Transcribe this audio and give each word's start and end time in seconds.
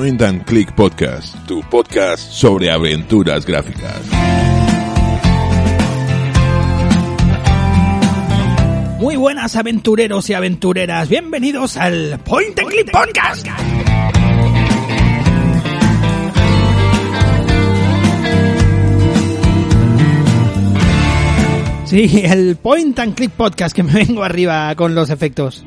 Point 0.00 0.22
and 0.22 0.44
Click 0.46 0.74
Podcast, 0.74 1.36
tu 1.46 1.60
podcast 1.60 2.32
sobre 2.32 2.70
aventuras 2.70 3.44
gráficas. 3.44 4.00
Muy 8.98 9.16
buenas 9.16 9.56
aventureros 9.56 10.30
y 10.30 10.32
aventureras, 10.32 11.10
bienvenidos 11.10 11.76
al 11.76 12.18
Point 12.24 12.58
and 12.60 12.68
Click 12.70 12.90
Podcast. 12.90 13.46
Sí, 21.84 22.22
el 22.24 22.56
Point 22.56 22.98
and 23.00 23.14
Click 23.14 23.32
Podcast 23.32 23.76
que 23.76 23.82
me 23.82 23.92
vengo 23.92 24.24
arriba 24.24 24.74
con 24.76 24.94
los 24.94 25.10
efectos. 25.10 25.62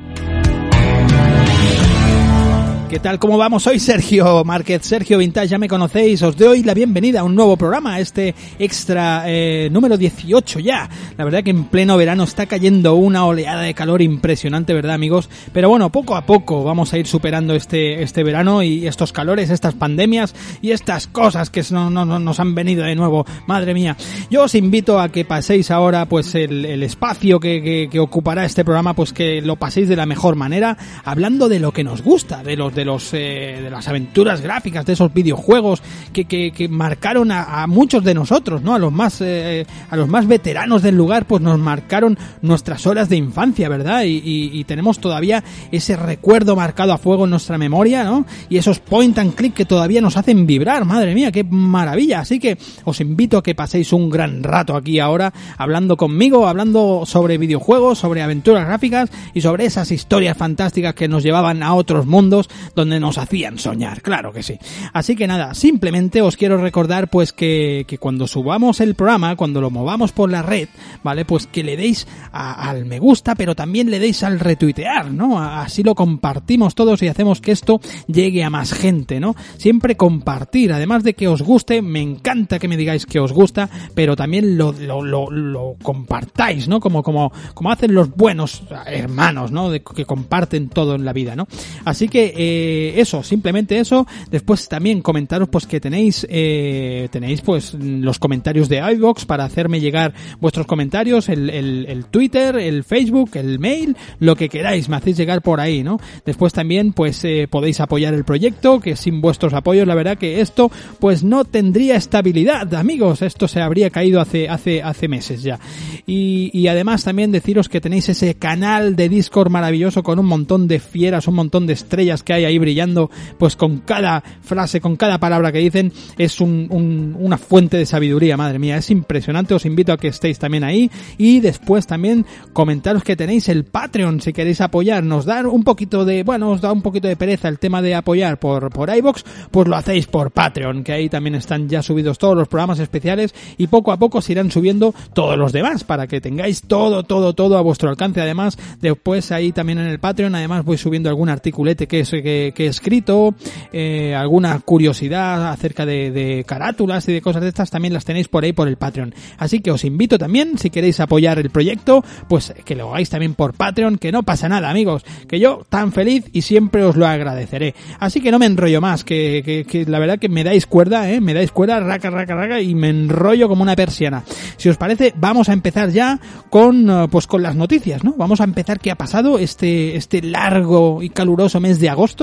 ¿Qué 2.93 2.99
tal? 2.99 3.17
¿Cómo 3.17 3.39
vamos? 3.39 3.63
Soy 3.63 3.79
Sergio 3.79 4.43
Márquez, 4.43 4.83
Sergio 4.83 5.17
Vintage, 5.17 5.47
ya 5.47 5.57
me 5.57 5.67
conocéis. 5.67 6.21
Os 6.21 6.37
doy 6.37 6.61
la 6.61 6.75
bienvenida 6.75 7.21
a 7.21 7.23
un 7.23 7.33
nuevo 7.33 7.57
programa, 7.57 7.99
este 7.99 8.35
extra 8.59 9.23
eh, 9.25 9.67
número 9.71 9.97
18 9.97 10.59
ya. 10.59 10.87
La 11.17 11.25
verdad 11.25 11.41
que 11.41 11.49
en 11.49 11.63
pleno 11.63 11.97
verano 11.97 12.23
está 12.23 12.45
cayendo 12.45 12.93
una 12.93 13.25
oleada 13.25 13.63
de 13.63 13.73
calor 13.73 14.03
impresionante, 14.03 14.75
¿verdad, 14.75 14.93
amigos? 14.93 15.27
Pero 15.51 15.69
bueno, 15.69 15.91
poco 15.91 16.15
a 16.15 16.27
poco 16.27 16.63
vamos 16.63 16.93
a 16.93 16.99
ir 16.99 17.07
superando 17.07 17.55
este, 17.55 18.03
este 18.03 18.23
verano 18.23 18.61
y 18.61 18.85
estos 18.85 19.11
calores, 19.11 19.49
estas 19.49 19.73
pandemias 19.73 20.35
y 20.61 20.69
estas 20.69 21.07
cosas 21.07 21.49
que 21.49 21.63
no, 21.71 21.89
no, 21.89 22.05
no, 22.05 22.19
nos 22.19 22.39
han 22.39 22.53
venido 22.53 22.83
de 22.83 22.93
nuevo. 22.93 23.25
Madre 23.47 23.73
mía. 23.73 23.97
Yo 24.29 24.43
os 24.43 24.53
invito 24.53 24.99
a 24.99 25.09
que 25.09 25.25
paséis 25.25 25.71
ahora, 25.71 26.05
pues, 26.05 26.35
el, 26.35 26.63
el 26.63 26.83
espacio 26.83 27.39
que, 27.39 27.63
que, 27.63 27.89
que 27.91 27.99
ocupará 27.99 28.45
este 28.45 28.63
programa, 28.63 28.93
pues 28.93 29.13
que 29.13 29.41
lo 29.41 29.55
paséis 29.55 29.89
de 29.89 29.95
la 29.95 30.05
mejor 30.05 30.35
manera, 30.35 30.77
hablando 31.03 31.49
de 31.49 31.59
lo 31.59 31.71
que 31.71 31.83
nos 31.83 32.03
gusta, 32.03 32.43
de 32.43 32.55
los 32.55 32.75
de 32.75 32.82
los 32.85 33.13
eh, 33.13 33.59
de 33.61 33.69
las 33.69 33.87
aventuras 33.87 34.41
gráficas, 34.41 34.85
de 34.85 34.93
esos 34.93 35.13
videojuegos 35.13 35.81
que, 36.11 36.25
que, 36.25 36.51
que 36.51 36.67
marcaron 36.67 37.31
a, 37.31 37.63
a, 37.63 37.67
muchos 37.67 38.03
de 38.03 38.13
nosotros, 38.13 38.61
¿no? 38.61 38.75
A 38.75 38.79
los 38.79 38.91
más 38.91 39.21
eh, 39.21 39.65
a 39.89 39.95
los 39.95 40.07
más 40.07 40.27
veteranos 40.27 40.81
del 40.81 40.95
lugar, 40.95 41.25
pues 41.25 41.41
nos 41.41 41.59
marcaron 41.59 42.17
nuestras 42.41 42.85
horas 42.87 43.09
de 43.09 43.17
infancia, 43.17 43.69
¿verdad? 43.69 44.03
Y, 44.03 44.21
y, 44.23 44.63
tenemos 44.63 44.99
todavía 44.99 45.43
ese 45.71 45.95
recuerdo 45.95 46.55
marcado 46.55 46.93
a 46.93 46.97
fuego 46.97 47.25
en 47.25 47.31
nuestra 47.31 47.57
memoria, 47.57 48.03
¿no? 48.03 48.25
Y 48.49 48.57
esos 48.57 48.79
point 48.79 49.17
and 49.17 49.35
click 49.35 49.53
que 49.53 49.65
todavía 49.65 50.01
nos 50.01 50.17
hacen 50.17 50.45
vibrar, 50.45 50.85
madre 50.85 51.13
mía, 51.13 51.31
qué 51.31 51.43
maravilla. 51.43 52.21
Así 52.21 52.39
que 52.39 52.57
os 52.85 53.01
invito 53.01 53.37
a 53.37 53.43
que 53.43 53.55
paséis 53.55 53.93
un 53.93 54.09
gran 54.09 54.43
rato 54.43 54.75
aquí 54.75 54.99
ahora 54.99 55.33
hablando 55.57 55.97
conmigo, 55.97 56.47
hablando 56.47 57.03
sobre 57.05 57.37
videojuegos, 57.37 57.99
sobre 57.99 58.21
aventuras 58.21 58.65
gráficas 58.65 59.09
y 59.33 59.41
sobre 59.41 59.65
esas 59.65 59.91
historias 59.91 60.37
fantásticas 60.37 60.93
que 60.93 61.07
nos 61.07 61.23
llevaban 61.23 61.63
a 61.63 61.73
otros 61.73 62.05
mundos 62.05 62.49
donde 62.75 62.99
nos 62.99 63.17
hacían 63.17 63.57
soñar, 63.57 64.01
claro 64.01 64.31
que 64.31 64.43
sí. 64.43 64.57
Así 64.93 65.15
que 65.15 65.27
nada, 65.27 65.53
simplemente 65.53 66.21
os 66.21 66.37
quiero 66.37 66.57
recordar 66.57 67.09
pues 67.09 67.33
que, 67.33 67.85
que 67.87 67.97
cuando 67.97 68.27
subamos 68.27 68.79
el 68.79 68.95
programa, 68.95 69.35
cuando 69.35 69.61
lo 69.61 69.69
movamos 69.69 70.11
por 70.11 70.29
la 70.29 70.41
red, 70.41 70.69
¿vale? 71.03 71.25
Pues 71.25 71.47
que 71.47 71.63
le 71.63 71.77
deis 71.77 72.07
a, 72.31 72.69
al 72.69 72.85
me 72.85 72.99
gusta, 72.99 73.35
pero 73.35 73.55
también 73.55 73.89
le 73.89 73.99
deis 73.99 74.23
al 74.23 74.39
retuitear, 74.39 75.11
¿no? 75.11 75.39
Así 75.39 75.83
lo 75.83 75.95
compartimos 75.95 76.75
todos 76.75 77.01
y 77.01 77.07
hacemos 77.07 77.41
que 77.41 77.51
esto 77.51 77.79
llegue 78.07 78.43
a 78.43 78.49
más 78.49 78.73
gente, 78.73 79.19
¿no? 79.19 79.35
Siempre 79.57 79.95
compartir, 79.95 80.73
además 80.73 81.03
de 81.03 81.13
que 81.13 81.27
os 81.27 81.41
guste, 81.41 81.81
me 81.81 82.01
encanta 82.01 82.59
que 82.59 82.67
me 82.67 82.77
digáis 82.77 83.05
que 83.05 83.19
os 83.19 83.31
gusta, 83.31 83.69
pero 83.93 84.15
también 84.15 84.57
lo, 84.57 84.71
lo, 84.71 85.03
lo, 85.03 85.29
lo 85.29 85.75
compartáis, 85.81 86.67
¿no? 86.67 86.79
Como, 86.79 87.03
como, 87.03 87.31
como 87.53 87.71
hacen 87.71 87.93
los 87.93 88.09
buenos 88.15 88.63
hermanos, 88.85 89.51
¿no? 89.51 89.69
De, 89.69 89.81
que 89.81 90.05
comparten 90.05 90.69
todo 90.69 90.95
en 90.95 91.05
la 91.05 91.13
vida, 91.13 91.35
¿no? 91.35 91.47
Así 91.85 92.07
que, 92.07 92.33
eh, 92.35 92.52
eso, 92.95 93.23
simplemente 93.23 93.79
eso. 93.79 94.07
Después 94.29 94.67
también 94.67 95.01
comentaros 95.01 95.49
pues 95.49 95.65
que 95.65 95.79
tenéis 95.79 96.25
eh, 96.29 97.07
tenéis 97.11 97.41
pues 97.41 97.73
los 97.73 98.19
comentarios 98.19 98.69
de 98.69 98.77
iVox 98.77 99.25
para 99.25 99.45
hacerme 99.45 99.79
llegar 99.79 100.13
vuestros 100.39 100.65
comentarios, 100.65 101.29
el, 101.29 101.49
el, 101.49 101.85
el, 101.87 102.05
Twitter, 102.05 102.57
el 102.57 102.83
Facebook, 102.83 103.31
el 103.35 103.59
mail, 103.59 103.95
lo 104.19 104.35
que 104.35 104.49
queráis, 104.49 104.89
me 104.89 104.97
hacéis 104.97 105.17
llegar 105.17 105.41
por 105.41 105.59
ahí, 105.59 105.83
¿no? 105.83 105.99
Después 106.25 106.53
también 106.53 106.93
pues 106.93 107.23
eh, 107.23 107.47
podéis 107.49 107.79
apoyar 107.79 108.13
el 108.13 108.23
proyecto, 108.23 108.79
que 108.79 108.95
sin 108.95 109.21
vuestros 109.21 109.53
apoyos 109.53 109.87
la 109.87 109.95
verdad 109.95 110.17
que 110.17 110.41
esto 110.41 110.71
pues 110.99 111.23
no 111.23 111.45
tendría 111.45 111.95
estabilidad, 111.95 112.73
amigos, 112.73 113.21
esto 113.21 113.47
se 113.47 113.61
habría 113.61 113.89
caído 113.89 114.21
hace 114.21 114.49
hace 114.49 114.81
hace 114.81 115.07
meses 115.07 115.43
ya. 115.43 115.59
Y, 116.05 116.51
y 116.53 116.67
además 116.67 117.03
también 117.03 117.31
deciros 117.31 117.69
que 117.69 117.81
tenéis 117.81 118.09
ese 118.09 118.35
canal 118.35 118.95
de 118.95 119.09
Discord 119.09 119.49
maravilloso 119.49 120.03
con 120.03 120.19
un 120.19 120.25
montón 120.25 120.67
de 120.67 120.79
fieras, 120.79 121.27
un 121.27 121.35
montón 121.35 121.67
de 121.67 121.73
estrellas 121.73 122.23
que 122.23 122.33
hay 122.33 122.42
ahí 122.45 122.57
brillando, 122.57 123.09
pues 123.37 123.55
con 123.55 123.79
cada 123.79 124.23
frase, 124.41 124.81
con 124.81 124.95
cada 124.95 125.19
palabra 125.19 125.51
que 125.51 125.59
dicen, 125.59 125.91
es 126.17 126.41
un, 126.41 126.67
un, 126.69 127.15
una 127.19 127.37
fuente 127.37 127.77
de 127.77 127.85
sabiduría, 127.85 128.37
madre 128.37 128.59
mía, 128.59 128.77
es 128.77 128.89
impresionante, 128.89 129.53
os 129.53 129.65
invito 129.65 129.93
a 129.93 129.97
que 129.97 130.07
estéis 130.07 130.39
también 130.39 130.63
ahí. 130.63 130.89
Y 131.17 131.39
después 131.39 131.87
también 131.87 132.25
comentaros 132.53 133.03
que 133.03 133.15
tenéis 133.15 133.49
el 133.49 133.65
Patreon 133.65 134.21
si 134.21 134.33
queréis 134.33 134.61
apoyarnos, 134.61 135.25
dar 135.25 135.47
un 135.47 135.63
poquito 135.63 136.05
de, 136.05 136.23
bueno, 136.23 136.51
os 136.51 136.61
da 136.61 136.71
un 136.71 136.81
poquito 136.81 137.07
de 137.07 137.15
pereza 137.15 137.47
el 137.47 137.59
tema 137.59 137.81
de 137.81 137.95
apoyar 137.95 138.39
por, 138.39 138.69
por 138.69 138.95
iBox, 138.95 139.23
pues 139.51 139.67
lo 139.67 139.75
hacéis 139.75 140.07
por 140.07 140.31
Patreon, 140.31 140.83
que 140.83 140.93
ahí 140.93 141.09
también 141.09 141.35
están 141.35 141.69
ya 141.69 141.81
subidos 141.81 142.17
todos 142.17 142.35
los 142.35 142.47
programas 142.47 142.79
especiales 142.79 143.33
y 143.57 143.67
poco 143.67 143.91
a 143.91 143.97
poco 143.97 144.21
se 144.21 144.33
irán 144.33 144.51
subiendo 144.51 144.93
todos 145.13 145.37
los 145.37 145.51
demás 145.51 145.83
para 145.83 146.07
que 146.07 146.21
tengáis 146.21 146.61
todo, 146.61 147.03
todo, 147.03 147.33
todo 147.33 147.57
a 147.57 147.61
vuestro 147.61 147.89
alcance. 147.89 148.21
Además, 148.21 148.57
después 148.81 149.31
ahí 149.31 149.51
también 149.51 149.79
en 149.79 149.87
el 149.87 149.99
Patreon, 149.99 150.35
además 150.35 150.65
voy 150.65 150.77
subiendo 150.77 151.09
algún 151.09 151.29
articulete 151.29 151.87
que, 151.87 152.01
es, 152.01 152.09
que, 152.09 152.32
que 152.55 152.65
he 152.65 152.67
escrito, 152.67 153.35
eh, 153.71 154.15
alguna 154.15 154.59
curiosidad 154.59 155.51
acerca 155.51 155.85
de, 155.85 156.43
carátulas 156.47 157.07
y 157.07 157.13
de 157.13 157.21
cosas 157.21 157.41
de 157.41 157.49
estas, 157.49 157.69
también 157.69 157.93
las 157.93 158.05
tenéis 158.05 158.27
por 158.27 158.43
ahí 158.43 158.53
por 158.53 158.67
el 158.67 158.77
Patreon. 158.77 159.13
Así 159.37 159.59
que 159.59 159.71
os 159.71 159.83
invito 159.83 160.17
también, 160.17 160.57
si 160.57 160.69
queréis 160.69 160.99
apoyar 160.99 161.39
el 161.39 161.49
proyecto, 161.49 162.03
pues 162.27 162.53
que 162.65 162.75
lo 162.75 162.89
hagáis 162.89 163.09
también 163.09 163.35
por 163.35 163.53
Patreon, 163.53 163.97
que 163.97 164.11
no 164.11 164.23
pasa 164.23 164.49
nada, 164.49 164.69
amigos, 164.69 165.05
que 165.27 165.39
yo 165.39 165.65
tan 165.69 165.91
feliz 165.91 166.25
y 166.33 166.41
siempre 166.41 166.83
os 166.83 166.95
lo 166.95 167.07
agradeceré. 167.07 167.75
Así 167.99 168.21
que 168.21 168.31
no 168.31 168.39
me 168.39 168.45
enrollo 168.45 168.81
más, 168.81 169.03
que 169.03 169.65
la 169.87 169.99
verdad 169.99 170.19
que 170.19 170.29
me 170.29 170.43
dais 170.43 170.65
cuerda, 170.65 171.09
eh, 171.11 171.21
me 171.21 171.33
dais 171.33 171.51
cuerda, 171.51 171.79
raca, 171.79 172.09
raca, 172.09 172.35
raca, 172.35 172.61
y 172.61 172.75
me 172.75 172.89
enrollo 172.89 173.47
como 173.47 173.63
una 173.63 173.75
persiana. 173.75 174.23
Si 174.57 174.69
os 174.69 174.77
parece, 174.77 175.13
vamos 175.17 175.49
a 175.49 175.53
empezar 175.53 175.89
ya 175.89 176.19
con, 176.49 176.89
eh, 176.89 177.07
pues 177.09 177.27
con 177.27 177.43
las 177.43 177.55
noticias, 177.55 178.03
¿no? 178.03 178.13
Vamos 178.17 178.41
a 178.41 178.43
empezar 178.43 178.79
qué 178.79 178.91
ha 178.91 178.95
pasado 178.95 179.39
este, 179.39 179.95
este 179.95 180.21
largo 180.21 181.01
y 181.01 181.09
caluroso 181.09 181.59
mes 181.59 181.79
de 181.79 181.89
agosto, 181.89 182.22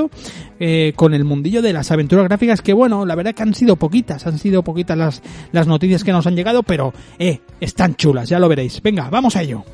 eh, 0.60 0.92
con 0.96 1.12
el 1.12 1.24
mundillo 1.24 1.60
de 1.60 1.72
las 1.72 1.90
aventuras 1.90 2.24
gráficas 2.24 2.62
que 2.62 2.72
bueno, 2.72 3.04
la 3.04 3.14
verdad 3.14 3.34
que 3.34 3.42
han 3.42 3.54
sido 3.54 3.76
poquitas, 3.76 4.26
han 4.26 4.38
sido 4.38 4.62
poquitas 4.62 4.96
las, 4.96 5.22
las 5.52 5.66
noticias 5.66 6.04
que 6.04 6.12
nos 6.12 6.26
han 6.26 6.36
llegado, 6.36 6.62
pero 6.62 6.94
eh, 7.18 7.40
están 7.60 7.96
chulas, 7.96 8.28
ya 8.28 8.38
lo 8.38 8.48
veréis. 8.48 8.80
Venga, 8.80 9.10
vamos 9.10 9.36
a 9.36 9.42
ello. 9.42 9.64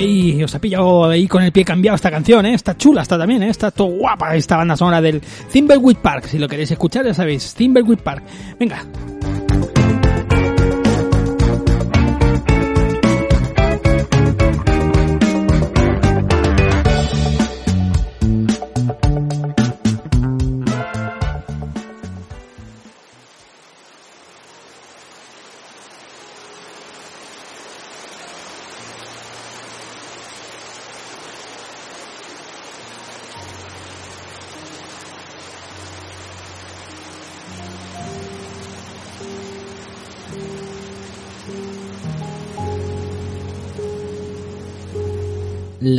Ey, 0.00 0.42
os 0.42 0.54
ha 0.54 0.58
pillado 0.58 1.10
ahí 1.10 1.28
con 1.28 1.42
el 1.42 1.52
pie 1.52 1.62
cambiado 1.62 1.94
esta 1.94 2.10
canción, 2.10 2.46
¿eh? 2.46 2.54
Está 2.54 2.74
chula, 2.76 3.02
está 3.02 3.18
también. 3.18 3.42
Está 3.42 3.70
todo 3.70 3.88
guapa 3.88 4.34
esta 4.34 4.56
banda 4.56 4.74
sonora 4.74 5.02
del 5.02 5.20
Thimbleweed 5.20 5.98
Park. 5.98 6.26
Si 6.26 6.38
lo 6.38 6.48
queréis 6.48 6.70
escuchar, 6.70 7.04
ya 7.04 7.12
sabéis, 7.12 7.54
Thimbleweed 7.54 7.98
Park. 7.98 8.22
Venga. 8.58 8.82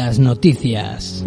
Las 0.05 0.17
noticias. 0.17 1.23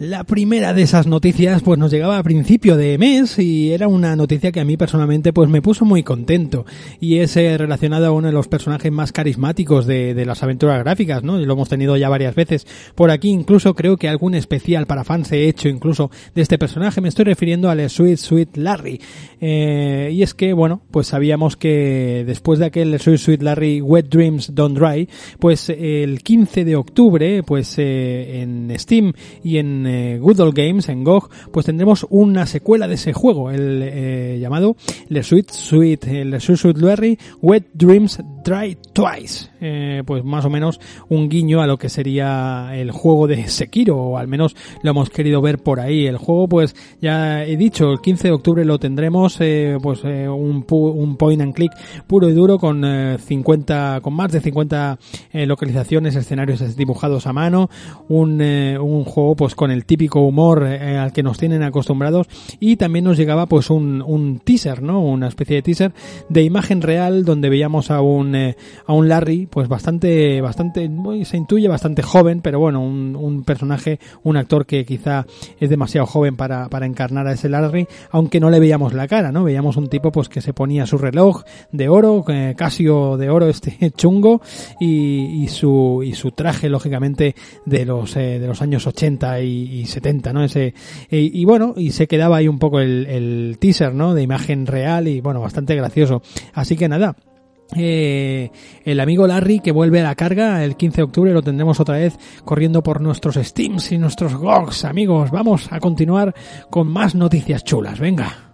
La 0.00 0.24
primera 0.24 0.72
de 0.72 0.80
esas 0.80 1.06
noticias 1.06 1.60
pues 1.60 1.78
nos 1.78 1.92
llegaba 1.92 2.16
a 2.16 2.22
principio 2.22 2.78
de 2.78 2.96
mes 2.96 3.38
y 3.38 3.74
era 3.74 3.86
una 3.86 4.16
noticia 4.16 4.50
que 4.50 4.58
a 4.58 4.64
mí 4.64 4.78
personalmente 4.78 5.34
pues 5.34 5.50
me 5.50 5.60
puso 5.60 5.84
muy 5.84 6.02
contento 6.02 6.64
y 7.00 7.18
es 7.18 7.36
eh, 7.36 7.58
relacionada 7.58 8.08
a 8.08 8.12
uno 8.12 8.28
de 8.28 8.32
los 8.32 8.48
personajes 8.48 8.90
más 8.90 9.12
carismáticos 9.12 9.84
de, 9.84 10.14
las 10.24 10.42
aventuras 10.42 10.82
gráficas, 10.82 11.22
¿no? 11.22 11.38
Y 11.38 11.44
lo 11.44 11.52
hemos 11.52 11.68
tenido 11.68 11.98
ya 11.98 12.08
varias 12.08 12.34
veces 12.34 12.66
por 12.94 13.10
aquí, 13.10 13.28
incluso 13.28 13.74
creo 13.74 13.98
que 13.98 14.08
algún 14.08 14.34
especial 14.34 14.86
para 14.86 15.04
fans 15.04 15.32
he 15.32 15.46
hecho 15.46 15.68
incluso 15.68 16.10
de 16.34 16.40
este 16.40 16.56
personaje, 16.56 17.02
me 17.02 17.10
estoy 17.10 17.26
refiriendo 17.26 17.68
al 17.68 17.90
Sweet 17.90 18.16
Sweet 18.16 18.56
Larry. 18.56 19.02
Eh, 19.38 20.12
y 20.14 20.22
es 20.22 20.32
que, 20.32 20.54
bueno, 20.54 20.80
pues 20.90 21.08
sabíamos 21.08 21.58
que 21.58 22.24
después 22.26 22.58
de 22.58 22.64
aquel 22.64 22.98
Sweet 22.98 23.18
Sweet 23.18 23.42
Larry 23.42 23.82
Wet 23.82 24.08
Dreams 24.08 24.54
Don't 24.54 24.78
Dry, 24.78 25.10
pues 25.38 25.68
el 25.68 26.22
15 26.22 26.64
de 26.64 26.76
octubre, 26.76 27.42
pues 27.42 27.74
eh, 27.76 28.40
en 28.40 28.72
Steam 28.78 29.12
y 29.44 29.58
en 29.58 29.89
eh, 29.90 30.18
Good 30.18 30.40
Old 30.40 30.54
Games, 30.54 30.88
en 30.88 31.02
GOG, 31.04 31.28
pues 31.52 31.66
tendremos 31.66 32.06
una 32.10 32.46
secuela 32.46 32.86
de 32.86 32.94
ese 32.94 33.12
juego, 33.12 33.50
el 33.50 33.82
eh, 33.82 34.38
llamado 34.40 34.76
Le 35.08 35.22
Sweet 35.22 35.50
Sweet, 35.50 36.06
el 36.06 36.40
Sweet 36.40 36.58
Sweet 36.58 36.78
Larry 36.78 37.18
Wet 37.42 37.64
Dreams 37.74 38.20
Dry 38.44 38.76
Twice. 38.92 39.50
Eh, 39.60 40.02
pues 40.06 40.24
más 40.24 40.44
o 40.44 40.50
menos 40.50 40.80
un 41.08 41.28
guiño 41.28 41.60
a 41.60 41.66
lo 41.66 41.76
que 41.76 41.88
sería 41.88 42.70
el 42.72 42.90
juego 42.90 43.26
de 43.26 43.48
Sekiro, 43.48 43.96
o 43.96 44.18
al 44.18 44.28
menos 44.28 44.56
lo 44.82 44.90
hemos 44.90 45.10
querido 45.10 45.42
ver 45.42 45.58
por 45.58 45.80
ahí. 45.80 46.06
El 46.06 46.16
juego, 46.16 46.48
pues 46.48 46.74
ya 47.00 47.44
he 47.44 47.56
dicho, 47.56 47.92
el 47.92 48.00
15 48.00 48.28
de 48.28 48.34
octubre 48.34 48.64
lo 48.64 48.78
tendremos, 48.78 49.36
eh, 49.40 49.76
pues 49.82 50.00
eh, 50.04 50.28
un, 50.28 50.64
un, 50.68 51.16
point 51.16 51.42
and 51.42 51.54
click 51.54 51.72
puro 52.06 52.28
y 52.28 52.32
duro 52.32 52.58
con 52.58 52.82
50, 53.18 54.00
con 54.02 54.14
más 54.14 54.32
de 54.32 54.40
50 54.40 54.98
localizaciones, 55.32 56.16
escenarios 56.16 56.76
dibujados 56.76 57.26
a 57.26 57.32
mano, 57.32 57.68
un, 58.08 58.40
un 58.40 59.04
juego 59.04 59.36
pues 59.36 59.54
con 59.54 59.70
el 59.70 59.84
típico 59.84 60.20
humor 60.20 60.64
al 60.64 61.12
que 61.12 61.22
nos 61.22 61.38
tienen 61.38 61.62
acostumbrados 61.62 62.28
y 62.60 62.76
también 62.76 63.04
nos 63.04 63.16
llegaba 63.16 63.46
pues 63.46 63.70
un, 63.70 64.02
un 64.02 64.38
teaser, 64.38 64.82
¿no? 64.82 65.02
Una 65.02 65.28
especie 65.28 65.56
de 65.56 65.62
teaser 65.62 65.92
de 66.28 66.42
imagen 66.42 66.82
real 66.82 67.24
donde 67.24 67.50
veíamos 67.50 67.90
a 67.90 68.00
un, 68.00 68.34
a 68.86 68.92
un 68.92 69.08
Larry 69.08 69.46
pues 69.46 69.68
bastante, 69.68 70.40
bastante, 70.40 70.90
se 71.24 71.36
intuye 71.36 71.68
bastante 71.68 72.02
joven, 72.02 72.40
pero 72.40 72.58
bueno, 72.58 72.80
un, 72.80 73.16
un, 73.16 73.44
personaje, 73.44 73.98
un 74.22 74.36
actor 74.36 74.66
que 74.66 74.84
quizá 74.84 75.26
es 75.58 75.70
demasiado 75.70 76.06
joven 76.06 76.36
para, 76.36 76.68
para 76.68 76.86
encarnar 76.86 77.26
a 77.26 77.32
ese 77.32 77.48
Larry, 77.48 77.86
aunque 78.10 78.40
no 78.40 78.50
le 78.50 78.60
veíamos 78.60 78.92
la 78.92 79.08
cara, 79.08 79.32
¿no? 79.32 79.44
Veíamos 79.44 79.76
un 79.76 79.88
tipo 79.88 80.12
pues 80.12 80.28
que 80.28 80.40
se 80.40 80.52
ponía 80.52 80.86
su 80.86 80.98
reloj 80.98 81.42
de 81.72 81.88
oro, 81.88 82.24
eh, 82.28 82.54
Casio 82.56 83.16
de 83.16 83.30
oro 83.30 83.48
este 83.48 83.90
chungo, 83.96 84.40
y, 84.78 85.42
y, 85.42 85.48
su, 85.48 86.02
y 86.04 86.14
su 86.14 86.32
traje, 86.32 86.68
lógicamente, 86.68 87.34
de 87.66 87.84
los, 87.84 88.16
eh, 88.16 88.38
de 88.38 88.46
los 88.46 88.62
años 88.62 88.86
80 88.86 89.40
y, 89.42 89.80
y 89.80 89.86
70, 89.86 90.32
¿no? 90.32 90.44
Ese, 90.44 90.74
y, 91.10 91.40
y, 91.40 91.44
bueno, 91.44 91.74
y 91.76 91.90
se 91.92 92.06
quedaba 92.06 92.38
ahí 92.38 92.48
un 92.48 92.58
poco 92.58 92.80
el, 92.80 93.06
el 93.06 93.56
teaser, 93.58 93.94
¿no? 93.94 94.14
De 94.14 94.22
imagen 94.22 94.66
real 94.66 95.08
y 95.08 95.20
bueno, 95.20 95.40
bastante 95.40 95.74
gracioso. 95.74 96.22
Así 96.54 96.76
que 96.76 96.88
nada, 96.88 97.16
eh, 97.76 98.50
el 98.84 99.00
amigo 99.00 99.26
Larry 99.26 99.60
que 99.60 99.72
vuelve 99.72 100.00
a 100.00 100.04
la 100.04 100.14
carga 100.14 100.64
el 100.64 100.76
15 100.76 100.96
de 100.96 101.02
octubre 101.02 101.32
lo 101.32 101.42
tendremos 101.42 101.80
otra 101.80 101.96
vez 101.96 102.18
corriendo 102.44 102.82
por 102.82 103.00
nuestros 103.00 103.36
Steams 103.36 103.92
y 103.92 103.98
nuestros 103.98 104.34
GOGs. 104.34 104.84
Amigos 104.84 105.30
vamos 105.30 105.68
a 105.70 105.80
continuar 105.80 106.34
con 106.68 106.88
más 106.88 107.14
noticias 107.14 107.64
chulas. 107.64 107.98
Venga 107.98 108.49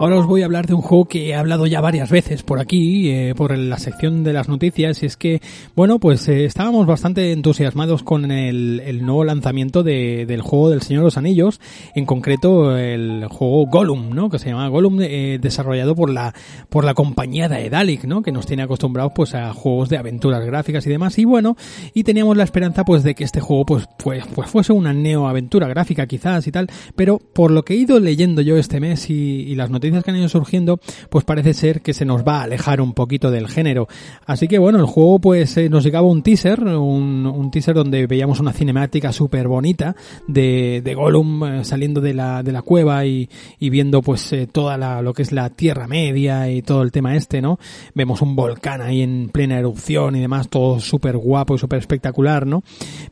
Ahora 0.00 0.16
os 0.16 0.24
voy 0.24 0.40
a 0.40 0.46
hablar 0.46 0.66
de 0.66 0.72
un 0.72 0.80
juego 0.80 1.04
que 1.04 1.28
he 1.28 1.34
hablado 1.34 1.66
ya 1.66 1.82
varias 1.82 2.08
veces 2.08 2.42
por 2.42 2.58
aquí, 2.58 3.10
eh, 3.10 3.34
por 3.36 3.54
la 3.54 3.78
sección 3.78 4.24
de 4.24 4.32
las 4.32 4.48
noticias, 4.48 5.02
y 5.02 5.06
es 5.06 5.18
que, 5.18 5.42
bueno, 5.76 5.98
pues 5.98 6.26
eh, 6.26 6.46
estábamos 6.46 6.86
bastante 6.86 7.32
entusiasmados 7.32 8.02
con 8.02 8.30
el, 8.30 9.04
nuevo 9.04 9.24
lanzamiento 9.24 9.82
de, 9.82 10.24
del 10.24 10.40
juego 10.40 10.70
del 10.70 10.80
Señor 10.80 11.02
de 11.02 11.04
los 11.04 11.18
Anillos, 11.18 11.60
en 11.94 12.06
concreto 12.06 12.78
el 12.78 13.26
juego 13.26 13.66
Gollum, 13.66 14.14
¿no? 14.14 14.30
Que 14.30 14.38
se 14.38 14.48
llama 14.48 14.68
Gollum, 14.68 15.02
eh, 15.02 15.38
desarrollado 15.38 15.94
por 15.94 16.08
la, 16.08 16.32
por 16.70 16.84
la 16.84 16.94
compañía 16.94 17.50
Daedalic, 17.50 18.04
¿no? 18.04 18.22
Que 18.22 18.32
nos 18.32 18.46
tiene 18.46 18.62
acostumbrados 18.62 19.12
pues 19.14 19.34
a 19.34 19.52
juegos 19.52 19.90
de 19.90 19.98
aventuras 19.98 20.42
gráficas 20.46 20.86
y 20.86 20.88
demás, 20.88 21.18
y 21.18 21.26
bueno, 21.26 21.58
y 21.92 22.04
teníamos 22.04 22.38
la 22.38 22.44
esperanza 22.44 22.86
pues 22.86 23.02
de 23.02 23.14
que 23.14 23.24
este 23.24 23.40
juego 23.40 23.66
pues, 23.66 23.86
pues, 24.02 24.24
pues 24.34 24.48
fuese 24.48 24.72
una 24.72 24.94
neoaventura 24.94 25.68
gráfica 25.68 26.06
quizás 26.06 26.46
y 26.46 26.52
tal, 26.52 26.68
pero 26.96 27.18
por 27.18 27.50
lo 27.50 27.66
que 27.66 27.74
he 27.74 27.76
ido 27.76 28.00
leyendo 28.00 28.40
yo 28.40 28.56
este 28.56 28.80
mes 28.80 29.10
y 29.10 29.54
las 29.56 29.68
noticias 29.68 29.89
que 30.02 30.10
han 30.10 30.16
ido 30.16 30.28
surgiendo, 30.28 30.80
pues 31.08 31.24
parece 31.24 31.54
ser 31.54 31.82
que 31.82 31.94
se 31.94 32.04
nos 32.04 32.24
va 32.24 32.40
a 32.40 32.42
alejar 32.44 32.80
un 32.80 32.94
poquito 32.94 33.30
del 33.30 33.48
género. 33.48 33.88
Así 34.26 34.48
que 34.48 34.58
bueno, 34.58 34.78
el 34.78 34.86
juego 34.86 35.18
pues 35.18 35.56
eh, 35.56 35.68
nos 35.68 35.84
llegaba 35.84 36.06
un 36.06 36.22
teaser, 36.22 36.62
un, 36.62 37.26
un, 37.26 37.50
teaser 37.50 37.74
donde 37.74 38.06
veíamos 38.06 38.40
una 38.40 38.52
cinemática 38.52 39.12
súper 39.12 39.48
bonita 39.48 39.96
de, 40.26 40.80
de 40.82 40.94
Gollum 40.94 41.44
eh, 41.44 41.64
saliendo 41.64 42.00
de 42.00 42.14
la, 42.14 42.42
de 42.42 42.52
la 42.52 42.62
cueva 42.62 43.04
y, 43.04 43.28
y 43.58 43.70
viendo 43.70 44.02
pues 44.02 44.32
eh, 44.32 44.46
toda 44.46 44.78
la, 44.78 45.02
lo 45.02 45.12
que 45.12 45.22
es 45.22 45.32
la 45.32 45.50
Tierra 45.50 45.86
Media 45.86 46.50
y 46.50 46.62
todo 46.62 46.82
el 46.82 46.92
tema 46.92 47.16
este, 47.16 47.40
¿no? 47.42 47.58
Vemos 47.94 48.22
un 48.22 48.36
volcán 48.36 48.80
ahí 48.80 49.02
en 49.02 49.30
plena 49.30 49.58
erupción 49.58 50.16
y 50.16 50.20
demás, 50.20 50.48
todo 50.48 50.80
súper 50.80 51.16
guapo 51.16 51.54
y 51.54 51.58
súper 51.58 51.78
espectacular, 51.78 52.46
¿no? 52.46 52.62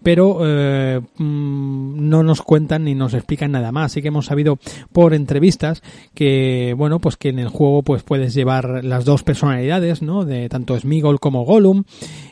Pero 0.03 0.39
mm, 0.39 2.09
no 2.09 2.23
nos 2.23 2.43
cuentan 2.43 2.85
ni 2.85 2.95
nos 2.95 3.15
explican 3.15 3.53
nada 3.53 3.73
más, 3.73 3.93
así 3.93 4.03
que 4.03 4.09
hemos 4.09 4.27
sabido 4.27 4.59
por 4.93 5.15
entrevistas 5.15 5.83
que 6.15 6.68
bueno, 6.75 6.99
pues 6.99 7.17
que 7.17 7.29
en 7.29 7.38
el 7.38 7.49
juego 7.49 7.82
pues 7.82 8.03
puedes 8.03 8.35
llevar 8.35 8.85
las 8.85 9.05
dos 9.05 9.23
personalidades, 9.23 10.03
¿no? 10.03 10.25
De 10.25 10.49
tanto 10.49 10.79
Smigol 10.79 11.20
como 11.20 11.44
Gollum 11.44 11.85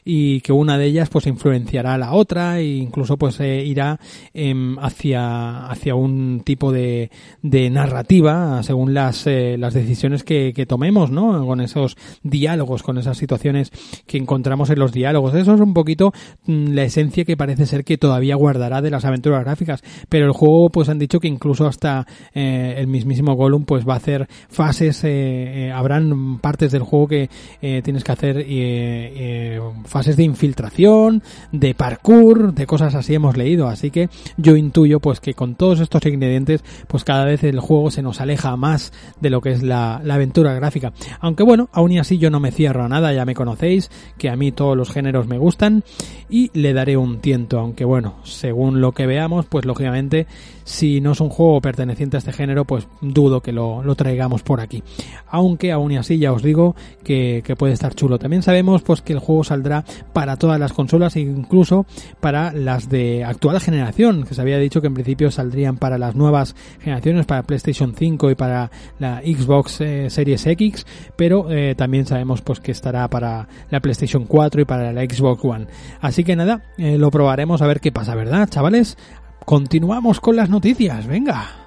y 0.09 0.41
que 0.41 0.53
una 0.53 0.79
de 0.79 0.87
ellas 0.87 1.11
pues 1.11 1.27
influenciará 1.27 1.95
a 1.95 1.99
la 1.99 2.13
otra 2.13 2.61
e 2.61 2.77
incluso 2.77 3.17
pues 3.17 3.41
eh, 3.41 3.65
irá 3.65 3.99
eh, 4.33 4.55
hacia 4.81 5.67
hacia 5.67 5.97
un 5.97 6.43
tipo 6.45 6.71
de, 6.71 7.11
de 7.43 7.69
narrativa 7.71 8.63
según 8.63 8.95
las 8.95 9.27
eh, 9.27 9.57
las 9.59 9.75
decisiones 9.75 10.23
que, 10.23 10.53
que 10.55 10.65
tomemos, 10.65 11.11
¿no? 11.11 11.45
Con 11.45 11.61
esos 11.61 11.97
diálogos, 12.23 12.85
con 12.85 12.99
esas 12.99 13.19
situaciones 13.19 13.73
que 14.07 14.17
encontramos 14.17 14.71
en 14.71 14.79
los 14.79 14.93
diálogos. 14.93 15.35
Eso 15.35 15.55
es 15.55 15.61
un 15.61 15.75
poquito 15.75 16.13
mm, 16.47 16.69
la 16.73 16.85
esencia 16.85 17.25
que 17.25 17.37
parece 17.37 17.67
ser 17.67 17.85
que 17.85 17.99
todavía 17.99 18.37
guardará 18.37 18.81
de 18.81 18.91
las 18.91 19.05
aventuras 19.05 19.43
gráficas, 19.45 19.83
pero 20.09 20.27
el 20.27 20.33
juego 20.33 20.71
pues 20.71 20.89
han 20.89 21.01
dicho 21.01 21.19
que 21.19 21.29
incluso 21.29 21.67
hasta 21.67 22.07
eh, 22.33 22.77
el 22.79 22.87
mismísimo 22.87 23.35
Gollum 23.35 23.65
pues 23.65 23.87
va 23.87 23.95
a 23.95 23.97
hacer 23.97 24.29
fases, 24.49 25.03
eh, 25.03 25.67
eh, 25.67 25.73
habrán 25.73 26.39
partes 26.39 26.71
del 26.71 26.83
juego 26.83 27.09
que 27.09 27.29
eh, 27.61 27.81
tienes 27.83 28.05
que 28.05 28.13
hacer 28.13 28.45
eh, 28.47 29.61
fases 29.97 30.19
de 30.19 30.25
infiltración, 30.25 31.23
de 31.53 31.75
parkour, 31.75 32.53
de 32.53 32.67
cosas 32.67 32.95
así 32.95 33.15
hemos 33.15 33.39
leído, 33.39 33.67
así 33.67 33.91
que 33.91 34.11
yo 34.37 34.55
intuyo 34.55 35.01
pues 35.01 35.21
que 35.21 35.33
con 35.33 35.55
todos 35.55 35.81
estos 35.81 36.05
ingredientes 36.05 36.63
pues 36.87 37.03
cada 37.03 37.25
vez 37.25 37.43
el 37.45 37.61
juego 37.61 37.91
se 37.91 38.03
nos 38.03 38.21
aleja 38.21 38.55
más 38.57 38.93
de 39.23 39.31
lo 39.31 39.41
que 39.41 39.53
es 39.53 39.63
la, 39.63 39.95
aventura 39.95 40.53
gráfica. 40.53 40.93
Aunque 41.21 41.45
bueno, 41.45 41.71
aún 41.73 41.93
y 41.93 41.99
así 41.99 42.19
yo 42.19 42.29
no 42.29 42.41
me 42.41 42.53
cierro 42.53 42.85
a 42.85 42.89
nada, 42.91 43.15
ya 43.15 43.25
me 43.25 43.35
conocéis, 43.35 43.91
que 44.19 44.29
a 44.29 44.37
mí 44.37 44.53
todos 44.53 44.77
los 44.77 44.91
géneros 44.91 45.29
me 45.29 45.39
gustan 45.39 45.83
y 46.29 46.51
le 46.53 46.75
daré 46.75 46.99
un 46.99 47.21
tiento, 47.21 47.59
aunque 47.59 47.87
bueno, 47.87 48.17
según 48.25 48.83
lo 48.83 48.93
que 48.93 49.07
veamos, 49.07 49.47
pues 49.47 49.65
lógicamente 49.65 50.27
si 50.67 51.01
no 51.01 51.13
es 51.13 51.21
un 51.21 51.31
juego 51.31 51.61
perteneciente 51.61 52.17
a 52.17 52.19
este 52.19 52.33
género, 52.33 52.67
pues 52.67 52.87
dudo 53.01 53.41
que 53.41 53.53
lo, 53.53 53.83
lo 53.83 53.95
traigamos 53.95 54.43
por 54.43 54.61
aquí. 54.61 54.83
Aunque 55.29 55.73
aún 55.73 55.93
y 55.93 55.97
así 55.97 56.19
ya 56.19 56.33
os 56.33 56.43
digo 56.43 56.75
que, 57.05 57.43
que, 57.47 57.55
puede 57.55 57.73
estar 57.73 57.95
chulo. 57.95 58.19
También 58.19 58.43
sabemos 58.43 58.83
pues 58.83 59.01
que 59.01 59.13
el 59.13 59.21
juego 59.21 59.45
saldrá 59.45 59.85
para 60.13 60.37
todas 60.37 60.59
las 60.59 60.73
consolas 60.73 61.17
e 61.17 61.21
incluso 61.21 61.87
para 62.21 62.53
las 62.53 62.89
de 62.89 63.25
actual 63.25 63.61
generación, 63.61 64.25
que 64.25 64.35
se 64.35 64.41
había 64.41 64.59
dicho 64.59 64.81
que 64.81 64.87
en 64.87 64.95
principio 64.95 65.31
saldrían 65.31 65.77
para 65.77 65.99
las 65.99 66.15
nuevas 66.15 66.55
generaciones, 66.81 67.27
para 67.27 67.43
PlayStation 67.43 67.95
5 67.95 68.31
y 68.31 68.35
para 68.35 68.71
la 68.99 69.21
Xbox 69.21 69.81
eh, 69.81 70.11
Series 70.11 70.47
X, 70.47 70.87
pero 71.17 71.51
eh, 71.51 71.75
también 71.75 72.07
sabemos 72.07 72.43
pues 72.43 72.61
que 72.61 72.73
estará 72.73 73.09
para 73.09 73.49
la 73.71 73.81
PlayStation 73.81 74.25
4 74.25 74.63
y 74.63 74.65
para 74.65 74.93
la 74.93 75.03
Xbox 75.03 75.45
One. 75.45 75.67
Así 76.01 76.25
que 76.25 76.37
nada, 76.37 76.63
eh, 76.79 76.99
lo 76.99 77.11
probaremos 77.11 77.63
a 77.63 77.67
ver 77.67 77.81
qué 77.81 77.93
pasa, 77.93 78.15
¿verdad, 78.15 78.49
chavales? 78.49 78.97
Continuamos 79.45 80.21
con 80.21 80.37
las 80.37 80.51
noticias, 80.51 81.07
venga. 81.07 81.66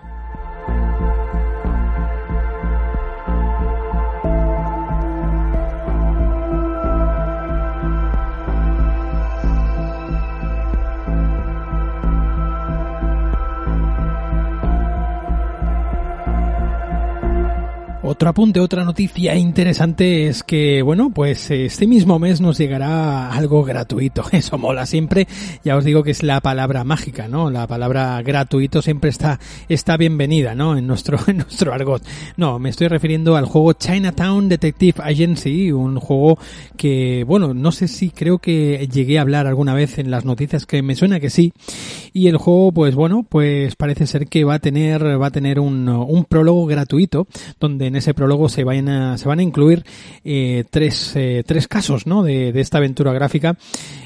Otro 18.11 18.27
apunte, 18.27 18.59
otra 18.59 18.83
noticia 18.83 19.35
interesante 19.35 20.25
es 20.25 20.41
que, 20.41 20.81
bueno, 20.81 21.11
pues 21.13 21.51
este 21.51 21.85
mismo 21.85 22.17
mes 22.17 22.41
nos 22.41 22.57
llegará 22.57 23.31
algo 23.31 23.63
gratuito. 23.63 24.23
Eso 24.31 24.57
mola 24.57 24.87
siempre. 24.87 25.27
Ya 25.63 25.77
os 25.77 25.85
digo 25.85 26.01
que 26.01 26.09
es 26.09 26.23
la 26.23 26.41
palabra 26.41 26.83
mágica, 26.83 27.27
¿no? 27.27 27.51
La 27.51 27.67
palabra 27.67 28.19
gratuito 28.23 28.81
siempre 28.81 29.11
está, 29.11 29.39
está 29.69 29.95
bienvenida, 29.95 30.55
¿no? 30.55 30.75
En 30.75 30.87
nuestro, 30.87 31.19
en 31.27 31.37
nuestro 31.37 31.71
argot. 31.71 32.01
No, 32.35 32.57
me 32.57 32.69
estoy 32.69 32.87
refiriendo 32.87 33.35
al 33.35 33.45
juego 33.45 33.73
Chinatown 33.73 34.49
Detective 34.49 35.03
Agency, 35.03 35.71
un 35.71 35.99
juego 35.99 36.39
que, 36.77 37.23
bueno, 37.27 37.53
no 37.53 37.71
sé 37.71 37.87
si 37.87 38.09
creo 38.09 38.39
que 38.39 38.89
llegué 38.91 39.19
a 39.19 39.21
hablar 39.21 39.45
alguna 39.45 39.75
vez 39.75 39.99
en 39.99 40.09
las 40.09 40.25
noticias 40.25 40.65
que 40.65 40.81
me 40.81 40.95
suena 40.95 41.19
que 41.19 41.29
sí. 41.29 41.53
Y 42.11 42.25
el 42.27 42.37
juego, 42.37 42.71
pues 42.71 42.95
bueno, 42.95 43.21
pues 43.21 43.75
parece 43.75 44.07
ser 44.07 44.25
que 44.25 44.45
va 44.45 44.55
a 44.55 44.59
tener, 44.59 45.21
va 45.21 45.27
a 45.27 45.31
tener 45.31 45.59
un, 45.59 45.87
un 45.87 46.25
prólogo 46.25 46.65
gratuito, 46.65 47.27
donde 47.59 47.85
en 47.85 47.98
ese 47.99 48.13
prólogo 48.13 48.49
se 48.49 48.63
van 48.63 48.89
a, 48.89 49.17
se 49.17 49.27
van 49.27 49.39
a 49.39 49.43
incluir 49.43 49.85
eh, 50.23 50.65
tres, 50.69 51.15
eh, 51.15 51.43
tres 51.45 51.67
casos, 51.67 52.07
¿no? 52.07 52.23
De, 52.23 52.49
esta 52.59 52.79
aventura 52.79 53.13
gráfica 53.13 53.57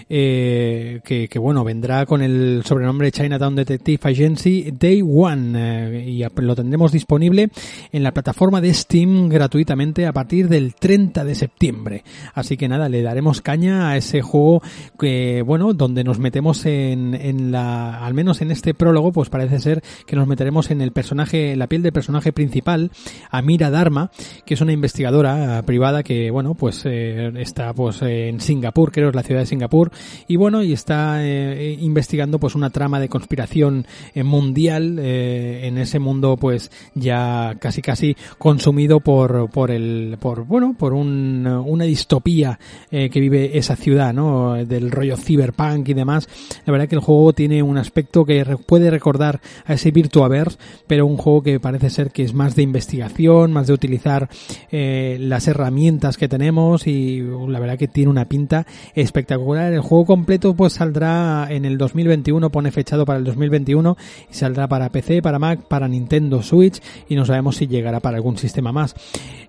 eh, 0.09 0.99
que, 1.03 1.39
bueno, 1.39 1.63
vendrá 1.63 2.05
con 2.05 2.21
el 2.21 2.61
sobrenombre 2.65 3.11
Chinatown 3.11 3.55
Detective 3.55 3.99
Agency 4.03 4.71
Day 4.77 5.01
One 5.01 6.03
y 6.05 6.23
lo 6.35 6.55
tendremos 6.55 6.91
disponible 6.91 7.49
en 7.91 8.03
la 8.03 8.11
plataforma 8.11 8.61
de 8.61 8.73
Steam 8.73 9.29
gratuitamente 9.29 10.05
a 10.05 10.13
partir 10.13 10.49
del 10.49 10.75
30 10.75 11.23
de 11.23 11.35
septiembre. 11.35 12.03
Así 12.33 12.57
que 12.57 12.67
nada, 12.67 12.89
le 12.89 13.01
daremos 13.01 13.41
caña 13.41 13.89
a 13.89 13.97
ese 13.97 14.21
juego 14.21 14.61
que, 14.99 15.41
bueno, 15.41 15.73
donde 15.73 16.03
nos 16.03 16.19
metemos 16.19 16.65
en, 16.65 17.15
en 17.15 17.51
la, 17.51 18.05
al 18.05 18.13
menos 18.13 18.41
en 18.41 18.51
este 18.51 18.73
prólogo, 18.73 19.11
pues 19.11 19.29
parece 19.29 19.59
ser 19.59 19.81
que 20.05 20.15
nos 20.15 20.27
meteremos 20.27 20.69
en 20.69 20.81
el 20.81 20.91
personaje, 20.91 21.55
la 21.55 21.67
piel 21.67 21.81
del 21.81 21.93
personaje 21.93 22.33
principal, 22.33 22.91
Amira 23.31 23.69
Dharma, 23.83 24.11
que 24.45 24.53
es 24.53 24.61
una 24.61 24.71
investigadora 24.71 25.59
eh, 25.59 25.63
privada 25.63 26.03
que, 26.03 26.31
bueno, 26.31 26.53
pues 26.53 26.83
eh, 26.85 27.31
está 27.37 27.73
pues 27.73 28.01
en 28.01 28.39
Singapur, 28.39 28.91
creo 28.91 29.09
es 29.09 29.15
la 29.15 29.23
ciudad 29.23 29.41
de 29.41 29.45
Singapur, 29.45 29.91
y 30.27 30.37
bueno, 30.37 30.63
y 30.63 30.71
está 30.71 31.17
eh, 31.23 31.77
investigando 31.81 32.39
pues 32.39 32.55
una 32.55 32.69
trama 32.69 32.99
de 32.99 33.09
conspiración 33.09 33.85
eh, 34.13 34.23
mundial 34.23 34.99
eh, 34.99 35.67
en 35.67 35.77
ese 35.77 35.99
mundo 35.99 36.37
pues 36.37 36.71
ya 36.95 37.55
casi 37.59 37.81
casi 37.81 38.15
consumido 38.37 38.99
por 38.99 39.49
por 39.49 39.71
el 39.71 40.17
por 40.19 40.45
bueno 40.45 40.75
por 40.77 40.93
un, 40.93 41.45
una 41.45 41.85
distopía 41.85 42.59
eh, 42.91 43.09
que 43.09 43.19
vive 43.19 43.57
esa 43.57 43.75
ciudad, 43.75 44.13
¿no? 44.13 44.53
Del 44.65 44.91
rollo 44.91 45.17
cyberpunk 45.17 45.89
y 45.89 45.93
demás. 45.93 46.27
La 46.65 46.71
verdad 46.71 46.87
que 46.87 46.95
el 46.95 47.01
juego 47.01 47.33
tiene 47.33 47.61
un 47.63 47.77
aspecto 47.77 48.25
que 48.25 48.45
puede 48.65 48.89
recordar 48.89 49.41
a 49.65 49.73
ese 49.73 49.91
Virtuaverse, 49.91 50.57
pero 50.87 51.05
un 51.05 51.17
juego 51.17 51.43
que 51.43 51.59
parece 51.59 51.89
ser 51.89 52.11
que 52.11 52.23
es 52.23 52.33
más 52.33 52.55
de 52.55 52.63
investigación, 52.63 53.51
más 53.51 53.67
de 53.67 53.72
utilizar 53.73 54.29
eh, 54.71 55.17
las 55.19 55.47
herramientas 55.47 56.17
que 56.17 56.27
tenemos 56.27 56.87
y 56.87 57.21
la 57.21 57.59
verdad 57.59 57.77
que 57.77 57.87
tiene 57.87 58.09
una 58.09 58.25
pinta 58.25 58.65
espectacular. 58.95 59.73
El 59.73 59.81
juego 59.81 60.05
completo 60.05 60.55
pues 60.55 60.73
saldrá 60.73 61.47
en 61.49 61.65
el 61.65 61.77
2021, 61.77 62.49
pone 62.49 62.71
fechado 62.71 63.05
para 63.05 63.19
el 63.19 63.25
2021 63.25 63.97
y 64.31 64.33
saldrá 64.33 64.67
para 64.67 64.89
PC, 64.89 65.21
para 65.21 65.39
Mac, 65.39 65.61
para 65.67 65.87
Nintendo 65.87 66.41
Switch 66.41 66.81
y 67.09 67.15
no 67.15 67.25
sabemos 67.25 67.57
si 67.57 67.67
llegará 67.67 67.99
para 67.99 68.17
algún 68.17 68.37
sistema 68.37 68.71
más. 68.71 68.95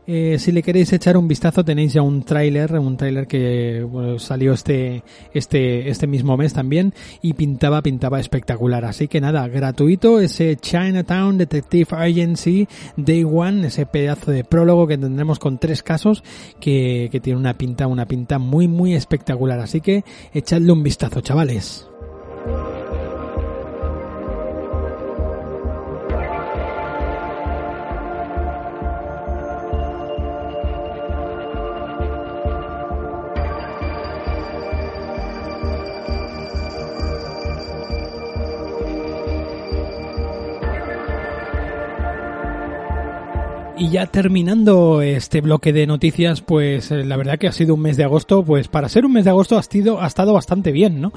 Eh, 0.07 0.39
si 0.39 0.53
le 0.53 0.63
queréis 0.63 0.93
echar 0.93 1.17
un 1.17 1.27
vistazo 1.27 1.65
tenéis 1.65 1.95
ya 1.95 2.03
un 2.03 2.23
tráiler, 2.25 2.79
un 2.79 2.97
tráiler 2.97 3.27
que 3.27 3.87
salió 4.19 4.53
este, 4.53 5.03
este, 5.33 5.89
este 5.89 6.07
mismo 6.07 6.37
mes 6.37 6.53
también 6.53 6.93
y 7.23 7.33
pintaba, 7.33 7.81
pintaba 7.81 8.21
espectacular. 8.21 8.85
Así 8.85 9.09
que 9.09 9.21
nada, 9.21 9.49
gratuito 9.49 10.21
ese 10.21 10.57
Chinatown 10.57 11.39
Detective 11.39 11.89
Agency 11.91 12.69
Day 12.97 13.25
One, 13.25 13.69
ese 13.69 13.87
pedazo 13.87 14.31
de 14.31 14.45
prólogo 14.45 14.87
que 14.87 14.99
tendremos 14.99 15.39
con 15.39 15.59
tres 15.59 15.83
casos 15.83 16.23
que, 16.61 17.09
que 17.11 17.21
tiene 17.21 17.39
una 17.39 17.55
pinta, 17.55 17.87
una 17.87 18.07
pinta 18.07 18.39
muy, 18.39 18.69
muy 18.69 18.95
espectacular. 18.95 19.61
Así 19.61 19.81
que 19.81 20.05
echadle 20.35 20.73
un 20.73 20.83
vistazo, 20.83 21.23
chavales. 21.23 21.89
Y 43.85 43.91
ya 43.91 44.07
terminando 44.07 45.03
este 45.03 45.43
bloque 45.43 45.71
de 45.75 45.87
noticias, 45.87 46.41
pues 46.41 46.91
eh, 46.91 47.05
la 47.05 47.19
verdad 47.19 47.39
que 47.39 47.49
ha 47.49 47.53
sido 47.53 47.75
un 47.75 47.83
mes 47.83 47.99
de 47.99 48.05
agosto, 48.05 48.43
pues 48.43 48.67
para 48.67 48.89
ser 48.89 49.05
un 49.05 49.13
mes 49.13 49.25
de 49.25 49.31
agosto 49.31 49.59
ha, 49.59 49.63
sido, 49.63 50.01
ha 50.01 50.07
estado 50.07 50.33
bastante 50.33 50.73
bien, 50.73 51.03
¿no? 51.03 51.13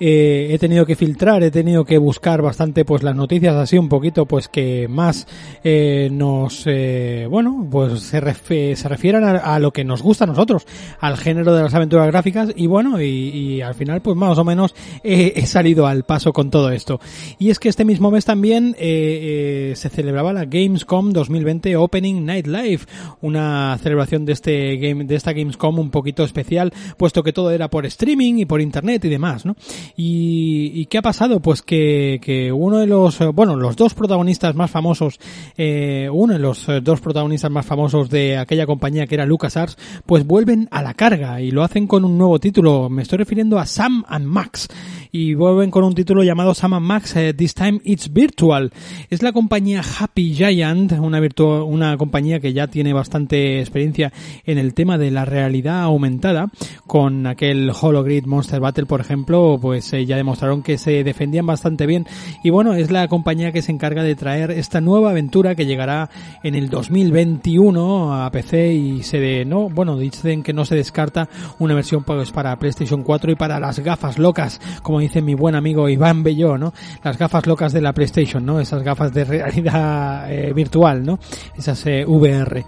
Eh, 0.00 0.48
he 0.50 0.58
tenido 0.58 0.86
que 0.86 0.96
filtrar, 0.96 1.42
he 1.42 1.50
tenido 1.50 1.84
que 1.84 1.98
buscar 1.98 2.40
bastante 2.40 2.86
pues 2.86 3.02
las 3.02 3.14
noticias 3.14 3.54
así 3.54 3.76
un 3.76 3.90
poquito 3.90 4.24
pues 4.24 4.48
que 4.48 4.88
más 4.88 5.28
eh, 5.62 6.08
nos, 6.10 6.62
eh, 6.64 7.26
bueno, 7.28 7.68
pues 7.70 8.00
se, 8.00 8.18
refe 8.18 8.74
se 8.76 8.88
refieran 8.88 9.22
a, 9.24 9.36
a, 9.36 9.58
lo 9.58 9.72
que 9.72 9.84
nos 9.84 10.00
gusta 10.00 10.24
a 10.24 10.26
nosotros, 10.26 10.66
al 11.00 11.18
género 11.18 11.54
de 11.54 11.64
las 11.64 11.74
aventuras 11.74 12.06
gráficas 12.06 12.48
y 12.56 12.66
bueno, 12.66 13.00
y, 13.00 13.04
y 13.04 13.60
al 13.60 13.74
final 13.74 14.00
pues 14.00 14.16
más 14.16 14.38
o 14.38 14.44
menos 14.44 14.74
he 15.04 15.44
salido 15.44 15.86
al 15.86 16.04
paso 16.04 16.32
con 16.32 16.48
todo 16.50 16.70
esto. 16.70 16.98
Y 17.38 17.50
es 17.50 17.58
que 17.58 17.68
este 17.68 17.84
mismo 17.84 18.10
mes 18.10 18.24
también 18.24 18.74
se 18.80 19.90
celebraba 19.90 20.32
la 20.32 20.46
Gamescom 20.46 21.12
2020 21.12 21.76
Opening 22.00 22.24
Night 22.24 22.46
Live, 22.46 22.80
una 23.20 23.76
celebración 23.82 24.24
de 24.24 24.32
este 24.32 24.78
game, 24.78 25.04
de 25.04 25.16
esta 25.16 25.34
Gamescom 25.34 25.78
un 25.78 25.90
poquito 25.90 26.24
especial, 26.24 26.72
puesto 26.96 27.22
que 27.22 27.34
todo 27.34 27.50
era 27.50 27.68
por 27.68 27.84
streaming 27.84 28.38
y 28.38 28.46
por 28.46 28.62
internet 28.62 29.04
y 29.04 29.10
demás, 29.10 29.44
¿no? 29.44 29.54
Y, 29.96 30.86
qué 30.86 30.96
ha 30.96 31.02
pasado? 31.02 31.40
Pues 31.40 31.60
que, 31.60 32.18
que, 32.22 32.52
uno 32.52 32.78
de 32.78 32.86
los, 32.86 33.18
bueno, 33.34 33.54
los 33.54 33.76
dos 33.76 33.92
protagonistas 33.92 34.54
más 34.54 34.70
famosos, 34.70 35.20
eh, 35.58 36.08
uno 36.10 36.32
de 36.32 36.38
los 36.38 36.66
dos 36.82 37.02
protagonistas 37.02 37.50
más 37.50 37.66
famosos 37.66 38.08
de 38.08 38.38
aquella 38.38 38.64
compañía 38.64 39.06
que 39.06 39.16
era 39.16 39.26
LucasArts, 39.26 39.76
pues 40.06 40.26
vuelven 40.26 40.68
a 40.70 40.82
la 40.82 40.94
carga 40.94 41.42
y 41.42 41.50
lo 41.50 41.62
hacen 41.62 41.86
con 41.86 42.06
un 42.06 42.16
nuevo 42.16 42.40
título. 42.40 42.88
Me 42.88 43.02
estoy 43.02 43.18
refiriendo 43.18 43.58
a 43.58 43.66
Sam 43.66 44.04
and 44.08 44.24
Max 44.24 44.68
y 45.12 45.34
vuelven 45.34 45.70
con 45.70 45.84
un 45.84 45.94
título 45.94 46.22
llamado 46.22 46.54
Sam 46.54 46.74
and 46.74 46.86
Max, 46.86 47.16
eh, 47.16 47.34
This 47.34 47.54
Time 47.54 47.80
It's 47.84 48.12
Virtual. 48.12 48.72
Es 49.08 49.22
la 49.22 49.32
compañía 49.32 49.82
Happy 49.98 50.34
Giant, 50.34 50.92
una, 50.92 51.20
virtu 51.20 51.46
una 51.64 51.96
compañía 51.96 52.40
que 52.40 52.52
ya 52.52 52.68
tiene 52.68 52.92
bastante 52.92 53.60
experiencia 53.60 54.12
en 54.44 54.58
el 54.58 54.74
tema 54.74 54.98
de 54.98 55.10
la 55.10 55.24
realidad 55.24 55.82
aumentada, 55.82 56.50
con 56.86 57.26
aquel 57.26 57.72
Hologrid 57.78 58.26
Monster 58.26 58.60
Battle, 58.60 58.86
por 58.86 59.00
ejemplo, 59.00 59.58
pues 59.60 59.92
eh, 59.92 60.06
ya 60.06 60.16
demostraron 60.16 60.62
que 60.62 60.78
se 60.78 61.02
defendían 61.02 61.46
bastante 61.46 61.86
bien. 61.86 62.06
Y 62.44 62.50
bueno, 62.50 62.74
es 62.74 62.90
la 62.90 63.08
compañía 63.08 63.52
que 63.52 63.62
se 63.62 63.72
encarga 63.72 64.02
de 64.02 64.14
traer 64.14 64.50
esta 64.50 64.80
nueva 64.80 65.10
aventura 65.10 65.54
que 65.54 65.66
llegará 65.66 66.10
en 66.42 66.54
el 66.54 66.68
2021 66.68 68.14
a 68.14 68.30
PC 68.30 68.74
y 68.74 69.02
se 69.02 69.18
de, 69.18 69.44
no, 69.44 69.68
bueno, 69.68 69.96
dicen 69.96 70.42
que 70.42 70.52
no 70.52 70.64
se 70.64 70.76
descarta 70.76 71.28
una 71.58 71.74
versión 71.74 72.04
pues 72.04 72.30
para 72.30 72.58
PlayStation 72.58 73.02
4 73.02 73.32
y 73.32 73.34
para 73.34 73.60
las 73.60 73.78
gafas 73.80 74.18
locas, 74.18 74.60
como 74.82 74.99
dice 75.00 75.22
mi 75.22 75.34
buen 75.34 75.54
amigo 75.54 75.88
Iván 75.88 76.22
Belló, 76.22 76.58
¿no? 76.58 76.72
Las 77.02 77.18
gafas 77.18 77.46
locas 77.46 77.72
de 77.72 77.80
la 77.80 77.92
PlayStation, 77.92 78.44
¿no? 78.44 78.60
Esas 78.60 78.82
gafas 78.82 79.12
de 79.12 79.24
realidad 79.24 80.32
eh, 80.32 80.52
virtual, 80.52 81.04
¿no? 81.04 81.18
Esas 81.56 81.84
eh, 81.86 82.04
VR. 82.06 82.64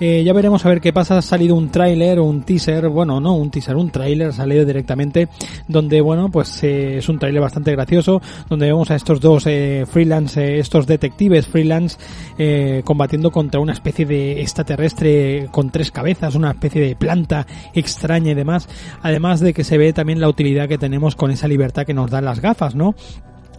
Eh, 0.00 0.24
ya 0.24 0.32
veremos 0.32 0.64
a 0.64 0.70
ver 0.70 0.80
qué 0.80 0.92
pasa. 0.92 1.18
Ha 1.18 1.22
salido 1.22 1.54
un 1.54 1.70
tráiler 1.70 2.18
o 2.18 2.24
un 2.24 2.42
teaser, 2.42 2.88
bueno, 2.88 3.20
no 3.20 3.34
un 3.34 3.50
teaser, 3.50 3.76
un 3.76 3.90
tráiler, 3.90 4.32
salido 4.32 4.64
directamente, 4.64 5.28
donde, 5.68 6.00
bueno, 6.00 6.30
pues 6.30 6.62
eh, 6.64 6.98
es 6.98 7.08
un 7.10 7.18
tráiler 7.18 7.42
bastante 7.42 7.72
gracioso, 7.72 8.22
donde 8.48 8.66
vemos 8.66 8.90
a 8.90 8.96
estos 8.96 9.20
dos 9.20 9.46
eh, 9.46 9.84
freelance, 9.86 10.40
eh, 10.40 10.58
estos 10.58 10.86
detectives 10.86 11.46
freelance, 11.46 11.98
eh, 12.38 12.80
combatiendo 12.84 13.30
contra 13.30 13.60
una 13.60 13.74
especie 13.74 14.06
de 14.06 14.40
extraterrestre 14.40 15.48
con 15.50 15.70
tres 15.70 15.90
cabezas, 15.90 16.34
una 16.34 16.52
especie 16.52 16.80
de 16.80 16.96
planta 16.96 17.46
extraña 17.74 18.32
y 18.32 18.34
demás, 18.34 18.68
además 19.02 19.40
de 19.40 19.52
que 19.52 19.64
se 19.64 19.76
ve 19.76 19.92
también 19.92 20.20
la 20.20 20.28
utilidad 20.28 20.68
que 20.68 20.78
tenemos 20.78 21.14
con 21.14 21.30
esa 21.30 21.46
libertad 21.46 21.84
que 21.84 21.94
nos 21.94 22.10
dan 22.10 22.24
las 22.24 22.40
gafas, 22.40 22.74
¿no? 22.74 22.94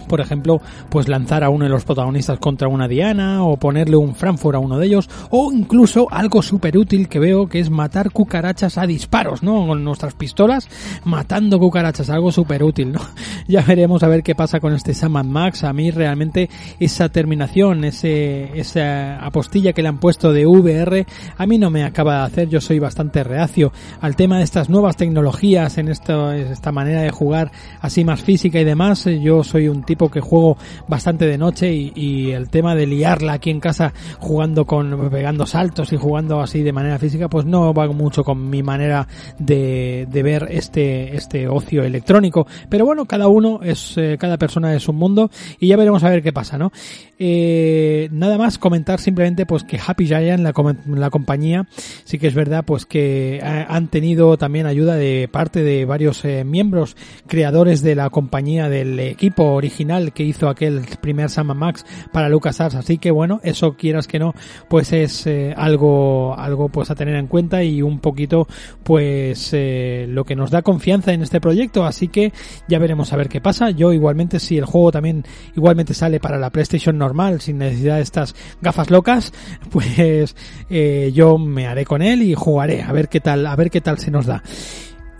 Por 0.07 0.21
ejemplo, 0.21 0.62
pues 0.89 1.07
lanzar 1.07 1.43
a 1.43 1.50
uno 1.50 1.65
de 1.65 1.69
los 1.69 1.86
protagonistas 1.86 2.39
contra 2.39 2.67
una 2.67 2.88
diana 2.88 3.43
o 3.43 3.57
ponerle 3.57 3.95
un 3.95 4.15
Frankfurt 4.15 4.55
a 4.55 4.60
uno 4.60 4.77
de 4.77 4.88
ellos 4.88 5.10
o 5.29 5.51
incluso 5.51 6.07
algo 6.12 6.41
súper 6.41 6.77
útil 6.77 7.07
que 7.07 7.19
veo 7.19 7.48
que 7.48 7.60
es 7.60 7.69
matar 7.69 8.12
cucarachas 8.12 8.77
a 8.77 8.88
disparos, 8.88 9.43
¿no? 9.43 9.67
Con 9.67 9.83
nuestras 9.83 10.13
pistolas 10.13 10.67
matando 11.03 11.60
cucarachas, 11.60 12.10
algo 12.10 12.31
súper 12.31 12.63
útil, 12.63 12.91
¿no? 12.91 13.01
Ya 13.48 13.62
veremos 13.62 14.03
a 14.03 14.07
ver 14.07 14.24
qué 14.24 14.36
pasa 14.36 14.60
con 14.60 14.74
este 14.74 14.93
Saman 14.93 15.29
Max. 15.29 15.63
A 15.63 15.74
mí 15.74 15.91
realmente 15.91 16.50
esa 16.79 17.10
terminación, 17.10 17.83
ese, 17.83 18.57
esa 18.57 19.17
apostilla 19.25 19.74
que 19.74 19.81
le 19.81 19.89
han 19.89 20.00
puesto 20.00 20.31
de 20.31 20.45
VR, 20.45 21.05
a 21.38 21.45
mí 21.45 21.57
no 21.57 21.69
me 21.69 21.83
acaba 21.83 22.19
de 22.19 22.25
hacer. 22.25 22.50
Yo 22.50 22.62
soy 22.62 22.79
bastante 22.79 23.24
reacio 23.24 23.74
al 24.00 24.15
tema 24.15 24.38
de 24.38 24.43
estas 24.43 24.69
nuevas 24.69 24.95
tecnologías 24.95 25.77
en 25.77 25.89
esto, 25.89 26.31
esta 26.31 26.71
manera 26.71 27.01
de 27.01 27.12
jugar 27.12 27.51
así 27.81 28.05
más 28.05 28.21
física 28.21 28.60
y 28.60 28.63
demás. 28.63 29.05
Yo 29.05 29.43
soy 29.43 29.67
un 29.67 29.80
tipo 29.83 30.09
que 30.09 30.21
juego 30.21 30.57
bastante 30.88 31.25
de 31.25 31.38
noche 31.38 31.73
y, 31.73 32.31
el 32.31 32.50
tema 32.50 32.75
de 32.75 32.88
liarla 32.88 33.33
aquí 33.33 33.50
en 33.50 33.59
casa 33.59 33.93
jugando 34.19 34.65
con, 34.65 35.09
pegando 35.09 35.45
saltos 35.45 35.91
y 35.91 35.97
jugando 35.97 36.39
así 36.39 36.61
de 36.61 36.71
manera 36.71 37.00
física, 37.00 37.27
pues 37.29 37.45
no 37.45 37.73
va 37.73 37.88
mucho 37.88 38.23
con 38.23 38.50
mi 38.50 38.63
manera 38.63 39.07
de, 39.38 40.07
de 40.09 40.23
ver 40.23 40.47
este, 40.50 41.15
este 41.15 41.47
ocio 41.47 41.83
electrónico. 41.83 42.47
Pero 42.69 42.85
bueno, 42.85 43.05
cada 43.05 43.27
uno 43.27 43.59
es, 43.63 43.97
eh, 43.97 44.17
cada 44.19 44.38
persona 44.38 44.73
es 44.75 44.88
un 44.88 44.97
mundo 44.97 45.29
y 45.59 45.67
ya 45.67 45.77
veremos 45.77 46.03
a 46.03 46.09
ver 46.09 46.21
qué 46.21 46.31
pasa, 46.31 46.57
¿no? 46.57 46.71
Eh, 47.19 48.09
nada 48.11 48.38
más 48.38 48.57
comentar 48.57 49.00
simplemente 49.00 49.45
pues 49.45 49.63
que 49.63 49.79
Happy 49.85 50.07
Giant, 50.07 50.41
la, 50.41 50.53
la 50.88 51.09
compañía, 51.09 51.67
sí 52.03 52.17
que 52.17 52.27
es 52.27 52.33
verdad 52.33 52.63
pues 52.65 52.85
que 52.85 53.39
han 53.43 53.89
tenido 53.89 54.38
también 54.38 54.65
ayuda 54.65 54.95
de 54.95 55.29
parte 55.31 55.63
de 55.63 55.85
varios 55.85 56.25
eh, 56.25 56.43
miembros 56.43 56.95
creadores 57.27 57.83
de 57.83 57.95
la 57.95 58.09
compañía 58.09 58.69
del 58.69 59.00
equipo 59.00 59.43
original 59.43 59.70
que 60.13 60.23
hizo 60.23 60.49
aquel 60.49 60.81
primer 61.01 61.29
Sama 61.29 61.53
Max 61.53 61.85
para 62.11 62.29
LucasArts, 62.29 62.75
así 62.75 62.97
que 62.97 63.11
bueno, 63.11 63.39
eso 63.43 63.73
quieras 63.73 64.07
que 64.07 64.19
no, 64.19 64.33
pues 64.69 64.93
es 64.93 65.25
eh, 65.27 65.53
algo 65.55 66.35
algo 66.37 66.69
pues 66.69 66.91
a 66.91 66.95
tener 66.95 67.15
en 67.15 67.27
cuenta 67.27 67.63
y 67.63 67.81
un 67.81 67.99
poquito 67.99 68.47
pues 68.83 69.49
eh, 69.53 70.05
lo 70.07 70.23
que 70.23 70.35
nos 70.35 70.51
da 70.51 70.61
confianza 70.61 71.13
en 71.13 71.21
este 71.21 71.41
proyecto, 71.41 71.85
así 71.85 72.07
que 72.07 72.31
ya 72.67 72.79
veremos 72.79 73.11
a 73.13 73.17
ver 73.17 73.29
qué 73.29 73.41
pasa. 73.41 73.71
Yo 73.71 73.93
igualmente 73.93 74.39
si 74.39 74.57
el 74.57 74.65
juego 74.65 74.91
también 74.91 75.23
igualmente 75.55 75.93
sale 75.93 76.19
para 76.19 76.37
la 76.37 76.49
PlayStation 76.49 76.97
normal 76.97 77.41
sin 77.41 77.57
necesidad 77.57 77.95
de 77.95 78.03
estas 78.03 78.35
gafas 78.61 78.89
locas, 78.89 79.33
pues 79.71 80.35
eh, 80.69 81.11
yo 81.13 81.37
me 81.37 81.67
haré 81.67 81.85
con 81.85 82.01
él 82.01 82.21
y 82.21 82.35
jugaré 82.35 82.83
a 82.83 82.91
ver 82.91 83.09
qué 83.09 83.19
tal, 83.19 83.45
a 83.45 83.55
ver 83.55 83.69
qué 83.69 83.81
tal 83.81 83.97
se 83.97 84.11
nos 84.11 84.25
da. 84.25 84.43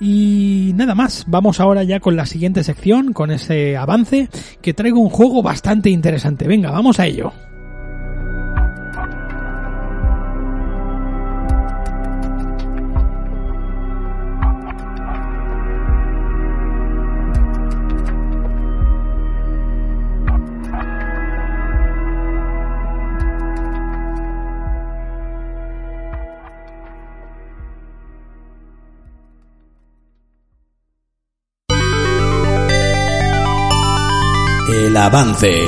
Y 0.04 0.72
nada 0.76 0.96
más, 0.96 1.26
vamos 1.28 1.60
ahora 1.60 1.84
ya 1.84 2.00
con 2.00 2.16
la 2.16 2.26
siguiente 2.26 2.64
sección, 2.64 3.14
con 3.14 3.30
ese 3.30 3.78
avance, 3.78 4.30
que 4.60 4.74
traigo 4.74 5.00
un 5.00 5.12
juego 5.12 5.44
bastante 5.44 5.92
interesante. 5.92 6.48
Venga, 6.48 6.72
vamos 6.72 7.00
a 7.00 7.06
ello. 7.06 7.32
Avance. 35.02 35.66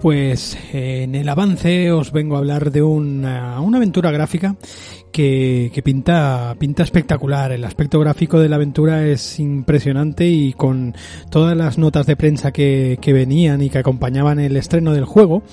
Pues 0.00 0.56
en 0.72 1.14
el 1.14 1.28
avance 1.28 1.92
os 1.92 2.10
vengo 2.10 2.36
a 2.36 2.38
hablar 2.38 2.70
de 2.70 2.82
una, 2.82 3.60
una 3.60 3.76
aventura 3.76 4.10
gráfica 4.10 4.56
que, 5.14 5.70
que, 5.72 5.80
pinta, 5.80 6.56
pinta 6.58 6.82
espectacular. 6.82 7.52
El 7.52 7.64
aspecto 7.64 8.00
gráfico 8.00 8.40
de 8.40 8.48
la 8.48 8.56
aventura 8.56 9.06
es 9.06 9.38
impresionante 9.38 10.26
y 10.26 10.54
con 10.54 10.96
todas 11.30 11.56
las 11.56 11.78
notas 11.78 12.06
de 12.06 12.16
prensa 12.16 12.50
que, 12.50 12.98
que 13.00 13.12
venían 13.12 13.62
y 13.62 13.70
que 13.70 13.78
acompañaban 13.78 14.40
el 14.40 14.56
estreno 14.56 14.92
del 14.92 15.04
juego, 15.04 15.44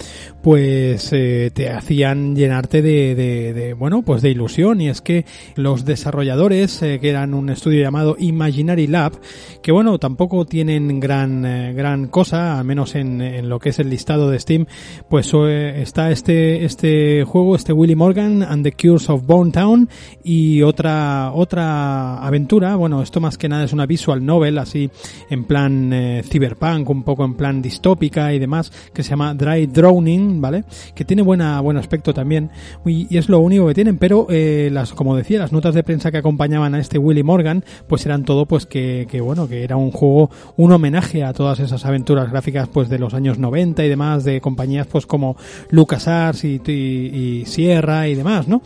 pues 0.41 1.11
eh, 1.13 1.51
te 1.53 1.69
hacían 1.69 2.35
llenarte 2.35 2.81
de, 2.81 3.15
de, 3.15 3.53
de, 3.53 3.73
bueno, 3.73 4.01
pues 4.01 4.21
de 4.21 4.29
ilusión. 4.29 4.81
Y 4.81 4.89
es 4.89 5.01
que 5.01 5.25
los 5.55 5.85
desarrolladores, 5.85 6.81
eh, 6.81 6.99
que 6.99 7.09
eran 7.09 7.33
un 7.33 7.49
estudio 7.49 7.81
llamado 7.81 8.15
Imaginary 8.19 8.87
Lab, 8.87 9.19
que 9.61 9.71
bueno, 9.71 9.99
tampoco 9.99 10.45
tienen 10.45 10.99
gran, 10.99 11.45
eh, 11.45 11.73
gran 11.73 12.07
cosa, 12.07 12.59
al 12.59 12.65
menos 12.65 12.95
en, 12.95 13.21
en, 13.21 13.49
lo 13.49 13.59
que 13.59 13.69
es 13.69 13.79
el 13.79 13.89
listado 13.89 14.29
de 14.29 14.39
Steam, 14.39 14.65
pues 15.09 15.31
eh, 15.33 15.81
está 15.81 16.11
este, 16.11 16.65
este 16.65 17.23
juego, 17.25 17.55
este 17.55 17.73
Willy 17.73 17.95
Morgan 17.95 18.43
and 18.43 18.63
the 18.63 18.71
Cures 18.71 19.09
of 19.09 19.25
Bone 19.25 19.51
Town 19.51 19.89
y 20.23 20.61
otra 20.61 21.31
otra 21.33 22.25
aventura, 22.25 22.75
bueno, 22.75 23.01
esto 23.01 23.19
más 23.19 23.37
que 23.37 23.49
nada 23.49 23.63
es 23.63 23.73
una 23.73 23.85
visual 23.85 24.25
novel 24.25 24.57
así 24.57 24.89
en 25.29 25.45
plan 25.45 25.91
eh, 25.93 26.23
cyberpunk, 26.23 26.89
un 26.89 27.03
poco 27.03 27.25
en 27.25 27.35
plan 27.35 27.61
distópica 27.61 28.33
y 28.33 28.39
demás, 28.39 28.71
que 28.93 29.03
se 29.03 29.11
llama 29.11 29.33
Dry 29.33 29.67
Drowning, 29.67 30.30
¿vale? 30.39 30.63
Que 30.95 31.03
tiene 31.03 31.23
buena 31.23 31.59
buen 31.59 31.77
aspecto 31.77 32.13
también 32.13 32.51
y, 32.85 33.17
es 33.17 33.27
lo 33.27 33.39
único 33.39 33.67
que 33.67 33.73
tienen, 33.73 33.97
pero 33.97 34.27
eh, 34.29 34.69
las 34.71 34.93
como 34.93 35.15
decía, 35.15 35.39
las 35.39 35.51
notas 35.51 35.75
de 35.75 35.83
prensa 35.83 36.11
que 36.11 36.17
acompañaban 36.17 36.75
a 36.75 36.79
este 36.79 36.97
Willy 36.97 37.23
Morgan, 37.23 37.65
pues 37.87 38.05
eran 38.05 38.23
todo 38.23 38.45
pues 38.45 38.65
que, 38.65 39.07
que 39.09 39.19
bueno, 39.21 39.47
que 39.47 39.63
era 39.63 39.75
un 39.75 39.91
juego 39.91 40.29
un 40.57 40.71
homenaje 40.71 41.23
a 41.23 41.33
todas 41.33 41.59
esas 41.59 41.85
aventuras 41.85 42.29
gráficas 42.29 42.69
pues 42.69 42.89
de 42.89 42.99
los 42.99 43.13
años 43.13 43.39
90 43.39 43.83
y 43.83 43.89
demás 43.89 44.23
de 44.23 44.39
compañías 44.41 44.87
pues 44.87 45.05
como 45.05 45.35
LucasArts 45.69 46.43
y, 46.45 47.43
Sierra 47.45 48.07
y 48.07 48.15
demás, 48.15 48.47
¿no? 48.47 48.61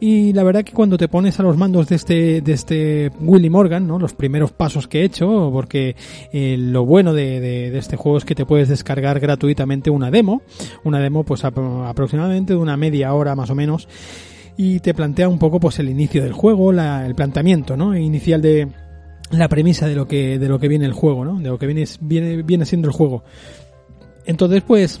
Y 0.00 0.32
la 0.32 0.42
verdad 0.42 0.64
que 0.64 0.72
cuando 0.72 0.98
te 0.98 1.08
pones 1.08 1.38
a 1.40 1.42
los 1.42 1.56
mandos 1.56 1.88
de 1.88 1.96
este, 1.96 2.40
de 2.40 2.52
este 2.52 3.10
Willy 3.20 3.48
Morgan, 3.48 3.86
¿no? 3.86 3.98
Los 3.98 4.12
primeros 4.12 4.52
pasos 4.52 4.86
que 4.86 5.00
he 5.00 5.04
hecho, 5.04 5.50
porque 5.52 5.96
eh, 6.32 6.56
lo 6.58 6.84
bueno 6.84 7.14
de, 7.14 7.40
de, 7.40 7.70
de, 7.70 7.78
este 7.78 7.96
juego 7.96 8.18
es 8.18 8.24
que 8.24 8.34
te 8.34 8.44
puedes 8.44 8.68
descargar 8.68 9.20
gratuitamente 9.20 9.90
una 9.90 10.10
demo, 10.10 10.42
una 10.82 10.98
demo 11.04 11.22
pues 11.22 11.44
aproximadamente 11.44 12.54
de 12.54 12.58
una 12.58 12.76
media 12.76 13.14
hora 13.14 13.36
más 13.36 13.50
o 13.50 13.54
menos, 13.54 13.88
y 14.56 14.80
te 14.80 14.94
plantea 14.94 15.28
un 15.28 15.38
poco 15.38 15.60
pues 15.60 15.78
el 15.78 15.88
inicio 15.88 16.22
del 16.22 16.32
juego, 16.32 16.72
la, 16.72 17.06
el 17.06 17.14
planteamiento, 17.14 17.76
¿no? 17.76 17.96
Inicial 17.96 18.40
de 18.42 18.68
la 19.30 19.48
premisa 19.48 19.86
de 19.86 19.94
lo 19.94 20.06
que, 20.06 20.38
de 20.38 20.48
lo 20.48 20.58
que 20.58 20.68
viene 20.68 20.84
el 20.84 20.92
juego, 20.92 21.24
¿no? 21.24 21.38
De 21.40 21.48
lo 21.48 21.58
que 21.58 21.66
viene, 21.66 21.84
viene, 22.00 22.42
viene 22.42 22.66
siendo 22.66 22.88
el 22.88 22.94
juego. 22.94 23.24
Entonces, 24.26 24.62
pues, 24.66 25.00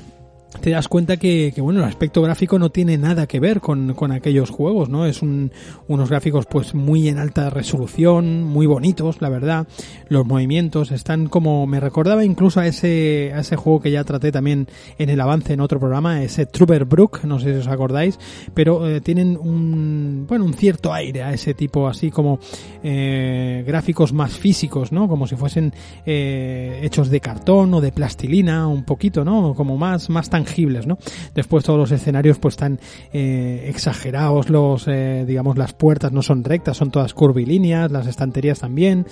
te 0.60 0.70
das 0.70 0.88
cuenta 0.88 1.16
que, 1.16 1.52
que, 1.54 1.60
bueno 1.60 1.80
el 1.80 1.86
aspecto 1.86 2.22
gráfico 2.22 2.58
no 2.58 2.70
tiene 2.70 2.98
nada 2.98 3.26
que 3.26 3.40
ver 3.40 3.60
con, 3.60 3.94
con 3.94 4.12
aquellos 4.12 4.50
juegos 4.50 4.88
no 4.88 5.06
es 5.06 5.22
un, 5.22 5.52
unos 5.88 6.10
gráficos 6.10 6.46
pues 6.46 6.74
muy 6.74 7.08
en 7.08 7.18
alta 7.18 7.50
resolución 7.50 8.42
muy 8.44 8.66
bonitos 8.66 9.20
la 9.20 9.28
verdad. 9.28 9.66
Los 10.08 10.26
movimientos 10.26 10.90
están 10.92 11.28
como 11.28 11.66
me 11.66 11.80
recordaba 11.80 12.24
incluso 12.24 12.60
a 12.60 12.66
ese 12.66 13.32
a 13.34 13.40
ese 13.40 13.56
juego 13.56 13.80
que 13.80 13.90
ya 13.90 14.04
traté 14.04 14.32
también 14.32 14.68
en 14.98 15.10
el 15.10 15.20
avance 15.20 15.52
en 15.52 15.60
otro 15.60 15.78
programa 15.78 16.22
ese 16.22 16.46
Trooper 16.46 16.84
Brook 16.84 17.24
no 17.24 17.38
sé 17.38 17.52
si 17.52 17.60
os 17.60 17.68
acordáis 17.68 18.18
pero 18.54 18.88
eh, 18.88 19.00
tienen 19.00 19.36
un 19.36 20.26
bueno 20.28 20.44
un 20.44 20.54
cierto 20.54 20.92
aire 20.92 21.22
a 21.22 21.32
ese 21.32 21.54
tipo 21.54 21.88
así 21.88 22.10
como 22.10 22.38
eh, 22.82 23.64
gráficos 23.66 24.12
más 24.12 24.32
físicos 24.32 24.92
no 24.92 25.08
como 25.08 25.26
si 25.26 25.36
fuesen 25.36 25.72
eh, 26.06 26.80
hechos 26.82 27.10
de 27.10 27.20
cartón 27.20 27.74
o 27.74 27.80
de 27.80 27.92
plastilina 27.92 28.66
un 28.66 28.84
poquito 28.84 29.24
no 29.24 29.54
como 29.54 29.76
más 29.76 30.10
más 30.10 30.30
tan 30.30 30.43
tangibles, 30.44 30.86
¿no? 30.86 30.98
Después 31.34 31.64
todos 31.64 31.78
los 31.78 31.90
escenarios 31.90 32.38
pues 32.38 32.54
están 32.54 32.78
eh, 33.12 33.66
exagerados, 33.68 34.50
los 34.50 34.86
eh, 34.88 35.24
digamos 35.26 35.56
las 35.56 35.72
puertas 35.72 36.12
no 36.12 36.22
son 36.22 36.44
rectas, 36.44 36.76
son 36.76 36.90
todas 36.90 37.14
curvilíneas, 37.14 37.90
las 37.90 38.06
estanterías 38.06 38.60
también 38.60 39.06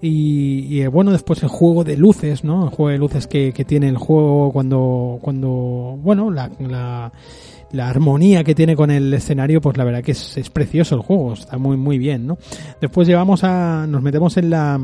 y, 0.00 0.80
eh, 0.80 0.88
bueno 0.88 1.10
después 1.10 1.42
el 1.42 1.48
juego 1.48 1.84
de 1.84 1.96
luces, 1.96 2.44
¿no? 2.44 2.64
El 2.64 2.70
juego 2.70 2.90
de 2.90 2.98
luces 2.98 3.26
que, 3.26 3.52
que 3.52 3.64
tiene 3.64 3.88
el 3.88 3.98
juego 3.98 4.52
cuando 4.52 5.18
cuando 5.20 5.98
bueno 6.00 6.30
la, 6.30 6.50
la 6.60 7.12
la 7.70 7.90
armonía 7.90 8.44
que 8.44 8.54
tiene 8.54 8.74
con 8.76 8.90
el 8.90 9.12
escenario, 9.12 9.60
pues 9.60 9.76
la 9.76 9.84
verdad 9.84 10.02
que 10.02 10.12
es, 10.12 10.38
es 10.38 10.48
precioso 10.48 10.94
el 10.94 11.02
juego, 11.02 11.34
está 11.34 11.58
muy 11.58 11.76
muy 11.76 11.98
bien, 11.98 12.26
¿no? 12.26 12.38
Después 12.80 13.06
llevamos 13.06 13.44
a, 13.44 13.86
nos 13.86 14.02
metemos 14.02 14.36
en 14.36 14.50
la 14.50 14.80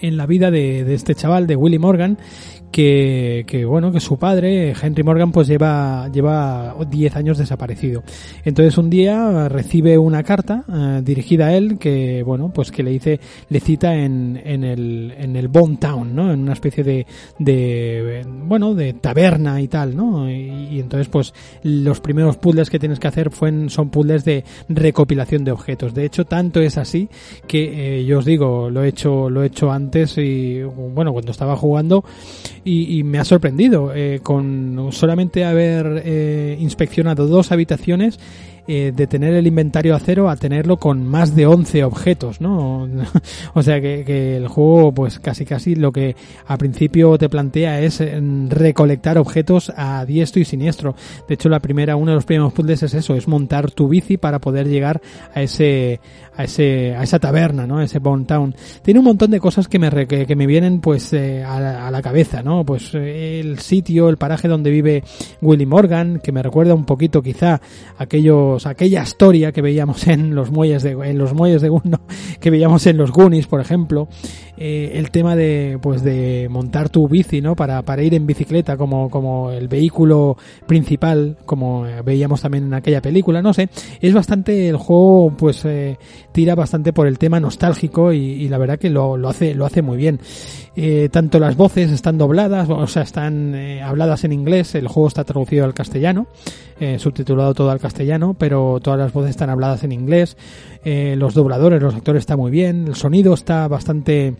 en 0.00 0.16
la 0.16 0.26
vida 0.26 0.50
de, 0.50 0.84
de 0.84 0.94
este 0.94 1.14
chaval, 1.14 1.46
de 1.46 1.56
Willy 1.56 1.78
Morgan, 1.78 2.18
que, 2.74 3.44
que, 3.46 3.64
bueno, 3.64 3.92
que 3.92 4.00
su 4.00 4.18
padre, 4.18 4.72
Henry 4.72 5.04
Morgan, 5.04 5.30
pues 5.30 5.46
lleva, 5.46 6.08
lleva 6.08 6.74
10 6.84 7.14
años 7.14 7.38
desaparecido. 7.38 8.02
Entonces 8.44 8.76
un 8.76 8.90
día 8.90 9.48
recibe 9.48 9.96
una 9.96 10.24
carta 10.24 10.64
eh, 10.68 11.00
dirigida 11.04 11.46
a 11.46 11.54
él 11.54 11.78
que, 11.78 12.24
bueno, 12.24 12.50
pues 12.52 12.72
que 12.72 12.82
le 12.82 12.90
dice, 12.90 13.20
le 13.48 13.60
cita 13.60 13.94
en, 13.94 14.42
en 14.44 14.64
el, 14.64 15.14
en 15.16 15.36
el 15.36 15.46
Bone 15.46 15.76
Town, 15.76 16.16
¿no? 16.16 16.32
En 16.32 16.40
una 16.40 16.54
especie 16.54 16.82
de, 16.82 17.06
de, 17.38 18.26
bueno, 18.26 18.74
de 18.74 18.94
taberna 18.94 19.60
y 19.60 19.68
tal, 19.68 19.94
¿no? 19.94 20.28
Y, 20.28 20.80
entonces 20.80 21.06
pues 21.06 21.32
los 21.62 22.00
primeros 22.00 22.38
puzzles 22.38 22.70
que 22.70 22.80
tienes 22.80 22.98
que 22.98 23.06
hacer 23.06 23.30
fueron, 23.30 23.70
son 23.70 23.90
puzzles 23.90 24.24
de 24.24 24.42
recopilación 24.68 25.44
de 25.44 25.52
objetos. 25.52 25.94
De 25.94 26.04
hecho, 26.04 26.24
tanto 26.24 26.60
es 26.60 26.76
así 26.76 27.08
que 27.46 28.00
eh, 28.00 28.04
yo 28.04 28.18
os 28.18 28.24
digo, 28.24 28.68
lo 28.68 28.82
he 28.82 28.88
hecho, 28.88 29.30
lo 29.30 29.44
he 29.44 29.46
hecho 29.46 29.70
antes 29.70 30.18
y, 30.18 30.60
bueno, 30.64 31.12
cuando 31.12 31.30
estaba 31.30 31.54
jugando, 31.54 32.04
y, 32.64 32.98
y 32.98 33.04
me 33.04 33.18
ha 33.18 33.24
sorprendido. 33.24 33.92
Eh, 33.94 34.20
con 34.22 34.88
solamente 34.90 35.44
haber 35.44 36.02
eh, 36.04 36.56
inspeccionado 36.58 37.26
dos 37.26 37.52
habitaciones, 37.52 38.18
eh, 38.66 38.92
de 38.94 39.06
tener 39.06 39.34
el 39.34 39.46
inventario 39.46 39.94
a 39.94 40.00
cero 40.00 40.30
a 40.30 40.36
tenerlo 40.36 40.78
con 40.78 41.06
más 41.06 41.36
de 41.36 41.46
11 41.46 41.84
objetos, 41.84 42.40
¿no? 42.40 42.88
o 43.54 43.62
sea 43.62 43.80
que, 43.80 44.04
que, 44.04 44.36
el 44.36 44.48
juego, 44.48 44.92
pues 44.92 45.18
casi 45.18 45.44
casi 45.44 45.74
lo 45.74 45.92
que 45.92 46.16
a 46.46 46.56
principio 46.56 47.18
te 47.18 47.28
plantea 47.28 47.80
es 47.80 48.00
mm, 48.00 48.48
recolectar 48.48 49.18
objetos 49.18 49.72
a 49.76 50.04
diestro 50.06 50.40
y 50.40 50.44
siniestro. 50.44 50.94
De 51.28 51.34
hecho, 51.34 51.48
la 51.48 51.60
primera, 51.60 51.96
uno 51.96 52.12
de 52.12 52.16
los 52.16 52.24
primeros 52.24 52.52
puzzles 52.52 52.82
es 52.82 52.94
eso, 52.94 53.14
es 53.14 53.28
montar 53.28 53.70
tu 53.70 53.88
bici 53.88 54.16
para 54.16 54.38
poder 54.38 54.68
llegar 54.68 55.00
a 55.34 55.42
ese, 55.42 56.00
a 56.36 56.44
ese, 56.44 56.94
a 56.96 57.02
esa 57.02 57.18
taberna, 57.18 57.66
¿no? 57.66 57.80
Ese 57.80 57.98
Bone 57.98 58.24
Town. 58.24 58.54
Tiene 58.82 59.00
un 59.00 59.04
montón 59.04 59.30
de 59.30 59.40
cosas 59.40 59.68
que 59.68 59.78
me, 59.78 59.90
que, 60.06 60.26
que 60.26 60.36
me 60.36 60.46
vienen, 60.46 60.80
pues, 60.80 61.12
eh, 61.12 61.42
a, 61.44 61.86
a, 61.86 61.90
la 61.90 62.02
cabeza, 62.02 62.42
¿no? 62.42 62.64
Pues 62.64 62.94
eh, 62.94 63.40
el 63.40 63.58
sitio, 63.58 64.08
el 64.08 64.16
paraje 64.16 64.48
donde 64.48 64.70
vive 64.70 65.04
Willy 65.40 65.66
Morgan, 65.66 66.20
que 66.20 66.32
me 66.32 66.42
recuerda 66.42 66.74
un 66.74 66.84
poquito 66.84 67.22
quizá 67.22 67.60
aquella 68.64 69.02
historia 69.02 69.52
que 69.52 69.62
veíamos 69.62 70.06
en 70.06 70.34
los 70.34 70.50
muelles 70.50 70.82
de, 70.82 70.92
en 70.92 71.18
los 71.18 71.34
muelles 71.34 71.62
de 71.62 71.68
Gunno, 71.68 72.00
que 72.40 72.50
veíamos 72.50 72.86
en 72.86 72.96
los 72.96 73.10
Goonies, 73.10 73.46
por 73.46 73.60
ejemplo. 73.60 74.08
Eh, 74.56 74.92
el 74.94 75.10
tema 75.10 75.34
de, 75.34 75.78
pues, 75.82 76.02
de 76.02 76.48
montar 76.50 76.88
tu 76.88 77.08
bici, 77.08 77.40
¿no? 77.40 77.56
Para, 77.56 77.82
para 77.82 78.02
ir 78.02 78.14
en 78.14 78.26
bicicleta 78.26 78.76
como, 78.76 79.10
como 79.10 79.50
el 79.50 79.68
vehículo 79.68 80.36
principal, 80.66 81.36
como 81.44 81.84
veíamos 82.04 82.40
también 82.42 82.64
en 82.64 82.74
aquella 82.74 83.02
película, 83.02 83.42
no 83.42 83.52
sé. 83.52 83.68
Es 84.00 84.14
bastante, 84.14 84.68
el 84.68 84.76
juego, 84.76 85.34
pues, 85.36 85.64
eh, 85.64 85.98
tira 86.32 86.54
bastante 86.54 86.92
por 86.92 87.06
el 87.06 87.18
tema 87.18 87.40
nostálgico 87.40 88.12
y, 88.12 88.18
y 88.18 88.48
la 88.48 88.58
verdad 88.58 88.78
que 88.78 88.90
lo, 88.90 89.16
lo, 89.16 89.28
hace, 89.28 89.54
lo 89.54 89.66
hace 89.66 89.82
muy 89.82 89.96
bien. 89.96 90.20
Eh, 90.76 91.08
tanto 91.10 91.38
las 91.38 91.56
voces 91.56 91.92
están 91.92 92.18
dobladas, 92.18 92.68
o 92.68 92.86
sea, 92.88 93.02
están 93.02 93.54
eh, 93.54 93.80
habladas 93.80 94.24
en 94.24 94.32
inglés, 94.32 94.74
el 94.74 94.88
juego 94.88 95.06
está 95.06 95.22
traducido 95.22 95.64
al 95.64 95.72
castellano, 95.72 96.26
eh, 96.80 96.98
subtitulado 96.98 97.54
todo 97.54 97.70
al 97.70 97.78
castellano, 97.78 98.34
pero 98.36 98.80
todas 98.82 98.98
las 98.98 99.12
voces 99.12 99.30
están 99.30 99.50
habladas 99.50 99.84
en 99.84 99.92
inglés, 99.92 100.36
eh, 100.84 101.14
los 101.16 101.34
dobladores, 101.34 101.80
los 101.80 101.94
actores 101.94 102.20
están 102.20 102.38
muy 102.38 102.50
bien, 102.50 102.88
el 102.88 102.96
sonido 102.96 103.34
está 103.34 103.68
bastante 103.68 104.34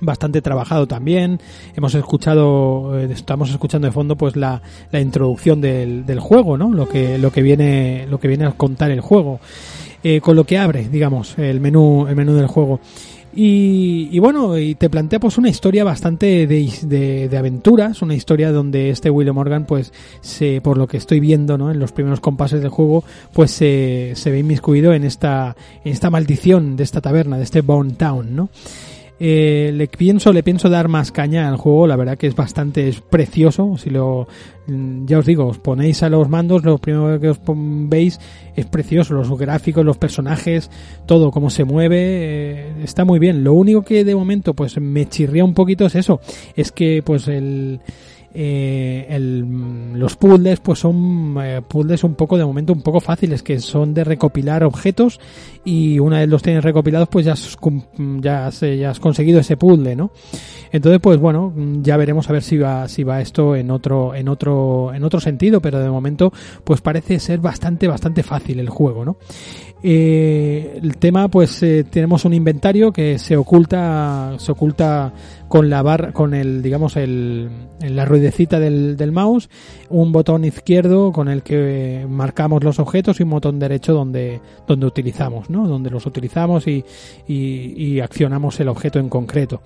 bastante 0.00 0.42
trabajado 0.42 0.86
también 0.86 1.40
hemos 1.74 1.94
escuchado 1.94 2.98
eh, 2.98 3.08
estamos 3.12 3.50
escuchando 3.50 3.86
de 3.86 3.92
fondo 3.92 4.16
pues 4.16 4.36
la, 4.36 4.62
la 4.90 5.00
introducción 5.00 5.60
del, 5.60 6.06
del 6.06 6.20
juego 6.20 6.56
no 6.56 6.72
lo 6.72 6.88
que 6.88 7.18
lo 7.18 7.30
que 7.30 7.42
viene 7.42 8.06
lo 8.08 8.18
que 8.18 8.28
viene 8.28 8.46
a 8.46 8.52
contar 8.52 8.90
el 8.90 9.00
juego 9.00 9.40
eh, 10.02 10.20
con 10.20 10.36
lo 10.36 10.44
que 10.44 10.58
abre 10.58 10.88
digamos 10.88 11.38
el 11.38 11.60
menú 11.60 12.06
el 12.08 12.16
menú 12.16 12.34
del 12.34 12.46
juego 12.46 12.80
y, 13.38 14.08
y, 14.10 14.18
bueno, 14.18 14.56
y 14.56 14.76
te 14.76 14.88
plantea 14.88 15.20
pues 15.20 15.36
una 15.36 15.50
historia 15.50 15.84
bastante 15.84 16.46
de, 16.46 16.72
de, 16.84 17.28
de, 17.28 17.36
aventuras, 17.36 18.00
una 18.00 18.14
historia 18.14 18.50
donde 18.50 18.88
este 18.88 19.10
William 19.10 19.34
Morgan, 19.34 19.66
pues, 19.66 19.92
se, 20.22 20.62
por 20.62 20.78
lo 20.78 20.86
que 20.86 20.96
estoy 20.96 21.20
viendo, 21.20 21.58
¿no? 21.58 21.70
En 21.70 21.78
los 21.78 21.92
primeros 21.92 22.20
compases 22.20 22.62
del 22.62 22.70
juego, 22.70 23.04
pues 23.34 23.50
se, 23.50 24.12
se 24.14 24.30
ve 24.30 24.38
inmiscuido 24.38 24.94
en 24.94 25.04
esta, 25.04 25.54
en 25.84 25.92
esta 25.92 26.08
maldición 26.08 26.76
de 26.76 26.84
esta 26.84 27.02
taberna, 27.02 27.36
de 27.36 27.42
este 27.42 27.60
Bone 27.60 27.92
Town, 27.92 28.34
¿no? 28.34 28.48
Eh, 29.18 29.70
le 29.74 29.88
pienso 29.88 30.30
le 30.32 30.42
pienso 30.42 30.68
dar 30.68 30.88
más 30.88 31.10
caña 31.10 31.48
al 31.48 31.56
juego 31.56 31.86
la 31.86 31.96
verdad 31.96 32.18
que 32.18 32.26
es 32.26 32.36
bastante 32.36 32.86
es 32.86 33.00
precioso 33.00 33.78
si 33.78 33.88
lo 33.88 34.28
ya 35.06 35.18
os 35.18 35.24
digo 35.24 35.46
os 35.46 35.58
ponéis 35.58 36.02
a 36.02 36.10
los 36.10 36.28
mandos 36.28 36.64
lo 36.64 36.76
primero 36.76 37.18
que 37.18 37.30
os 37.30 37.40
veis 37.46 38.20
es 38.56 38.66
precioso 38.66 39.14
los 39.14 39.30
gráficos 39.38 39.86
los 39.86 39.96
personajes 39.96 40.70
todo 41.06 41.30
cómo 41.30 41.48
se 41.48 41.64
mueve 41.64 41.96
eh, 41.98 42.74
está 42.82 43.04
muy 43.04 43.18
bien. 43.18 43.44
Lo 43.44 43.54
único 43.54 43.82
que 43.82 44.04
de 44.04 44.14
momento 44.14 44.54
pues 44.54 44.78
me 44.80 45.06
chirría 45.06 45.44
un 45.44 45.54
poquito 45.54 45.86
es 45.86 45.94
eso 45.94 46.20
es 46.54 46.72
que 46.72 47.02
pues 47.04 47.28
el 47.28 47.80
eh, 48.38 49.06
el, 49.08 49.94
los 49.94 50.14
puzzles 50.16 50.60
pues 50.60 50.80
son 50.80 51.36
eh, 51.42 51.62
puzzles 51.66 52.04
un 52.04 52.14
poco 52.14 52.36
de 52.36 52.44
momento 52.44 52.74
un 52.74 52.82
poco 52.82 53.00
fáciles 53.00 53.42
que 53.42 53.58
son 53.60 53.94
de 53.94 54.04
recopilar 54.04 54.62
objetos 54.62 55.18
y 55.64 55.98
una 55.98 56.18
vez 56.18 56.28
los 56.28 56.42
tienes 56.42 56.62
recopilados 56.62 57.08
pues 57.08 57.24
ya 57.24 57.32
has, 57.32 57.56
ya 58.20 58.46
has, 58.46 58.60
ya 58.60 58.90
has 58.90 59.00
conseguido 59.00 59.40
ese 59.40 59.56
puzzle 59.56 59.96
no 59.96 60.10
entonces 60.70 61.00
pues 61.00 61.18
bueno 61.18 61.54
ya 61.80 61.96
veremos 61.96 62.28
a 62.28 62.34
ver 62.34 62.42
si 62.42 62.58
va 62.58 62.86
si 62.88 63.04
va 63.04 63.22
esto 63.22 63.56
en 63.56 63.70
otro 63.70 64.14
en 64.14 64.28
otro 64.28 64.92
en 64.92 65.02
otro 65.02 65.18
sentido 65.18 65.62
pero 65.62 65.80
de 65.80 65.88
momento 65.88 66.30
pues 66.62 66.82
parece 66.82 67.18
ser 67.18 67.38
bastante 67.38 67.88
bastante 67.88 68.22
fácil 68.22 68.60
el 68.60 68.68
juego 68.68 69.02
no 69.02 69.16
eh, 69.82 70.78
el 70.82 70.96
tema 70.98 71.28
pues 71.28 71.62
eh, 71.62 71.84
tenemos 71.88 72.24
un 72.24 72.34
inventario 72.34 72.92
que 72.92 73.18
se 73.18 73.36
oculta 73.36 74.34
se 74.38 74.52
oculta 74.52 75.12
con 75.48 75.70
la 75.70 75.82
barra 75.82 76.12
con 76.12 76.34
el 76.34 76.62
digamos 76.62 76.96
el, 76.96 77.48
la 77.80 78.04
ruedecita 78.04 78.58
del, 78.58 78.96
del, 78.96 79.12
mouse 79.12 79.48
un 79.88 80.12
botón 80.12 80.44
izquierdo 80.44 81.12
con 81.12 81.28
el 81.28 81.42
que 81.42 82.06
marcamos 82.08 82.64
los 82.64 82.78
objetos 82.78 83.20
y 83.20 83.22
un 83.22 83.30
botón 83.30 83.58
derecho 83.58 83.92
donde 83.92 84.40
donde 84.66 84.86
utilizamos 84.86 85.50
no 85.50 85.68
donde 85.68 85.90
los 85.90 86.06
utilizamos 86.06 86.66
y, 86.66 86.84
y, 87.26 87.74
y 87.76 88.00
accionamos 88.00 88.58
el 88.60 88.68
objeto 88.68 88.98
en 88.98 89.08
concreto 89.08 89.62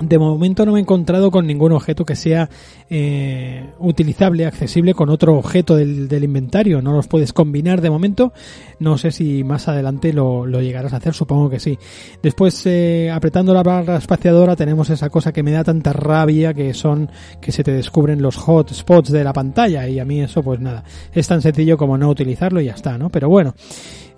de 0.00 0.18
momento 0.18 0.64
no 0.64 0.72
me 0.72 0.78
he 0.78 0.82
encontrado 0.82 1.30
con 1.30 1.46
ningún 1.46 1.72
objeto 1.72 2.04
que 2.04 2.16
sea 2.16 2.48
eh, 2.88 3.70
utilizable, 3.78 4.46
accesible 4.46 4.94
con 4.94 5.10
otro 5.10 5.36
objeto 5.36 5.76
del, 5.76 6.24
inventario. 6.24 6.80
No 6.80 6.92
los 6.92 7.08
puedes 7.08 7.32
combinar 7.32 7.80
de 7.80 7.90
momento. 7.90 8.32
No 8.78 8.96
sé 8.96 9.10
si 9.10 9.44
más 9.44 9.68
adelante 9.68 10.12
lo, 10.12 10.46
lo 10.46 10.62
llegarás 10.62 10.92
a 10.92 10.96
hacer, 10.96 11.14
supongo 11.14 11.50
que 11.50 11.60
sí. 11.60 11.78
Después, 12.22 12.64
eh, 12.66 13.10
apretando 13.12 13.52
la 13.52 13.62
barra 13.62 13.96
espaciadora, 13.96 14.56
tenemos 14.56 14.88
esa 14.90 15.10
cosa 15.10 15.32
que 15.32 15.42
me 15.42 15.52
da 15.52 15.62
tanta 15.62 15.92
rabia 15.92 16.54
que 16.54 16.74
son 16.74 17.10
que 17.40 17.52
se 17.52 17.62
te 17.62 17.72
descubren 17.72 18.22
los 18.22 18.36
hotspots 18.36 19.10
de 19.10 19.24
la 19.24 19.32
pantalla. 19.32 19.86
Y 19.88 19.98
a 19.98 20.04
mí 20.04 20.20
eso, 20.20 20.42
pues 20.42 20.58
nada, 20.60 20.84
es 21.12 21.28
tan 21.28 21.42
sencillo 21.42 21.76
como 21.76 21.98
no 21.98 22.08
utilizarlo 22.08 22.60
y 22.60 22.66
ya 22.66 22.72
está, 22.72 22.96
¿no? 22.96 23.10
Pero 23.10 23.28
bueno 23.28 23.54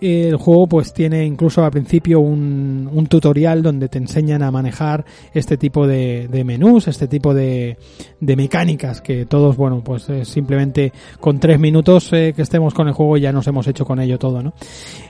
el 0.04 0.36
juego 0.36 0.66
pues 0.66 0.92
tiene 0.92 1.24
incluso 1.24 1.64
al 1.64 1.70
principio 1.70 2.20
un, 2.20 2.88
un, 2.92 3.06
tutorial 3.06 3.62
donde 3.62 3.88
te 3.88 3.98
enseñan 3.98 4.42
a 4.42 4.50
manejar 4.50 5.04
este 5.32 5.56
tipo 5.56 5.86
de, 5.86 6.28
menús, 6.44 6.88
este 6.88 7.08
tipo 7.08 7.32
de, 7.32 7.78
de, 8.20 8.36
mecánicas 8.36 9.00
que 9.00 9.24
todos, 9.24 9.56
bueno, 9.56 9.82
pues 9.82 10.08
eh, 10.10 10.24
simplemente 10.24 10.92
con 11.20 11.40
tres 11.40 11.58
minutos 11.58 12.12
eh, 12.12 12.34
que 12.36 12.42
estemos 12.42 12.74
con 12.74 12.88
el 12.88 12.92
juego 12.92 13.16
ya 13.16 13.32
nos 13.32 13.46
hemos 13.46 13.66
hecho 13.66 13.86
con 13.86 13.98
ello 13.98 14.18
todo, 14.18 14.42
¿no? 14.42 14.52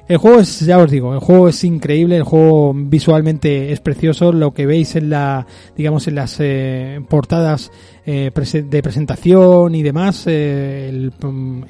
El 0.07 0.18
juego 0.18 0.40
es, 0.40 0.61
ya 0.61 0.78
os 0.78 0.90
digo, 0.90 1.12
el 1.14 1.20
juego 1.20 1.48
es 1.48 1.64
increíble, 1.64 2.16
el 2.16 2.24
juego 2.24 2.72
visualmente 2.74 3.72
es 3.72 3.80
precioso, 3.80 4.33
lo 4.33 4.52
que 4.52 4.66
veis 4.66 4.94
en 4.96 5.11
la, 5.11 5.46
digamos, 5.76 6.07
en 6.07 6.14
las 6.14 6.37
eh, 6.40 7.00
portadas 7.09 7.72
eh, 8.07 8.31
de 8.35 8.83
presentación 8.83 9.75
y 9.75 9.83
demás, 9.83 10.27
eh, 10.27 10.88
el, 10.90 11.12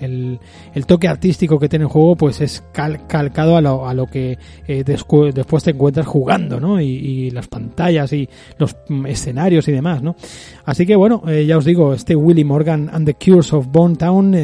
el, 0.01 0.41
el, 0.75 0.87
toque 0.87 1.07
artístico 1.07 1.61
que 1.61 1.69
tiene 1.69 1.85
el 1.85 1.91
juego 1.91 2.17
pues 2.17 2.41
es 2.41 2.65
cal, 2.73 3.07
calcado 3.07 3.57
a 3.57 3.61
lo, 3.61 3.87
a 3.87 3.95
lo 3.95 4.07
que 4.07 4.37
eh, 4.67 4.83
después, 4.85 5.33
te 5.63 5.71
encuentras 5.71 6.07
jugando, 6.07 6.59
¿no? 6.59 6.81
Y, 6.81 7.31
las 7.31 7.49
pantallas 7.49 8.13
y 8.13 8.29
los 8.59 8.77
escenarios 9.07 9.67
y 9.69 9.73
demás, 9.73 10.03
¿no? 10.03 10.17
Así 10.65 10.87
que 10.87 10.97
bueno, 10.97 11.23
eh, 11.27 11.47
ya 11.47 11.57
os 11.57 11.65
digo, 11.65 11.95
este 11.95 12.15
Willy 12.17 12.45
Morgan 12.45 12.91
and 12.93 13.07
the 13.07 13.15
Cures 13.15 13.53
of 13.53 13.69
Bone 13.71 13.97
Town, 13.97 14.37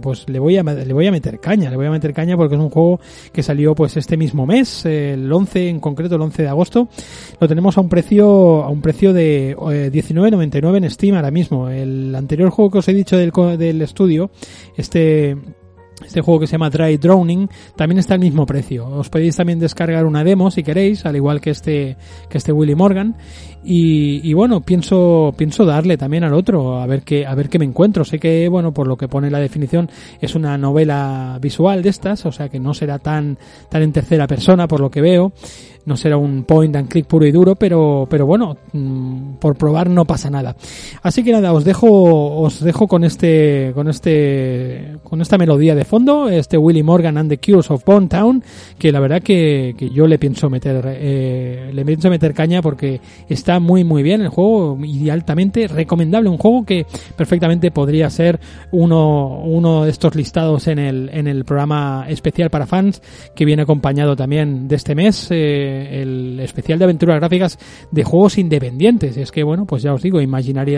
pues 0.00 0.28
le 0.28 0.38
voy 0.38 0.56
a 0.56 0.62
le 0.62 0.92
voy 0.92 1.06
a 1.06 1.12
meter 1.12 1.40
caña, 1.40 1.70
le 1.70 1.76
voy 1.76 1.86
a 1.86 1.90
meter 1.90 2.12
caña 2.12 2.36
porque 2.36 2.54
es 2.54 2.60
un 2.60 2.70
juego 2.70 3.00
que 3.32 3.42
salió 3.42 3.74
pues 3.74 3.96
este 3.96 4.16
mismo 4.16 4.46
mes, 4.46 4.84
el 4.84 5.30
11 5.30 5.68
en 5.68 5.80
concreto, 5.80 6.16
el 6.16 6.22
11 6.22 6.42
de 6.42 6.48
agosto. 6.48 6.88
Lo 7.40 7.48
tenemos 7.48 7.76
a 7.78 7.80
un 7.80 7.88
precio 7.88 8.62
a 8.62 8.68
un 8.68 8.80
precio 8.80 9.12
de 9.12 9.56
19.99 9.56 10.76
en 10.76 10.90
Steam 10.90 11.16
ahora 11.16 11.30
mismo. 11.30 11.37
El 11.70 12.14
anterior 12.14 12.50
juego 12.50 12.70
que 12.70 12.78
os 12.78 12.88
he 12.88 12.94
dicho 12.94 13.16
del, 13.16 13.32
del 13.58 13.82
estudio, 13.82 14.30
este 14.76 15.36
este 16.04 16.20
juego 16.20 16.40
que 16.40 16.46
se 16.46 16.52
llama 16.52 16.70
Dry 16.70 16.96
Drowning 16.96 17.48
también 17.74 17.98
está 17.98 18.14
al 18.14 18.20
mismo 18.20 18.46
precio. 18.46 18.86
Os 18.86 19.08
podéis 19.08 19.36
también 19.36 19.58
descargar 19.58 20.06
una 20.06 20.22
demo 20.22 20.50
si 20.50 20.62
queréis, 20.62 21.04
al 21.04 21.16
igual 21.16 21.40
que 21.40 21.50
este 21.50 21.96
que 22.28 22.38
este 22.38 22.52
Willy 22.52 22.74
Morgan. 22.74 23.16
Y, 23.64 24.20
y, 24.22 24.32
bueno, 24.34 24.60
pienso 24.60 25.34
pienso 25.36 25.64
darle 25.64 25.96
también 25.96 26.22
al 26.22 26.32
otro 26.32 26.78
a 26.78 26.86
ver 26.86 27.02
qué 27.02 27.26
a 27.26 27.34
ver 27.34 27.48
qué 27.48 27.58
me 27.58 27.64
encuentro. 27.64 28.04
Sé 28.04 28.18
que 28.18 28.48
bueno, 28.48 28.72
por 28.72 28.86
lo 28.86 28.96
que 28.96 29.08
pone 29.08 29.30
la 29.30 29.40
definición 29.40 29.90
es 30.20 30.34
una 30.34 30.56
novela 30.56 31.38
visual 31.40 31.82
de 31.82 31.88
estas, 31.88 32.24
o 32.26 32.32
sea 32.32 32.48
que 32.48 32.60
no 32.60 32.74
será 32.74 32.98
tan 32.98 33.38
tan 33.68 33.82
en 33.82 33.92
tercera 33.92 34.26
persona 34.26 34.68
por 34.68 34.80
lo 34.80 34.90
que 34.90 35.00
veo 35.00 35.32
no 35.88 35.96
será 35.96 36.16
un 36.16 36.44
point 36.44 36.76
and 36.76 36.88
click 36.88 37.06
puro 37.06 37.26
y 37.26 37.32
duro, 37.32 37.56
pero, 37.56 38.06
pero 38.08 38.26
bueno, 38.26 38.56
mmm, 38.72 39.34
por 39.40 39.56
probar 39.56 39.90
no 39.90 40.04
pasa 40.04 40.30
nada. 40.30 40.54
Así 41.02 41.24
que 41.24 41.32
nada, 41.32 41.52
os 41.52 41.64
dejo, 41.64 42.40
os 42.40 42.60
dejo 42.60 42.86
con 42.86 43.02
este, 43.02 43.72
con 43.74 43.88
este, 43.88 44.98
con 45.02 45.20
esta 45.20 45.38
melodía 45.38 45.74
de 45.74 45.84
fondo, 45.84 46.28
este 46.28 46.58
Willy 46.58 46.82
Morgan 46.82 47.18
and 47.18 47.30
the 47.30 47.38
Cures 47.38 47.70
of 47.70 47.84
Bone 47.84 48.08
Town, 48.08 48.44
que 48.78 48.92
la 48.92 49.00
verdad 49.00 49.22
que, 49.22 49.74
que 49.76 49.90
yo 49.90 50.06
le 50.06 50.18
pienso 50.18 50.50
meter, 50.50 50.84
eh, 50.86 51.70
le 51.72 51.84
pienso 51.84 52.10
meter 52.10 52.34
caña 52.34 52.62
porque 52.62 53.00
está 53.28 53.58
muy 53.58 53.82
muy 53.82 54.02
bien 54.02 54.20
el 54.20 54.28
juego 54.28 54.78
y 54.84 55.08
altamente 55.10 55.66
recomendable, 55.66 56.28
un 56.28 56.38
juego 56.38 56.64
que 56.64 56.86
perfectamente 57.16 57.70
podría 57.70 58.10
ser 58.10 58.38
uno, 58.70 59.40
uno 59.40 59.84
de 59.84 59.90
estos 59.90 60.14
listados 60.14 60.66
en 60.66 60.78
el, 60.78 61.10
en 61.12 61.26
el 61.26 61.44
programa 61.44 62.04
especial 62.08 62.50
para 62.50 62.66
fans 62.66 63.02
que 63.34 63.44
viene 63.44 63.62
acompañado 63.62 64.16
también 64.16 64.68
de 64.68 64.76
este 64.76 64.94
mes, 64.94 65.28
eh, 65.30 65.77
el 66.00 66.40
especial 66.40 66.78
de 66.78 66.84
aventuras 66.84 67.18
gráficas 67.18 67.58
de 67.90 68.04
juegos 68.04 68.38
independientes. 68.38 69.16
Es 69.16 69.32
que, 69.32 69.42
bueno, 69.42 69.64
pues 69.66 69.82
ya 69.82 69.92
os 69.92 70.02
digo, 70.02 70.20
Imaginary 70.20 70.68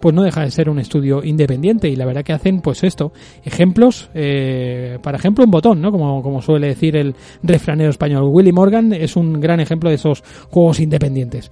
pues 0.00 0.14
no 0.14 0.22
deja 0.22 0.42
de 0.42 0.50
ser 0.50 0.68
un 0.68 0.78
estudio 0.78 1.24
independiente 1.24 1.88
y 1.88 1.96
la 1.96 2.04
verdad 2.04 2.22
que 2.22 2.32
hacen 2.32 2.60
pues 2.60 2.84
esto, 2.84 3.12
ejemplos, 3.44 4.10
eh, 4.14 4.98
para 5.02 5.18
ejemplo 5.18 5.44
un 5.44 5.50
botón, 5.50 5.80
¿no? 5.80 5.90
Como, 5.90 6.22
como 6.22 6.42
suele 6.42 6.68
decir 6.68 6.96
el 6.96 7.14
refranero 7.42 7.90
español. 7.90 8.28
Willy 8.30 8.52
Morgan 8.52 8.92
es 8.92 9.16
un 9.16 9.40
gran 9.40 9.60
ejemplo 9.60 9.88
de 9.88 9.96
esos 9.96 10.22
juegos 10.50 10.80
independientes. 10.80 11.50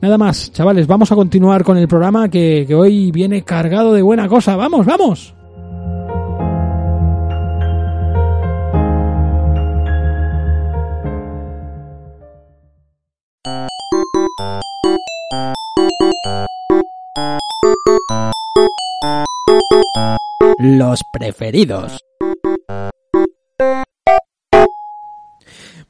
Nada 0.00 0.16
más, 0.16 0.52
chavales, 0.52 0.86
vamos 0.86 1.12
a 1.12 1.14
continuar 1.14 1.62
con 1.62 1.76
el 1.76 1.86
programa 1.86 2.28
que, 2.28 2.64
que 2.66 2.74
hoy 2.74 3.10
viene 3.10 3.42
cargado 3.42 3.92
de 3.92 4.02
buena 4.02 4.28
cosa. 4.28 4.56
¡Vamos, 4.56 4.86
vamos! 4.86 5.39
Los 20.58 21.04
preferidos. 21.04 22.04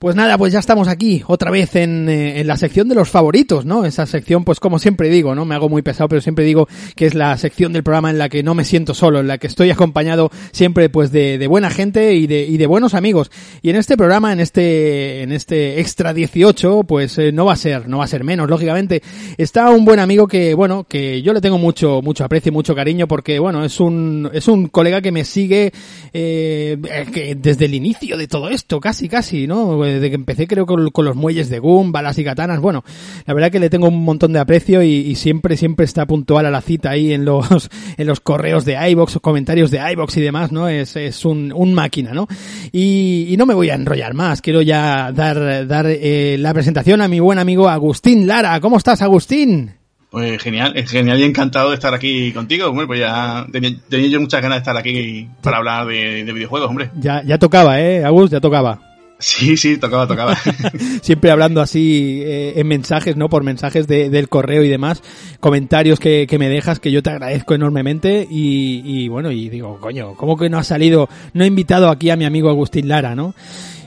Pues 0.00 0.16
nada, 0.16 0.38
pues 0.38 0.50
ya 0.50 0.60
estamos 0.60 0.88
aquí, 0.88 1.22
otra 1.26 1.50
vez 1.50 1.76
en, 1.76 2.08
eh, 2.08 2.40
en, 2.40 2.46
la 2.46 2.56
sección 2.56 2.88
de 2.88 2.94
los 2.94 3.10
favoritos, 3.10 3.66
¿no? 3.66 3.84
Esa 3.84 4.06
sección, 4.06 4.44
pues 4.44 4.58
como 4.58 4.78
siempre 4.78 5.10
digo, 5.10 5.34
¿no? 5.34 5.44
Me 5.44 5.54
hago 5.54 5.68
muy 5.68 5.82
pesado, 5.82 6.08
pero 6.08 6.22
siempre 6.22 6.42
digo 6.42 6.68
que 6.96 7.04
es 7.04 7.14
la 7.14 7.36
sección 7.36 7.74
del 7.74 7.82
programa 7.82 8.08
en 8.08 8.16
la 8.16 8.30
que 8.30 8.42
no 8.42 8.54
me 8.54 8.64
siento 8.64 8.94
solo, 8.94 9.20
en 9.20 9.28
la 9.28 9.36
que 9.36 9.46
estoy 9.46 9.70
acompañado 9.70 10.30
siempre, 10.52 10.88
pues, 10.88 11.12
de, 11.12 11.36
de 11.36 11.46
buena 11.48 11.68
gente 11.68 12.14
y 12.14 12.26
de, 12.26 12.46
y 12.46 12.56
de 12.56 12.66
buenos 12.66 12.94
amigos. 12.94 13.30
Y 13.60 13.68
en 13.68 13.76
este 13.76 13.98
programa, 13.98 14.32
en 14.32 14.40
este, 14.40 15.20
en 15.20 15.32
este 15.32 15.80
extra 15.80 16.14
18, 16.14 16.84
pues 16.84 17.18
eh, 17.18 17.30
no 17.30 17.44
va 17.44 17.52
a 17.52 17.56
ser, 17.56 17.86
no 17.86 17.98
va 17.98 18.04
a 18.04 18.08
ser 18.08 18.24
menos, 18.24 18.48
lógicamente. 18.48 19.02
Está 19.36 19.68
un 19.68 19.84
buen 19.84 20.00
amigo 20.00 20.26
que, 20.26 20.54
bueno, 20.54 20.84
que 20.84 21.20
yo 21.20 21.34
le 21.34 21.42
tengo 21.42 21.58
mucho, 21.58 22.00
mucho 22.00 22.24
aprecio 22.24 22.48
y 22.48 22.54
mucho 22.54 22.74
cariño 22.74 23.06
porque, 23.06 23.38
bueno, 23.38 23.66
es 23.66 23.78
un, 23.80 24.30
es 24.32 24.48
un 24.48 24.68
colega 24.68 25.02
que 25.02 25.12
me 25.12 25.26
sigue, 25.26 25.72
eh, 26.14 26.78
que 27.12 27.34
desde 27.34 27.66
el 27.66 27.74
inicio 27.74 28.16
de 28.16 28.28
todo 28.28 28.48
esto, 28.48 28.80
casi, 28.80 29.06
casi, 29.06 29.46
¿no? 29.46 29.89
Desde 29.94 30.08
que 30.10 30.16
empecé 30.16 30.46
creo 30.46 30.66
con, 30.66 30.90
con, 30.90 31.04
los 31.04 31.16
muelles 31.16 31.48
de 31.48 31.58
Goom, 31.58 31.92
balas 31.92 32.18
y 32.18 32.24
katanas, 32.24 32.60
bueno, 32.60 32.84
la 33.26 33.34
verdad 33.34 33.50
que 33.50 33.60
le 33.60 33.70
tengo 33.70 33.88
un 33.88 34.04
montón 34.04 34.32
de 34.32 34.38
aprecio 34.38 34.82
y, 34.82 34.88
y 34.88 35.14
siempre, 35.16 35.56
siempre 35.56 35.84
está 35.84 36.06
puntual 36.06 36.46
a 36.46 36.50
la 36.50 36.60
cita 36.60 36.90
ahí 36.90 37.12
en 37.12 37.24
los, 37.24 37.70
en 37.96 38.06
los 38.06 38.20
correos 38.20 38.64
de 38.64 38.90
iBox, 38.90 39.18
comentarios 39.20 39.70
de 39.70 39.80
iBox 39.92 40.16
y 40.16 40.20
demás, 40.20 40.52
¿no? 40.52 40.68
Es, 40.68 40.96
es 40.96 41.24
un, 41.24 41.52
un 41.54 41.74
máquina, 41.74 42.12
¿no? 42.12 42.28
Y, 42.72 43.26
y, 43.28 43.36
no 43.36 43.46
me 43.46 43.54
voy 43.54 43.70
a 43.70 43.74
enrollar 43.74 44.14
más, 44.14 44.42
quiero 44.42 44.62
ya 44.62 45.12
dar, 45.12 45.66
dar 45.66 45.86
eh, 45.88 46.36
la 46.38 46.52
presentación 46.54 47.00
a 47.00 47.08
mi 47.08 47.20
buen 47.20 47.38
amigo 47.38 47.68
Agustín 47.68 48.26
Lara. 48.26 48.60
¿Cómo 48.60 48.76
estás, 48.76 49.02
Agustín? 49.02 49.72
Pues 50.10 50.42
genial, 50.42 50.72
es 50.74 50.90
genial 50.90 51.20
y 51.20 51.22
encantado 51.22 51.68
de 51.70 51.76
estar 51.76 51.94
aquí 51.94 52.32
contigo. 52.32 52.66
Hombre, 52.66 52.86
pues 52.86 52.98
ya 52.98 53.46
tenía, 53.52 53.70
tenía, 53.88 54.08
yo 54.08 54.20
muchas 54.20 54.42
ganas 54.42 54.56
de 54.56 54.60
estar 54.60 54.76
aquí 54.76 55.28
para 55.40 55.58
hablar 55.58 55.86
de, 55.86 56.24
de 56.24 56.32
videojuegos, 56.32 56.68
hombre. 56.68 56.90
Ya, 56.98 57.22
ya 57.22 57.38
tocaba, 57.38 57.80
eh, 57.80 58.04
Agus, 58.04 58.30
ya 58.30 58.40
tocaba. 58.40 58.89
Sí, 59.20 59.56
sí, 59.56 59.76
tocaba, 59.78 60.06
tocaba. 60.06 60.36
Siempre 61.02 61.30
hablando 61.30 61.60
así 61.60 62.22
eh, 62.24 62.54
en 62.56 62.66
mensajes, 62.66 63.16
¿no? 63.16 63.28
Por 63.28 63.44
mensajes 63.44 63.86
de, 63.86 64.10
del 64.10 64.28
correo 64.28 64.64
y 64.64 64.68
demás, 64.68 65.02
comentarios 65.40 66.00
que, 66.00 66.26
que, 66.26 66.38
me 66.38 66.48
dejas 66.48 66.80
que 66.80 66.90
yo 66.90 67.02
te 67.02 67.10
agradezco 67.10 67.54
enormemente 67.54 68.26
y, 68.28 68.82
y, 68.84 69.08
bueno, 69.08 69.30
y 69.30 69.48
digo, 69.48 69.78
coño, 69.78 70.14
¿cómo 70.14 70.36
que 70.36 70.48
no 70.48 70.58
ha 70.58 70.64
salido, 70.64 71.08
no 71.34 71.44
he 71.44 71.46
invitado 71.46 71.90
aquí 71.90 72.10
a 72.10 72.16
mi 72.16 72.24
amigo 72.24 72.48
Agustín 72.48 72.88
Lara, 72.88 73.14
¿no? 73.14 73.34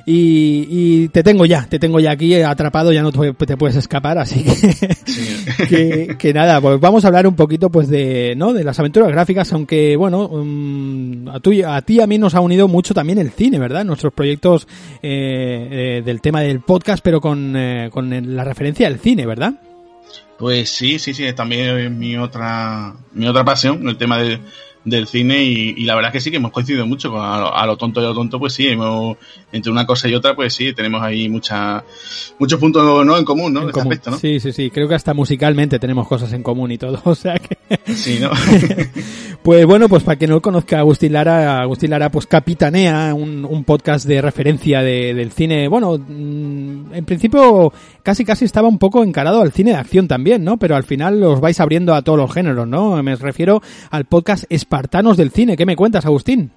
Y, 0.06 0.68
y, 0.70 1.08
te 1.10 1.24
tengo 1.24 1.46
ya, 1.46 1.66
te 1.66 1.80
tengo 1.80 1.98
ya 2.00 2.12
aquí 2.12 2.36
atrapado, 2.36 2.92
ya 2.92 3.02
no 3.02 3.12
te 3.12 3.58
puedes 3.58 3.78
escapar, 3.78 4.18
así 4.18 4.44
que, 4.44 4.52
sí. 4.52 5.46
que, 5.70 6.16
que, 6.20 6.34
nada, 6.34 6.60
pues 6.60 6.78
vamos 6.82 7.06
a 7.06 7.08
hablar 7.08 7.26
un 7.26 7.36
poquito 7.36 7.70
pues 7.70 7.88
de, 7.88 8.34
¿no? 8.36 8.52
De 8.52 8.66
las 8.66 8.78
aventuras 8.80 9.10
gráficas, 9.10 9.54
aunque 9.54 9.96
bueno, 9.96 10.28
um, 10.28 11.30
a, 11.30 11.40
tu, 11.40 11.52
a 11.66 11.82
ti 11.82 11.96
y 11.96 12.02
a 12.02 12.08
mí 12.08 12.18
nos 12.18 12.36
ha 12.36 12.42
unido 12.42 12.68
mucho 12.68 12.94
también 12.94 13.18
el 13.18 13.32
cine, 13.32 13.60
¿verdad? 13.60 13.86
Nuestros 13.86 14.12
proyectos 14.12 14.68
eh, 15.02 15.68
eh, 15.72 16.02
del 16.04 16.20
tema 16.20 16.42
del 16.42 16.60
podcast, 16.60 17.02
pero 17.02 17.22
con, 17.22 17.56
eh, 17.56 17.90
con 17.92 18.36
la 18.36 18.44
referencia 18.44 18.88
al 18.88 19.00
cine, 19.00 19.26
¿verdad? 19.26 19.54
Pues 20.38 20.70
sí, 20.70 21.00
sí, 21.00 21.14
sí, 21.14 21.24
es 21.24 21.36
también 21.36 21.98
mi 21.98 22.18
otra, 22.18 22.94
mi 23.14 23.26
otra 23.26 23.46
pasión, 23.46 23.88
el 23.88 23.96
tema 23.98 24.18
de 24.18 24.40
del 24.86 25.08
cine 25.08 25.44
y, 25.44 25.74
y, 25.78 25.86
la 25.86 25.96
verdad 25.96 26.10
es 26.10 26.14
que 26.14 26.20
sí 26.20 26.32
que 26.32 26.38
hemos 26.38 26.52
coincidido 26.52 26.86
mucho 26.86 27.10
con 27.10 27.22
a, 27.22 27.40
lo, 27.40 27.56
a 27.56 27.66
lo 27.66 27.78
tonto 27.78 28.02
y 28.02 28.04
a 28.04 28.08
lo 28.10 28.14
tonto 28.14 28.38
pues 28.38 28.54
sí 28.54 28.68
hemos, 28.68 29.18
entre 29.52 29.72
una 29.72 29.86
cosa 29.86 30.10
y 30.10 30.16
otra 30.16 30.36
pues 30.36 30.54
sí 30.54 30.74
tenemos 30.74 31.02
ahí 31.02 31.30
mucha, 31.30 31.84
muchos 32.38 32.60
puntos 32.60 33.06
¿no? 33.06 33.18
en 33.18 33.24
común 33.24 33.54
no 33.54 33.62
en 33.62 33.68
este 33.68 33.80
común. 33.80 33.94
aspecto, 33.94 34.12
¿no? 34.12 34.18
sí 34.18 34.40
sí 34.40 34.52
sí 34.52 34.70
creo 34.70 34.88
que 34.90 34.96
hasta 34.96 35.14
musicalmente 35.14 35.80
tenemos 35.80 36.08
cosas 36.08 36.34
en 36.34 36.44
común 36.44 36.72
y 36.72 36.78
todo 36.78 37.00
o 37.06 37.16
sea 37.16 37.36
que 37.40 37.58
sí 37.94 38.20
no 38.20 38.32
pues 39.44 39.66
bueno 39.66 39.88
pues 39.88 40.04
para 40.04 40.18
quien 40.18 40.32
no 40.32 40.42
conozca 40.42 40.78
a 40.78 40.80
Agustín 40.82 41.14
Lara 41.14 41.62
Agustín 41.62 41.90
Lara 41.90 42.10
pues 42.10 42.28
capitanea 42.28 43.14
un, 43.14 43.46
un 43.46 43.64
podcast 43.64 44.06
de 44.06 44.22
referencia 44.22 44.82
de, 44.82 45.14
del 45.14 45.32
cine 45.32 45.70
bueno 45.70 45.98
mm, 45.98 46.94
en 46.94 47.06
principio 47.06 47.72
casi 48.04 48.26
casi 48.26 48.44
estaba 48.44 48.68
un 48.68 48.80
poco 48.80 49.02
encarado 49.04 49.42
al 49.42 49.54
cine 49.54 49.72
de 49.72 49.78
acción 49.78 50.10
también 50.10 50.44
no 50.44 50.58
pero 50.58 50.76
al 50.76 50.84
final 50.84 51.22
los 51.22 51.40
vais 51.40 51.60
abriendo 51.62 51.96
a 51.96 52.02
todos 52.02 52.20
los 52.20 52.34
géneros 52.34 52.68
no 52.68 53.02
me 53.02 53.16
refiero 53.16 53.62
al 53.90 54.06
podcast 54.06 54.44
espartanos 54.74 55.18
del 55.18 55.30
cine. 55.30 55.56
¿Qué 55.56 55.68
me 55.68 55.76
cuentas, 55.76 56.04
Agustín? 56.04 56.52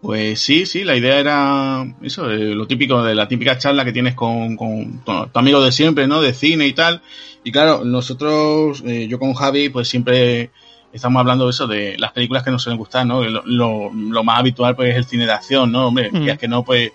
Pues 0.00 0.40
sí, 0.40 0.64
sí, 0.64 0.82
la 0.82 0.96
idea 0.96 1.18
era 1.18 1.84
eso, 2.00 2.30
eh, 2.30 2.54
lo 2.54 2.66
típico 2.66 3.02
de 3.02 3.14
la 3.14 3.28
típica 3.28 3.58
charla 3.58 3.84
que 3.84 3.92
tienes 3.92 4.14
con, 4.14 4.56
con, 4.56 4.98
con, 4.98 5.30
tu 5.30 5.38
amigo 5.38 5.60
de 5.60 5.70
siempre, 5.70 6.06
¿no? 6.06 6.22
De 6.22 6.32
cine 6.32 6.66
y 6.66 6.72
tal. 6.72 7.02
Y 7.44 7.52
claro, 7.52 7.84
nosotros, 7.84 8.82
eh, 8.86 9.08
yo 9.08 9.18
con 9.18 9.34
Javi, 9.34 9.68
pues 9.68 9.88
siempre 9.88 10.52
estamos 10.90 11.20
hablando 11.20 11.44
de 11.44 11.50
eso, 11.50 11.66
de 11.66 11.98
las 11.98 12.12
películas 12.12 12.44
que 12.44 12.50
nos 12.50 12.62
suelen 12.62 12.78
gustar, 12.78 13.04
¿no? 13.04 13.22
Lo, 13.22 13.42
lo, 13.44 13.92
lo 13.92 14.24
más 14.24 14.38
habitual, 14.38 14.74
pues, 14.74 14.92
es 14.92 14.96
el 14.96 15.04
cine 15.04 15.26
de 15.26 15.32
acción, 15.32 15.70
¿no? 15.70 15.88
Hombre, 15.88 16.10
mm. 16.10 16.24
que 16.24 16.30
es 16.30 16.38
que 16.38 16.48
no, 16.48 16.64
pues, 16.64 16.92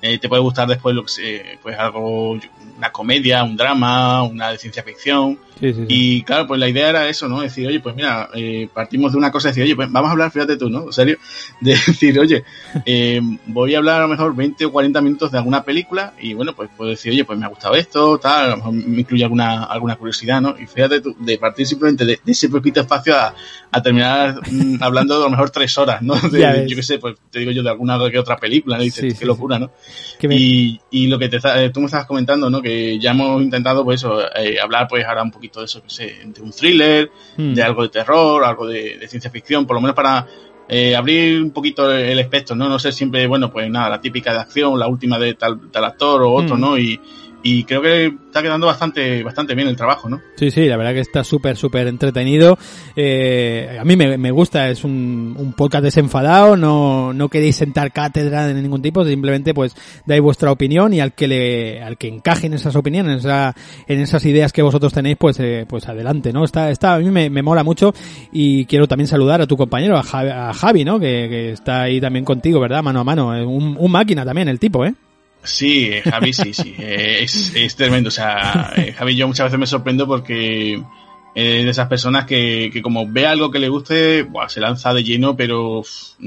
eh, 0.00 0.18
te 0.18 0.28
puede 0.28 0.42
gustar 0.42 0.68
después 0.68 0.94
lo 0.94 1.04
que 1.04 1.58
pues 1.60 1.76
algo, 1.78 2.38
una 2.76 2.92
comedia, 2.92 3.42
un 3.42 3.56
drama, 3.56 4.22
una 4.22 4.50
de 4.50 4.58
ciencia 4.58 4.82
ficción. 4.82 5.38
Sí, 5.58 5.72
sí, 5.72 5.80
sí. 5.80 5.86
Y 5.88 6.22
claro, 6.22 6.46
pues 6.46 6.60
la 6.60 6.68
idea 6.68 6.88
era 6.88 7.08
eso, 7.08 7.26
¿no? 7.28 7.40
Decir, 7.40 7.66
oye, 7.66 7.80
pues 7.80 7.96
mira, 7.96 8.28
eh, 8.32 8.68
partimos 8.72 9.10
de 9.10 9.18
una 9.18 9.32
cosa, 9.32 9.48
decir, 9.48 9.64
oye, 9.64 9.74
pues 9.74 9.90
vamos 9.90 10.08
a 10.08 10.12
hablar, 10.12 10.30
fíjate 10.30 10.56
tú, 10.56 10.70
¿no? 10.70 10.84
En 10.84 10.92
serio, 10.92 11.18
de 11.60 11.72
decir, 11.72 12.18
oye, 12.20 12.44
eh, 12.86 13.20
voy 13.46 13.74
a 13.74 13.78
hablar 13.78 13.98
a 13.98 14.02
lo 14.02 14.08
mejor 14.08 14.36
20 14.36 14.64
o 14.66 14.72
40 14.72 15.00
minutos 15.00 15.32
de 15.32 15.38
alguna 15.38 15.64
película 15.64 16.14
y 16.20 16.34
bueno, 16.34 16.54
pues 16.54 16.70
puedo 16.76 16.90
decir, 16.90 17.12
oye, 17.12 17.24
pues 17.24 17.36
me 17.36 17.46
ha 17.46 17.48
gustado 17.48 17.74
esto, 17.74 18.18
tal, 18.18 18.46
a 18.46 18.50
lo 18.50 18.56
mejor 18.58 18.72
me 18.72 19.00
incluye 19.00 19.24
alguna, 19.24 19.64
alguna 19.64 19.96
curiosidad, 19.96 20.40
¿no? 20.40 20.54
Y 20.56 20.66
fíjate 20.66 21.00
tú, 21.00 21.16
de 21.18 21.38
partir 21.38 21.66
simplemente 21.66 22.04
de, 22.04 22.20
de 22.24 22.32
ese 22.32 22.48
poquito 22.48 22.80
espacio 22.80 23.16
a, 23.16 23.34
a 23.72 23.82
terminar 23.82 24.40
mmm, 24.48 24.76
hablando 24.80 25.14
de 25.14 25.22
a 25.22 25.24
lo 25.24 25.30
mejor 25.30 25.50
tres 25.50 25.76
horas, 25.76 26.02
¿no? 26.02 26.14
De, 26.30 26.66
yo 26.68 26.76
qué 26.76 26.82
sé, 26.82 26.98
pues 26.98 27.16
te 27.30 27.40
digo 27.40 27.50
yo 27.50 27.62
de 27.62 27.70
alguna 27.70 27.98
que 28.10 28.18
otra 28.18 28.36
película, 28.36 28.76
¿no? 28.76 28.82
Y 28.82 28.86
dices, 28.86 29.18
qué 29.18 29.26
locura, 29.26 29.58
¿no? 29.58 29.70
Me- 30.22 30.36
Y, 30.36 30.80
y 30.90 31.06
lo 31.06 31.18
que 31.18 31.28
te, 31.28 31.36
eh, 31.36 31.70
tú 31.72 31.80
me 31.80 31.86
estabas 31.86 32.06
comentando, 32.06 32.50
¿no? 32.50 32.60
Que 32.60 32.98
ya 32.98 33.12
hemos 33.12 33.40
intentado, 33.42 33.84
pues 33.84 34.00
eso, 34.00 34.20
eh, 34.36 34.58
hablar 34.60 34.86
pues 34.88 35.04
ahora 35.04 35.22
un 35.22 35.30
poquito 35.30 35.60
de 35.60 35.66
eso, 35.66 35.82
que 35.82 35.90
sé, 35.90 36.16
de 36.24 36.42
un 36.42 36.50
thriller, 36.50 37.10
Mm. 37.36 37.54
de 37.54 37.62
algo 37.62 37.82
de 37.82 37.88
terror, 37.90 38.44
algo 38.44 38.66
de, 38.66 38.98
de 38.98 39.08
ciencia 39.08 39.30
ficción, 39.30 39.66
por 39.66 39.76
lo 39.76 39.80
menos 39.80 39.94
para 39.94 40.26
eh, 40.70 40.94
abrir 40.94 41.40
un 41.42 41.50
poquito 41.52 41.90
el, 41.90 42.18
espectro, 42.18 42.54
¿no? 42.54 42.68
No 42.68 42.78
ser 42.78 42.92
siempre, 42.92 43.26
bueno, 43.26 43.50
pues 43.50 43.70
nada, 43.70 43.88
la 43.88 44.00
típica 44.02 44.32
de 44.34 44.40
acción, 44.40 44.78
la 44.78 44.86
última 44.86 45.18
de 45.18 45.32
tal, 45.34 45.70
tal 45.70 45.84
actor 45.84 46.22
o 46.22 46.32
otro, 46.32 46.56
Mm. 46.56 46.60
¿no? 46.60 46.76
Y, 46.78 47.00
y 47.42 47.64
creo 47.64 47.80
que 47.80 48.06
está 48.06 48.42
quedando 48.42 48.66
bastante, 48.66 49.22
bastante 49.22 49.54
bien 49.54 49.68
el 49.68 49.76
trabajo, 49.76 50.08
¿no? 50.08 50.20
Sí, 50.36 50.50
sí, 50.50 50.66
la 50.66 50.76
verdad 50.76 50.92
que 50.92 51.00
está 51.00 51.22
súper, 51.22 51.56
súper 51.56 51.86
entretenido. 51.86 52.58
Eh, 52.96 53.76
a 53.80 53.84
mí 53.84 53.96
me, 53.96 54.18
me 54.18 54.30
gusta, 54.30 54.68
es 54.68 54.84
un, 54.84 55.34
un, 55.38 55.52
podcast 55.52 55.84
desenfadado, 55.84 56.56
no, 56.56 57.12
no 57.12 57.28
queréis 57.28 57.56
sentar 57.56 57.92
cátedra 57.92 58.46
de 58.46 58.54
ningún 58.54 58.82
tipo, 58.82 59.04
simplemente 59.04 59.54
pues 59.54 59.74
dais 60.04 60.20
vuestra 60.20 60.50
opinión 60.50 60.92
y 60.94 61.00
al 61.00 61.12
que 61.12 61.28
le, 61.28 61.82
al 61.82 61.96
que 61.96 62.08
encajen 62.08 62.54
esas 62.54 62.74
opiniones, 62.76 63.20
esa, 63.20 63.54
en 63.86 64.00
esas 64.00 64.24
ideas 64.24 64.52
que 64.52 64.62
vosotros 64.62 64.92
tenéis, 64.92 65.16
pues, 65.16 65.38
eh, 65.40 65.64
pues 65.68 65.88
adelante, 65.88 66.32
¿no? 66.32 66.44
Está, 66.44 66.70
está, 66.70 66.94
a 66.94 66.98
mí 66.98 67.10
me, 67.10 67.30
me, 67.30 67.42
mola 67.42 67.62
mucho 67.62 67.94
y 68.32 68.66
quiero 68.66 68.88
también 68.88 69.06
saludar 69.06 69.40
a 69.40 69.46
tu 69.46 69.56
compañero, 69.56 69.96
a 69.96 70.02
Javi, 70.02 70.30
a 70.30 70.52
Javi 70.52 70.84
¿no? 70.84 70.98
Que, 70.98 71.28
que, 71.28 71.52
está 71.52 71.82
ahí 71.82 72.00
también 72.00 72.24
contigo, 72.24 72.60
¿verdad? 72.60 72.82
Mano 72.82 73.00
a 73.00 73.04
mano, 73.04 73.28
un, 73.28 73.76
un 73.78 73.90
máquina 73.90 74.24
también 74.24 74.48
el 74.48 74.58
tipo, 74.58 74.84
¿eh? 74.84 74.94
Sí, 75.42 75.92
Javi, 76.04 76.32
sí, 76.32 76.52
sí. 76.52 76.74
Eh, 76.78 77.20
es, 77.22 77.54
es, 77.54 77.76
tremendo. 77.76 78.08
O 78.08 78.10
sea, 78.10 78.72
eh, 78.76 78.92
Javi 78.92 79.16
yo 79.16 79.26
muchas 79.26 79.46
veces 79.46 79.58
me 79.58 79.66
sorprendo 79.66 80.06
porque 80.06 80.82
es 81.34 81.64
de 81.64 81.70
esas 81.70 81.88
personas 81.88 82.26
que, 82.26 82.70
que 82.72 82.82
como 82.82 83.06
ve 83.08 83.26
algo 83.26 83.50
que 83.50 83.58
le 83.58 83.68
guste, 83.68 84.22
buah, 84.22 84.48
se 84.48 84.60
lanza 84.60 84.92
de 84.92 85.04
lleno, 85.04 85.36
pero 85.36 85.82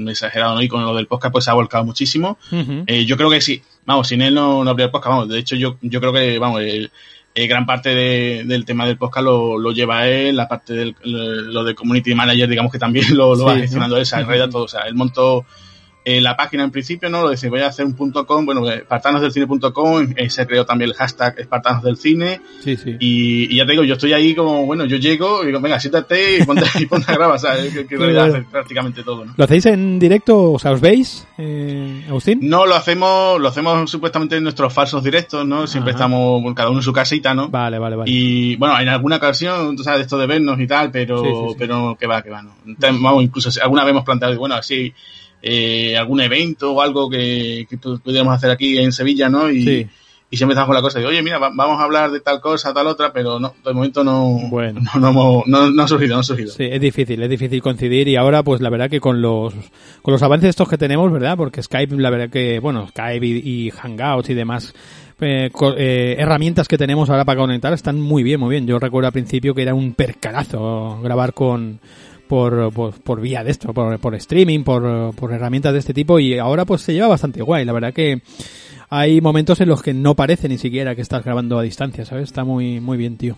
exagerado, 0.06 0.54
¿no? 0.54 0.62
Y 0.62 0.68
con 0.68 0.84
lo 0.84 0.94
del 0.94 1.06
podcast 1.06 1.32
pues 1.32 1.44
se 1.44 1.50
ha 1.50 1.54
volcado 1.54 1.84
muchísimo. 1.84 2.38
Uh 2.50 2.56
-huh. 2.56 2.84
eh, 2.86 3.04
yo 3.04 3.16
creo 3.16 3.30
que 3.30 3.40
sí. 3.40 3.62
Vamos, 3.84 4.08
sin 4.08 4.22
él 4.22 4.34
no, 4.34 4.64
no 4.64 4.70
habría 4.70 4.90
podcast. 4.90 5.10
Vamos, 5.10 5.28
de 5.28 5.38
hecho 5.38 5.56
yo, 5.56 5.76
yo 5.82 6.00
creo 6.00 6.12
que, 6.12 6.38
vamos, 6.38 6.62
el, 6.62 6.90
el 7.34 7.48
gran 7.48 7.66
parte 7.66 7.94
de, 7.94 8.44
del 8.46 8.64
tema 8.64 8.86
del 8.86 8.96
podcast 8.96 9.24
lo, 9.24 9.58
lo, 9.58 9.72
lleva 9.72 10.06
él, 10.06 10.36
la 10.36 10.48
parte 10.48 10.74
del 10.74 10.96
lo 11.02 11.64
de 11.64 11.74
community 11.74 12.14
manager, 12.14 12.48
digamos 12.48 12.72
que 12.72 12.78
también 12.78 13.16
lo, 13.16 13.30
lo 13.30 13.36
sí, 13.36 13.44
va 13.44 13.56
gestionando 13.56 13.96
¿no? 13.96 14.00
él, 14.00 14.06
se 14.06 14.16
enreda 14.16 14.48
todo. 14.48 14.64
O 14.64 14.68
sea, 14.68 14.82
él 14.82 14.94
montó 14.94 15.44
eh, 16.04 16.20
la 16.20 16.36
página 16.36 16.64
en 16.64 16.70
principio, 16.70 17.08
¿no? 17.08 17.22
Lo 17.22 17.30
decía, 17.30 17.48
voy 17.48 17.60
a 17.60 17.68
hacer 17.68 17.84
un 17.84 17.94
punto 17.94 18.26
com, 18.26 18.44
bueno, 18.44 18.68
espartanosdelcine.com, 18.68 20.14
eh, 20.16 20.30
se 20.30 20.46
creó 20.46 20.64
también 20.64 20.90
el 20.90 20.96
hashtag 20.96 21.38
espartanos 21.38 21.82
del 21.82 21.96
cine. 21.96 22.40
Sí, 22.60 22.76
sí. 22.76 22.96
Y, 22.98 23.52
y, 23.54 23.56
ya 23.56 23.66
te 23.66 23.72
digo, 23.72 23.84
yo 23.84 23.94
estoy 23.94 24.12
ahí 24.12 24.34
como, 24.34 24.66
bueno, 24.66 24.84
yo 24.84 24.96
llego 24.96 25.42
y 25.42 25.46
digo, 25.46 25.60
venga, 25.60 25.78
siéntate 25.78 26.38
y 26.38 26.44
ponte, 26.44 26.64
y 26.78 26.86
ponte 26.86 27.10
a 27.10 27.14
grabar, 27.14 27.38
¿sabes? 27.38 27.72
Que, 27.72 27.86
que 27.86 27.94
en 27.94 28.00
realidad 28.00 28.30
hace 28.30 28.42
prácticamente 28.42 29.02
todo, 29.02 29.24
¿no? 29.24 29.34
¿Lo 29.36 29.44
hacéis 29.44 29.66
en 29.66 29.98
directo? 29.98 30.52
O 30.52 30.58
sea, 30.58 30.72
¿os 30.72 30.80
veis, 30.80 31.26
eh, 31.38 32.04
Agustín? 32.08 32.40
No, 32.42 32.66
lo 32.66 32.74
hacemos, 32.74 33.40
lo 33.40 33.48
hacemos 33.48 33.90
supuestamente 33.90 34.36
en 34.36 34.42
nuestros 34.42 34.72
falsos 34.72 35.02
directos, 35.04 35.46
¿no? 35.46 35.66
Siempre 35.66 35.92
Ajá. 35.92 36.04
estamos 36.04 36.54
cada 36.54 36.70
uno 36.70 36.80
en 36.80 36.84
su 36.84 36.92
casita, 36.92 37.34
¿no? 37.34 37.48
Vale, 37.48 37.78
vale, 37.78 37.96
vale. 37.96 38.10
Y 38.10 38.56
bueno, 38.56 38.78
en 38.80 38.88
alguna 38.88 39.16
ocasión, 39.16 39.76
tú 39.76 39.82
sabes, 39.84 40.02
esto 40.02 40.18
de 40.18 40.26
vernos 40.26 40.58
y 40.60 40.66
tal, 40.66 40.90
pero, 40.90 41.22
Sí, 41.22 41.28
sí, 41.28 41.48
sí. 41.50 41.56
pero 41.58 41.96
que 41.98 42.06
va, 42.06 42.22
que 42.22 42.30
va, 42.30 42.42
no. 42.42 42.54
Entonces, 42.66 43.00
Vamos, 43.00 43.22
incluso 43.22 43.50
si 43.50 43.60
alguna 43.60 43.84
vez 43.84 43.90
hemos 43.92 44.04
planteado, 44.04 44.36
bueno, 44.38 44.54
así, 44.54 44.92
eh, 45.42 45.96
algún 45.96 46.20
evento 46.20 46.72
o 46.72 46.80
algo 46.80 47.10
que, 47.10 47.66
que 47.68 47.76
pu- 47.78 48.00
pudiéramos 48.00 48.34
hacer 48.34 48.50
aquí 48.50 48.78
en 48.78 48.92
Sevilla, 48.92 49.28
¿no? 49.28 49.50
Y, 49.50 49.62
Sí. 49.64 49.86
y 50.30 50.36
siempre 50.36 50.52
estamos 50.54 50.68
con 50.68 50.76
la 50.76 50.80
cosa 50.82 50.98
de, 51.00 51.06
oye, 51.06 51.20
mira, 51.22 51.38
va- 51.38 51.50
vamos 51.54 51.78
a 51.80 51.84
hablar 51.84 52.10
de 52.10 52.20
tal 52.20 52.40
cosa, 52.40 52.72
tal 52.72 52.86
otra, 52.86 53.12
pero 53.12 53.38
no, 53.40 53.52
de 53.64 53.72
momento 53.74 54.02
no, 54.04 54.38
Bueno. 54.48 54.80
no, 54.94 55.00
no, 55.00 55.08
hemos- 55.10 55.46
no, 55.46 55.70
no 55.70 55.82
ha 55.82 55.88
surgido, 55.88 56.14
no 56.14 56.20
ha 56.20 56.24
surgido. 56.24 56.52
Sí, 56.52 56.64
es 56.70 56.80
difícil, 56.80 57.22
es 57.22 57.28
difícil 57.28 57.60
coincidir 57.60 58.08
y 58.08 58.16
ahora 58.16 58.42
pues 58.42 58.60
la 58.60 58.70
verdad 58.70 58.88
que 58.88 59.00
con 59.00 59.20
los 59.20 59.52
con 60.00 60.12
los 60.12 60.22
avances 60.22 60.50
estos 60.50 60.68
que 60.68 60.78
tenemos, 60.78 61.12
¿verdad? 61.12 61.36
Porque 61.36 61.62
Skype, 61.62 61.96
la 61.96 62.10
verdad 62.10 62.30
que, 62.30 62.58
bueno, 62.60 62.86
Skype 62.88 63.26
y, 63.26 63.66
y 63.66 63.70
Hangouts 63.70 64.30
y 64.30 64.34
demás 64.34 64.72
eh, 65.20 65.50
co- 65.52 65.74
eh, 65.76 66.16
herramientas 66.18 66.66
que 66.66 66.76
tenemos 66.78 67.08
ahora 67.10 67.24
para 67.24 67.38
conectar 67.40 67.72
están 67.72 68.00
muy 68.00 68.22
bien, 68.24 68.40
muy 68.40 68.50
bien. 68.50 68.66
Yo 68.66 68.78
recuerdo 68.80 69.06
al 69.08 69.12
principio 69.12 69.54
que 69.54 69.62
era 69.62 69.72
un 69.74 69.92
percalazo 69.94 70.98
grabar 71.02 71.32
con 71.34 71.78
por, 72.32 72.72
por, 72.72 72.94
por 73.02 73.20
vía 73.20 73.44
de 73.44 73.50
esto, 73.50 73.74
por, 73.74 73.98
por 73.98 74.14
streaming, 74.14 74.64
por, 74.64 75.14
por 75.14 75.34
herramientas 75.34 75.74
de 75.74 75.80
este 75.80 75.92
tipo 75.92 76.18
y 76.18 76.38
ahora 76.38 76.64
pues 76.64 76.80
se 76.80 76.94
lleva 76.94 77.08
bastante 77.08 77.42
guay. 77.42 77.66
La 77.66 77.74
verdad 77.74 77.92
que 77.92 78.22
hay 78.88 79.20
momentos 79.20 79.60
en 79.60 79.68
los 79.68 79.82
que 79.82 79.92
no 79.92 80.16
parece 80.16 80.48
ni 80.48 80.56
siquiera 80.56 80.94
que 80.94 81.02
estás 81.02 81.22
grabando 81.22 81.58
a 81.58 81.62
distancia, 81.62 82.06
¿sabes? 82.06 82.24
Está 82.24 82.42
muy, 82.44 82.80
muy 82.80 82.96
bien, 82.96 83.18
tío. 83.18 83.36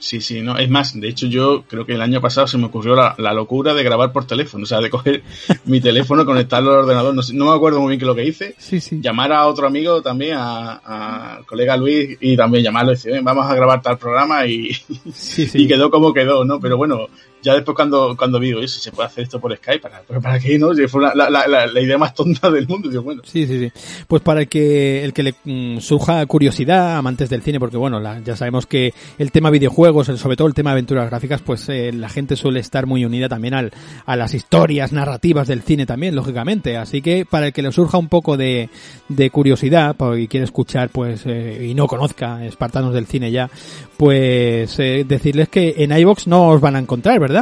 Sí, 0.00 0.20
sí, 0.20 0.42
no. 0.42 0.58
Es 0.58 0.68
más, 0.68 1.00
de 1.00 1.08
hecho, 1.08 1.28
yo 1.28 1.62
creo 1.68 1.86
que 1.86 1.92
el 1.94 2.02
año 2.02 2.20
pasado 2.20 2.48
se 2.48 2.58
me 2.58 2.66
ocurrió 2.66 2.96
la, 2.96 3.14
la 3.18 3.32
locura 3.32 3.72
de 3.72 3.84
grabar 3.84 4.10
por 4.12 4.26
teléfono, 4.26 4.64
o 4.64 4.66
sea, 4.66 4.80
de 4.80 4.90
coger 4.90 5.22
mi 5.64 5.80
teléfono, 5.80 6.24
conectarlo 6.26 6.72
al 6.72 6.80
ordenador. 6.80 7.14
No, 7.14 7.22
sé- 7.22 7.34
no 7.34 7.44
me 7.46 7.52
acuerdo 7.54 7.78
muy 7.80 7.90
bien 7.90 8.00
qué 8.00 8.04
es 8.04 8.08
lo 8.08 8.14
que 8.16 8.26
hice. 8.26 8.54
Sí, 8.58 8.80
sí. 8.80 8.98
Llamar 9.00 9.32
a 9.32 9.46
otro 9.46 9.68
amigo 9.68 10.02
también, 10.02 10.34
a- 10.36 11.38
colega 11.46 11.76
Luis, 11.76 12.18
y 12.20 12.36
también 12.36 12.64
llamarlo 12.64 12.90
y 12.90 12.94
decir, 12.96 13.12
"Ven, 13.12 13.24
vamos 13.24 13.46
a 13.46 13.54
grabar 13.54 13.80
tal 13.80 13.96
programa 13.96 14.44
y, 14.44 14.72
sí. 15.14 15.48
y 15.54 15.68
quedó 15.68 15.88
como 15.88 16.12
quedó, 16.12 16.44
¿no? 16.44 16.58
Pero 16.60 16.76
bueno, 16.76 17.06
ya 17.44 17.54
después 17.54 17.76
cuando, 17.76 18.16
cuando 18.16 18.40
vi, 18.40 18.54
oye, 18.54 18.66
si 18.66 18.80
se 18.80 18.90
puede 18.90 19.06
hacer 19.06 19.24
esto 19.24 19.38
por 19.38 19.54
Skype, 19.54 19.80
¿para, 19.80 20.02
¿para 20.02 20.40
qué 20.40 20.58
no? 20.58 20.70
Fue 20.88 21.02
la, 21.02 21.14
la, 21.14 21.46
la, 21.46 21.80
idea 21.80 21.98
más 21.98 22.14
tonta 22.14 22.50
del 22.50 22.66
mundo, 22.66 22.88
digo, 22.88 23.02
bueno. 23.02 23.22
Sí, 23.24 23.46
sí, 23.46 23.58
sí. 23.58 23.72
Pues 24.08 24.22
para 24.22 24.40
el 24.40 24.48
que, 24.48 25.04
el 25.04 25.12
que 25.12 25.22
le 25.22 25.34
mm, 25.44 25.78
surja 25.80 26.24
curiosidad, 26.24 26.96
amantes 26.96 27.28
del 27.28 27.42
cine, 27.42 27.60
porque 27.60 27.76
bueno, 27.76 28.00
ya 28.24 28.34
sabemos 28.34 28.66
que 28.66 28.94
el 29.18 29.30
tema 29.30 29.50
videojuegos, 29.50 30.06
sobre 30.06 30.36
todo 30.36 30.48
el 30.48 30.54
tema 30.54 30.70
aventuras 30.70 31.08
gráficas, 31.10 31.42
pues 31.42 31.68
eh, 31.68 31.92
la 31.92 32.08
gente 32.08 32.34
suele 32.36 32.60
estar 32.60 32.86
muy 32.86 33.04
unida 33.04 33.28
también 33.28 33.52
al, 33.52 33.72
a 34.06 34.16
las 34.16 34.32
historias 34.32 34.92
narrativas 34.92 35.46
del 35.46 35.60
cine 35.60 35.84
también, 35.84 36.16
lógicamente. 36.16 36.78
Así 36.78 37.02
que 37.02 37.26
para 37.26 37.48
el 37.48 37.52
que 37.52 37.60
le 37.60 37.72
surja 37.72 37.98
un 37.98 38.08
poco 38.08 38.38
de, 38.38 38.70
de 39.08 39.28
curiosidad, 39.28 39.94
porque 39.96 40.28
quiere 40.28 40.44
escuchar, 40.44 40.88
pues, 40.88 41.26
eh, 41.26 41.66
y 41.68 41.74
no 41.74 41.86
conozca 41.86 42.44
Espartanos 42.46 42.94
del 42.94 43.06
cine 43.06 43.30
ya, 43.30 43.50
pues 43.96 44.78
eh, 44.78 45.04
decirles 45.06 45.48
que 45.48 45.74
en 45.78 45.92
iBox 45.92 46.26
no 46.26 46.48
os 46.48 46.60
van 46.60 46.76
a 46.76 46.78
encontrar, 46.78 47.20
¿verdad? 47.20 47.33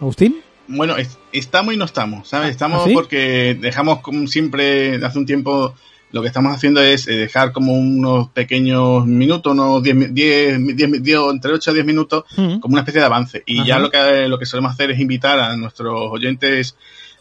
Agustín? 0.00 0.36
Bueno, 0.68 0.96
es- 0.96 1.18
estamos 1.32 1.74
y 1.74 1.76
no 1.76 1.84
estamos, 1.84 2.28
¿sabes? 2.28 2.50
Estamos 2.50 2.82
¿Ah, 2.82 2.88
sí? 2.88 2.94
porque 2.94 3.56
dejamos 3.60 4.00
como 4.00 4.26
siempre, 4.26 4.96
hace 5.04 5.18
un 5.18 5.26
tiempo, 5.26 5.74
lo 6.12 6.22
que 6.22 6.28
estamos 6.28 6.54
haciendo 6.54 6.80
es 6.80 7.08
eh, 7.08 7.16
dejar 7.16 7.52
como 7.52 7.72
unos 7.74 8.28
pequeños 8.30 9.04
minutos, 9.06 9.52
unos 9.52 9.82
10, 9.82 9.94
mi- 9.96 10.06
10, 10.06 10.58
10, 10.76 11.02
10, 11.02 11.18
entre 11.30 11.52
8 11.52 11.70
a 11.70 11.74
10 11.74 11.84
minutos, 11.86 12.24
Mm. 12.36 12.58
como 12.60 12.72
una 12.74 12.80
especie 12.82 13.00
de 13.00 13.06
avance. 13.06 13.42
Y 13.46 13.58
Ajá. 13.58 13.68
ya 13.68 13.78
lo 13.80 13.90
que, 13.90 14.28
lo 14.28 14.38
que 14.38 14.46
solemos 14.46 14.72
hacer 14.72 14.90
es 14.92 15.00
invitar 15.00 15.38
a 15.40 15.56
nuestros 15.56 15.94
oyentes 16.10 16.76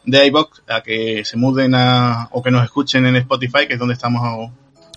de 0.05 0.25
iBox 0.27 0.61
a 0.67 0.81
que 0.81 1.23
se 1.25 1.37
muden 1.37 1.75
a, 1.75 2.27
o 2.31 2.41
que 2.41 2.51
nos 2.51 2.63
escuchen 2.63 3.05
en 3.05 3.15
Spotify, 3.17 3.67
que 3.67 3.73
es 3.73 3.79
donde 3.79 3.93
estamos 3.93 4.49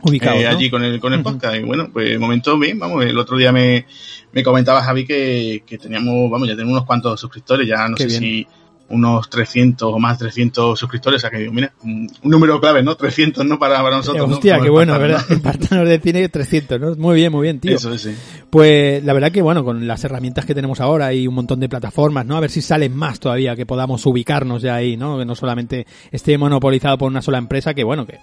Ubicados, 0.04 0.40
eh, 0.40 0.44
¿no? 0.44 0.50
allí 0.50 0.70
con 0.70 0.84
el, 0.84 1.00
con 1.00 1.12
el 1.12 1.22
podcast. 1.22 1.56
Y 1.56 1.60
bueno, 1.60 1.88
pues 1.92 2.18
momento 2.18 2.58
bien, 2.58 2.78
vamos, 2.78 3.04
el 3.04 3.18
otro 3.18 3.36
día 3.36 3.52
me, 3.52 3.86
me 4.32 4.42
comentaba 4.42 4.82
Javi 4.82 5.04
que, 5.04 5.62
que 5.66 5.78
teníamos, 5.78 6.30
vamos, 6.30 6.46
ya 6.48 6.54
tenemos 6.54 6.72
unos 6.72 6.86
cuantos 6.86 7.20
suscriptores, 7.20 7.66
ya 7.66 7.88
no 7.88 7.96
Qué 7.96 8.08
sé 8.08 8.20
bien. 8.20 8.20
si 8.20 8.46
unos 8.88 9.30
300 9.30 9.92
o 9.92 9.98
más 9.98 10.18
300 10.18 10.78
suscriptores, 10.78 11.18
o 11.18 11.20
sea 11.22 11.30
que 11.30 11.38
digo, 11.38 11.52
mira, 11.52 11.72
un, 11.82 12.10
número 12.22 12.60
clave, 12.60 12.82
¿no? 12.82 12.96
300, 12.96 13.44
¿no? 13.44 13.58
Para, 13.58 13.82
para 13.82 13.96
nosotros. 13.96 14.28
¿no? 14.28 14.34
Hostia, 14.34 14.54
Como 14.54 14.64
qué 14.64 14.70
bueno, 14.70 14.98
¿verdad? 14.98 15.24
Espartanos 15.28 15.88
de 15.88 15.98
cine 16.00 16.28
300, 16.28 16.80
¿no? 16.80 16.94
Muy 16.96 17.16
bien, 17.16 17.32
muy 17.32 17.42
bien, 17.42 17.56
¿no? 17.56 17.60
tío. 17.62 17.76
Eso 17.76 17.92
es, 17.92 18.02
sí. 18.02 18.14
Pues 18.50 19.02
la 19.02 19.12
verdad 19.12 19.32
que 19.32 19.42
bueno, 19.42 19.64
con 19.64 19.86
las 19.86 20.04
herramientas 20.04 20.44
que 20.44 20.54
tenemos 20.54 20.80
ahora 20.80 21.12
y 21.12 21.26
un 21.26 21.34
montón 21.34 21.60
de 21.60 21.68
plataformas, 21.68 22.26
¿no? 22.26 22.36
A 22.36 22.40
ver 22.40 22.50
si 22.50 22.60
salen 22.62 22.94
más 22.94 23.18
todavía, 23.18 23.56
que 23.56 23.66
podamos 23.66 24.04
ubicarnos 24.06 24.62
ya 24.62 24.76
ahí, 24.76 24.96
¿no? 24.96 25.18
Que 25.18 25.24
no 25.24 25.34
solamente 25.34 25.86
esté 26.12 26.36
monopolizado 26.38 26.98
por 26.98 27.10
una 27.10 27.22
sola 27.22 27.38
empresa, 27.38 27.74
que 27.74 27.84
bueno, 27.84 28.06
que, 28.06 28.18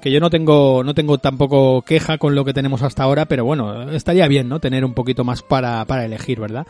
que 0.00 0.12
yo 0.12 0.20
no 0.20 0.30
tengo, 0.30 0.84
no 0.84 0.94
tengo 0.94 1.18
tampoco 1.18 1.82
queja 1.82 2.18
con 2.18 2.34
lo 2.34 2.44
que 2.44 2.52
tenemos 2.52 2.82
hasta 2.82 3.02
ahora, 3.02 3.24
pero 3.24 3.44
bueno, 3.44 3.90
estaría 3.90 4.28
bien, 4.28 4.48
¿no? 4.48 4.60
Tener 4.60 4.84
un 4.84 4.94
poquito 4.94 5.24
más 5.24 5.42
para, 5.42 5.84
para 5.86 6.04
elegir, 6.04 6.38
¿verdad? 6.38 6.66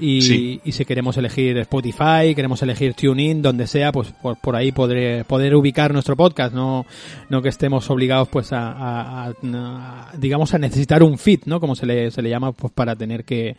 Y, 0.00 0.22
Sí. 0.22 0.60
y 0.64 0.72
si 0.72 0.84
queremos 0.84 1.16
elegir 1.16 1.58
Spotify, 1.58 2.34
queremos 2.34 2.62
elegir 2.62 2.77
TuneIn, 2.94 3.42
donde 3.42 3.66
sea, 3.66 3.92
pues 3.92 4.12
por, 4.22 4.36
por 4.40 4.56
ahí 4.56 4.72
podré, 4.72 5.24
poder 5.24 5.54
ubicar 5.54 5.92
nuestro 5.92 6.16
podcast, 6.16 6.54
no, 6.54 6.86
no 7.28 7.42
que 7.42 7.48
estemos 7.48 7.88
obligados 7.90 8.28
pues 8.28 8.52
a, 8.52 8.70
a- 8.72 9.26
a- 9.26 9.32
a- 9.42 10.12
digamos 10.16 10.54
a 10.54 10.58
necesitar 10.58 11.02
un 11.02 11.18
feed, 11.18 11.40
¿no? 11.46 11.60
Como 11.60 11.74
se 11.74 11.86
le, 11.86 12.10
se 12.10 12.22
le 12.22 12.30
llama, 12.30 12.52
pues 12.52 12.72
para 12.72 12.96
tener 12.96 13.24
que, 13.24 13.56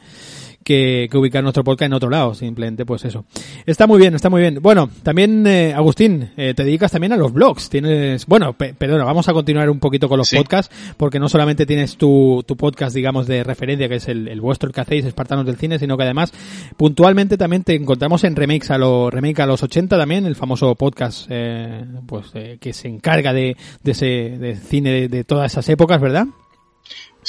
que, 0.63 1.07
que 1.09 1.17
ubicar 1.17 1.41
nuestro 1.43 1.63
podcast 1.63 1.87
en 1.87 1.93
otro 1.93 2.09
lado, 2.09 2.33
simplemente 2.35 2.85
pues 2.85 3.05
eso. 3.05 3.25
Está 3.65 3.87
muy 3.87 3.99
bien, 3.99 4.13
está 4.15 4.29
muy 4.29 4.41
bien. 4.41 4.59
Bueno, 4.61 4.89
también, 5.03 5.45
eh, 5.47 5.73
Agustín, 5.75 6.29
eh, 6.37 6.53
te 6.55 6.63
dedicas 6.63 6.91
también 6.91 7.13
a 7.13 7.17
los 7.17 7.33
blogs. 7.33 7.69
Tienes, 7.69 8.25
bueno, 8.25 8.53
pe- 8.53 8.73
perdona, 8.73 9.03
vamos 9.03 9.27
a 9.29 9.33
continuar 9.33 9.69
un 9.69 9.79
poquito 9.79 10.07
con 10.09 10.17
los 10.17 10.27
Sí. 10.29 10.37
podcasts, 10.37 10.73
porque 10.97 11.19
no 11.19 11.27
solamente 11.29 11.65
tienes 11.65 11.97
tu, 11.97 12.43
tu 12.45 12.55
podcast, 12.55 12.95
digamos, 12.95 13.25
de 13.27 13.43
referencia, 13.43 13.89
que 13.89 13.95
es 13.95 14.07
el, 14.07 14.27
el 14.27 14.41
vuestro, 14.41 14.67
el 14.67 14.73
que 14.73 14.81
hacéis, 14.81 15.05
Espartanos 15.05 15.45
del 15.45 15.55
Cine, 15.57 15.79
sino 15.79 15.97
que 15.97 16.03
además, 16.03 16.31
puntualmente 16.77 17.37
también 17.37 17.63
te 17.63 17.75
encontramos 17.75 18.23
en 18.23 18.35
Remakes 18.35 18.69
a, 18.71 18.77
los 18.77 19.11
remake 19.13 19.39
a 19.41 19.45
los 19.45 19.63
80 19.63 19.97
también, 19.97 20.25
el 20.25 20.35
famoso 20.35 20.75
podcast, 20.75 21.25
eh, 21.29 21.83
pues, 22.05 22.27
eh, 22.35 22.57
que 22.59 22.73
se 22.73 22.87
encarga 22.87 23.33
de, 23.33 23.55
de 23.83 23.91
ese, 23.91 24.05
de 24.05 24.55
cine 24.55 24.91
de, 24.91 25.07
de 25.07 25.23
todas 25.23 25.51
esas 25.51 25.67
épocas, 25.69 25.99
¿verdad? 25.99 26.27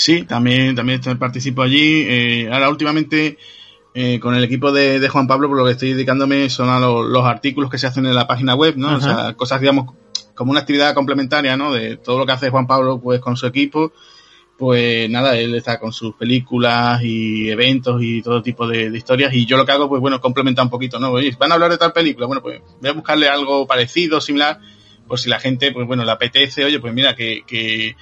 Sí, 0.01 0.23
también, 0.23 0.75
también 0.75 1.01
participo 1.19 1.61
allí. 1.63 2.07
Eh, 2.09 2.49
ahora 2.51 2.71
últimamente 2.71 3.37
eh, 3.93 4.19
con 4.19 4.35
el 4.35 4.43
equipo 4.45 4.73
de, 4.73 4.99
de 4.99 5.09
Juan 5.09 5.27
Pablo, 5.27 5.49
por 5.49 5.59
lo 5.59 5.65
que 5.67 5.73
estoy 5.73 5.93
dedicándome 5.93 6.49
son 6.49 6.69
a 6.71 6.79
lo- 6.79 7.03
los 7.03 7.25
artículos 7.27 7.69
que 7.71 7.77
se 7.77 7.87
hacen 7.87 8.07
en 8.07 8.15
la 8.15 8.27
página 8.27 8.55
web, 8.55 8.75
¿no? 8.77 8.89
O 8.97 9.01
sea, 9.01 9.35
cosas, 9.35 9.61
digamos, 9.61 9.95
como 10.35 10.53
una 10.53 10.61
actividad 10.61 10.95
complementaria, 10.95 11.57
¿no? 11.57 11.73
De 11.73 11.99
todo 11.99 12.19
lo 12.19 12.25
que 12.25 12.33
hace 12.33 12.49
Juan 12.51 12.67
Pablo, 12.67 12.99
pues 12.99 13.21
con 13.21 13.37
su 13.37 13.47
equipo. 13.47 13.93
Pues 14.57 15.09
nada, 15.11 15.37
él 15.39 15.55
está 15.55 15.79
con 15.81 15.93
sus 15.93 16.15
películas 16.17 17.03
y 17.03 17.49
eventos 17.51 18.03
y 18.03 18.21
todo 18.23 18.43
tipo 18.43 18.67
de, 18.69 18.91
de 18.91 18.99
historias. 18.99 19.33
Y 19.35 19.47
yo 19.47 19.57
lo 19.57 19.65
que 19.67 19.73
hago, 19.73 19.89
pues 19.89 20.01
bueno, 20.01 20.21
complementa 20.21 20.63
un 20.63 20.69
poquito, 20.71 20.99
¿no? 20.99 21.11
Oye, 21.13 21.35
van 21.39 21.51
a 21.51 21.55
hablar 21.55 21.71
de 21.71 21.79
tal 21.79 21.93
película. 21.93 22.27
Bueno, 22.27 22.43
pues 22.43 22.61
voy 22.81 22.91
a 22.91 22.93
buscarle 22.93 23.29
algo 23.29 23.67
parecido, 23.67 24.21
similar, 24.21 24.61
por 25.09 25.19
si 25.19 25.29
la 25.31 25.41
gente, 25.41 25.73
pues 25.73 25.87
bueno, 25.87 26.05
le 26.05 26.11
apetece, 26.13 26.65
oye, 26.65 26.79
pues 26.79 26.93
mira, 26.95 27.15
que, 27.17 27.43
que 27.47 27.97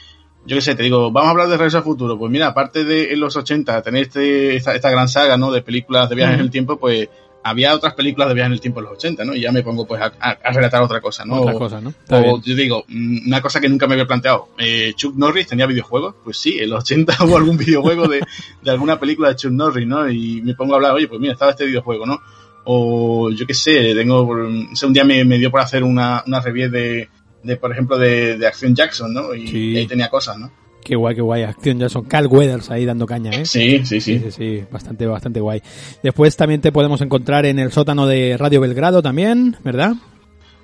yo 0.46 0.57
qué 0.57 0.62
sé, 0.62 0.74
te 0.74 0.83
digo, 0.83 1.11
vamos 1.11 1.29
a 1.29 1.31
hablar 1.33 1.48
de 1.48 1.57
Regreso 1.57 1.79
al 1.79 1.85
Futuro. 1.85 2.18
Pues 2.18 2.31
mira, 2.33 2.46
aparte 2.48 2.85
de 2.85 3.12
en 3.12 3.20
los 3.20 3.37
80 3.37 3.83
tener 3.83 4.03
este, 4.05 4.57
esta, 4.57 4.74
esta 4.74 4.90
gran 4.90 5.09
saga, 5.09 5.37
¿no? 5.37 5.51
De 5.53 5.62
películas 5.62 6.09
de 6.09 6.14
viajes 6.16 6.35
en 6.37 6.40
el 6.40 6.51
tiempo, 6.51 6.79
pues 6.79 7.09
había 7.42 7.74
otras 7.74 7.94
películas 7.94 8.29
de 8.29 8.35
viajes 8.35 8.48
en 8.48 8.53
el 8.55 8.61
tiempo 8.61 8.81
en 8.81 8.85
los 8.87 8.94
80, 8.94 9.24
¿no? 9.24 9.35
Y 9.35 9.40
ya 9.40 9.53
me 9.53 9.62
pongo 9.62 9.87
pues 9.87 10.01
a, 10.03 10.07
a- 10.20 10.38
a 10.42 10.53
relatar 10.53 10.83
otra 10.83 11.01
cosa, 11.01 11.24
¿no? 11.24 11.37
Otra 11.40 11.55
cosa, 11.55 11.81
¿no? 11.81 11.90
Está 11.90 12.18
o 12.18 12.22
bien. 12.22 12.42
yo 12.42 12.55
digo, 12.57 12.85
mm, 12.88 13.27
una 13.29 13.40
cosa 13.40 13.61
que 13.61 13.68
nunca 13.68 13.87
me 13.87 13.94
había 13.94 14.07
planteado, 14.07 14.48
eh, 14.59 14.92
Chuck 14.96 15.14
Norris 15.16 15.46
tenía 15.46 15.66
videojuegos, 15.66 16.14
pues 16.24 16.37
sí, 16.38 16.59
en 16.59 16.70
los 16.70 16.81
80 16.83 17.16
hubo 17.24 17.37
algún 17.37 17.57
videojuego 17.57 18.07
de, 18.09 18.20
de 18.62 18.70
alguna 18.70 18.98
película 18.98 19.29
de 19.31 19.37
Chuck 19.37 19.53
Norris, 19.53 19.87
¿no? 19.87 20.11
Y 20.11 20.42
me 20.42 20.55
pongo 20.55 20.74
a 20.74 20.77
hablar, 20.77 20.92
oye, 20.94 21.09
pues 21.09 21.20
mira, 21.20 21.33
estaba 21.35 21.53
este 21.53 21.66
videojuego, 21.66 22.07
¿no? 22.07 22.20
O 22.64 23.31
yo 23.31 23.46
qué 23.46 23.55
sé, 23.55 23.94
tengo, 23.94 24.22
un 24.22 24.92
día 24.92 25.05
me, 25.05 25.24
me 25.24 25.38
dio 25.38 25.51
por 25.51 25.61
hacer 25.61 25.83
una, 25.85 26.22
una 26.27 26.40
review 26.40 26.70
de, 26.70 27.09
de, 27.42 27.57
por 27.57 27.72
ejemplo, 27.72 27.98
de, 27.98 28.37
de 28.38 28.46
Acción 28.46 28.74
Jackson, 28.74 29.12
¿no? 29.14 29.35
Y, 29.35 29.46
Sí. 29.48 29.59
y 29.72 29.77
ahí 29.79 29.87
tenía 29.87 30.09
cosas, 30.09 30.38
¿no? 30.38 30.51
Qué 30.85 30.96
guay, 30.96 31.14
qué 31.16 31.20
guay. 31.20 31.42
Acción 31.42 31.79
ya 31.79 31.88
son 31.88 32.05
Cal 32.05 32.27
Weathers 32.29 32.70
ahí 32.70 32.85
dando 32.85 33.05
caña, 33.07 33.31
¿eh? 33.33 33.44
Sí, 33.44 33.81
sí, 33.85 34.01
Sí, 34.01 34.01
sí. 34.01 34.18
sí, 34.24 34.31
sí, 34.31 34.64
bastante, 34.70 35.07
bastante 35.07 35.40
guay. 35.40 35.61
Después 36.03 36.35
también 36.37 36.61
te 36.61 36.72
podemos 36.72 37.01
encontrar 37.01 37.44
en 37.46 37.59
el 37.59 37.72
sótano 37.72 38.07
de 38.07 38.37
Radio 38.38 38.61
Belgrado 38.61 39.03
también, 39.03 39.57
¿verdad? 39.64 39.94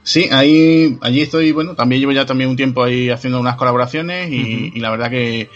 Sí, 0.02 0.28
ahí, 0.32 0.98
allí 1.00 1.22
estoy, 1.22 1.52
bueno, 1.52 1.74
también 1.74 2.00
llevo 2.00 2.12
ya 2.12 2.26
también 2.26 2.50
un 2.50 2.56
tiempo 2.56 2.82
ahí 2.82 3.08
haciendo 3.10 3.40
unas 3.40 3.56
colaboraciones 3.56 4.30
y, 4.30 4.70
y 4.74 4.80
la 4.80 4.90
verdad 4.90 5.10
que, 5.10 5.48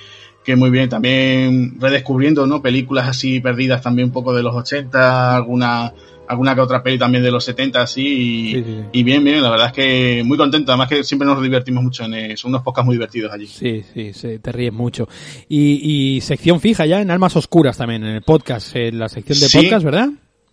que 0.44 0.57
muy 0.57 0.70
bien, 0.70 0.88
también 0.88 1.76
redescubriendo, 1.81 2.46
¿no? 2.46 2.62
Películas 2.62 3.09
así 3.09 3.40
perdidas 3.40 3.83
también 3.83 4.09
un 4.09 4.12
poco 4.12 4.35
de 4.35 4.42
los 4.42 4.54
80, 4.54 5.37
algunas 5.37 5.92
alguna 6.29 6.55
que 6.55 6.61
otra 6.61 6.83
peli 6.83 6.99
también 6.99 7.23
de 7.23 7.31
los 7.31 7.45
70 7.45 7.83
así 7.83 8.07
y, 8.07 8.55
Sí, 8.55 8.64
y 8.93 9.03
bien, 9.03 9.25
bien, 9.25 9.43
la 9.43 9.51
verdad 9.51 9.69
es 9.69 9.73
que 9.73 10.23
muy 10.25 10.37
contento, 10.37 10.72
además 10.72 10.89
que 10.89 11.05
siempre 11.05 11.26
nos 11.26 11.43
divertimos 11.43 11.83
mucho 11.83 12.05
en 12.05 12.14
eh, 12.14 12.37
son 12.37 12.51
unos 12.51 12.62
podcasts 12.62 12.87
muy 12.87 12.95
divertidos 12.97 13.33
allí. 13.33 13.47
Sí, 13.47 13.83
sí, 13.95 14.12
sí, 14.12 14.39
te 14.39 14.53
ríes 14.53 14.72
mucho. 14.72 15.09
Y, 15.49 16.16
y 16.16 16.20
sección 16.20 16.61
fija 16.61 16.87
ya 16.87 17.01
en 17.01 17.11
Almas 17.11 17.37
Oscuras 17.37 17.76
también, 17.76 18.05
en 18.05 18.16
el 18.16 18.22
podcast, 18.22 18.74
en 18.76 18.99
la 18.99 19.09
sección 19.09 19.39
de 19.39 19.49
podcast, 19.49 19.85
¿verdad? 19.85 20.09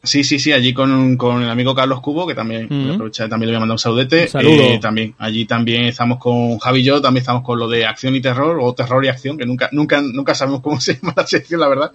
Sí, 0.06 0.24
sí, 0.24 0.40
sí, 0.40 0.54
allí 0.54 0.74
con, 0.74 1.18
con 1.18 1.44
el 1.44 1.50
amigo 1.50 1.76
Carlos 1.76 2.02
Cubo, 2.02 2.26
que 2.26 2.36
también, 2.36 2.66
aprovecha, 2.94 3.28
también 3.28 3.48
le 3.48 3.54
voy 3.54 3.58
a 3.58 3.60
mandar 3.62 3.74
un 3.74 3.80
saludete. 3.80 4.30
Un. 4.34 4.42
Eh, 4.46 4.80
también, 4.82 5.16
allí 5.18 5.46
también 5.46 5.86
estamos 5.86 6.20
con 6.20 6.58
Javi 6.60 6.80
y 6.80 6.84
yo, 6.84 7.02
también 7.02 7.22
estamos 7.22 7.44
con 7.44 7.60
lo 7.60 7.68
de 7.68 7.86
acción 7.86 8.16
y 8.16 8.22
terror, 8.22 8.60
o 8.62 8.74
terror 8.74 9.04
y 9.04 9.08
acción, 9.08 9.38
que 9.38 9.46
nunca, 9.46 9.70
nunca, 9.72 10.02
nunca 10.02 10.36
sabemos 10.36 10.62
cómo 10.62 10.80
se 10.82 10.96
llama 10.96 11.14
la 11.18 11.28
sección, 11.28 11.60
la 11.60 11.68
verdad. 11.68 11.92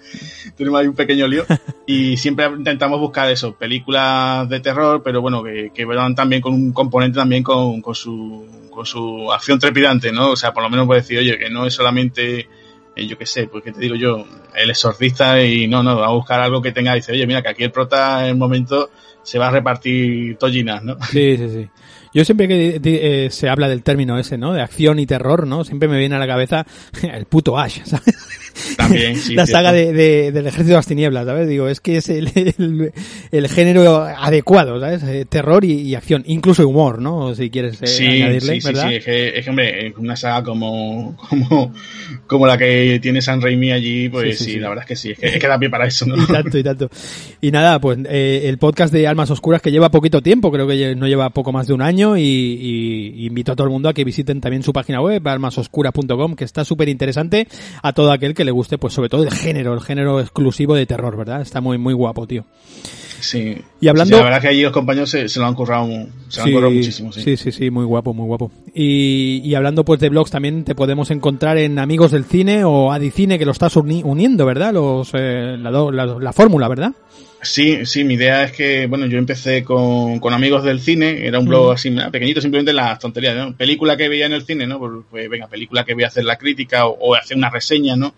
Tenemos 0.56 0.80
ahí 0.80 0.86
un 0.86 0.94
pequeño 0.94 1.26
lío. 1.26 1.44
Y 1.86 2.16
siempre 2.16 2.46
intentamos 2.46 3.00
buscar 3.00 3.30
eso, 3.30 3.54
películas 3.54 4.48
de 4.48 4.61
terror, 4.61 5.02
pero 5.02 5.20
bueno, 5.20 5.42
que, 5.42 5.70
que 5.74 5.84
van 5.84 6.14
también 6.14 6.42
con 6.42 6.54
un 6.54 6.72
componente 6.72 7.18
también 7.18 7.42
con, 7.42 7.80
con 7.80 7.94
su, 7.94 8.46
con 8.70 8.86
su 8.86 9.30
acción 9.32 9.58
trepidante, 9.58 10.12
¿no? 10.12 10.30
O 10.30 10.36
sea, 10.36 10.52
por 10.52 10.62
lo 10.62 10.70
menos 10.70 10.86
puede 10.86 11.00
decir, 11.00 11.18
oye, 11.18 11.38
que 11.38 11.50
no 11.50 11.66
es 11.66 11.74
solamente, 11.74 12.48
yo 12.97 13.16
qué 13.16 13.26
sé, 13.26 13.47
pues 13.47 13.64
que 13.64 13.72
te 13.72 13.80
digo 13.80 13.95
yo, 13.95 14.26
el 14.55 14.70
exorcista 14.70 15.43
y 15.43 15.66
no, 15.66 15.82
no, 15.82 15.97
va 15.97 16.09
a 16.09 16.12
buscar 16.12 16.41
algo 16.41 16.61
que 16.61 16.72
tenga, 16.72 16.95
dice, 16.95 17.12
oye, 17.12 17.26
mira, 17.26 17.43
que 17.43 17.49
aquí 17.49 17.64
el 17.64 17.72
prota 17.72 18.22
en 18.24 18.30
el 18.30 18.36
momento 18.36 18.91
se 19.22 19.38
va 19.38 19.49
a 19.49 19.51
repartir 19.51 20.36
tollinas, 20.36 20.82
¿no? 20.82 20.97
Sí, 21.05 21.36
sí, 21.36 21.49
sí. 21.49 21.68
Yo 22.12 22.24
siempre 22.24 22.49
que 22.49 22.80
eh, 22.82 23.30
se 23.30 23.49
habla 23.49 23.68
del 23.68 23.82
término 23.82 24.18
ese, 24.18 24.36
¿no? 24.36 24.53
De 24.53 24.61
acción 24.61 24.99
y 24.99 25.07
terror, 25.07 25.47
¿no? 25.47 25.64
Siempre 25.64 25.88
me 25.88 25.99
viene 25.99 26.16
a 26.16 26.18
la 26.18 26.26
cabeza 26.26 26.66
el 27.03 27.26
puto 27.26 27.57
Ash, 27.59 27.82
¿sabes? 27.84 28.49
También, 28.76 29.16
sí. 29.16 29.34
la 29.36 29.46
saga 29.46 29.72
de, 29.72 29.92
de- 29.92 30.32
del 30.32 30.46
Ejército 30.46 30.70
de 30.70 30.74
las 30.76 30.86
Tinieblas, 30.86 31.26
¿sabes? 31.26 31.48
Digo, 31.48 31.68
es 31.68 31.80
que 31.80 31.96
es 31.98 32.08
el, 32.08 32.30
el, 32.34 32.92
el 33.30 33.48
género 33.48 34.02
adecuado, 34.02 34.80
¿sabes? 34.80 35.02
Eh, 35.04 35.24
terror 35.28 35.64
y, 35.64 35.72
y 35.80 35.94
acción, 35.94 36.22
incluso 36.26 36.66
humor, 36.68 37.00
¿no? 37.00 37.34
Si 37.34 37.50
quieres 37.50 37.80
eh, 37.82 37.86
Sí, 37.86 38.06
añadirle, 38.06 38.54
sí, 38.54 38.61
sí, 38.61 38.66
¿verdad? 38.66 38.88
sí, 38.88 38.94
es 38.96 39.04
que, 39.04 39.28
es 39.38 39.44
que, 39.44 39.50
hombre, 39.50 39.94
una 39.98 40.16
saga 40.16 40.42
como, 40.44 41.16
como, 41.28 41.72
como 42.26 42.46
la 42.46 42.56
que 42.58 42.98
tiene 43.02 43.20
San 43.22 43.40
Raimi 43.40 43.72
allí, 43.72 44.08
pues 44.08 44.38
Sí, 44.38 44.58
la 44.58 44.68
verdad 44.68 44.84
es 44.84 44.88
que 44.88 44.96
sí, 44.96 45.11
es 45.11 45.18
que, 45.18 45.26
es 45.26 45.38
que 45.38 45.46
da 45.48 45.58
pie 45.58 45.70
para 45.70 45.86
eso, 45.86 46.06
¿no? 46.06 46.22
Y 46.22 46.26
tanto, 46.26 46.58
y 46.58 46.62
tanto. 46.62 46.88
Y 47.40 47.50
nada, 47.50 47.80
pues 47.80 47.98
eh, 48.08 48.42
el 48.44 48.58
podcast 48.58 48.92
de 48.92 49.06
Almas 49.06 49.30
Oscuras 49.30 49.61
que 49.62 49.70
lleva 49.70 49.90
poquito 49.90 50.22
tiempo, 50.22 50.50
creo 50.50 50.66
que 50.66 50.94
no 50.94 51.06
lleva 51.08 51.30
poco 51.30 51.52
más 51.52 51.66
de 51.66 51.72
un 51.74 51.82
año 51.82 52.16
y, 52.16 52.22
y 52.22 53.26
invito 53.26 53.52
a 53.52 53.56
todo 53.56 53.66
el 53.66 53.72
mundo 53.72 53.88
a 53.88 53.94
que 53.94 54.04
visiten 54.04 54.40
también 54.40 54.62
su 54.62 54.72
página 54.72 55.00
web, 55.00 55.26
almasoscuras.com, 55.26 56.34
que 56.36 56.44
está 56.44 56.64
súper 56.64 56.88
interesante 56.88 57.46
a 57.82 57.92
todo 57.92 58.12
aquel 58.12 58.34
que 58.34 58.44
le 58.44 58.49
guste, 58.51 58.78
pues 58.78 58.94
sobre 58.94 59.09
todo 59.09 59.22
el 59.24 59.30
género, 59.30 59.74
el 59.74 59.80
género 59.80 60.20
exclusivo 60.20 60.74
de 60.74 60.86
terror, 60.86 61.16
¿verdad? 61.16 61.40
Está 61.42 61.61
muy, 61.61 61.78
muy 61.78 61.94
guapo, 61.94 62.26
tío. 62.26 62.44
Sí. 63.20 63.57
Y 63.80 63.88
hablando- 63.88 64.16
Sí, 64.16 64.18
la 64.20 64.24
verdad 64.24 64.40
que 64.40 64.48
allí 64.48 64.62
los 64.62 64.72
compañeros 64.72 65.11
se, 65.11 65.28
se 65.28 65.38
lo 65.40 65.46
han 65.46 65.55
currado, 65.55 65.86
se 66.28 66.40
lo 66.40 66.46
han 66.46 66.53
currado 66.53 66.70
muchísimo, 66.72 67.12
sí. 67.12 67.20
sí, 67.22 67.36
sí, 67.36 67.53
sí, 67.53 67.70
muy 67.70 67.84
guapo, 67.84 68.14
muy 68.14 68.26
guapo. 68.26 68.51
Y, 68.74 69.42
y 69.44 69.55
hablando 69.55 69.84
pues 69.84 70.01
de 70.01 70.09
blogs 70.09 70.30
también 70.30 70.64
te 70.64 70.74
podemos 70.74 71.11
encontrar 71.11 71.59
en 71.59 71.78
Amigos 71.78 72.12
del 72.12 72.24
Cine 72.24 72.64
o 72.64 72.92
Adicine 72.92 73.38
que 73.38 73.44
lo 73.44 73.53
estás 73.53 73.76
uni- 73.76 74.03
uniendo, 74.05 74.46
¿verdad? 74.46 74.72
Los, 74.72 75.11
eh, 75.14 75.57
la, 75.59 75.70
la, 75.70 76.07
la 76.07 76.32
fórmula, 76.32 76.66
¿verdad? 76.68 76.92
Sí, 77.42 77.86
sí, 77.86 78.05
mi 78.05 78.14
idea 78.14 78.44
es 78.44 78.53
que, 78.53 78.86
bueno, 78.86 79.07
yo 79.07 79.16
empecé 79.18 79.64
con, 79.64 80.18
con 80.18 80.32
amigos 80.34 80.62
del 80.62 80.78
cine, 80.80 81.26
era 81.26 81.38
un 81.38 81.46
blog 81.46 81.72
así 81.72 81.88
nada, 81.90 82.11
pequeñito, 82.11 82.40
simplemente 82.40 82.72
las 82.74 82.98
tonterías, 82.98 83.34
¿no? 83.34 83.55
Película 83.57 83.96
que 83.96 84.09
veía 84.11 84.26
en 84.26 84.32
el 84.34 84.42
cine, 84.44 84.66
¿no? 84.66 84.78
Pues, 84.78 84.92
pues, 85.11 85.28
venga, 85.30 85.46
película 85.46 85.84
que 85.84 85.94
voy 85.94 86.05
a 86.05 86.09
hacer 86.09 86.24
la 86.24 86.36
crítica 86.36 86.86
o, 86.86 86.98
o 87.01 87.14
hacer 87.14 87.36
una 87.38 87.48
reseña, 87.48 87.96
¿no? 87.96 88.12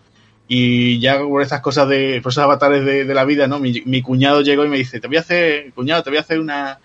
Y 0.55 0.99
ya 0.99 1.19
por 1.19 1.41
estas 1.41 1.61
cosas 1.63 1.89
de, 1.89 2.21
por 2.23 2.31
esos 2.31 2.45
avatares 2.45 2.85
de, 2.85 3.05
de 3.07 3.15
la 3.15 3.25
vida, 3.25 3.47
¿no? 3.47 3.59
Mi, 3.59 3.83
mi 3.87 4.03
cuñado 4.03 4.43
llegó 4.43 4.67
y 4.67 4.69
me 4.69 4.77
dice, 4.77 5.01
te 5.01 5.07
voy 5.09 5.17
a 5.17 5.21
hacer, 5.21 5.73
cuñado, 5.73 6.03
te 6.03 6.11
voy 6.11 6.19
a 6.19 6.21
hacer 6.21 6.39
una, 6.41 6.79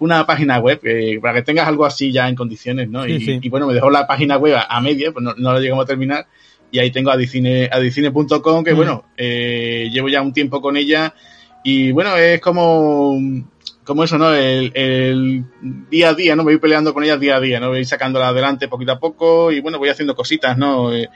una 0.00 0.26
página 0.26 0.58
web 0.58 0.80
eh, 0.82 1.20
para 1.22 1.34
que 1.34 1.42
tengas 1.42 1.68
algo 1.68 1.86
así 1.86 2.10
ya 2.10 2.28
en 2.28 2.34
condiciones, 2.34 2.88
¿no? 2.88 3.04
Sí, 3.04 3.12
y, 3.12 3.20
sí. 3.20 3.38
y 3.40 3.48
bueno, 3.48 3.68
me 3.68 3.74
dejó 3.74 3.90
la 3.90 4.08
página 4.08 4.38
web 4.38 4.56
a, 4.56 4.62
a 4.64 4.80
media, 4.80 5.12
pues 5.12 5.22
no, 5.22 5.34
no 5.36 5.52
la 5.52 5.60
llegamos 5.60 5.84
a 5.84 5.86
terminar. 5.86 6.26
Y 6.72 6.80
ahí 6.80 6.90
tengo 6.90 7.10
adicine, 7.12 7.68
adicine.com, 7.70 8.64
que 8.64 8.72
Mm. 8.72 8.76
bueno, 8.76 9.04
eh, 9.16 9.88
llevo 9.92 10.08
ya 10.08 10.20
un 10.20 10.32
tiempo 10.32 10.60
con 10.60 10.76
ella 10.76 11.14
y 11.62 11.92
bueno, 11.92 12.16
es 12.16 12.40
como, 12.40 13.16
como 13.84 14.02
eso, 14.02 14.18
¿no? 14.18 14.34
El, 14.34 14.72
el 14.74 15.44
día 15.90 16.08
a 16.08 16.14
día, 16.14 16.34
¿no? 16.34 16.42
Me 16.42 16.52
voy 16.52 16.60
peleando 16.60 16.92
con 16.92 17.04
ella 17.04 17.16
día 17.18 17.36
a 17.36 17.40
día, 17.40 17.60
¿no? 17.60 17.68
Voy 17.68 17.84
sacándola 17.84 18.28
adelante 18.28 18.66
poquito 18.66 18.90
a 18.92 18.98
poco 18.98 19.52
y 19.52 19.60
bueno, 19.60 19.78
voy 19.78 19.90
haciendo 19.90 20.16
cositas, 20.16 20.56
¿no? 20.58 20.92
Eh, 20.92 21.08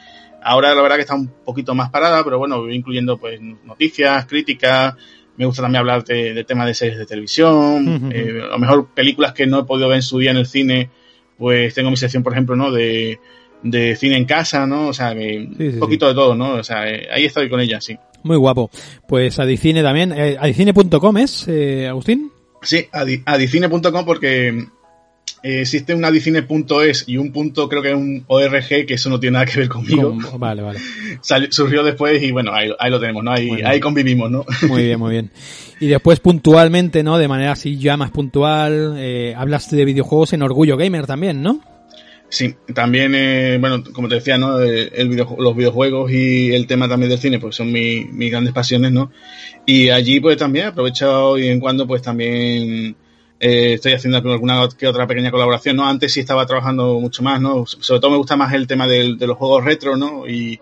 ahora 0.46 0.74
la 0.74 0.82
verdad 0.82 0.96
que 0.96 1.02
está 1.02 1.14
un 1.14 1.28
poquito 1.44 1.74
más 1.74 1.90
parada, 1.90 2.22
pero 2.24 2.38
bueno, 2.38 2.68
incluyendo 2.70 3.18
pues 3.18 3.40
noticias, 3.40 4.26
críticas. 4.26 4.94
Me 5.36 5.44
gusta 5.44 5.60
también 5.62 5.80
hablar 5.80 6.02
de, 6.04 6.32
de 6.32 6.44
temas 6.44 6.66
de 6.66 6.72
series 6.74 6.96
de 6.98 7.04
televisión, 7.04 8.10
eh, 8.12 8.40
a 8.42 8.52
lo 8.52 8.58
mejor 8.58 8.88
películas 8.94 9.32
que 9.34 9.46
no 9.46 9.60
he 9.60 9.64
podido 9.64 9.88
ver 9.88 9.96
en 9.96 10.02
su 10.02 10.18
día 10.18 10.30
en 10.30 10.38
el 10.38 10.46
cine, 10.46 10.88
pues 11.36 11.74
tengo 11.74 11.90
mi 11.90 11.96
sección, 11.98 12.22
por 12.22 12.32
ejemplo, 12.32 12.56
¿no? 12.56 12.70
De, 12.72 13.18
de 13.62 13.96
cine 13.96 14.16
en 14.16 14.24
casa, 14.24 14.66
¿no? 14.66 14.88
O 14.88 14.92
sea, 14.94 15.12
Sí, 15.12 15.48
sí, 15.58 15.64
un 15.74 15.78
poquito 15.78 16.08
de 16.08 16.14
todo, 16.14 16.34
¿no? 16.34 16.54
O 16.54 16.64
sea, 16.64 16.88
eh, 16.88 17.06
ahí 17.12 17.26
estoy 17.26 17.50
con 17.50 17.60
ella, 17.60 17.80
sí. 17.82 17.98
Muy 18.22 18.38
guapo. 18.38 18.70
Pues 19.06 19.38
Adicine 19.38 19.82
también. 19.82 20.12
Eh, 20.16 20.36
Adicine.com 20.40 21.16
es, 21.18 21.46
eh, 21.48 21.86
Agustín. 21.86 22.32
Sí, 22.62 22.86
adi- 22.92 23.22
adicine.com 23.26 24.04
porque 24.06 24.66
eh, 25.46 25.60
existe 25.60 25.94
un 25.94 26.04
adicine.es 26.04 27.04
y 27.06 27.16
un 27.16 27.32
punto, 27.32 27.68
creo 27.68 27.82
que 27.82 27.90
es 27.90 27.94
un 27.94 28.24
ORG, 28.26 28.86
que 28.86 28.94
eso 28.94 29.08
no 29.10 29.20
tiene 29.20 29.34
nada 29.34 29.46
que 29.46 29.60
ver 29.60 29.68
conmigo. 29.68 30.16
Con- 30.30 30.40
Vale, 30.40 30.62
vale. 30.62 30.78
Sal- 31.22 31.48
surgió 31.52 31.82
después 31.84 32.22
y 32.22 32.32
bueno, 32.32 32.52
ahí, 32.52 32.70
ahí 32.78 32.90
lo 32.90 32.98
tenemos, 33.00 33.22
¿no? 33.24 33.32
Ahí, 33.32 33.50
ahí 33.64 33.80
convivimos, 33.80 34.30
¿no? 34.30 34.44
Muy 34.68 34.84
bien, 34.84 34.98
muy 34.98 35.12
bien. 35.12 35.30
Y 35.80 35.86
después 35.88 36.20
puntualmente, 36.20 37.02
¿no? 37.02 37.18
De 37.18 37.28
manera 37.28 37.52
así 37.52 37.78
ya 37.78 37.96
más 37.96 38.10
puntual, 38.10 38.94
eh, 38.98 39.34
hablas 39.36 39.70
de 39.70 39.84
videojuegos 39.84 40.32
en 40.32 40.42
Orgullo 40.42 40.76
Gamer 40.76 41.06
también, 41.06 41.42
¿no? 41.42 41.60
Sí, 42.28 42.54
también, 42.74 43.14
eh, 43.14 43.56
bueno, 43.60 43.84
como 43.92 44.08
te 44.08 44.16
decía, 44.16 44.36
¿no? 44.36 44.58
El, 44.58 44.90
el 44.94 45.08
videoju- 45.08 45.38
los 45.38 45.54
videojuegos 45.56 46.10
y 46.10 46.52
el 46.52 46.66
tema 46.66 46.88
también 46.88 47.10
del 47.10 47.20
cine, 47.20 47.38
pues 47.38 47.54
son 47.54 47.70
mi- 47.70 48.04
mis 48.06 48.30
grandes 48.32 48.52
pasiones, 48.52 48.90
¿no? 48.90 49.12
Y 49.64 49.90
allí, 49.90 50.18
pues 50.18 50.36
también 50.36 50.66
aprovecho 50.66 51.38
y 51.38 51.46
en 51.46 51.60
cuando, 51.60 51.86
pues 51.86 52.02
también 52.02 52.96
eh, 53.38 53.74
estoy 53.74 53.92
haciendo 53.92 54.16
alguna 54.18 54.66
que 54.78 54.86
otra 54.86 55.06
pequeña 55.06 55.30
colaboración, 55.30 55.76
¿no? 55.76 55.86
Antes 55.86 56.12
sí 56.12 56.20
estaba 56.20 56.46
trabajando 56.46 56.98
mucho 57.00 57.22
más, 57.22 57.40
¿no? 57.40 57.66
Sobre 57.66 58.00
todo 58.00 58.10
me 58.12 58.16
gusta 58.16 58.36
más 58.36 58.52
el 58.54 58.66
tema 58.66 58.86
del- 58.86 59.18
de 59.18 59.26
los 59.26 59.36
juegos 59.36 59.64
retro, 59.64 59.96
¿no? 59.96 60.26
Y 60.26 60.58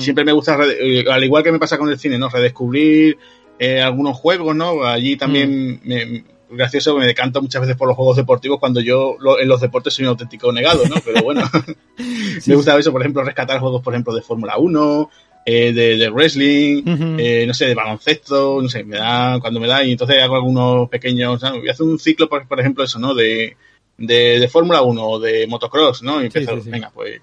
siempre 0.00 0.24
me 0.24 0.32
gusta, 0.32 0.58
eh, 0.80 1.04
al 1.10 1.22
igual 1.24 1.42
que 1.44 1.52
me 1.52 1.58
pasa 1.58 1.78
con 1.78 1.88
el 1.88 1.98
cine, 1.98 2.18
¿no? 2.18 2.28
Redescubrir 2.28 3.16
eh, 3.58 3.80
algunos 3.80 4.16
juegos, 4.18 4.54
¿no? 4.54 4.84
Allí 4.84 5.16
también 5.16 5.80
me, 5.84 6.24
gracioso 6.50 6.96
me 6.98 7.06
decanto 7.06 7.40
muchas 7.40 7.60
veces 7.62 7.76
por 7.76 7.88
los 7.88 7.96
juegos 7.96 8.16
deportivos 8.16 8.58
cuando 8.60 8.80
yo 8.80 9.16
lo- 9.20 9.40
en 9.40 9.48
los 9.48 9.60
deportes 9.60 9.94
soy 9.94 10.04
un 10.04 10.10
auténtico 10.10 10.52
negado, 10.52 10.82
¿no? 10.88 10.96
Pero 11.04 11.22
bueno, 11.22 11.40
me 12.46 12.54
gusta 12.54 12.76
eso, 12.78 12.92
por 12.92 13.00
ejemplo, 13.02 13.22
rescatar 13.22 13.60
juegos, 13.60 13.82
por 13.82 13.94
ejemplo, 13.94 14.14
de 14.14 14.22
Fórmula 14.22 14.58
1, 14.58 15.10
eh, 15.46 15.72
de, 15.72 15.96
de 15.96 16.10
wrestling, 16.10 16.82
eh, 17.18 17.44
no 17.46 17.54
sé, 17.54 17.66
de 17.66 17.74
baloncesto, 17.74 18.60
no 18.60 18.68
sé, 18.68 18.84
me 18.84 18.96
da, 18.98 19.38
cuando 19.40 19.60
me 19.60 19.68
da, 19.68 19.82
y 19.84 19.92
entonces 19.92 20.20
hago 20.22 20.34
algunos 20.36 20.88
pequeños, 20.90 21.40
voy 21.40 21.68
a 21.68 21.72
hacer 21.72 21.86
un 21.86 21.98
ciclo, 21.98 22.28
por, 22.28 22.46
por 22.48 22.58
ejemplo, 22.60 22.82
eso, 22.84 22.98
¿no? 22.98 23.14
De, 23.14 23.56
de, 23.96 24.40
de 24.40 24.48
Fórmula 24.48 24.82
1 24.82 25.02
o 25.08 25.18
de 25.20 25.46
motocross, 25.46 26.02
¿no? 26.02 26.20
Y 26.20 26.26
empiezo, 26.26 26.56
sí, 26.56 26.62
sí. 26.64 26.70
venga, 26.70 26.90
pues... 26.92 27.20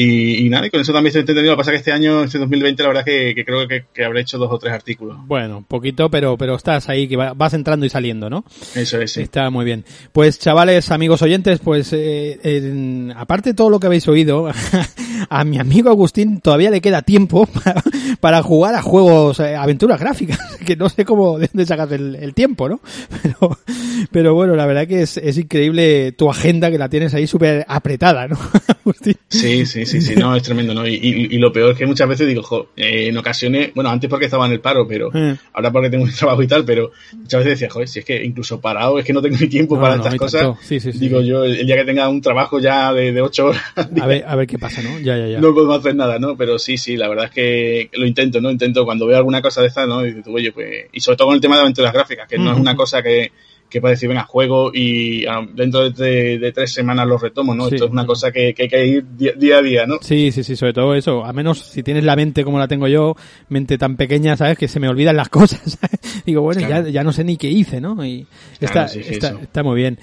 Y, 0.00 0.46
y 0.46 0.48
nada, 0.48 0.64
y 0.64 0.70
con 0.70 0.80
eso 0.80 0.92
también 0.92 1.08
estoy 1.08 1.22
entendido. 1.22 1.46
Lo 1.50 1.56
que 1.56 1.56
pasa 1.56 1.72
es 1.72 1.74
que 1.74 1.78
este 1.78 1.90
año, 1.92 2.22
este 2.22 2.38
2020, 2.38 2.84
la 2.84 2.88
verdad 2.90 3.04
que, 3.04 3.34
que 3.34 3.44
creo 3.44 3.66
que, 3.66 3.86
que 3.92 4.04
habré 4.04 4.20
hecho 4.20 4.38
dos 4.38 4.48
o 4.52 4.56
tres 4.56 4.72
artículos. 4.72 5.16
Bueno, 5.26 5.64
poquito, 5.66 6.08
pero, 6.08 6.36
pero 6.38 6.54
estás 6.54 6.88
ahí, 6.88 7.08
que 7.08 7.16
va- 7.16 7.32
vas 7.34 7.52
entrando 7.54 7.84
y 7.84 7.88
saliendo, 7.88 8.30
¿no? 8.30 8.44
Eso 8.76 9.00
es, 9.00 9.10
sí. 9.14 9.22
Está 9.22 9.50
muy 9.50 9.64
bien. 9.64 9.84
Pues 10.12 10.38
chavales, 10.38 10.92
amigos 10.92 11.20
oyentes, 11.22 11.58
pues 11.58 11.92
eh, 11.92 12.38
en- 12.44 13.12
aparte 13.16 13.50
de 13.50 13.54
todo 13.54 13.70
lo 13.70 13.80
que 13.80 13.88
habéis 13.88 14.06
oído, 14.06 14.48
a 15.28 15.44
mi 15.44 15.58
amigo 15.58 15.90
Agustín 15.90 16.40
todavía 16.40 16.70
le 16.70 16.80
queda 16.80 17.02
tiempo 17.02 17.46
para, 17.64 17.82
para 18.20 18.42
jugar 18.42 18.74
a 18.74 18.82
juegos, 18.82 19.40
eh, 19.40 19.54
aventuras 19.56 19.98
gráficas, 20.00 20.38
que 20.66 20.76
no 20.76 20.88
sé 20.88 21.04
cómo, 21.04 21.38
de 21.38 21.48
dónde 21.52 21.66
sacas 21.66 21.92
el, 21.92 22.14
el 22.16 22.34
tiempo, 22.34 22.68
¿no? 22.68 22.80
Pero, 23.22 23.58
pero 24.12 24.34
bueno, 24.34 24.54
la 24.56 24.66
verdad 24.66 24.86
que 24.86 25.02
es, 25.02 25.16
es 25.16 25.38
increíble 25.38 26.12
tu 26.12 26.30
agenda 26.30 26.70
que 26.70 26.78
la 26.78 26.88
tienes 26.88 27.14
ahí 27.14 27.26
súper 27.26 27.64
apretada, 27.68 28.28
¿no? 28.28 28.38
Agustín. 28.68 29.16
Sí, 29.28 29.66
sí, 29.66 29.84
sí, 29.86 30.00
sí, 30.00 30.14
no, 30.16 30.34
es 30.36 30.42
tremendo, 30.42 30.72
¿no? 30.74 30.86
Y, 30.86 30.94
y, 30.94 31.34
y 31.34 31.38
lo 31.38 31.52
peor 31.52 31.72
es 31.72 31.78
que 31.78 31.86
muchas 31.86 32.08
veces 32.08 32.26
digo, 32.28 32.42
jo, 32.42 32.68
eh, 32.76 33.08
en 33.08 33.16
ocasiones, 33.18 33.72
bueno, 33.74 33.90
antes 33.90 34.08
porque 34.08 34.26
estaba 34.26 34.46
en 34.46 34.52
el 34.52 34.60
paro, 34.60 34.86
pero 34.86 35.10
Eh. 35.14 35.36
ahora 35.52 35.70
porque 35.72 35.90
tengo 35.90 36.04
un 36.04 36.12
trabajo 36.12 36.42
y 36.42 36.46
tal, 36.46 36.64
pero 36.64 36.90
muchas 37.14 37.40
veces 37.44 37.58
decía, 37.60 37.70
joder, 37.70 37.88
si 37.88 37.98
es 38.00 38.04
que 38.04 38.24
incluso 38.24 38.60
parado, 38.60 38.98
es 38.98 39.04
que 39.04 39.12
no 39.12 39.20
tengo 39.22 39.36
ni 39.40 39.48
tiempo 39.48 39.74
No, 39.76 39.82
para 39.82 39.96
no, 39.96 40.02
estas 40.02 40.14
cosas. 40.16 40.56
Sí, 40.62 40.78
sí, 40.80 40.92
sí. 40.92 40.98
Digo 40.98 41.20
yo, 41.20 41.44
el, 41.44 41.56
el 41.56 41.66
día 41.66 41.76
que 41.76 41.84
tenga 41.84 42.08
un 42.08 42.20
trabajo 42.20 42.60
ya 42.60 42.92
de, 42.92 43.12
de 43.12 43.20
ocho 43.20 43.46
horas, 43.46 43.62
A 44.00 44.06
ver, 44.06 44.24
a 44.26 44.36
ver 44.36 44.46
qué 44.46 44.58
pasa, 44.58 44.80
¿no? 44.82 44.98
Ya, 45.08 45.18
ya, 45.18 45.26
ya. 45.26 45.40
no 45.40 45.54
podemos 45.54 45.78
hacer 45.78 45.96
nada, 45.96 46.18
¿no? 46.18 46.36
Pero 46.36 46.58
sí, 46.58 46.76
sí, 46.78 46.96
la 46.96 47.08
verdad 47.08 47.26
es 47.26 47.30
que 47.30 47.90
lo 47.92 48.06
intento, 48.06 48.40
¿no? 48.40 48.50
Intento 48.50 48.84
cuando 48.84 49.06
veo 49.06 49.16
alguna 49.16 49.42
cosa 49.42 49.62
de 49.62 49.68
esta, 49.68 49.86
¿no? 49.86 50.06
Y 50.06 50.22
tú, 50.22 50.34
oye, 50.34 50.52
pues, 50.52 50.86
y 50.92 51.00
sobre 51.00 51.16
todo 51.16 51.28
con 51.28 51.34
el 51.34 51.40
tema 51.40 51.56
de 51.56 51.62
aventuras 51.62 51.92
gráficas, 51.92 52.28
que 52.28 52.38
no 52.38 52.52
es 52.52 52.58
una 52.58 52.76
cosa 52.76 53.02
que, 53.02 53.32
que 53.68 53.80
para 53.80 53.92
decir, 53.92 54.08
venga, 54.08 54.24
juego 54.24 54.70
y 54.72 55.26
ah, 55.26 55.46
dentro 55.54 55.90
de, 55.90 56.52
tres 56.54 56.72
semanas 56.72 57.06
lo 57.06 57.18
retomo, 57.18 57.54
¿no? 57.54 57.68
Esto 57.68 57.84
es 57.86 57.90
una 57.90 58.06
cosa 58.06 58.32
que, 58.32 58.54
hay 58.58 58.68
que 58.68 58.86
ir 58.86 59.04
día, 59.16 59.58
a 59.58 59.62
día, 59.62 59.86
¿no? 59.86 59.98
Sí, 60.00 60.32
sí, 60.32 60.42
sí, 60.42 60.56
sobre 60.56 60.72
todo 60.72 60.94
eso. 60.94 61.24
A 61.24 61.32
menos 61.32 61.58
si 61.58 61.82
tienes 61.82 62.04
la 62.04 62.16
mente 62.16 62.44
como 62.44 62.58
la 62.58 62.68
tengo 62.68 62.88
yo, 62.88 63.14
mente 63.48 63.76
tan 63.76 63.96
pequeña, 63.96 64.36
¿sabes? 64.36 64.56
Que 64.56 64.68
se 64.68 64.80
me 64.80 64.88
olvidan 64.88 65.16
las 65.16 65.28
cosas. 65.28 65.78
Digo, 66.24 66.42
bueno, 66.42 66.60
ya, 66.60 66.88
ya 66.88 67.04
no 67.04 67.12
sé 67.12 67.24
ni 67.24 67.36
qué 67.36 67.48
hice, 67.48 67.80
¿no? 67.80 68.04
Y 68.04 68.26
está, 68.60 68.86
está, 68.86 69.38
está 69.40 69.62
muy 69.62 69.76
bien. 69.76 69.98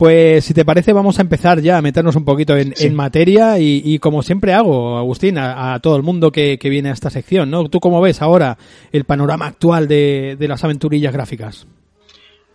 Pues 0.00 0.46
si 0.46 0.54
te 0.54 0.64
parece 0.64 0.94
vamos 0.94 1.18
a 1.18 1.20
empezar 1.20 1.60
ya 1.60 1.76
a 1.76 1.82
meternos 1.82 2.16
un 2.16 2.24
poquito 2.24 2.56
en, 2.56 2.94
materia 2.94 3.58
y, 3.58 3.98
como 3.98 4.22
siempre 4.22 4.54
hago, 4.54 4.96
Agustín, 4.96 5.36
a, 5.36 5.78
todo 5.82 5.94
el 5.96 6.02
mundo 6.02 6.32
que, 6.32 6.58
viene 6.58 6.88
a 6.88 6.94
esta 6.94 7.10
sección, 7.10 7.50
¿no? 7.50 7.68
¿Tú 7.68 7.80
cómo 7.80 8.00
ves 8.00 8.22
ahora 8.22 8.56
el 8.92 9.04
panorama 9.04 9.46
actual 9.46 9.88
de 9.88 10.46
las 10.48 10.64
aventurillas 10.64 11.12
gráficas? 11.12 11.66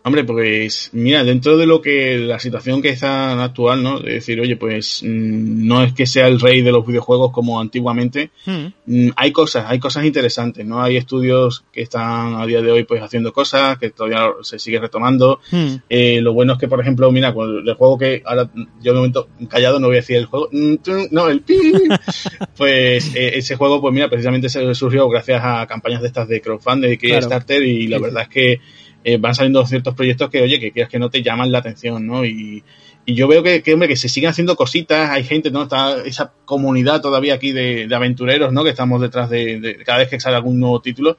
Hombre, 0.07 0.23
pues 0.23 0.91
mira, 0.93 1.23
dentro 1.23 1.57
de 1.57 1.65
lo 1.65 1.81
que 1.81 2.19
la 2.19 2.37
situación 2.37 2.79
que 2.79 2.89
está 2.89 3.43
actual, 3.43 3.81
¿no? 3.81 3.99
De 3.99 4.13
decir, 4.13 4.39
oye, 4.39 4.55
pues 4.55 5.01
mm, 5.03 5.65
no 5.65 5.81
es 5.81 5.93
que 5.93 6.05
sea 6.05 6.27
el 6.27 6.39
rey 6.39 6.61
de 6.61 6.71
los 6.71 6.85
videojuegos 6.85 7.31
como 7.31 7.59
antiguamente, 7.59 8.29
hmm. 8.45 8.65
mm, 8.85 9.09
hay 9.15 9.31
cosas, 9.31 9.65
hay 9.67 9.79
cosas 9.79 10.05
interesantes, 10.05 10.63
¿no? 10.63 10.79
Hay 10.79 10.95
estudios 10.95 11.65
que 11.73 11.81
están 11.81 12.35
a 12.35 12.45
día 12.45 12.61
de 12.61 12.69
hoy 12.69 12.83
pues 12.83 13.01
haciendo 13.01 13.33
cosas, 13.33 13.79
que 13.79 13.89
todavía 13.89 14.27
se 14.43 14.59
sigue 14.59 14.79
retomando. 14.79 15.39
Hmm. 15.49 15.77
Eh, 15.89 16.21
lo 16.21 16.33
bueno 16.33 16.53
es 16.53 16.59
que, 16.59 16.67
por 16.67 16.79
ejemplo, 16.79 17.11
mira, 17.11 17.33
con 17.33 17.67
el 17.67 17.73
juego 17.73 17.97
que 17.97 18.21
ahora 18.25 18.47
yo 18.83 18.91
de 18.93 18.99
momento 18.99 19.27
callado 19.49 19.79
no 19.79 19.87
voy 19.87 19.95
a 19.95 20.01
decir 20.01 20.17
el 20.17 20.27
juego, 20.27 20.49
mm, 20.51 20.75
no, 21.09 21.29
el 21.29 21.41
pi, 21.41 21.57
pues 22.55 23.15
eh, 23.15 23.39
ese 23.39 23.55
juego, 23.55 23.81
pues 23.81 23.91
mira, 23.91 24.07
precisamente 24.07 24.49
se 24.49 24.75
surgió 24.75 25.09
gracias 25.09 25.41
a 25.43 25.65
campañas 25.65 26.01
de 26.01 26.09
estas 26.09 26.27
de 26.27 26.41
crowdfunding, 26.41 26.89
de 26.89 26.97
Kickstarter 26.99 27.63
y 27.63 27.87
la 27.87 27.97
verdad 27.97 28.21
es 28.21 28.29
que 28.29 28.61
eh, 29.07 29.17
van 29.17 29.35
saliendo 29.35 29.63
ciertos 29.67 29.93
proyectos 29.93 30.31
que, 30.31 30.41
oye, 30.41 30.59
que 30.59 30.71
quieras 30.71 30.89
que 30.89 30.97
no 30.97 31.11
te 31.11 31.21
llaman 31.21 31.51
la 31.51 31.59
atención, 31.59 32.07
¿no? 32.07 32.25
Y, 32.25 32.63
y 33.05 33.13
yo 33.13 33.27
veo 33.27 33.43
que, 33.43 33.61
que, 33.61 33.73
hombre, 33.73 33.87
que 33.87 33.95
se 33.95 34.09
siguen 34.09 34.31
haciendo 34.31 34.55
cositas, 34.55 35.11
hay 35.11 35.23
gente, 35.23 35.51
¿no? 35.51 35.61
Está 35.61 36.01
esa 36.03 36.33
comunidad 36.43 37.01
todavía 37.01 37.35
aquí 37.35 37.51
de, 37.51 37.87
aventureros, 37.93 38.51
¿no? 38.51 38.63
Que 38.63 38.71
estamos 38.71 38.99
detrás 38.99 39.29
de, 39.29 39.77
cada 39.85 39.99
vez 39.99 40.09
que 40.09 40.19
sale 40.19 40.37
algún 40.37 40.59
nuevo 40.59 40.81
título. 40.81 41.17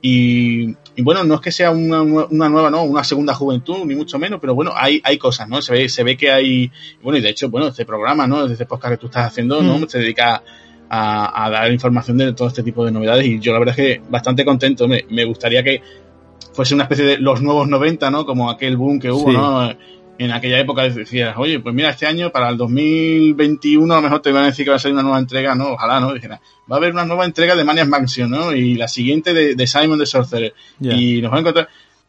Y, 0.00 0.74
bueno, 1.02 1.24
no 1.24 1.34
es 1.34 1.40
que 1.42 1.52
sea 1.52 1.72
una, 1.72 2.00
una, 2.00 2.48
nueva, 2.48 2.70
¿no? 2.70 2.84
Una 2.84 3.04
segunda 3.04 3.34
juventud, 3.34 3.84
ni 3.84 3.94
mucho 3.94 4.18
menos, 4.18 4.40
pero 4.40 4.54
bueno, 4.54 4.72
hay, 4.74 5.02
hay 5.04 5.18
cosas, 5.18 5.46
¿no? 5.46 5.60
Se 5.60 5.74
ve, 5.74 5.90
se 5.90 6.04
ve 6.04 6.16
que 6.16 6.30
hay, 6.30 6.72
bueno, 7.02 7.18
y 7.18 7.20
de 7.20 7.28
hecho, 7.28 7.50
bueno, 7.50 7.66
este 7.66 7.84
programa, 7.84 8.26
¿no? 8.26 8.46
Este 8.46 8.64
podcast 8.64 8.94
que 8.94 8.98
tú 8.98 9.06
estás 9.06 9.26
haciendo, 9.26 9.60
¿no? 9.60 9.78
Mm. 9.78 9.88
Se 9.88 9.98
dedica 9.98 10.42
a, 10.88 11.44
a, 11.44 11.50
dar 11.50 11.70
información 11.70 12.16
de 12.16 12.32
todo 12.32 12.48
este 12.48 12.62
tipo 12.62 12.82
de 12.82 12.92
novedades 12.92 13.26
y 13.26 13.40
yo 13.40 13.52
la 13.52 13.58
verdad 13.58 13.78
es 13.78 13.84
que 13.98 14.02
bastante 14.08 14.44
contento, 14.44 14.88
me, 14.88 15.04
me 15.10 15.24
gustaría 15.24 15.62
que 15.62 15.82
fuese 16.56 16.74
una 16.74 16.84
especie 16.84 17.04
de 17.04 17.18
los 17.18 17.42
nuevos 17.42 17.68
90, 17.68 18.10
¿no? 18.10 18.24
Como 18.24 18.50
aquel 18.50 18.76
boom 18.76 18.98
que 18.98 19.12
hubo, 19.12 19.30
¿no? 19.30 19.70
En 20.18 20.32
aquella 20.32 20.58
época 20.58 20.88
decías, 20.88 21.34
oye, 21.36 21.60
pues 21.60 21.74
mira, 21.74 21.90
este 21.90 22.06
año, 22.06 22.32
para 22.32 22.48
el 22.48 22.56
2021, 22.56 23.92
a 23.92 23.96
lo 23.98 24.02
mejor 24.02 24.22
te 24.22 24.32
van 24.32 24.44
a 24.44 24.46
decir 24.46 24.64
que 24.64 24.70
va 24.70 24.76
a 24.76 24.78
salir 24.78 24.94
una 24.94 25.02
nueva 25.02 25.18
entrega, 25.18 25.54
¿no? 25.54 25.72
Ojalá, 25.72 26.00
¿no? 26.00 26.14
Dijera, 26.14 26.40
va 26.70 26.76
a 26.76 26.78
haber 26.78 26.92
una 26.92 27.04
nueva 27.04 27.26
entrega 27.26 27.54
de 27.54 27.64
Maniac 27.64 27.88
Mansion, 27.88 28.30
¿no? 28.30 28.52
Y 28.54 28.76
la 28.76 28.88
siguiente 28.88 29.34
de, 29.34 29.66
Simon 29.66 29.98
the 29.98 30.06
Sorcerer. 30.06 30.54
Y 30.80 31.20
nos 31.20 31.30
va 31.30 31.36
a 31.36 31.40
encontrar 31.40 31.68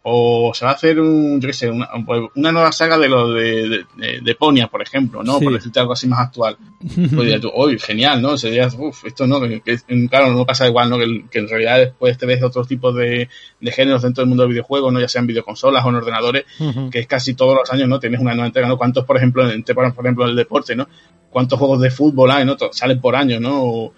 o 0.09 0.53
se 0.53 0.63
va 0.63 0.71
a 0.71 0.73
hacer 0.75 1.01
un, 1.01 1.41
yo 1.41 1.47
qué 1.47 1.53
sé, 1.53 1.69
una, 1.69 1.89
pues, 2.05 2.21
una 2.35 2.53
nueva 2.53 2.71
saga 2.71 2.97
de 2.97 3.09
lo 3.09 3.33
de, 3.33 3.83
de, 3.97 4.21
de, 4.21 4.35
Ponia, 4.35 4.67
por 4.67 4.81
ejemplo, 4.81 5.21
¿no? 5.21 5.37
Por 5.37 5.51
decirte 5.51 5.81
algo 5.81 5.91
así 5.91 6.07
más 6.07 6.19
actual. 6.19 6.57
Pues 7.17 7.41
tú, 7.41 7.51
uy, 7.53 7.77
genial, 7.77 8.21
¿no? 8.21 8.37
Sería, 8.37 8.67
uff, 8.67 9.03
esto 9.03 9.27
no, 9.27 9.41
que, 9.41 9.61
claro, 10.09 10.31
no 10.31 10.45
pasa 10.45 10.65
igual, 10.65 10.89
¿no? 10.89 10.97
Que, 10.97 11.39
en 11.39 11.49
realidad 11.49 11.79
después 11.79 12.17
te 12.17 12.25
ves 12.25 12.41
otros 12.41 12.67
tipos 12.69 12.95
de, 12.95 13.27
de 13.59 13.71
géneros 13.71 14.03
dentro 14.03 14.21
del 14.21 14.29
mundo 14.29 14.43
del 14.43 14.51
videojuego, 14.51 14.91
¿no? 14.91 15.01
Ya 15.01 15.09
sean 15.09 15.27
videoconsolas 15.27 15.83
o 15.83 15.89
en 15.89 15.95
ordenadores, 15.95 16.45
que 16.89 16.99
es 16.99 17.07
casi 17.07 17.33
todos 17.33 17.55
los 17.55 17.69
años, 17.73 17.89
¿no? 17.89 17.99
Tienes 17.99 18.21
una 18.21 18.33
nueva 18.33 18.47
entrega, 18.47 18.69
¿no? 18.69 18.77
¿Cuántos, 18.77 19.03
por 19.03 19.17
ejemplo, 19.17 19.49
en, 19.49 19.63
por 19.63 20.05
ejemplo, 20.05 20.25
el 20.25 20.37
deporte, 20.37 20.73
¿no? 20.73 20.87
¿Cuántos 21.29 21.59
juegos 21.59 21.81
de 21.81 21.91
fútbol 21.91 22.31
hay, 22.31 22.45
¿no? 22.45 22.55
Salen 22.71 23.01
por 23.01 23.15
año, 23.15 23.41
¿no? 23.41 23.61
o 23.61 23.93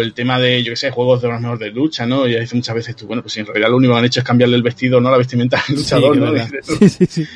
el 0.00 0.12
tema 0.12 0.38
de, 0.38 0.62
yo 0.62 0.72
qué 0.72 0.76
sé, 0.76 0.90
juegos 0.90 1.22
de 1.22 1.28
los 1.28 1.40
mejores 1.40 1.60
de 1.60 1.70
lucha, 1.70 2.06
¿no? 2.06 2.26
Y 2.26 2.38
dice 2.38 2.54
muchas 2.54 2.74
veces 2.74 2.96
tú, 2.96 3.06
bueno, 3.06 3.22
pues 3.22 3.32
si 3.32 3.40
en 3.40 3.46
realidad 3.46 3.70
lo 3.70 3.76
único 3.76 3.94
que 3.94 3.98
han 3.98 4.04
hecho 4.04 4.20
es 4.20 4.26
cambiarle 4.26 4.56
el 4.56 4.62
vestido, 4.62 5.00
¿no? 5.00 5.10
La 5.10 5.16
vestimenta 5.16 5.62
al 5.68 5.74
luchador, 5.76 6.16
¿no? 6.16 6.32
Sí, 6.62 6.88
sí, 6.88 7.06
sí. 7.06 7.26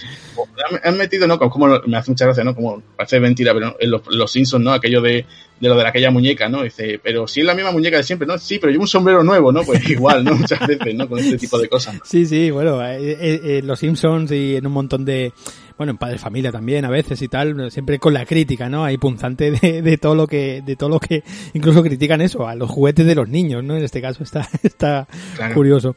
Han 0.84 0.99
metido, 0.99 1.26
¿no? 1.26 1.39
Como 1.39 1.80
me 1.87 1.97
hace 1.97 2.11
mucha 2.11 2.26
gracia, 2.26 2.45
¿no? 2.45 2.55
Como 2.55 2.82
parece 2.97 3.20
mentira, 3.20 3.55
pero 3.55 3.76
en 3.80 3.91
los, 3.91 4.03
los 4.09 4.30
Simpsons, 4.30 4.62
¿no? 4.62 4.72
Aquello 4.72 5.01
de, 5.01 5.24
de 5.61 5.68
lo 5.68 5.76
de 5.76 5.86
aquella 5.86 6.11
muñeca, 6.11 6.48
¿no? 6.48 6.62
Dice, 6.62 7.00
pero 7.02 7.26
si 7.26 7.40
es 7.40 7.46
la 7.46 7.54
misma 7.54 7.72
muñeca 7.72 7.96
de 7.96 8.02
siempre, 8.02 8.26
¿no? 8.28 8.36
Sí, 8.38 8.59
pero 8.59 8.70
llevo 8.70 8.82
un 8.82 8.88
sombrero 8.88 9.22
nuevo, 9.22 9.52
¿no? 9.52 9.62
Pues 9.62 9.88
igual, 9.90 10.24
¿no? 10.24 10.34
Muchas 10.34 10.66
veces, 10.66 10.94
¿no? 10.94 11.09
Con 11.09 11.18
este 11.18 11.38
tipo 11.38 11.59
de 11.59 11.68
cosas. 11.68 11.98
Sí, 12.04 12.26
sí, 12.26 12.50
bueno, 12.50 12.84
eh, 12.84 12.98
eh, 12.98 13.40
eh, 13.42 13.62
los 13.64 13.78
Simpsons 13.78 14.30
y 14.32 14.57
en 14.57 14.66
un 14.66 14.72
montón 14.72 15.04
de, 15.04 15.32
bueno, 15.78 15.92
en 15.92 15.98
Padre 15.98 16.18
Familia 16.18 16.52
también 16.52 16.84
a 16.84 16.90
veces 16.90 17.20
y 17.22 17.28
tal, 17.28 17.70
siempre 17.70 17.98
con 17.98 18.12
la 18.12 18.26
crítica, 18.26 18.68
¿no? 18.68 18.84
Hay 18.84 18.98
punzante 18.98 19.50
de, 19.50 19.82
de, 19.82 19.98
todo 19.98 20.14
lo 20.14 20.26
que, 20.26 20.62
de 20.64 20.76
todo 20.76 20.90
lo 20.90 21.00
que, 21.00 21.22
incluso 21.54 21.82
critican 21.82 22.20
eso, 22.20 22.46
a 22.46 22.54
los 22.54 22.70
juguetes 22.70 23.07
de 23.07 23.14
los 23.14 23.28
niños, 23.28 23.64
¿no? 23.64 23.76
En 23.76 23.84
este 23.84 24.02
caso 24.02 24.22
está, 24.22 24.48
está 24.62 25.07
curioso. 25.54 25.94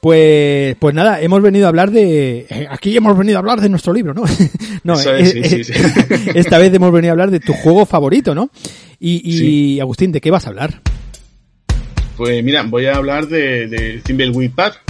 Pues, 0.00 0.76
pues 0.78 0.94
nada, 0.94 1.20
hemos 1.20 1.42
venido 1.42 1.66
a 1.66 1.70
hablar 1.70 1.90
de, 1.90 2.46
eh, 2.48 2.66
aquí 2.70 2.96
hemos 2.96 3.18
venido 3.18 3.36
a 3.36 3.40
hablar 3.40 3.60
de 3.60 3.68
nuestro 3.68 3.92
libro, 3.92 4.14
¿no? 4.14 4.22
no, 4.84 5.00
eh, 5.00 5.32
eh, 5.34 6.32
esta 6.34 6.58
vez 6.58 6.72
hemos 6.72 6.92
venido 6.92 7.10
a 7.10 7.14
hablar 7.14 7.32
de 7.32 7.40
tu 7.40 7.52
juego 7.52 7.84
favorito, 7.84 8.34
¿no? 8.34 8.50
Y, 9.00 9.22
y 9.24 9.80
Agustín, 9.80 10.12
¿de 10.12 10.20
qué 10.20 10.30
vas 10.30 10.46
a 10.46 10.50
hablar? 10.50 10.80
Pues 12.16 12.42
mira, 12.44 12.62
voy 12.62 12.86
a 12.86 12.96
hablar 12.96 13.26
de, 13.26 13.66
de 13.68 14.00
Thimbleweed 14.04 14.52
Park 14.52 14.82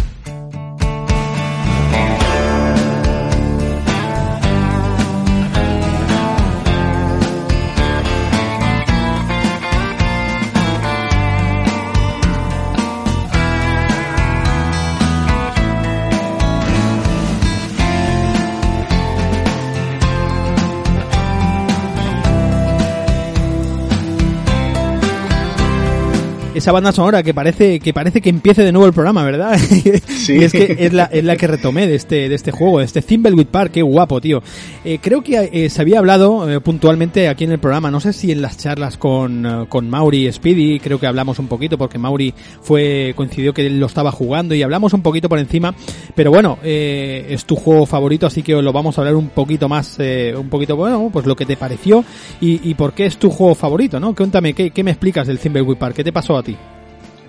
esa 26.69 26.73
banda 26.75 26.93
sonora 26.93 27.23
que 27.23 27.33
parece 27.33 27.81
que 27.81 27.95
parece 27.95 28.21
que 28.21 28.29
empiece 28.29 28.62
de 28.62 28.73
nuevo 28.73 28.87
el 28.87 28.93
programa, 28.93 29.25
¿verdad? 29.25 29.59
Sí. 30.09 30.35
y 30.35 30.45
es 30.45 30.53
que 30.53 30.77
es 30.81 30.93
la, 30.93 31.05
es 31.05 31.25
la 31.25 31.37
que 31.37 31.47
retomé 31.47 31.87
de 31.87 31.95
este, 31.95 32.29
de 32.29 32.35
este 32.35 32.51
juego, 32.51 32.81
de 32.81 32.85
este 32.85 33.01
Thimbleweed 33.01 33.47
Park, 33.47 33.73
qué 33.73 33.83
guapo, 33.83 34.21
tío. 34.21 34.43
Eh, 34.85 34.99
creo 35.01 35.23
que 35.23 35.49
eh, 35.51 35.71
se 35.71 35.81
había 35.81 36.01
hablado 36.01 36.51
eh, 36.51 36.61
puntualmente 36.61 37.29
aquí 37.29 37.45
en 37.45 37.53
el 37.53 37.59
programa, 37.59 37.91
no 37.91 38.01
sé 38.01 38.12
si 38.12 38.31
en 38.31 38.43
las 38.43 38.59
charlas 38.59 38.99
con, 38.99 39.66
con 39.71 39.89
Mauri 39.89 40.29
y 40.29 40.33
Speedy, 40.33 40.81
creo 40.81 41.01
que 41.01 41.07
hablamos 41.07 41.39
un 41.39 41.47
poquito, 41.47 41.79
porque 41.79 41.97
Mauri 41.97 42.35
fue, 42.61 43.14
coincidió 43.16 43.55
que 43.55 43.66
él 43.66 43.81
lo 43.81 43.87
estaba 43.87 44.12
jugando 44.12 44.55
y 44.55 44.62
hablamos 44.62 44.93
un 44.93 45.01
poquito 45.01 45.31
por 45.31 45.39
encima, 45.39 45.75
pero 46.14 46.31
bueno, 46.31 46.59
es 46.62 47.47
tu 47.47 47.57
juego 47.57 47.87
favorito, 47.87 48.27
así 48.27 48.43
que 48.43 48.61
lo 48.61 48.73
vamos 48.75 48.99
a 48.99 49.01
hablar 49.01 49.14
un 49.14 49.31
poquito 49.31 49.71
más, 49.71 49.97
un 50.37 50.51
poquito, 50.51 50.77
bueno, 50.77 51.09
pues 51.11 51.25
lo 51.25 51.35
que 51.35 51.47
te 51.47 51.57
pareció 51.57 52.05
y, 52.43 52.69
y 52.69 52.75
por 52.75 52.93
qué 52.93 53.07
es 53.07 53.16
tu 53.16 53.31
juego 53.31 53.55
favorito, 53.55 53.99
¿no? 53.99 54.14
Cuéntame, 54.14 54.53
¿qué, 54.53 54.71
qué 54.71 54.85
me 54.85 54.91
explicas 54.91 55.27
del 55.27 55.39
Thimbleweed 55.39 55.79
Park? 55.79 55.97
¿Qué 55.97 56.05
te 56.05 56.12
pasó 56.12 56.37
a 56.37 56.43
ti? 56.43 56.58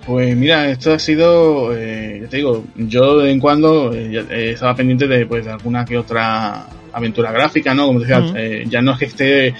Pues 0.06 0.34
mira, 0.36 0.70
esto 0.70 0.94
ha 0.94 0.98
sido, 0.98 1.76
eh, 1.76 2.26
te 2.30 2.38
digo, 2.38 2.64
yo 2.74 3.18
de 3.18 3.24
vez 3.24 3.32
en 3.34 3.40
cuando 3.40 3.92
eh, 3.92 4.24
eh, 4.30 4.50
estaba 4.52 4.74
pendiente 4.74 5.06
de, 5.06 5.26
pues, 5.26 5.44
de 5.44 5.52
alguna 5.52 5.84
que 5.84 5.98
otra 5.98 6.66
aventura 6.92 7.30
gráfica, 7.30 7.74
¿no? 7.74 7.86
Como 7.86 8.00
decía, 8.00 8.24
eh, 8.34 8.64
ya 8.66 8.80
no 8.80 8.92
es 8.92 8.98
que 8.98 9.04
esté 9.04 9.54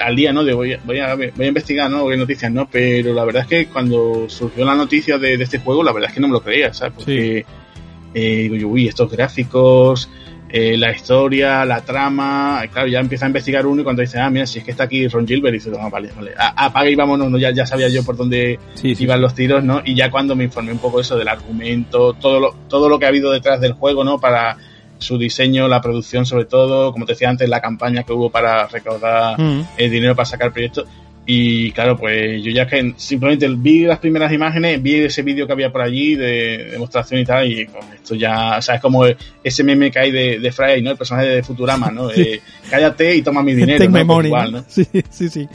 al 0.00 0.14
día, 0.14 0.32
¿no? 0.32 0.44
De 0.44 0.52
voy, 0.52 0.74
a, 0.74 0.80
voy, 0.84 0.98
a, 1.00 1.14
voy 1.14 1.32
a 1.38 1.46
investigar, 1.46 1.90
¿no? 1.90 2.06
Qué 2.08 2.16
noticias, 2.16 2.52
¿no? 2.52 2.68
Pero 2.70 3.14
la 3.14 3.24
verdad 3.24 3.42
es 3.42 3.48
que 3.48 3.66
cuando 3.66 4.28
surgió 4.28 4.64
la 4.64 4.74
noticia 4.74 5.18
de, 5.18 5.34
este 5.34 5.58
juego, 5.58 5.82
la 5.82 5.92
verdad 5.92 6.10
es 6.10 6.14
que 6.14 6.20
no 6.20 6.28
me 6.28 6.34
lo 6.34 6.42
creía, 6.42 6.72
¿sabes? 6.74 6.94
Porque 6.96 7.46
digo 8.12 8.54
yo, 8.56 8.68
uy, 8.68 8.86
estos 8.86 9.10
gráficos, 9.10 10.08
eh, 10.56 10.76
la 10.76 10.92
historia, 10.92 11.64
la 11.64 11.80
trama, 11.80 12.62
claro, 12.72 12.86
ya 12.86 13.00
empieza 13.00 13.26
a 13.26 13.28
investigar 13.28 13.66
uno 13.66 13.80
y 13.80 13.84
cuando 13.84 14.02
dice, 14.02 14.20
ah, 14.20 14.30
mira, 14.30 14.46
si 14.46 14.60
es 14.60 14.64
que 14.64 14.70
está 14.70 14.84
aquí 14.84 15.08
Ron 15.08 15.26
Gilbert, 15.26 15.52
y 15.52 15.58
dice, 15.58 15.72
ah, 15.76 15.88
vale, 15.88 16.10
vale, 16.14 16.32
apaga 16.38 16.88
y 16.88 16.94
vámonos, 16.94 17.28
¿no? 17.28 17.38
ya, 17.38 17.50
ya 17.50 17.66
sabía 17.66 17.88
yo 17.88 18.04
por 18.04 18.16
dónde 18.16 18.60
iban 18.80 19.20
los 19.20 19.34
tiros, 19.34 19.64
¿no? 19.64 19.82
Y 19.84 19.96
ya 19.96 20.12
cuando 20.12 20.36
me 20.36 20.44
informé 20.44 20.70
un 20.70 20.78
poco 20.78 21.00
eso 21.00 21.16
del 21.16 21.26
argumento, 21.26 22.12
todo 22.12 22.38
lo, 22.38 22.52
todo 22.68 22.88
lo 22.88 23.00
que 23.00 23.06
ha 23.06 23.08
habido 23.08 23.32
detrás 23.32 23.60
del 23.60 23.72
juego, 23.72 24.04
¿no? 24.04 24.20
Para 24.20 24.56
su 24.98 25.18
diseño, 25.18 25.66
la 25.66 25.80
producción 25.80 26.24
sobre 26.24 26.44
todo, 26.44 26.92
como 26.92 27.04
te 27.04 27.14
decía 27.14 27.30
antes, 27.30 27.48
la 27.48 27.60
campaña 27.60 28.04
que 28.04 28.12
hubo 28.12 28.30
para 28.30 28.68
recaudar 28.68 29.40
mm. 29.40 29.66
el 29.76 29.90
dinero 29.90 30.14
para 30.14 30.26
sacar 30.26 30.46
el 30.46 30.52
proyecto, 30.52 30.84
y 31.26 31.72
claro, 31.72 31.96
pues 31.96 32.42
yo 32.42 32.50
ya 32.50 32.66
que 32.66 32.92
simplemente 32.96 33.48
vi 33.48 33.84
las 33.84 33.98
primeras 33.98 34.30
imágenes, 34.32 34.82
vi 34.82 34.96
ese 34.96 35.22
vídeo 35.22 35.46
que 35.46 35.52
había 35.54 35.72
por 35.72 35.80
allí 35.80 36.16
de 36.16 36.68
demostración 36.72 37.20
y 37.20 37.24
tal, 37.24 37.50
y 37.50 37.64
pues, 37.64 37.84
esto 37.94 38.14
ya, 38.14 38.58
o 38.58 38.62
sea, 38.62 38.74
es 38.74 38.80
como 38.82 39.04
ese 39.42 39.64
meme 39.64 39.90
que 39.90 39.98
hay 39.98 40.10
de, 40.10 40.38
de 40.38 40.52
Friday, 40.52 40.82
¿no? 40.82 40.90
El 40.90 40.98
personaje 40.98 41.28
de 41.28 41.42
Futurama, 41.42 41.90
¿no? 41.90 42.10
cállate 42.68 43.16
y 43.16 43.22
toma 43.22 43.42
mi 43.42 43.54
dinero, 43.54 43.88
¿no? 43.88 44.06
Pues 44.06 44.26
igual, 44.26 44.52
¿no? 44.52 44.64
Sí, 44.68 44.86
sí, 45.08 45.28
sí. 45.30 45.48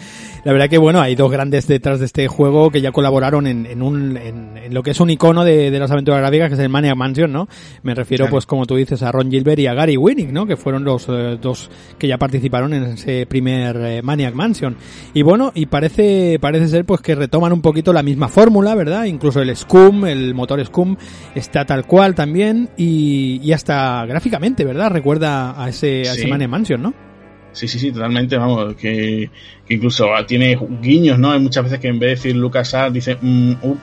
La 0.45 0.53
verdad 0.53 0.69
que 0.69 0.77
bueno, 0.77 1.01
hay 1.01 1.15
dos 1.15 1.31
grandes 1.31 1.67
detrás 1.67 1.99
de 1.99 2.05
este 2.05 2.27
juego 2.27 2.71
que 2.71 2.81
ya 2.81 2.91
colaboraron 2.91 3.45
en, 3.45 3.65
en 3.65 3.81
un, 3.81 4.15
en, 4.17 4.57
en 4.57 4.73
lo 4.73 4.83
que 4.83 4.91
es 4.91 4.99
un 4.99 5.09
icono 5.09 5.43
de, 5.43 5.69
de 5.69 5.79
las 5.79 5.91
aventuras 5.91 6.21
gráficas, 6.21 6.47
que 6.49 6.53
es 6.53 6.59
el 6.59 6.69
Maniac 6.69 6.95
Mansion, 6.95 7.31
¿no? 7.31 7.47
Me 7.83 7.93
refiero, 7.93 8.23
Claro. 8.25 8.31
pues 8.31 8.45
como 8.45 8.65
tú 8.65 8.75
dices, 8.75 9.03
a 9.03 9.11
Ron 9.11 9.29
Gilbert 9.29 9.59
y 9.59 9.67
a 9.67 9.73
Gary 9.73 9.97
Winnick, 9.97 10.31
¿no? 10.31 10.45
Que 10.45 10.55
fueron 10.57 10.83
los 10.83 11.07
eh, 11.09 11.37
dos 11.41 11.69
que 11.97 12.07
ya 12.07 12.17
participaron 12.17 12.73
en 12.73 12.83
ese 12.83 13.25
primer 13.25 13.75
eh, 13.77 14.01
Maniac 14.01 14.33
Mansion. 14.33 14.75
Y 15.13 15.21
bueno, 15.23 15.51
y 15.55 15.65
parece, 15.65 16.37
parece 16.39 16.67
ser 16.69 16.85
pues 16.85 17.01
que 17.01 17.15
retoman 17.15 17.51
un 17.53 17.61
poquito 17.61 17.91
la 17.93 18.03
misma 18.03 18.27
fórmula, 18.29 18.75
¿verdad? 18.75 19.05
Incluso 19.05 19.41
el 19.41 19.55
Scum, 19.55 20.05
el 20.05 20.33
motor 20.33 20.63
Scum, 20.65 20.95
está 21.35 21.65
tal 21.65 21.85
cual 21.85 22.15
también 22.15 22.69
y, 22.77 23.39
y 23.43 23.51
hasta 23.51 24.05
gráficamente, 24.05 24.63
¿verdad? 24.63 24.89
Recuerda 24.91 25.61
a 25.61 25.69
ese, 25.69 26.07
a 26.09 26.13
ese. 26.13 26.27
Maniac 26.27 26.49
Mansion, 26.49 26.81
¿no? 26.81 27.08
Sí, 27.51 27.67
sí, 27.67 27.79
sí, 27.79 27.91
totalmente, 27.91 28.37
vamos, 28.37 28.75
que, 28.75 29.29
que 29.67 29.73
incluso 29.73 30.07
tiene 30.27 30.57
guiños, 30.81 31.17
¿no? 31.17 31.31
Hay 31.31 31.39
muchas 31.39 31.63
veces 31.63 31.79
que 31.79 31.87
en 31.87 31.99
vez 31.99 32.07
de 32.07 32.15
decir 32.15 32.35
Lucas 32.35 32.73
Art 32.73 32.93
dice 32.93 33.17
mm, 33.19 33.53
uh, 33.61 33.77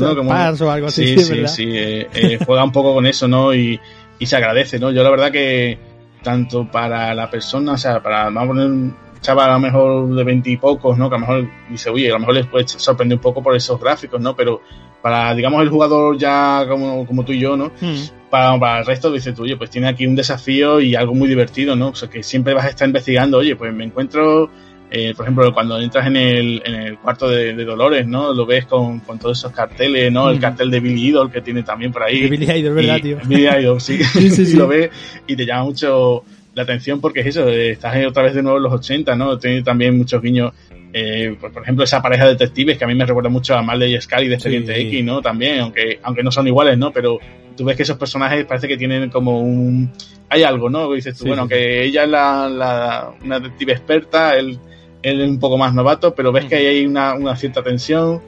¿no? 0.00 0.16
Como- 0.16 0.30
o 0.60 0.70
algo 0.70 0.86
así, 0.88 1.06
sí, 1.06 1.18
sí, 1.18 1.24
sí, 1.24 1.32
¿verdad? 1.34 1.48
sí, 1.48 1.64
eh, 1.68 2.08
eh, 2.12 2.38
juega 2.44 2.64
un 2.64 2.72
poco 2.72 2.94
con 2.94 3.06
eso, 3.06 3.28
¿no? 3.28 3.54
Y, 3.54 3.78
y 4.18 4.26
se 4.26 4.36
agradece, 4.36 4.78
¿no? 4.78 4.90
Yo 4.90 5.02
la 5.02 5.10
verdad 5.10 5.30
que 5.30 5.78
tanto 6.22 6.70
para 6.70 7.14
la 7.14 7.30
persona, 7.30 7.72
o 7.72 7.78
sea, 7.78 8.02
para 8.02 8.24
vamos 8.24 8.42
a 8.42 8.46
poner 8.48 8.66
un 8.66 8.96
chaval 9.20 9.50
a 9.50 9.54
lo 9.54 9.60
mejor 9.60 10.14
de 10.14 10.24
veintipocos, 10.24 10.98
¿no? 10.98 11.08
Que 11.08 11.16
a 11.16 11.18
lo 11.18 11.26
mejor 11.26 11.50
dice, 11.70 11.90
oye, 11.90 12.08
a 12.10 12.14
lo 12.14 12.20
mejor 12.20 12.34
les 12.34 12.46
puede 12.46 12.66
sorprender 12.68 13.16
un 13.18 13.22
poco 13.22 13.42
por 13.42 13.54
esos 13.54 13.80
gráficos, 13.80 14.20
¿no? 14.20 14.34
Pero 14.34 14.62
para, 15.02 15.34
digamos, 15.34 15.62
el 15.62 15.68
jugador 15.70 16.16
ya 16.18 16.64
como, 16.68 17.06
como 17.06 17.24
tú 17.24 17.32
y 17.32 17.40
yo, 17.40 17.56
¿no? 17.56 17.72
Hmm. 17.80 17.94
para, 18.30 18.58
para 18.60 18.80
el 18.80 18.86
resto 18.86 19.10
dices 19.10 19.34
tú, 19.34 19.42
oye, 19.42 19.56
pues 19.56 19.70
tiene 19.70 19.88
aquí 19.88 20.06
un 20.06 20.14
desafío 20.14 20.80
y 20.80 20.94
algo 20.94 21.14
muy 21.14 21.28
divertido, 21.28 21.74
¿no? 21.76 21.88
O 21.88 21.94
sea, 21.94 22.08
que 22.08 22.22
siempre 22.22 22.54
vas 22.54 22.66
a 22.66 22.68
estar 22.68 22.86
investigando, 22.86 23.38
oye, 23.38 23.56
pues 23.56 23.72
me 23.74 23.84
encuentro, 23.84 24.50
eh, 24.90 25.14
por 25.16 25.24
ejemplo, 25.24 25.52
cuando 25.52 25.80
entras 25.80 26.06
en 26.06 26.16
el, 26.16 26.62
en 26.64 26.74
el 26.74 26.98
cuarto 26.98 27.28
de, 27.28 27.54
de 27.54 27.64
Dolores, 27.64 28.06
¿no? 28.06 28.32
Lo 28.34 28.44
ves 28.46 28.66
con, 28.66 29.00
con 29.00 29.18
todos 29.18 29.38
esos 29.38 29.52
carteles, 29.52 30.12
¿no? 30.12 30.30
El 30.30 30.36
Mm. 30.38 30.40
cartel 30.40 30.70
de 30.70 30.80
Billy 30.80 31.08
Idol 31.08 31.30
que 31.32 31.40
tiene 31.40 31.62
también 31.62 31.92
por 31.92 32.02
ahí. 32.02 32.20
De 32.22 32.28
Billy 32.28 32.50
Idol, 32.50 32.74
¿verdad, 32.74 32.96
Y- 32.98 33.02
tío? 33.02 33.18
Billy 33.24 33.48
Idol, 33.48 33.80
sí. 33.80 33.98
Sí, 34.04 34.30
sí, 34.30 34.42
y 34.42 34.46
sí. 34.46 34.56
lo 34.56 34.68
ves 34.68 34.90
y 35.26 35.34
te 35.36 35.44
llama 35.46 35.64
mucho 35.64 36.22
la 36.54 36.62
atención 36.64 37.00
porque 37.00 37.20
es 37.20 37.26
eso, 37.26 37.48
eh, 37.48 37.70
estás 37.70 37.96
otra 38.06 38.24
vez 38.24 38.34
de 38.34 38.42
nuevo 38.42 38.58
en 38.58 38.64
los 38.64 38.72
80, 38.72 39.14
¿no? 39.16 39.38
Tiene 39.38 39.62
también 39.62 39.96
muchos 39.96 40.20
guiños. 40.20 40.52
Eh, 40.92 41.36
por, 41.40 41.52
por 41.52 41.62
ejemplo, 41.62 41.84
esa 41.84 42.02
pareja 42.02 42.24
de 42.24 42.32
detectives 42.32 42.76
que 42.76 42.84
a 42.84 42.86
mí 42.86 42.94
me 42.94 43.06
recuerda 43.06 43.28
mucho 43.28 43.54
a 43.54 43.62
Marley 43.62 43.94
y 43.94 44.00
Scully 44.00 44.28
de 44.28 44.34
Expediente 44.34 44.74
Sí. 44.74 44.82
X, 44.88 45.04
¿no? 45.04 45.22
También, 45.22 45.60
aunque, 45.60 45.98
aunque 46.02 46.22
no 46.22 46.30
son 46.32 46.46
iguales, 46.48 46.76
¿no? 46.78 46.92
Pero 46.92 47.18
tú 47.56 47.64
ves 47.64 47.76
que 47.76 47.82
esos 47.84 47.96
personajes 47.96 48.44
parece 48.44 48.66
que 48.68 48.76
tienen 48.76 49.08
como 49.10 49.40
un... 49.40 49.92
Hay 50.28 50.42
algo, 50.42 50.68
¿no? 50.70 50.92
Dices 50.92 51.16
tú, 51.16 51.24
Sí, 51.24 51.28
bueno, 51.28 51.44
sí, 51.44 51.50
que 51.50 51.84
ella 51.84 52.04
es 52.04 52.08
la, 52.08 52.48
la, 52.48 53.10
una 53.22 53.38
detective 53.40 53.72
experta, 53.72 54.36
él, 54.36 54.58
él 55.02 55.20
es 55.20 55.28
un 55.28 55.38
poco 55.38 55.58
más 55.58 55.74
novato, 55.74 56.14
pero 56.14 56.32
ves 56.32 56.44
que 56.46 56.56
ahí 56.56 56.66
hay 56.66 56.86
una, 56.86 57.14
una 57.14 57.36
cierta 57.36 57.62
tensión 57.62 58.20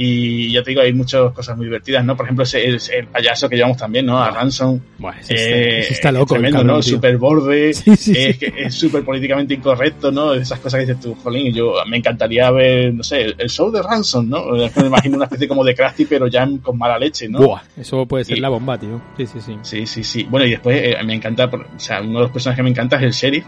y 0.00 0.52
ya 0.52 0.62
te 0.62 0.70
digo, 0.70 0.80
hay 0.82 0.92
muchas 0.92 1.32
cosas 1.32 1.56
muy 1.56 1.66
divertidas, 1.66 2.04
¿no? 2.04 2.16
Por 2.16 2.24
ejemplo, 2.26 2.44
ese, 2.44 2.64
el, 2.64 2.78
el 2.96 3.06
payaso 3.08 3.48
que 3.48 3.56
llevamos 3.56 3.76
también, 3.76 4.06
¿no? 4.06 4.16
A 4.22 4.30
Ransom. 4.30 4.78
Bueno, 4.96 5.18
ese 5.20 5.34
está, 5.34 5.50
Eh, 5.56 5.78
ese 5.80 5.92
está 5.94 6.12
loco, 6.12 6.34
tremendo, 6.34 6.58
cabrón, 6.58 6.76
¿no? 6.76 6.82
Súper 6.82 7.16
borde, 7.18 7.74
Sí, 7.74 7.96
sí, 7.96 8.14
sí. 8.32 8.36
es 8.56 8.74
súper 8.74 9.04
políticamente 9.04 9.54
incorrecto, 9.54 10.12
¿no? 10.12 10.34
Esas 10.34 10.60
cosas 10.60 10.80
que 10.80 10.86
dices 10.86 11.02
tú, 11.02 11.16
jolín, 11.16 11.52
yo 11.52 11.74
me 11.88 11.96
encantaría 11.96 12.48
ver, 12.52 12.94
no 12.94 13.02
sé, 13.02 13.22
el, 13.22 13.34
el 13.38 13.50
show 13.50 13.70
de 13.72 13.82
Ransom, 13.82 14.28
¿no? 14.28 14.44
Me 14.76 14.86
imagino 14.86 15.16
una 15.16 15.24
especie 15.24 15.48
como 15.48 15.64
de 15.64 15.74
Krusty, 15.74 16.04
pero 16.04 16.28
ya 16.28 16.48
con 16.62 16.78
mala 16.78 16.96
leche, 16.98 17.28
¿no? 17.28 17.40
Buah, 17.40 17.62
eso 17.76 18.06
puede 18.06 18.24
ser 18.24 18.38
Y- 18.38 18.40
la 18.40 18.48
bomba, 18.50 18.78
tío. 18.78 19.02
Sí, 19.16 19.26
sí, 19.26 19.40
sí. 19.40 19.56
Sí, 19.62 19.86
sí, 19.86 20.04
sí. 20.04 20.26
Bueno, 20.30 20.46
y 20.46 20.50
después 20.50 20.80
eh, 20.80 20.96
me 21.04 21.14
encanta, 21.14 21.46
o 21.46 21.78
sea, 21.80 22.00
uno 22.00 22.18
de 22.20 22.22
los 22.26 22.30
personajes 22.30 22.58
que 22.58 22.62
me 22.62 22.70
encanta 22.70 22.96
es 22.96 23.02
el 23.02 23.10
sheriff, 23.12 23.44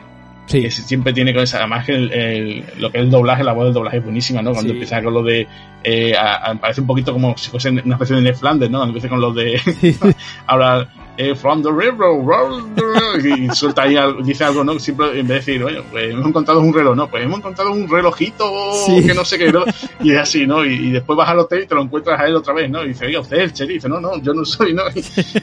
Sí, 0.51 0.63
que 0.63 0.71
siempre 0.71 1.13
tiene 1.13 1.33
con 1.33 1.45
esa, 1.45 1.59
además 1.59 1.87
que 1.87 1.93
el, 1.95 2.13
el- 2.13 2.65
lo 2.79 2.91
que 2.91 2.99
es 2.99 3.05
el 3.05 3.11
doblaje, 3.11 3.45
la 3.45 3.53
voz 3.53 3.67
del 3.67 3.75
doblaje 3.75 3.99
es 3.99 4.03
buenísima, 4.05 4.43
¿no? 4.43 4.51
Cuando 4.51 4.71
Sí. 4.71 4.73
empieza 4.75 5.01
con 5.01 5.15
lo 5.15 5.23
de, 5.23 5.47
eh, 5.85 6.13
a- 6.17 6.51
a- 6.51 6.55
parece 6.57 6.81
un 6.81 6.89
poquito 6.89 7.13
como 7.13 7.37
si 7.39 7.51
fuese 7.51 7.69
una 7.71 7.95
especie 7.95 8.17
de 8.17 8.23
Ned 8.23 8.35
Flanders, 8.35 8.69
¿no? 8.71 8.79
Cuando 8.79 8.97
empieza 8.97 9.09
con 9.09 9.21
lo 9.21 9.33
de, 9.33 9.59
Sí. 9.61 9.97
ahora, 10.49 10.89
eh, 11.17 11.37
from 11.37 11.63
the 11.63 11.69
river, 11.71 12.09
roll 12.25 12.65
the 12.75 12.83
river", 12.83 13.39
y 13.39 13.55
suelta 13.55 13.83
ahí, 13.83 13.95
dice 14.25 14.43
algo, 14.43 14.65
¿no? 14.65 14.77
Siempre 14.81 15.21
en 15.21 15.29
vez 15.29 15.45
de 15.47 15.53
decir, 15.53 15.63
bueno, 15.63 15.83
pues 15.91 16.11
hemos 16.11 16.27
encontrado 16.27 16.59
un 16.61 16.75
reloj, 16.75 16.97
¿no? 16.97 17.07
Pues 17.09 17.23
hemos 17.25 17.39
encontrado 17.39 17.71
un 17.71 17.89
relojito 17.89 18.51
Sí. 18.87 19.07
que 19.07 19.15
no 19.15 19.25
sé 19.25 19.39
qué, 19.39 19.53
¿no? 19.53 19.63
Y 20.03 20.11
es 20.11 20.19
así, 20.19 20.49
¿no? 20.49 20.65
Y, 20.65 20.73
y 20.75 20.91
después 20.91 21.17
vas 21.17 21.29
al 21.29 21.39
hotel 21.39 21.63
y 21.63 21.67
te 21.67 21.75
lo 21.77 21.83
encuentras 21.83 22.19
a 22.21 22.27
él 22.27 22.35
otra 22.35 22.55
vez, 22.55 22.69
¿no? 22.69 22.83
Y 22.85 22.89
dice, 22.89 23.07
oiga, 23.07 23.21
usted 23.21 23.37
es 23.37 23.43
el 23.45 23.53
sheriff, 23.53 23.75
dice, 23.77 23.89
no, 23.89 24.01
no, 24.01 24.21
yo 24.21 24.35
no 24.35 24.45
soy, 24.45 24.73
¿no? 24.75 24.83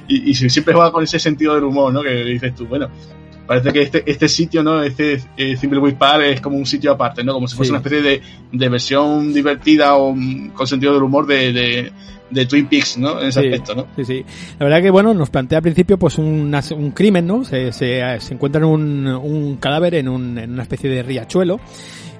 Y, 0.10 0.32
y 0.32 0.34
siempre 0.34 0.74
juega 0.74 0.92
con 0.92 1.04
ese 1.06 1.18
sentido 1.18 1.56
del 1.56 1.64
humor, 1.64 1.94
¿no? 1.94 2.02
Que 2.02 2.10
dices 2.26 2.54
tú, 2.56 2.66
bueno, 2.66 2.90
parece 3.48 3.72
que 3.74 3.82
este, 3.82 4.04
este 4.06 4.28
sitio, 4.28 4.62
¿no? 4.64 4.84
Este 4.84 5.22
eh, 5.38 5.56
Thimbleweed 5.60 5.96
Park 5.96 6.24
es 6.26 6.42
como 6.42 6.58
un 6.58 6.66
sitio 6.66 6.92
aparte, 6.92 7.24
¿no? 7.24 7.34
Como 7.34 7.48
si 7.48 7.56
fuese 7.56 7.70
Sí. 7.70 7.72
una 7.72 7.80
especie 7.80 8.02
de, 8.02 8.22
de 8.52 8.70
versión 8.70 9.34
divertida 9.34 9.96
o 9.96 10.14
mm, 10.14 10.50
con 10.50 10.68
sentido 10.68 10.94
del 10.94 11.04
humor 11.04 11.26
de, 11.26 11.54
de, 11.54 11.92
de 12.30 12.46
Twin 12.46 12.68
Peaks, 12.68 12.98
¿no? 12.98 13.20
En 13.22 13.28
ese 13.30 13.42
Sí. 13.42 13.48
aspecto, 13.48 13.74
¿no? 13.76 13.88
Sí, 13.96 14.06
sí. 14.06 14.26
La 14.60 14.66
verdad 14.66 14.82
que, 14.82 14.90
bueno, 14.92 15.14
nos 15.14 15.30
plantea 15.30 15.60
al 15.60 15.64
principio 15.64 15.98
pues 15.98 16.18
un, 16.18 16.54
un 16.76 16.92
crimen, 16.92 17.26
¿no? 17.26 17.44
Se, 17.46 17.72
se, 17.72 18.02
se 18.20 18.34
encuentra 18.34 18.66
un, 18.66 19.08
un 19.08 19.56
cadáver 19.58 19.96
en, 19.96 20.10
un, 20.10 20.38
en 20.38 20.52
una 20.52 20.64
especie 20.64 20.90
de 20.90 21.02
riachuelo 21.04 21.60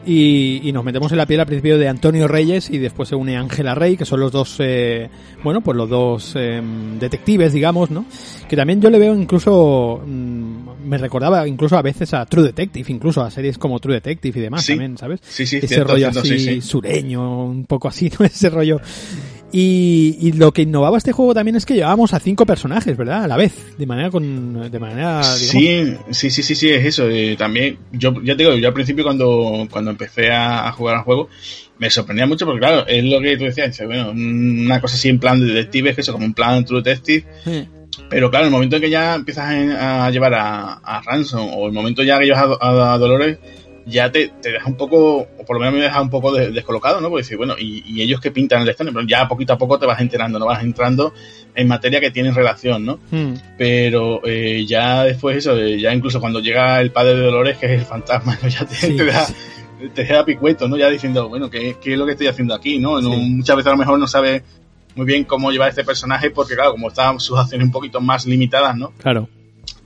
y, 0.08 0.62
y 0.64 0.72
nos 0.72 0.86
metemos 0.86 1.12
en 1.12 1.18
la 1.18 1.26
piel 1.26 1.42
al 1.42 1.46
principio 1.46 1.78
de 1.78 1.88
Antonio 1.90 2.28
Reyes 2.28 2.70
y 2.70 2.78
después 2.78 3.10
se 3.10 3.16
une 3.16 3.36
Ángela 3.38 3.76
Rey, 3.76 3.98
que 3.98 4.06
son 4.06 4.22
los 4.22 4.32
dos, 4.32 4.56
eh, 4.60 5.10
bueno, 5.44 5.60
pues 5.62 5.76
los 5.76 5.90
dos 5.90 6.34
eh, 6.36 6.62
detectives, 7.00 7.52
digamos, 7.52 7.92
¿no? 7.92 8.06
Que 8.48 8.56
también 8.56 8.82
yo 8.82 8.90
le 8.90 9.00
veo 9.00 9.14
incluso, 9.14 10.02
mm, 10.06 10.88
me 10.88 10.98
recordaba 10.98 11.46
incluso 11.48 11.78
a 11.78 11.82
veces 11.82 12.14
a 12.14 12.26
True 12.26 12.44
Detective, 12.46 12.90
incluso 12.92 13.22
a 13.22 13.30
series 13.30 13.58
como 13.58 13.80
True 13.80 13.96
Detective 13.96 14.40
y 14.40 14.42
demás 14.44 14.64
Sí. 14.64 14.72
también, 14.74 14.98
¿sabes? 14.98 15.20
Sí, 15.24 15.46
sí, 15.46 15.58
ese 15.58 15.68
cierto, 15.68 15.94
rollo 15.94 16.06
cierto, 16.12 16.20
así 16.22 16.40
sí, 16.40 16.46
sí. 16.56 16.62
sureño, 16.62 17.44
un 17.46 17.66
poco 17.66 17.90
así, 17.90 18.10
¿no? 18.20 18.26
Ese 18.26 18.50
rollo. 18.50 18.80
Y, 19.52 20.18
y 20.20 20.34
lo 20.34 20.52
que 20.52 20.64
innovaba 20.64 20.98
este 20.98 21.14
juego 21.14 21.34
también 21.34 21.56
es 21.56 21.66
que 21.66 21.76
llevábamos 21.76 22.14
a 22.14 22.20
cinco 22.20 22.46
personajes, 22.46 22.98
¿verdad? 22.98 23.24
A 23.24 23.28
la 23.28 23.38
vez, 23.38 23.54
de 23.78 23.86
manera 23.86 24.10
con, 24.12 24.70
de 24.70 24.80
manera, 24.80 25.22
digamos, 25.22 25.38
Sí, 25.38 25.94
sí, 26.12 26.30
sí, 26.30 26.44
sí, 26.44 26.56
sí, 26.56 26.70
es 26.70 26.86
eso. 26.86 27.08
eh, 27.10 27.36
también, 27.38 27.78
yo 27.94 28.14
ya 28.24 28.36
te 28.36 28.44
digo, 28.44 28.56
yo 28.58 28.68
al 28.68 28.74
principio 28.74 29.06
cuando, 29.06 29.66
cuando 29.72 29.92
empecé 29.92 30.32
a, 30.32 30.68
a 30.68 30.72
jugar 30.74 30.98
al 30.98 31.04
juego, 31.04 31.30
me 31.80 31.90
sorprendía 31.90 32.28
mucho 32.28 32.46
porque, 32.46 32.60
claro, 32.60 32.86
es 32.88 33.04
lo 33.06 33.22
que 33.22 33.38
tú 33.38 33.46
decías, 33.46 33.80
bueno, 33.86 34.12
una 34.12 34.82
cosa 34.82 34.96
así 34.96 35.08
en 35.08 35.20
plan 35.20 35.40
de 35.40 35.46
detective, 35.54 35.96
que 35.96 36.02
eso, 36.02 36.12
como 36.12 36.26
un 36.26 36.34
plan 36.34 36.66
True 36.66 36.82
Detective, 36.82 37.26
Sí. 37.46 37.68
pero 38.10 38.30
claro, 38.30 38.48
el 38.48 38.52
momento 38.52 38.76
en 38.76 38.82
que 38.82 38.90
ya 38.90 39.16
empiezas 39.16 39.46
a, 39.46 40.06
a 40.08 40.12
llevar 40.12 40.34
a, 40.34 40.74
a 40.74 41.02
Ransom, 41.04 41.48
o 41.54 41.68
el 41.68 41.72
momento 41.74 42.04
ya 42.04 42.20
que 42.20 42.26
llevas 42.26 42.44
a, 42.60 42.66
a- 42.68 42.94
a 42.96 42.98
Dolores, 42.98 43.38
ya 43.88 44.12
te, 44.12 44.28
te 44.42 44.52
deja 44.52 44.68
un 44.68 44.76
poco, 44.76 45.18
o 45.38 45.46
por 45.46 45.56
lo 45.56 45.60
menos 45.62 45.76
me 45.76 45.82
deja 45.82 46.02
un 46.02 46.10
poco 46.10 46.34
de- 46.34 46.52
descolocado, 46.52 47.00
¿no? 47.02 47.10
Porque 47.10 47.24
decir, 47.24 47.38
bueno, 47.38 47.56
¿y, 47.58 47.84
y 47.88 48.02
ellos 48.02 48.20
que 48.20 48.32
pintan 48.32 48.62
el 48.64 48.70
escenario? 48.70 48.94
Pero 49.00 49.08
ya 49.08 49.28
poquito 49.28 49.54
a 49.54 49.58
poco 49.58 49.80
te 49.80 49.86
vas 49.86 50.02
enterando, 50.02 50.38
¿no? 50.40 50.46
Vas 50.46 50.62
entrando 50.64 51.14
en 51.56 51.68
materia 51.68 52.00
que 52.02 52.12
tienen 52.12 52.36
relación, 52.36 52.86
¿no? 52.86 53.00
Mm, 53.12 53.34
pero 53.58 54.22
eh, 54.26 54.66
ya 54.68 55.04
después 55.06 55.38
eso, 55.38 55.56
eh, 55.58 55.80
ya 55.80 55.94
incluso 55.94 56.20
cuando 56.20 56.40
llega 56.40 56.80
el 56.82 56.92
padre 56.92 57.16
de 57.16 57.22
Dolores, 57.22 57.58
que 57.58 57.66
es 57.68 57.72
el 57.80 57.86
fantasma, 57.86 58.38
¿no? 58.42 58.48
ya 58.50 58.66
te, 58.66 58.76
Sí, 58.76 58.96
te 58.98 59.10
sí. 59.12 59.34
te 59.94 60.02
deja 60.04 60.26
picueto, 60.26 60.68
¿no? 60.68 60.78
Ya 60.78 60.90
diciendo, 60.90 61.30
bueno, 61.30 61.50
¿qué, 61.50 61.78
qué 61.82 61.94
es 61.94 61.98
lo 62.00 62.06
que 62.06 62.12
estoy 62.12 62.28
haciendo 62.28 62.54
aquí, 62.54 62.80
no? 62.80 63.00
Sí. 63.02 63.08
Muchas 63.08 63.56
veces 63.56 63.68
a 63.68 63.72
lo 63.72 63.78
mejor 63.78 63.98
no 64.00 64.08
sabe 64.08 64.44
muy 64.96 65.06
bien 65.06 65.24
cómo 65.24 65.52
llevar 65.52 65.70
este 65.70 65.84
personaje, 65.84 66.32
porque 66.32 66.56
claro, 66.56 66.72
como 66.72 66.90
están 66.90 67.20
sus 67.20 67.38
acciones 67.40 67.66
un 67.68 67.72
poquito 67.72 68.02
más 68.02 68.26
limitadas, 68.26 68.76
¿no? 68.76 68.92
Claro. 68.98 69.30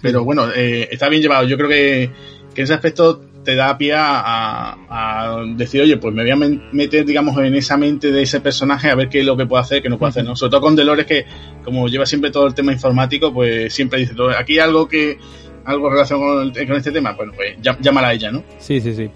Pero 0.01 0.23
bueno, 0.23 0.47
eh, 0.55 0.87
está 0.91 1.09
bien 1.09 1.21
llevado. 1.21 1.45
Yo 1.47 1.57
creo 1.57 1.69
que, 1.69 2.09
que 2.55 2.61
en 2.61 2.63
ese 2.63 2.73
aspecto 2.73 3.21
te 3.43 3.55
da 3.55 3.77
pie 3.77 3.93
a, 3.95 4.77
a 4.89 5.43
decir, 5.55 5.81
oye, 5.81 5.97
pues 5.97 6.13
me 6.13 6.21
voy 6.23 6.31
a 6.31 6.35
meter, 6.71 7.05
digamos, 7.05 7.37
en 7.39 7.55
esa 7.55 7.77
mente 7.77 8.11
de 8.11 8.21
ese 8.21 8.39
personaje 8.41 8.89
a 8.89 8.95
ver 8.95 9.09
qué 9.09 9.19
es 9.21 9.25
lo 9.25 9.35
que 9.37 9.45
puede 9.45 9.61
hacer, 9.61 9.81
qué 9.81 9.89
no 9.89 9.97
puede 9.97 10.11
hacer, 10.11 10.23
¿no? 10.25 10.35
Sobre 10.35 10.51
todo 10.51 10.61
con 10.61 10.75
Dolores, 10.75 11.05
que 11.05 11.25
como 11.63 11.87
lleva 11.87 12.05
siempre 12.05 12.31
todo 12.31 12.47
el 12.47 12.53
tema 12.53 12.71
informático, 12.71 13.33
pues 13.33 13.73
siempre 13.73 13.99
dice, 13.99 14.13
"Todo, 14.13 14.29
aquí 14.37 14.53
hay 14.53 14.59
algo 14.59 14.87
que 14.87 15.17
algo 15.63 15.91
relacionado 15.91 16.51
con, 16.51 16.75
este 16.75 16.91
tema, 16.91 17.11
bueno, 17.13 17.33
pues 17.35 17.55
llá- 17.61 17.77
llámala 17.79 18.07
a 18.07 18.13
ella, 18.13 18.31
¿no? 18.31 18.43
Sí, 18.57 18.81
sí, 18.81 18.95
sí. 18.95 19.11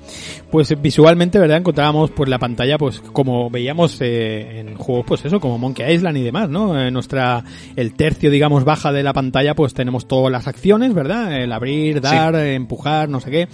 Pues 0.52 0.80
visualmente, 0.80 1.40
¿verdad? 1.40 1.58
Encontrábamos 1.58 2.12
pues 2.12 2.30
la 2.30 2.38
pantalla, 2.38 2.78
pues 2.78 3.00
como 3.02 3.50
veíamos 3.50 3.98
eh, 4.02 4.60
en 4.60 4.76
juegos, 4.76 5.06
pues 5.08 5.26
eso, 5.26 5.40
como 5.40 5.58
Monkey 5.58 5.92
Island 5.92 6.18
y 6.20 6.22
demás, 6.22 6.48
¿no? 6.48 6.80
Eh, 6.80 6.92
nuestra, 6.92 7.44
el 7.76 7.96
tercio, 7.96 8.30
digamos, 8.30 8.64
baja 8.64 8.92
de 8.92 9.02
la 9.02 9.12
pantalla, 9.12 9.56
pues 9.56 9.74
tenemos 9.74 10.08
todas 10.08 10.32
las 10.32 10.48
acciones, 10.48 10.94
¿verdad? 10.94 11.36
El 11.42 11.52
abrir, 11.52 12.00
dar, 12.00 12.36
empujar, 12.36 13.10
no 13.10 13.20
sé 13.20 13.32
qué. 13.32 13.48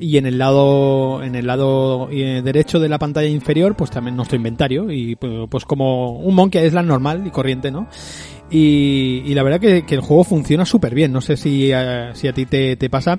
Y 0.00 0.16
en 0.16 0.26
el 0.26 0.38
lado, 0.38 1.22
en 1.22 1.34
el 1.34 1.46
lado 1.46 2.08
eh, 2.10 2.40
derecho 2.44 2.78
de 2.78 2.88
la 2.88 2.98
pantalla 2.98 3.28
inferior, 3.28 3.74
pues 3.74 3.90
también 3.90 4.16
nuestro 4.16 4.36
inventario. 4.36 4.90
Y 4.90 5.16
pues, 5.16 5.48
pues 5.50 5.64
como 5.64 6.12
un 6.18 6.34
Monkey 6.34 6.64
Island 6.64 6.88
normal 6.88 7.26
y 7.26 7.30
corriente, 7.30 7.70
¿no? 7.70 7.88
Y, 8.50 9.34
la 9.34 9.42
verdad 9.42 9.60
que, 9.60 9.84
que 9.84 9.94
el 9.94 10.00
juego 10.00 10.24
funciona 10.24 10.64
súper 10.64 10.94
bien. 10.94 11.12
No 11.12 11.20
sé 11.20 11.36
si, 11.36 11.70
eh, 11.72 12.10
si 12.14 12.28
a 12.28 12.32
ti 12.32 12.46
te, 12.46 12.76
te 12.76 12.88
pasa. 12.88 13.18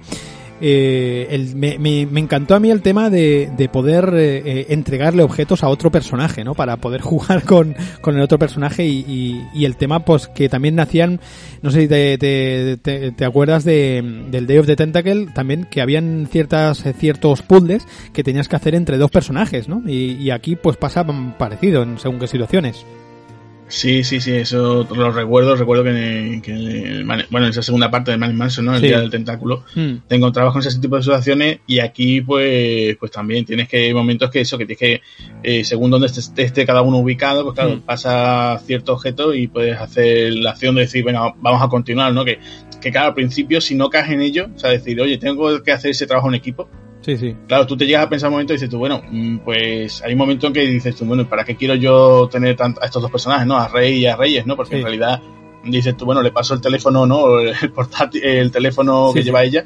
Eh, 0.62 1.28
el, 1.32 1.56
me, 1.56 1.78
me, 1.78 2.20
encantó 2.20 2.56
a 2.56 2.60
mí 2.60 2.70
el 2.70 2.82
tema 2.82 3.10
de, 3.10 3.50
de 3.56 3.70
poder 3.70 4.14
eh, 4.16 4.42
eh, 4.46 4.66
entregarle 4.70 5.24
objetos 5.24 5.64
a 5.64 5.70
otro 5.70 5.92
personaje, 5.92 6.44
¿no? 6.44 6.54
Para 6.54 6.78
poder 6.78 7.02
jugar 7.02 7.44
con, 7.44 7.76
con 8.02 8.16
el 8.16 8.22
otro 8.22 8.40
personaje 8.40 8.86
y, 8.86 9.66
el 9.66 9.78
tema, 9.78 10.00
pues, 10.04 10.28
que 10.28 10.50
también 10.50 10.76
nacían, 10.76 11.20
no 11.62 11.70
sé 11.70 11.82
si 11.82 11.88
te, 11.88 12.18
te, 12.18 12.78
te, 12.78 13.12
te 13.12 13.26
acuerdas 13.26 13.64
de, 13.64 14.26
del 14.32 14.48
Day 14.48 14.58
of 14.58 14.66
the 14.66 14.76
Tentacle, 14.76 15.28
también 15.28 15.66
que 15.66 15.82
habían 15.82 16.28
ciertas, 16.32 16.84
ciertos 16.98 17.42
puzzles 17.42 17.86
que 18.14 18.24
tenías 18.24 18.48
que 18.48 18.56
hacer 18.56 18.74
entre 18.74 18.98
dos 18.98 19.12
personajes, 19.12 19.68
¿no? 19.68 19.84
Y, 19.86 20.14
y 20.14 20.32
aquí, 20.32 20.56
pues, 20.56 20.78
pasa 20.78 21.06
parecido 21.38 21.84
en 21.84 22.00
según 22.00 22.20
qué 22.20 22.28
situaciones. 22.28 22.86
Sí, 23.70 24.04
sí, 24.04 24.20
sí, 24.20 24.34
eso 24.34 24.88
lo 24.94 25.12
recuerdo. 25.12 25.56
Recuerdo 25.56 25.84
que, 25.84 26.42
que 26.44 27.04
bueno, 27.06 27.46
en 27.46 27.52
esa 27.52 27.62
segunda 27.62 27.92
parte 27.92 28.12
de 28.12 28.18
Man 28.18 28.36
Manson, 28.36 28.66
¿no? 28.66 28.74
El 28.74 28.82
sí. 28.82 28.88
día 28.88 29.00
del 29.00 29.12
tentáculo, 29.12 29.64
mm. 29.76 30.08
te 30.08 30.16
encontrabas 30.16 30.54
con 30.54 30.62
ese 30.62 30.80
tipo 30.80 30.96
de 30.96 31.04
situaciones 31.04 31.60
y 31.68 31.80
aquí, 31.80 32.22
pues, 32.22 32.98
pues 32.98 33.12
también 33.12 33.46
tienes 33.46 33.70
que 33.70 33.94
momentos 33.94 34.32
que 34.32 34.42
eso, 34.42 34.58
que 34.58 34.66
tienes 34.66 34.80
que, 34.80 35.02
eh, 35.44 35.64
según 35.64 35.92
donde 35.92 36.08
esté, 36.08 36.44
esté, 36.44 36.66
cada 36.66 36.82
uno 36.82 36.98
ubicado, 36.98 37.44
pues 37.44 37.56
claro, 37.56 37.76
mm. 37.76 37.82
pasa 37.82 38.60
cierto 38.66 38.94
objeto 38.94 39.34
y 39.36 39.48
puedes 39.48 39.80
hacer 39.80 40.34
la 40.34 40.52
acción 40.52 40.76
de 40.76 40.82
decir, 40.82 41.04
venga, 41.04 41.34
vamos 41.38 41.62
a 41.62 41.70
continuar, 41.70 42.12
¿no? 42.12 42.26
Que, 42.26 42.40
que 42.82 42.92
claro, 42.92 43.10
al 43.10 43.14
principio, 43.14 43.62
si 43.62 43.76
no 43.76 43.90
caes 43.90 44.10
en 44.10 44.22
ello, 44.22 44.50
o 44.56 44.58
sea, 44.58 44.72
decir, 44.72 45.00
oye, 45.00 45.20
tengo 45.20 45.62
que 45.62 45.72
hacer 45.72 45.92
ese 45.92 46.08
trabajo 46.08 46.28
en 46.30 46.36
equipo, 46.36 46.68
Sí, 47.02 47.18
sí. 47.18 47.36
Claro, 47.48 47.66
tú 47.66 47.78
te 47.78 47.86
llegas 47.86 48.06
a 48.06 48.10
pensar 48.10 48.28
un 48.28 48.34
momento 48.34 48.54
y 48.54 48.56
dices 48.56 48.70
tú, 48.70 48.78
bueno, 48.78 49.02
pues 49.46 50.02
hay 50.04 50.14
un 50.14 50.20
momento 50.20 50.48
en 50.48 50.54
que 50.54 50.62
dices 50.62 50.96
tú, 50.96 51.06
bueno, 51.06 51.28
¿para 51.28 51.46
qué 51.46 51.56
quiero 51.56 51.76
yo 51.76 52.28
tener 52.30 52.58
a 52.62 52.86
estos 52.86 53.02
dos 53.02 53.12
personajes, 53.12 53.48
no? 53.48 53.56
A 53.56 53.68
Rey 53.68 54.00
y 54.00 54.06
a 54.06 54.16
Reyes, 54.16 54.46
¿no? 54.46 54.56
Porque 54.56 54.76
sí. 54.76 54.78
en 54.78 54.84
realidad 54.84 55.22
dices 55.64 55.96
tú, 55.96 56.06
bueno, 56.06 56.22
le 56.22 56.32
paso 56.32 56.54
el 56.54 56.62
teléfono, 56.62 57.06
¿no? 57.06 57.40
El 57.40 57.72
portátil, 57.72 58.24
el 58.24 58.52
teléfono 58.52 59.10
sí, 59.10 59.20
que 59.20 59.24
lleva 59.24 59.44
ella. 59.44 59.66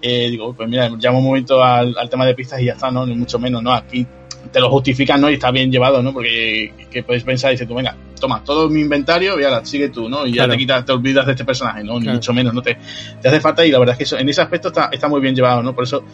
Eh, 0.00 0.30
digo, 0.30 0.52
pues 0.54 0.68
mira, 0.68 0.88
llamo 0.88 1.18
un 1.18 1.24
momento 1.24 1.62
al, 1.62 1.96
al, 1.96 2.10
tema 2.10 2.26
de 2.26 2.34
pistas 2.34 2.60
y 2.60 2.64
ya 2.64 2.72
está, 2.72 2.90
¿no? 2.90 3.06
Ni 3.06 3.14
mucho 3.14 3.38
menos, 3.38 3.62
¿no? 3.62 3.72
Aquí 3.72 4.06
te 4.50 4.60
lo 4.60 4.70
justifican, 4.70 5.20
¿no? 5.20 5.30
Y 5.30 5.34
está 5.34 5.50
bien 5.50 5.70
llevado, 5.70 6.02
¿no? 6.02 6.12
Porque 6.12 6.72
que 6.90 7.02
puedes 7.02 7.22
pensar 7.24 7.50
y 7.50 7.54
dices 7.54 7.68
tú, 7.68 7.74
venga, 7.74 7.96
toma 8.22 8.42
todo 8.44 8.70
mi 8.70 8.80
inventario 8.80 9.38
y 9.38 9.44
ahora 9.44 9.64
sigue 9.64 9.88
tú, 9.88 10.08
¿no? 10.08 10.26
Y 10.26 10.32
claro. 10.32 10.48
ya 10.48 10.52
te 10.52 10.58
quitas, 10.58 10.84
te 10.84 10.92
olvidas 10.92 11.26
de 11.26 11.32
este 11.32 11.44
personaje, 11.44 11.82
¿no? 11.82 11.94
Ni 11.94 12.02
claro. 12.02 12.16
mucho 12.16 12.32
menos, 12.32 12.54
¿no? 12.54 12.62
Te, 12.62 12.78
te 13.20 13.28
hace 13.28 13.40
falta 13.40 13.66
y 13.66 13.70
la 13.70 13.78
verdad 13.78 13.94
es 13.94 13.98
que 13.98 14.04
eso, 14.04 14.18
en 14.18 14.28
ese 14.28 14.40
aspecto 14.40 14.68
está, 14.68 14.88
está 14.92 15.08
muy 15.08 15.20
bien 15.20 15.34
llevado, 15.34 15.62
¿no? 15.62 15.74
Por 15.74 15.84
eso, 15.84 16.04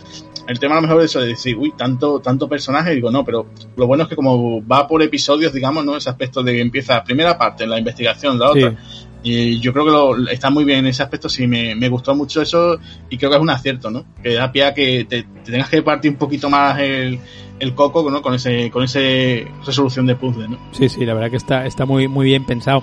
el 0.46 0.58
tema 0.58 0.74
a 0.74 0.76
lo 0.76 0.82
mejor 0.82 1.00
de 1.00 1.04
eso 1.06 1.20
de 1.20 1.28
decir, 1.28 1.56
uy, 1.56 1.72
tanto, 1.76 2.20
tanto 2.20 2.48
personaje, 2.48 2.94
digo, 2.94 3.10
no, 3.10 3.24
pero 3.24 3.46
lo 3.76 3.86
bueno 3.86 4.04
es 4.04 4.08
que 4.08 4.16
como 4.16 4.66
va 4.66 4.88
por 4.88 5.02
episodios, 5.02 5.52
digamos, 5.52 5.84
¿no? 5.84 5.96
Ese 5.96 6.08
aspecto 6.08 6.42
de 6.42 6.54
que 6.54 6.60
empieza 6.62 7.04
primera 7.04 7.36
parte, 7.36 7.66
la 7.66 7.78
investigación, 7.78 8.38
la 8.38 8.50
otra. 8.50 8.70
Sí. 8.70 8.76
Y 9.22 9.60
yo 9.60 9.72
creo 9.72 9.84
que 9.84 9.90
lo, 9.90 10.30
está 10.30 10.48
muy 10.48 10.64
bien 10.64 10.78
en 10.78 10.86
ese 10.86 11.02
aspecto, 11.02 11.28
sí, 11.28 11.46
me, 11.46 11.74
me, 11.74 11.88
gustó 11.88 12.14
mucho 12.14 12.40
eso 12.40 12.78
y 13.10 13.18
creo 13.18 13.30
que 13.30 13.36
es 13.36 13.42
un 13.42 13.50
acierto, 13.50 13.90
¿no? 13.90 14.06
Que 14.22 14.34
da 14.34 14.50
pie 14.50 14.64
a 14.64 14.72
que 14.72 15.04
te, 15.04 15.24
te 15.44 15.52
tengas 15.52 15.68
que 15.68 15.82
partir 15.82 16.12
un 16.12 16.16
poquito 16.16 16.48
más 16.48 16.78
el, 16.78 17.18
el 17.60 17.74
coco 17.74 18.08
¿no? 18.10 18.22
con 18.22 18.34
ese 18.34 18.70
con 18.70 18.84
ese 18.84 19.46
resolución 19.64 20.06
de 20.06 20.16
puzzle 20.16 20.48
¿no? 20.48 20.58
sí 20.72 20.88
sí 20.88 21.04
la 21.04 21.14
verdad 21.14 21.30
que 21.30 21.36
está 21.36 21.66
está 21.66 21.84
muy 21.84 22.08
muy 22.08 22.26
bien 22.26 22.44
pensado 22.44 22.82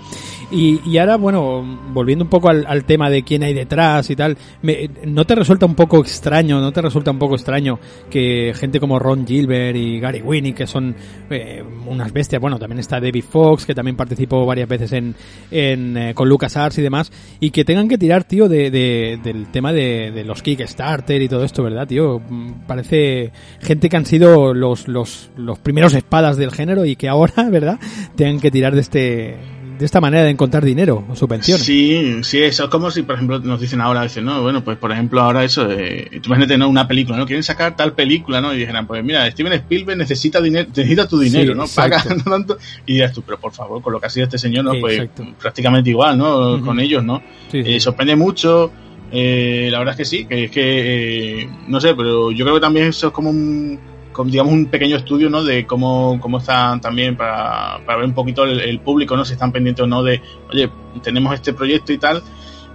y, 0.51 0.81
y 0.85 0.97
ahora 0.97 1.17
bueno 1.17 1.63
volviendo 1.93 2.23
un 2.25 2.29
poco 2.29 2.49
al, 2.49 2.65
al, 2.67 2.85
tema 2.85 3.09
de 3.09 3.23
quién 3.23 3.43
hay 3.43 3.53
detrás 3.53 4.09
y 4.09 4.15
tal 4.15 4.37
me, 4.61 4.89
no 5.05 5.25
te 5.25 5.35
resulta 5.35 5.65
un 5.65 5.75
poco 5.75 5.99
extraño 5.99 6.59
no 6.59 6.71
te 6.71 6.81
resulta 6.81 7.11
un 7.11 7.19
poco 7.19 7.35
extraño 7.35 7.79
que 8.09 8.53
gente 8.55 8.79
como 8.79 8.99
Ron 8.99 9.25
Gilbert 9.25 9.75
y 9.75 9.99
Gary 9.99 10.21
Winnie 10.21 10.53
que 10.53 10.67
son 10.67 10.95
eh, 11.29 11.63
unas 11.87 12.11
bestias 12.13 12.41
bueno 12.41 12.59
también 12.59 12.79
está 12.79 12.99
David 12.99 13.23
Fox 13.23 13.65
que 13.65 13.73
también 13.73 13.95
participó 13.95 14.45
varias 14.45 14.69
veces 14.69 14.91
en, 14.93 15.15
en 15.51 15.97
eh, 15.97 16.13
con 16.13 16.29
LucasArts 16.29 16.77
y 16.77 16.81
demás 16.81 17.11
y 17.39 17.51
que 17.51 17.65
tengan 17.65 17.87
que 17.87 17.97
tirar 17.97 18.23
tío 18.23 18.47
de, 18.47 18.69
de 18.69 19.19
del 19.23 19.47
tema 19.51 19.73
de, 19.73 20.11
de 20.11 20.23
los 20.23 20.41
Kickstarter 20.41 21.21
y 21.21 21.27
todo 21.27 21.43
esto 21.43 21.63
verdad 21.63 21.87
tío 21.87 22.21
parece 22.67 23.31
gente 23.61 23.89
que 23.89 23.97
han 23.97 24.05
sido 24.05 24.53
los, 24.65 24.87
los, 24.87 25.29
los 25.37 25.59
primeros 25.59 25.93
espadas 25.93 26.37
del 26.37 26.51
género 26.51 26.85
y 26.85 26.95
que 26.95 27.07
ahora, 27.07 27.43
¿verdad?, 27.49 27.79
tengan 28.15 28.39
que 28.39 28.51
tirar 28.51 28.73
de 28.73 28.81
este 28.81 29.37
de 29.77 29.85
esta 29.85 29.99
manera 29.99 30.23
de 30.23 30.29
encontrar 30.29 30.63
dinero 30.63 31.03
o 31.09 31.17
subvenciones. 31.17 31.65
Sí, 31.65 32.23
sí, 32.23 32.41
eso 32.41 32.63
es 32.63 32.69
como 32.69 32.89
si, 32.91 33.01
por 33.01 33.15
ejemplo, 33.15 33.39
nos 33.39 33.59
dicen 33.59 33.81
ahora, 33.81 34.03
dicen, 34.03 34.23
no, 34.23 34.41
bueno, 34.41 34.63
pues 34.63 34.77
por 34.77 34.89
ejemplo, 34.89 35.21
ahora 35.21 35.43
eso, 35.43 35.69
eh, 35.69 36.09
tú 36.21 36.29
imagínate, 36.29 36.57
¿no? 36.57 36.69
Una 36.69 36.87
película, 36.87 37.17
¿no? 37.17 37.25
Quieren 37.25 37.43
sacar 37.43 37.75
tal 37.75 37.91
película, 37.91 38.39
¿no? 38.39 38.53
Y 38.53 38.57
dijeran, 38.57 38.87
pues 38.87 39.03
mira, 39.03 39.29
Steven 39.29 39.51
Spielberg 39.51 39.97
necesita 39.97 40.39
dinero, 40.39 40.69
necesita 40.69 41.07
tu 41.09 41.19
dinero, 41.19 41.51
sí, 41.51 41.57
¿no? 41.57 41.65
Paga 41.67 42.01
tanto. 42.23 42.57
Y 42.85 42.93
dirás 42.93 43.11
tú, 43.11 43.21
pero 43.21 43.37
por 43.37 43.51
favor, 43.51 43.81
con 43.81 43.91
lo 43.91 43.99
que 43.99 44.05
ha 44.05 44.09
sido 44.09 44.23
este 44.23 44.37
señor, 44.37 44.63
¿no? 44.63 44.79
Pues 44.79 44.97
exacto. 44.99 45.25
prácticamente 45.41 45.89
igual, 45.89 46.17
¿no? 46.17 46.53
Uh 46.53 46.57
-huh. 46.57 46.65
Con 46.65 46.79
ellos, 46.79 47.03
¿no? 47.03 47.21
Sí, 47.51 47.61
eh, 47.65 47.79
sorprende 47.81 48.15
mucho. 48.15 48.71
Eh, 49.11 49.69
la 49.71 49.79
verdad 49.79 49.93
es 49.93 49.97
que 49.97 50.05
sí, 50.05 50.25
que 50.25 50.45
es 50.45 50.51
que, 50.51 51.41
eh, 51.41 51.49
no 51.67 51.79
sé, 51.79 51.93
pero 51.95 52.31
yo 52.31 52.43
creo 52.43 52.55
que 52.55 52.61
también 52.61 52.87
eso 52.87 53.07
es 53.07 53.13
como 53.13 53.29
un 53.29 53.79
digamos 54.25 54.53
un 54.53 54.67
pequeño 54.67 54.97
estudio 54.97 55.29
no 55.29 55.43
de 55.43 55.65
cómo, 55.65 56.19
cómo 56.21 56.37
están 56.37 56.81
también 56.81 57.15
para, 57.15 57.79
para 57.85 57.97
ver 57.97 58.07
un 58.07 58.13
poquito 58.13 58.43
el, 58.43 58.61
el, 58.61 58.79
público 58.79 59.15
no 59.15 59.25
si 59.25 59.33
están 59.33 59.51
pendientes 59.51 59.83
o 59.83 59.87
no 59.87 60.03
de 60.03 60.21
oye 60.51 60.69
tenemos 61.03 61.33
este 61.33 61.53
proyecto 61.53 61.91
y 61.91 61.97
tal 61.97 62.21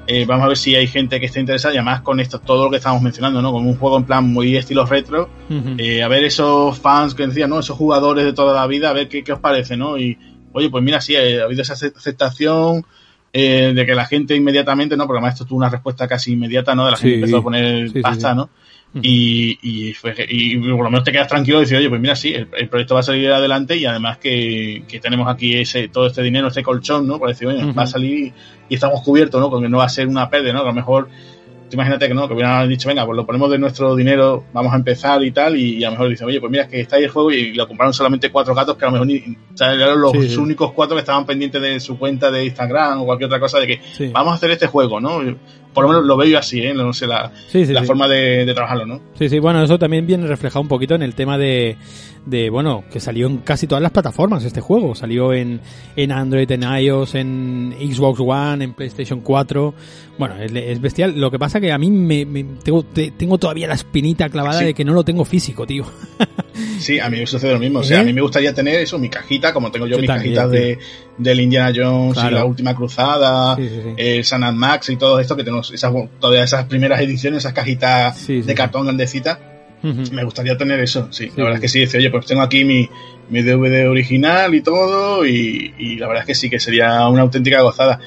eh, 0.07 0.25
vamos 0.27 0.45
a 0.45 0.49
ver 0.49 0.57
si 0.57 0.75
hay 0.75 0.87
gente 0.87 1.21
que 1.21 1.27
esté 1.27 1.41
interesada 1.41 1.75
y 1.75 1.79
además 1.79 2.01
con 2.03 2.21
esto 2.21 2.41
todo 2.41 2.65
lo 2.65 2.71
que 2.71 2.77
estamos 2.77 3.01
mencionando 3.03 3.41
no 3.41 3.53
como 3.53 3.71
un 3.71 3.77
juego 3.77 3.97
en 3.97 4.05
plan 4.05 4.25
muy 4.25 4.57
estilo 4.57 4.85
retro 4.87 5.29
uh 5.49 5.53
-huh. 5.53 5.75
eh, 5.79 6.03
a 6.03 6.09
ver 6.09 6.25
esos 6.25 6.79
fans 6.79 7.15
que 7.15 7.27
decían 7.27 7.51
no 7.51 7.61
esos 7.61 7.77
jugadores 7.77 8.25
de 8.25 8.33
toda 8.33 8.55
la 8.55 8.67
vida 8.67 8.91
a 8.91 8.93
ver 8.93 9.09
qué, 9.09 9.23
qué 9.25 9.33
os 9.33 9.41
parece 9.41 9.77
no 9.77 9.99
y 9.99 10.19
oye 10.53 10.69
pues 10.69 10.83
mira 10.83 11.01
sí 11.01 11.17
ha 11.17 11.45
habido 11.45 11.63
esa 11.63 11.75
aceptación 11.75 12.85
eh, 13.33 13.73
de 13.75 13.87
que 13.87 13.95
la 13.95 14.07
gente 14.07 14.35
inmediatamente, 14.35 14.97
¿no? 14.97 15.07
Porque 15.07 15.19
además 15.19 15.35
esto 15.35 15.45
tuvo 15.47 15.59
una 15.59 15.69
respuesta 15.69 16.09
casi 16.09 16.33
inmediata, 16.33 16.75
¿no? 16.75 16.85
De 16.85 16.91
la 16.91 16.97
gente 16.97 17.15
sí, 17.15 17.21
empezó 17.21 17.37
a 17.37 17.43
poner 17.43 17.91
sí, 17.91 18.01
pasta, 18.01 18.31
sí, 18.31 18.37
¿no? 18.37 18.51
Y, 19.03 19.59
y, 19.63 19.93
fue, 19.93 20.15
y, 20.29 20.59
por 20.59 20.83
lo 20.83 20.91
menos 20.91 21.05
te 21.05 21.13
quedas 21.13 21.29
tranquilo 21.29 21.59
y 21.59 21.61
decir, 21.61 21.79
oye, 21.79 21.89
pues 21.89 22.01
mira, 22.01 22.17
sí, 22.17 22.35
el, 22.35 22.49
el, 22.57 22.69
proyecto 22.69 22.95
va 22.95 23.01
a 23.01 23.05
salir 23.05 23.31
adelante 23.31 23.77
y 23.77 23.87
además 23.87 24.19
que, 24.19 24.83
que 24.89 24.99
tenemos 24.99 25.29
aquí 25.29 25.55
ese 25.55 25.87
todo 25.87 26.09
este 26.09 26.23
dinero, 26.23 26.49
este 26.49 26.65
colchón, 26.65 27.07
¿no? 27.07 27.21
Para 27.21 27.31
decir, 27.31 27.47
oye, 27.47 27.63
uh 27.63 27.69
-huh. 27.69 27.79
va 27.79 27.85
a 27.85 27.87
salir 27.87 28.33
y 28.69 28.75
estamos 28.75 29.03
cubiertos, 29.03 29.41
¿no? 29.41 29.49
Porque 29.49 29.69
no 29.69 29.79
va 29.79 29.85
a 29.85 29.89
ser 29.89 30.09
una 30.09 30.29
pérdida, 30.29 30.55
¿no? 30.55 30.63
Que 30.63 30.69
a 30.71 30.73
lo 30.73 30.75
mejor 30.75 31.09
imagínate 31.75 32.09
que 32.09 32.15
no, 32.15 32.27
que 32.27 32.35
hubieran 32.35 32.69
dicho, 32.69 32.89
venga, 32.89 33.05
pues 33.05 33.17
lo 33.17 33.27
ponemos 33.27 33.51
de 33.51 33.59
nuestro 33.59 33.95
dinero, 33.95 34.45
vamos 34.53 34.73
a 34.73 34.77
empezar 34.77 35.23
y 35.23 35.31
tal, 35.31 35.57
y, 35.57 35.77
y 35.79 35.85
a 35.85 35.89
lo 35.89 35.93
mejor 35.93 36.09
dicen, 36.09 36.27
oye, 36.27 36.41
pues 36.41 36.51
mira, 36.51 36.65
es 36.65 36.69
que 36.69 36.81
está 36.81 36.97
ahí 36.97 37.05
el 37.05 37.11
juego 37.11 37.31
y 37.31 37.55
lo 37.55 37.67
compraron 37.67 37.93
solamente 37.93 38.31
cuatro 38.31 38.55
gatos 38.55 38.77
que 38.77 38.85
a 38.85 38.89
lo 38.89 38.93
mejor 38.93 39.07
ni, 39.07 39.19
o 39.19 39.57
sea, 39.57 39.73
eran 39.73 40.01
los 40.01 40.13
sí. 40.13 40.37
únicos 40.37 40.73
cuatro 40.73 40.97
que 40.97 41.01
estaban 41.01 41.27
pendientes 41.27 41.61
de 41.61 41.81
su 41.81 41.99
cuenta 41.99 42.31
de 42.31 42.45
Instagram 42.45 43.03
o 43.03 43.07
cualquier 43.07 43.27
otra 43.27 43.41
cosa 43.41 43.59
de 43.59 43.67
que 43.67 43.81
sí. 43.93 44.09
vamos 44.13 44.33
a 44.33 44.37
hacer 44.37 44.51
este 44.51 44.67
juego, 44.67 45.01
¿no? 45.01 45.21
Por 45.73 45.85
lo 45.85 45.91
menos 45.91 46.05
lo 46.05 46.17
veo 46.17 46.29
yo 46.29 46.39
así, 46.39 46.61
¿eh? 46.61 46.75
No 46.75 46.93
sé, 46.93 47.07
la, 47.07 47.31
la 47.53 47.85
forma 47.85 48.09
de, 48.09 48.45
de, 48.45 48.55
trabajarlo, 48.55 48.87
¿no? 48.87 49.01
Sí, 49.15 49.29
sí, 49.29 49.39
bueno, 49.39 49.63
eso 49.63 49.79
también 49.79 50.07
viene 50.07 50.27
reflejado 50.27 50.63
un 50.63 50.69
poquito 50.69 50.97
en 50.97 51.03
el 51.03 51.15
tema 51.15 51.39
de, 51.39 51.77
de, 52.27 52.51
bueno, 52.51 52.85
que 52.91 52.99
salió 52.99 53.29
en 53.29 53.39
casi 53.39 53.67
todas 53.67 53.83
las 53.83 53.93
plataformas 53.93 54.45
este 54.45 54.61
juego. 54.61 54.95
Salió 54.95 55.33
en, 55.33 55.61
en 55.95 56.13
Android, 56.13 56.51
en 56.51 56.63
iOS, 56.63 57.15
en 57.15 57.75
Xbox 57.79 58.21
One, 58.21 58.65
en 58.65 58.75
PlayStation 58.75 59.21
4. 59.21 59.75
Bueno, 60.19 60.37
es, 60.37 60.53
es 60.53 60.81
bestial. 60.81 61.21
Lo 61.21 61.31
que 61.31 61.39
pasa 61.39 61.61
que 61.61 61.71
a 61.71 61.79
mí 61.79 61.91
me, 61.91 62.27
me 62.27 62.45
tengo, 62.65 62.83
te, 62.83 63.13
tengo 63.13 63.39
todavía 63.39 63.69
la 63.69 63.75
espinita 63.75 64.29
clavada 64.29 64.61
de 64.61 64.75
que 64.75 64.85
no 64.85 64.93
lo 64.93 65.05
tengo 65.05 65.25
físico, 65.25 65.67
tío. 65.67 65.85
sí, 66.79 66.99
a 66.99 67.09
mí 67.11 67.19
me 67.19 67.27
sucede 67.27 67.53
lo 67.53 67.59
mismo. 67.59 67.81
O 67.81 67.83
sea, 67.83 67.99
¿Eh? 67.99 68.01
a 68.01 68.05
mí 68.05 68.13
me 68.13 68.21
gustaría 68.21 68.55
tener 68.55 68.81
eso, 68.81 68.99
mi 68.99 69.09
cajita, 69.09 69.53
como 69.53 69.71
tengo 69.71 69.87
yo, 69.87 69.97
yo 69.97 69.99
mis 69.99 70.07
también, 70.07 70.35
cajitas 70.35 70.51
de, 70.51 70.79
del 71.19 71.41
Indiana 71.41 71.73
Jones 71.75 72.15
claro. 72.15 72.31
y 72.31 72.35
la 72.35 72.45
última 72.45 72.75
cruzada, 72.75 73.57
sí, 73.57 73.69
sí, 73.69 73.95
el 73.97 74.25
San 74.25 74.57
Max 74.57 74.89
y 74.91 74.97
todo 74.97 75.21
esto, 75.21 75.37
que 75.37 75.45
tenemos 75.45 75.71
esas, 75.73 75.93
todavía 76.19 76.45
esas 76.45 76.65
primeras 76.67 77.01
ediciones, 77.01 77.39
esas 77.39 77.53
cajitas 77.53 78.27
de 78.27 78.55
cartón 78.55 78.85
grandecitas 78.85 79.39
Uh 79.83 79.89
-huh. 79.89 80.13
Me 80.13 80.25
gustaría 80.25 80.57
tener 80.57 80.79
eso, 80.81 81.09
sí. 81.11 81.31
La 81.37 81.45
verdad 81.45 81.55
es 81.55 81.61
que 81.61 81.69
sí, 81.69 81.81
dice, 81.81 81.99
oye, 81.99 82.11
pues 82.11 82.27
tengo 82.27 82.43
aquí 82.43 82.65
mi, 82.65 82.89
mi 83.31 83.43
DVD 83.43 83.89
original 83.89 84.55
y 84.55 84.61
todo, 84.61 85.25
y, 85.25 85.75
y, 85.79 85.97
la 85.97 86.07
verdad 86.07 86.23
es 86.23 86.27
que 86.27 86.35
sí, 86.35 86.51
que 86.51 86.61
sería 86.61 87.09
una 87.09 87.23
auténtica 87.23 87.63
gozada. 87.63 87.99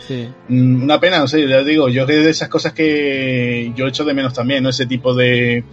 Mm, 0.50 0.84
una 0.84 1.00
pena, 1.00 1.20
no 1.20 1.28
sé, 1.28 1.48
ya 1.48 1.64
digo, 1.64 1.90
yo 1.90 2.06
que 2.06 2.14
de 2.14 2.30
esas 2.30 2.50
cosas 2.50 2.74
que 2.74 3.72
yo 3.76 3.88
echo 3.88 4.04
de 4.04 4.14
menos 4.14 4.34
también, 4.34 4.62
¿no? 4.62 4.70
Ese 4.70 4.86
tipo 4.86 5.16
de, 5.16 5.64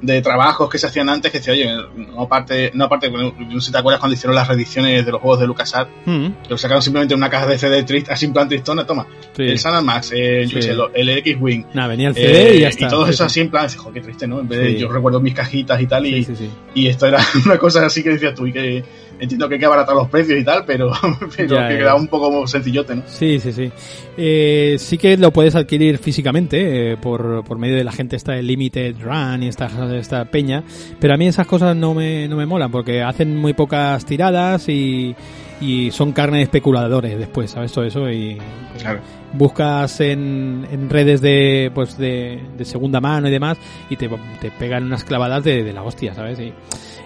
de 0.00 0.22
trabajos 0.22 0.70
que 0.70 0.78
se 0.78 0.86
hacían 0.86 1.08
antes 1.08 1.32
que 1.32 1.38
decía, 1.38 1.52
oye, 1.52 1.68
no 1.96 2.22
aparte, 2.22 2.70
no 2.74 2.84
aparte, 2.84 3.10
no 3.10 3.60
sé 3.60 3.66
si 3.66 3.72
te 3.72 3.78
acuerdas 3.78 4.00
cuando 4.00 4.14
hicieron 4.14 4.34
las 4.34 4.46
reediciones 4.46 5.04
de 5.04 5.12
los 5.12 5.20
juegos 5.20 5.40
de 5.40 5.46
LucasArts, 5.46 5.90
mm 6.04 6.10
-hmm. 6.10 6.42
que 6.42 6.50
lo 6.50 6.58
sacaron 6.58 6.82
simplemente 6.82 7.14
en 7.14 7.18
una 7.18 7.30
caja 7.30 7.46
de 7.46 7.58
CD 7.58 7.82
triste, 7.82 8.12
así 8.12 8.26
en 8.26 8.32
plan 8.32 8.48
tristona, 8.48 8.86
toma, 8.86 9.06
sí. 9.36 9.42
el 9.42 9.58
San 9.58 9.84
Max, 9.84 10.06
sí. 10.08 10.16
el, 10.16 11.08
X-Wing, 11.08 11.64
nah, 11.74 11.88
venía 11.88 12.08
el 12.08 12.14
CD 12.14 12.50
eh, 12.50 12.56
y 12.56 12.60
ya 12.60 12.68
está. 12.68 12.86
Y 12.86 12.88
todo 12.88 13.06
eso 13.08 13.24
así 13.24 13.40
en 13.40 13.50
plan, 13.50 13.68
joder, 13.68 13.94
qué 13.94 14.00
triste, 14.00 14.26
¿no? 14.26 14.40
En 14.40 14.48
vez 14.48 14.60
de, 14.60 14.78
yo 14.78 14.88
recuerdo 14.88 15.20
mis 15.20 15.34
cajitas 15.34 15.80
y 15.80 15.86
tal, 15.86 16.06
y, 16.06 16.26
y 16.74 16.86
esto 16.86 17.06
era 17.06 17.18
una 17.44 17.58
cosa 17.58 17.84
así 17.84 18.02
que 18.02 18.10
decías 18.10 18.34
tú, 18.34 18.46
y 18.46 18.52
que 18.52 18.84
entiendo 19.18 19.48
que 19.48 19.54
hay 19.54 19.60
que 19.60 19.66
abaratar 19.66 19.94
los 19.94 20.08
precios 20.08 20.38
y 20.38 20.44
tal, 20.44 20.64
pero, 20.64 20.92
pero 21.36 21.56
ya, 21.56 21.68
que 21.68 21.78
queda 21.78 21.94
un 21.94 22.08
poco 22.08 22.46
sencillote, 22.46 22.96
¿no? 22.96 23.02
Sí, 23.06 23.38
sí, 23.40 23.52
sí. 23.52 23.70
Eh, 24.16 24.76
sí 24.78 24.98
que 24.98 25.16
lo 25.16 25.32
puedes 25.32 25.54
adquirir 25.54 25.98
físicamente 25.98 26.92
eh, 26.92 26.96
por, 26.96 27.44
por 27.44 27.58
medio 27.58 27.76
de 27.76 27.84
la 27.84 27.92
gente 27.92 28.16
esta 28.16 28.32
de 28.32 28.42
Limited 28.42 28.96
Run 29.00 29.42
y 29.42 29.48
esta, 29.48 29.68
esta 29.96 30.24
peña, 30.24 30.64
pero 31.00 31.14
a 31.14 31.16
mí 31.16 31.26
esas 31.26 31.46
cosas 31.46 31.76
no 31.76 31.94
me, 31.94 32.28
no 32.28 32.36
me 32.36 32.46
molan 32.46 32.70
porque 32.70 33.02
hacen 33.02 33.36
muy 33.36 33.52
pocas 33.52 34.04
tiradas 34.04 34.68
y 34.68 35.14
y 35.60 35.90
son 35.90 36.12
carne 36.12 36.38
de 36.38 36.42
especuladores 36.44 37.18
después, 37.18 37.50
¿sabes? 37.50 37.72
Todo 37.72 37.84
eso 37.84 38.10
y 38.10 38.38
Claro. 38.80 39.00
buscas 39.32 40.00
en, 40.00 40.66
en 40.70 40.88
redes 40.88 41.20
de 41.20 41.70
pues 41.74 41.98
de, 41.98 42.40
de 42.56 42.64
segunda 42.64 43.00
mano 43.00 43.28
y 43.28 43.30
demás 43.30 43.58
y 43.90 43.96
te, 43.96 44.08
te 44.40 44.50
pegan 44.52 44.84
unas 44.84 45.04
clavadas 45.04 45.42
de, 45.44 45.64
de 45.64 45.72
la 45.72 45.82
hostia, 45.82 46.14
¿sabes? 46.14 46.38
Y 46.40 46.52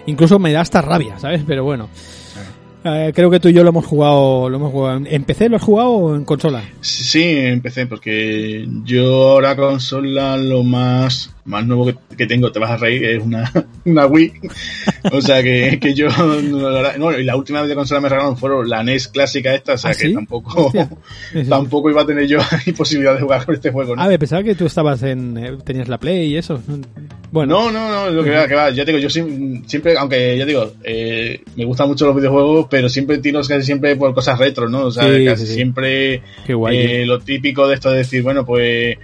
incluso 0.05 0.37
me 0.39 0.51
da 0.51 0.61
hasta 0.61 0.81
rabia, 0.81 1.17
¿sabes? 1.19 1.43
Pero 1.47 1.63
bueno. 1.63 1.89
Eh, 2.85 3.11
creo 3.15 3.29
que 3.29 3.39
tú 3.39 3.47
y 3.47 3.53
yo 3.53 3.63
lo 3.63 3.69
hemos 3.69 3.85
jugado, 3.85 4.49
lo 4.49 4.57
hemos 4.57 4.71
jugado. 4.71 5.01
¿En 5.05 5.23
PC 5.23 5.49
lo 5.49 5.55
has 5.55 5.61
jugado 5.63 5.89
o 5.91 6.15
en 6.15 6.25
consola? 6.25 6.63
Sí, 6.81 7.03
sí, 7.03 7.23
empecé 7.23 7.85
porque 7.85 8.67
yo 8.83 9.29
ahora 9.31 9.55
consola 9.55 10.35
lo 10.35 10.63
más, 10.63 11.33
más 11.45 11.65
nuevo 11.65 11.85
que, 11.85 11.95
que 12.17 12.27
tengo, 12.27 12.51
te 12.51 12.59
vas 12.59 12.71
a 12.71 12.77
reír, 12.77 13.05
es 13.05 13.23
una, 13.23 13.49
una 13.85 14.05
Wii. 14.05 14.33
o 15.11 15.21
sea 15.21 15.41
que, 15.41 15.79
que 15.79 15.93
yo, 15.93 16.07
no, 16.97 17.17
y 17.17 17.23
la 17.23 17.35
última 17.37 17.61
vez 17.61 17.69
de 17.69 17.75
consola 17.75 18.01
me 18.01 18.09
regalaron 18.09 18.37
fueron 18.37 18.67
la 18.69 18.83
NES 18.83 19.07
clásica 19.07 19.53
esta, 19.53 19.73
o 19.73 19.77
sea 19.77 19.91
¿Ah, 19.91 19.93
que 19.93 20.07
sí? 20.07 20.13
tampoco, 20.13 20.71
tampoco 21.49 21.89
iba 21.89 22.01
a 22.01 22.05
tener 22.05 22.27
yo 22.27 22.39
posibilidad 22.77 23.15
de 23.15 23.21
jugar 23.21 23.45
con 23.45 23.55
este 23.55 23.71
juego, 23.71 23.95
¿no? 23.95 24.01
A 24.01 24.07
ver, 24.09 24.19
pensaba 24.19 24.43
que 24.43 24.55
tú 24.55 24.65
estabas 24.65 25.03
en, 25.03 25.37
eh, 25.37 25.57
tenías 25.63 25.87
la 25.87 25.97
Play 25.97 26.33
y 26.33 26.37
eso. 26.37 26.59
Bueno, 27.31 27.71
No, 27.71 27.71
no, 27.71 27.89
no, 27.89 28.11
lo 28.11 28.23
que 28.23 28.29
va, 28.31 28.47
que 28.47 28.55
va. 28.55 28.69
Ya 28.69 28.85
digo, 28.85 28.99
yo 28.99 29.09
siempre, 29.09 29.97
aunque 29.97 30.37
ya 30.37 30.45
digo, 30.45 30.73
eh, 30.83 31.41
me 31.55 31.65
gustan 31.65 31.87
mucho 31.87 32.05
los 32.05 32.15
videojuegos, 32.15 32.67
pero 32.73 32.89
siempre 32.89 33.19
tiro 33.19 33.39
casi 33.41 33.61
siempre 33.61 33.95
por 33.95 34.15
cosas 34.15 34.39
retro, 34.39 34.67
¿no? 34.67 34.85
O 34.85 34.91
sea, 34.91 35.03
Sí, 35.03 35.25
casi 35.25 35.45
sí, 35.45 35.53
siempre 35.53 36.23
qué 36.43 36.55
guay. 36.55 36.75
eh, 36.75 37.05
lo 37.05 37.19
típico 37.19 37.67
de 37.67 37.75
esto 37.75 37.91
de 37.91 37.97
decir, 37.97 38.23
bueno, 38.23 38.43
pues 38.43 38.97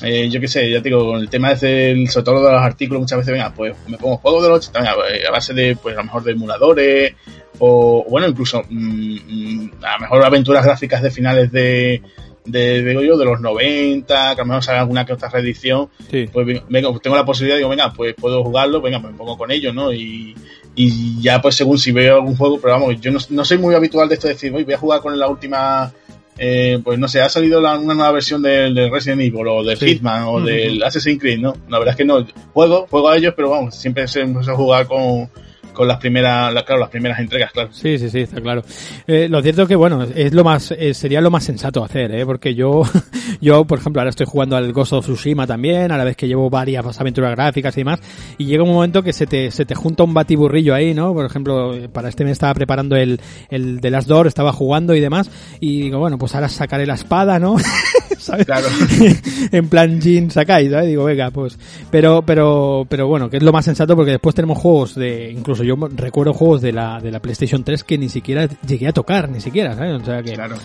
eh, 0.00 0.28
yo 0.30 0.40
qué 0.40 0.46
sé, 0.46 0.70
ya 0.70 0.80
te 0.80 0.90
digo, 0.90 1.04
con 1.04 1.18
el 1.18 1.28
tema 1.28 1.52
de 1.52 1.90
el, 1.90 2.08
sobre 2.08 2.24
todo 2.24 2.46
de 2.46 2.52
los 2.52 2.62
artículos, 2.62 3.00
muchas 3.00 3.18
veces, 3.18 3.32
venga, 3.32 3.52
pues 3.52 3.74
me 3.88 3.98
pongo 3.98 4.18
juegos 4.18 4.44
de 4.44 4.48
los 4.50 4.58
80, 4.68 4.78
venga, 4.78 4.94
pues, 4.94 5.26
a 5.26 5.30
base 5.32 5.54
de, 5.54 5.74
pues 5.74 5.96
a 5.96 5.98
lo 5.98 6.04
mejor 6.04 6.22
de 6.22 6.32
emuladores, 6.32 7.14
o 7.58 8.06
bueno, 8.08 8.28
incluso 8.28 8.62
mm, 8.70 9.16
mm, 9.64 9.70
a 9.82 9.94
lo 9.94 10.00
mejor 10.02 10.24
aventuras 10.24 10.64
gráficas 10.64 11.02
de 11.02 11.10
finales 11.10 11.50
de, 11.50 12.00
de, 12.44 12.84
digo 12.84 13.02
yo, 13.02 13.16
de 13.18 13.24
los 13.24 13.40
90, 13.40 14.14
que 14.36 14.40
a 14.40 14.44
lo 14.44 14.46
mejor 14.46 14.62
salga 14.62 14.82
alguna 14.82 15.04
que 15.04 15.14
otra 15.14 15.30
reedición, 15.30 15.88
sí. 16.08 16.26
pues 16.32 16.46
venga, 16.46 16.90
pues 16.90 17.02
tengo 17.02 17.16
la 17.16 17.24
posibilidad, 17.24 17.56
digo, 17.56 17.70
venga, 17.70 17.92
pues 17.92 18.14
puedo 18.14 18.44
jugarlo, 18.44 18.80
venga, 18.80 19.00
pues 19.00 19.10
me 19.12 19.18
pongo 19.18 19.36
con 19.36 19.50
ello, 19.50 19.72
¿no? 19.72 19.92
Y, 19.92 20.36
y 20.76 21.20
ya 21.22 21.40
pues 21.42 21.54
según 21.56 21.78
si 21.78 21.90
veo 21.90 22.16
algún 22.16 22.36
juego, 22.36 22.60
pero 22.60 22.74
vamos, 22.74 23.00
yo 23.00 23.10
no, 23.10 23.18
no 23.30 23.44
soy 23.44 23.58
muy 23.58 23.74
habitual 23.74 24.08
de 24.08 24.14
esto 24.14 24.28
de 24.28 24.34
decir, 24.34 24.54
"Oye, 24.54 24.64
voy 24.64 24.74
a 24.74 24.78
jugar 24.78 25.00
con 25.00 25.18
la 25.18 25.26
última, 25.28 25.90
eh, 26.38 26.78
pues 26.84 26.98
no 26.98 27.08
sé, 27.08 27.20
ha 27.22 27.28
salido 27.30 27.60
la- 27.60 27.78
una 27.78 27.94
nueva 27.94 28.12
versión 28.12 28.42
del 28.42 28.74
de 28.74 28.90
Resident 28.90 29.22
Evil 29.22 29.46
o 29.48 29.64
del 29.64 29.78
Sí. 29.78 29.86
Hitman 29.86 30.24
o 30.24 30.40
del 30.40 30.82
Assassin's 30.82 31.18
Creed, 31.18 31.38
¿no? 31.40 31.54
La 31.70 31.78
verdad 31.78 31.92
es 31.94 31.96
que 31.96 32.04
no, 32.04 32.26
juego, 32.52 32.86
juego 32.90 33.08
a 33.08 33.16
ellos, 33.16 33.32
pero 33.34 33.48
vamos, 33.50 33.74
siempre 33.74 34.06
se 34.06 34.20
a 34.22 34.54
jugar 34.54 34.86
con, 34.86 35.30
con 35.76 35.86
las 35.86 35.98
primeras, 35.98 36.52
la- 36.52 36.64
claro, 36.64 36.80
las 36.80 36.90
primeras 36.90 37.20
entregas, 37.20 37.52
claro. 37.52 37.68
Sí, 37.72 37.98
sí, 37.98 38.08
sí, 38.10 38.20
está 38.20 38.40
claro. 38.40 38.62
Eh, 39.06 39.28
lo 39.30 39.40
cierto 39.42 39.62
es 39.62 39.68
que, 39.68 39.76
bueno, 39.76 40.02
es 40.02 40.32
lo 40.32 40.42
más, 40.42 40.70
eh, 40.72 40.94
sería 40.94 41.20
lo 41.20 41.30
más 41.30 41.44
sensato 41.44 41.84
hacer, 41.84 42.12
¿eh? 42.14 42.24
Porque 42.26 42.54
yo, 42.54 42.82
yo, 43.40 43.64
por 43.64 43.78
ejemplo, 43.78 44.00
ahora 44.00 44.10
estoy 44.10 44.26
jugando 44.26 44.56
al 44.56 44.72
Ghost 44.72 44.94
of 44.94 45.04
Tsushima 45.04 45.46
también, 45.46 45.92
a 45.92 45.98
la 45.98 46.04
vez 46.04 46.16
que 46.16 46.26
llevo 46.26 46.48
varias 46.50 47.00
aventuras 47.00 47.30
gráficas 47.32 47.76
y 47.76 47.80
demás, 47.82 48.00
y 48.38 48.46
llega 48.46 48.62
un 48.64 48.72
momento 48.72 49.02
que 49.02 49.12
se 49.12 49.26
te, 49.26 49.50
se 49.50 49.64
te 49.66 49.74
junta 49.74 50.02
un 50.02 50.14
batiburrillo 50.14 50.74
ahí, 50.74 50.94
¿no? 50.94 51.12
Por 51.12 51.26
ejemplo, 51.26 51.72
para 51.92 52.08
este 52.08 52.24
me 52.24 52.30
estaba 52.30 52.54
preparando 52.54 52.96
el, 52.96 53.20
el 53.50 53.80
de 53.80 53.90
Last 53.90 54.08
Door, 54.08 54.26
estaba 54.26 54.52
jugando 54.52 54.94
y 54.94 55.00
demás, 55.00 55.30
y 55.60 55.82
digo, 55.82 55.98
bueno, 55.98 56.16
pues 56.18 56.34
ahora 56.34 56.48
sacaré 56.48 56.86
la 56.86 56.94
espada, 56.94 57.38
¿no? 57.38 57.56
¿Sabes? 58.26 58.44
Claro. 58.46 58.66
en 59.52 59.68
plan 59.68 60.00
Jin 60.00 60.30
Sakai, 60.30 60.68
¿sabes? 60.70 60.88
Digo, 60.88 61.04
venga, 61.04 61.30
pues. 61.30 61.58
Pero, 61.90 62.22
pero, 62.22 62.86
pero 62.88 63.06
bueno, 63.06 63.30
que 63.30 63.36
es 63.38 63.42
lo 63.42 63.52
más 63.52 63.64
sensato 63.64 63.94
porque 63.96 64.10
después 64.12 64.34
tenemos 64.34 64.58
juegos 64.58 64.94
de, 64.94 65.30
incluso 65.30 65.62
yo 65.64 65.76
recuerdo 65.94 66.32
juegos 66.32 66.60
de 66.60 66.72
la, 66.72 67.00
de 67.00 67.10
la 67.12 67.20
PlayStation 67.20 67.62
3 67.62 67.84
que 67.84 67.98
ni 67.98 68.08
siquiera 68.08 68.48
llegué 68.66 68.88
a 68.88 68.92
tocar, 68.92 69.28
ni 69.28 69.40
siquiera, 69.40 69.74
¿sabes? 69.74 70.02
O 70.02 70.04
sea 70.04 70.22
que, 70.22 70.32
Claro. 70.32 70.56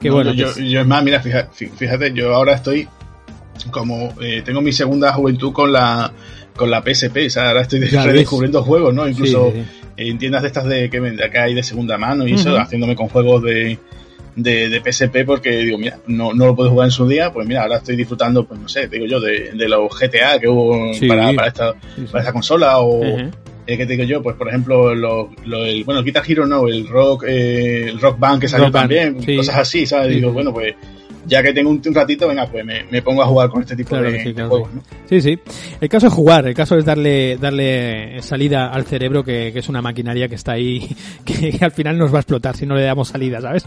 que 0.00 0.08
No, 0.08 0.14
bueno. 0.14 0.32
Yo, 0.32 0.54
que 0.54 0.62
es- 0.64 0.70
yo 0.70 0.80
es 0.80 0.86
más, 0.86 1.02
mira, 1.02 1.20
fíjate, 1.20 1.68
fíjate, 1.68 2.12
yo 2.14 2.34
ahora 2.34 2.54
estoy 2.54 2.88
como 3.70 4.14
eh, 4.20 4.42
tengo 4.44 4.60
mi 4.60 4.72
segunda 4.72 5.12
juventud 5.12 5.52
con 5.52 5.72
la 5.72 6.12
con 6.56 6.70
la 6.70 6.82
PSP, 6.82 7.26
o 7.26 7.30
sea, 7.30 7.48
ahora 7.48 7.62
estoy 7.62 7.80
Ya 7.88 8.04
ves. 8.04 8.12
redescubriendo 8.12 8.62
juegos, 8.62 8.92
¿no? 8.94 9.08
Incluso 9.08 9.50
sí, 9.52 9.58
sí, 9.60 9.64
sí. 9.64 9.80
en 10.08 10.18
tiendas 10.18 10.42
de 10.42 10.48
estas 10.48 10.64
de 10.66 10.90
que, 10.90 10.98
acá 11.24 11.44
hay 11.44 11.54
de 11.54 11.62
segunda 11.62 11.98
mano 11.98 12.26
y 12.26 12.34
eso, 12.34 12.56
haciéndome 12.58 12.96
con 12.96 13.08
juegos 13.08 13.42
de, 13.42 13.78
de, 14.38 14.68
de 14.68 14.80
PSP 14.92 15.24
porque 15.26 15.50
digo, 15.58 15.78
mira, 15.78 15.98
no, 16.06 16.32
no 16.32 16.46
lo 16.46 16.54
puedo 16.56 16.70
jugar 16.70 16.86
en 16.86 16.92
su 16.92 17.06
día, 17.08 17.32
pues 17.32 17.46
mira, 17.46 17.62
ahora 17.62 17.76
estoy 17.78 17.96
disfrutando, 17.96 18.44
pues 18.46 18.60
no 18.60 18.68
sé, 18.68 18.86
digo 18.88 19.04
yo, 19.06 19.20
de, 19.20 19.50
de 19.52 19.68
los 19.68 19.90
GTA 19.98 20.38
que 20.38 20.48
hubo 20.48 20.94
Sí. 20.94 21.06
para, 21.08 21.32
para, 21.32 21.48
esta, 21.48 21.72
Sí, 21.72 21.78
sí. 22.02 22.02
para 22.10 22.20
esta 22.20 22.32
consola 22.32 22.78
o, 22.78 22.98
Ujú. 23.00 23.30
eh, 23.66 23.76
¿qué 23.76 23.84
te 23.84 23.92
digo 23.94 24.04
yo? 24.04 24.22
Pues 24.22 24.36
por 24.36 24.48
ejemplo, 24.48 24.94
lo, 24.94 25.30
lo- 25.44 25.64
el, 25.64 25.82
bueno, 25.84 26.00
el 26.00 26.04
Guitar 26.06 26.22
Hero 26.26 26.46
no, 26.46 26.68
el 26.68 26.86
Rock, 26.88 27.24
eh, 27.26 27.86
el 27.88 28.00
Rock 28.00 28.18
Band 28.18 28.40
que 28.40 28.48
salió 28.48 28.66
Rock 28.66 28.74
también, 28.74 29.22
cosas 29.36 29.56
así, 29.56 29.84
¿sabes? 29.86 30.14
Digo, 30.14 30.32
bueno, 30.32 30.52
pues 30.52 30.74
ya 31.26 31.42
que 31.42 31.52
tengo 31.52 31.70
un, 31.70 31.80
un 31.84 31.94
ratito, 31.94 32.28
venga, 32.28 32.46
pues 32.46 32.64
me, 32.64 32.84
me 32.90 33.02
pongo 33.02 33.22
a 33.22 33.26
jugar 33.26 33.50
con 33.50 33.62
este 33.62 33.76
tipo 33.76 33.90
Claro 33.90 34.10
de, 34.10 34.22
sí, 34.22 34.32
de 34.32 34.44
juegos. 34.44 34.70
Sí, 35.08 35.20
sí. 35.20 35.38
El 35.80 35.88
caso 35.88 36.06
es 36.06 36.12
jugar, 36.12 36.46
el 36.46 36.54
caso 36.54 36.76
es 36.76 36.84
darle, 36.84 37.36
darle 37.36 38.20
salida 38.22 38.66
al 38.68 38.84
cerebro, 38.84 39.22
que, 39.24 39.50
que 39.52 39.58
es 39.58 39.68
una 39.68 39.82
maquinaria 39.82 40.28
que 40.28 40.34
está 40.36 40.52
ahí, 40.52 40.88
que, 41.24 41.58
al 41.60 41.72
final 41.72 41.98
nos 41.98 42.12
va 42.12 42.18
a 42.18 42.20
explotar 42.20 42.56
si 42.56 42.66
no 42.66 42.74
le 42.74 42.82
damos 42.82 43.08
salida, 43.08 43.40
¿sabes? 43.40 43.66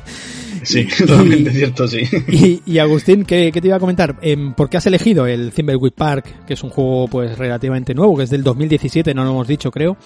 Sí, 0.63 0.81
Y- 0.81 0.87
totalmente 1.05 1.51
cierto, 1.51 1.87
sí. 1.87 2.01
Y, 2.27 2.61
y 2.65 2.77
Agustín, 2.79 3.25
¿qué, 3.25 3.51
qué 3.51 3.61
te 3.61 3.67
iba 3.67 3.77
a 3.77 3.79
comentar? 3.79 4.15
Em, 4.21 4.53
¿Por 4.53 4.69
qué 4.69 4.77
has 4.77 4.85
elegido 4.85 5.25
el 5.27 5.51
Thimbleweed 5.51 5.93
Park, 5.93 6.45
que 6.45 6.53
es 6.53 6.63
un 6.63 6.69
juego 6.69 7.07
pues 7.07 7.37
relativamente 7.37 7.93
nuevo, 7.93 8.15
que 8.17 8.23
es 8.23 8.29
del 8.29 8.43
2017, 8.43 9.13
no 9.13 9.23
lo 9.23 9.31
hemos 9.31 9.47
dicho, 9.47 9.71
creo? 9.71 9.97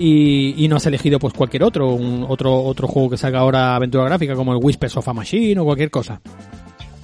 Y, 0.00 0.54
y 0.64 0.68
no 0.68 0.76
has 0.76 0.86
elegido 0.86 1.18
pues 1.18 1.34
cualquier 1.34 1.64
otro, 1.64 1.92
un, 1.92 2.24
otro, 2.28 2.54
otro 2.62 2.86
juego 2.86 3.10
que 3.10 3.16
salga 3.16 3.40
ahora 3.40 3.74
aventura 3.74 4.04
gráfica, 4.04 4.34
como 4.36 4.52
el 4.52 4.60
Whispers 4.62 4.96
of 4.96 5.08
a 5.08 5.12
Machine 5.12 5.58
o 5.58 5.64
cualquier 5.64 5.90
cosa. 5.90 6.20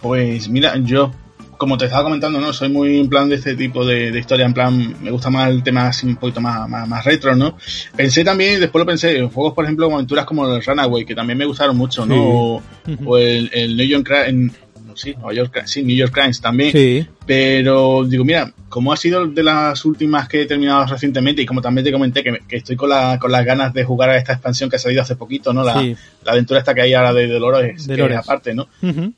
Pues 0.05 0.51
mira, 0.51 0.77
yo, 0.77 1.11
como 1.57 1.79
te 1.79 1.87
estaba 1.87 2.05
comentando, 2.05 2.39
¿no? 2.39 2.53
Soy 2.53 2.69
muy 2.69 2.99
en 2.99 3.09
plan 3.09 3.27
de 3.27 3.37
este 3.37 3.57
tipo 3.57 3.87
de, 3.87 4.13
de 4.13 4.19
historia, 4.19 4.45
en 4.45 4.53
plan, 4.53 5.03
me 5.03 5.11
gusta 5.11 5.31
más 5.31 5.49
el 5.49 5.63
tema 5.63 5.87
así 5.87 6.07
un 6.07 6.17
poquito 6.17 6.43
más, 6.43 6.69
más, 6.69 6.87
más 6.87 7.03
retro, 7.07 7.35
¿no? 7.35 7.57
Pensé 7.97 8.23
también, 8.23 8.61
después 8.61 8.83
lo 8.83 8.87
pensé, 8.87 9.17
en 9.17 9.31
juegos, 9.31 9.55
por 9.55 9.65
ejemplo, 9.65 9.91
aventuras 9.91 10.27
como 10.27 10.47
el 10.47 10.63
Runaway, 10.63 11.07
que 11.07 11.15
también 11.15 11.39
me 11.39 11.47
gustaron 11.47 11.79
mucho, 11.79 12.05
¿no? 12.05 12.63
Sí. 12.85 12.99
O, 13.07 13.17
el, 13.17 13.51
el 13.55 13.79
New 13.79 13.87
York 13.87 14.11
no, 14.35 14.53
sí, 14.95 15.15
Nueva 15.15 15.33
York, 15.33 15.63
sí, 15.67 15.83
New 15.83 15.97
York 15.97 16.13
Crimes 16.13 16.41
también. 16.41 16.73
Sí, 16.73 17.07
Pero 17.27 18.05
digo, 18.05 18.25
mira, 18.25 18.53
como 18.69 18.93
ha 18.93 18.97
sido 18.97 19.27
de 19.27 19.43
las 19.43 19.85
últimas 19.85 20.29
que 20.29 20.43
he 20.43 20.47
terminado 20.47 20.87
recientemente 20.87 21.43
y 21.43 21.47
como 21.47 21.63
también 21.63 21.85
te 21.85 21.93
comenté 21.93 22.23
que, 22.23 22.41
que 22.49 22.57
estoy 22.57 22.77
con, 22.77 22.89
la, 22.89 23.19
con 23.19 23.31
las 23.31 23.45
ganas 23.45 23.73
de 23.73 23.85
jugar 23.85 24.11
a 24.11 24.17
esta 24.17 24.33
expansión 24.33 24.69
que 24.69 24.77
ha 24.77 24.79
salido 24.79 25.03
hace 25.03 25.17
poquito, 25.17 25.53
¿no? 25.53 25.63
La, 25.63 25.81
sí. 25.81 25.97
la 26.25 26.33
aventura 26.33 26.61
esta 26.61 26.75
que 26.75 26.83
hay 26.83 26.95
ahora 26.95 27.13
de 27.13 27.29
Dolores, 27.29 27.87
Dolores. 27.87 28.19
es 28.19 28.25
aparte, 28.25 28.55
¿no? 28.55 28.69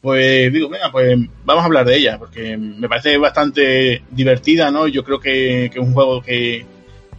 Pues 0.00 0.52
digo, 0.52 0.68
venga, 0.68 0.90
pues 0.92 1.18
vamos 1.44 1.62
a 1.62 1.66
hablar 1.66 1.86
de 1.86 1.96
ella, 1.96 2.18
porque 2.18 2.56
me 2.56 2.88
parece 2.88 3.16
bastante 3.18 4.02
divertida, 4.10 4.70
¿no? 4.70 4.86
Yo 4.88 5.04
creo 5.04 5.20
que, 5.20 5.70
que 5.72 5.78
es 5.78 5.84
un 5.84 5.92
juego 5.92 6.22
que, 6.22 6.66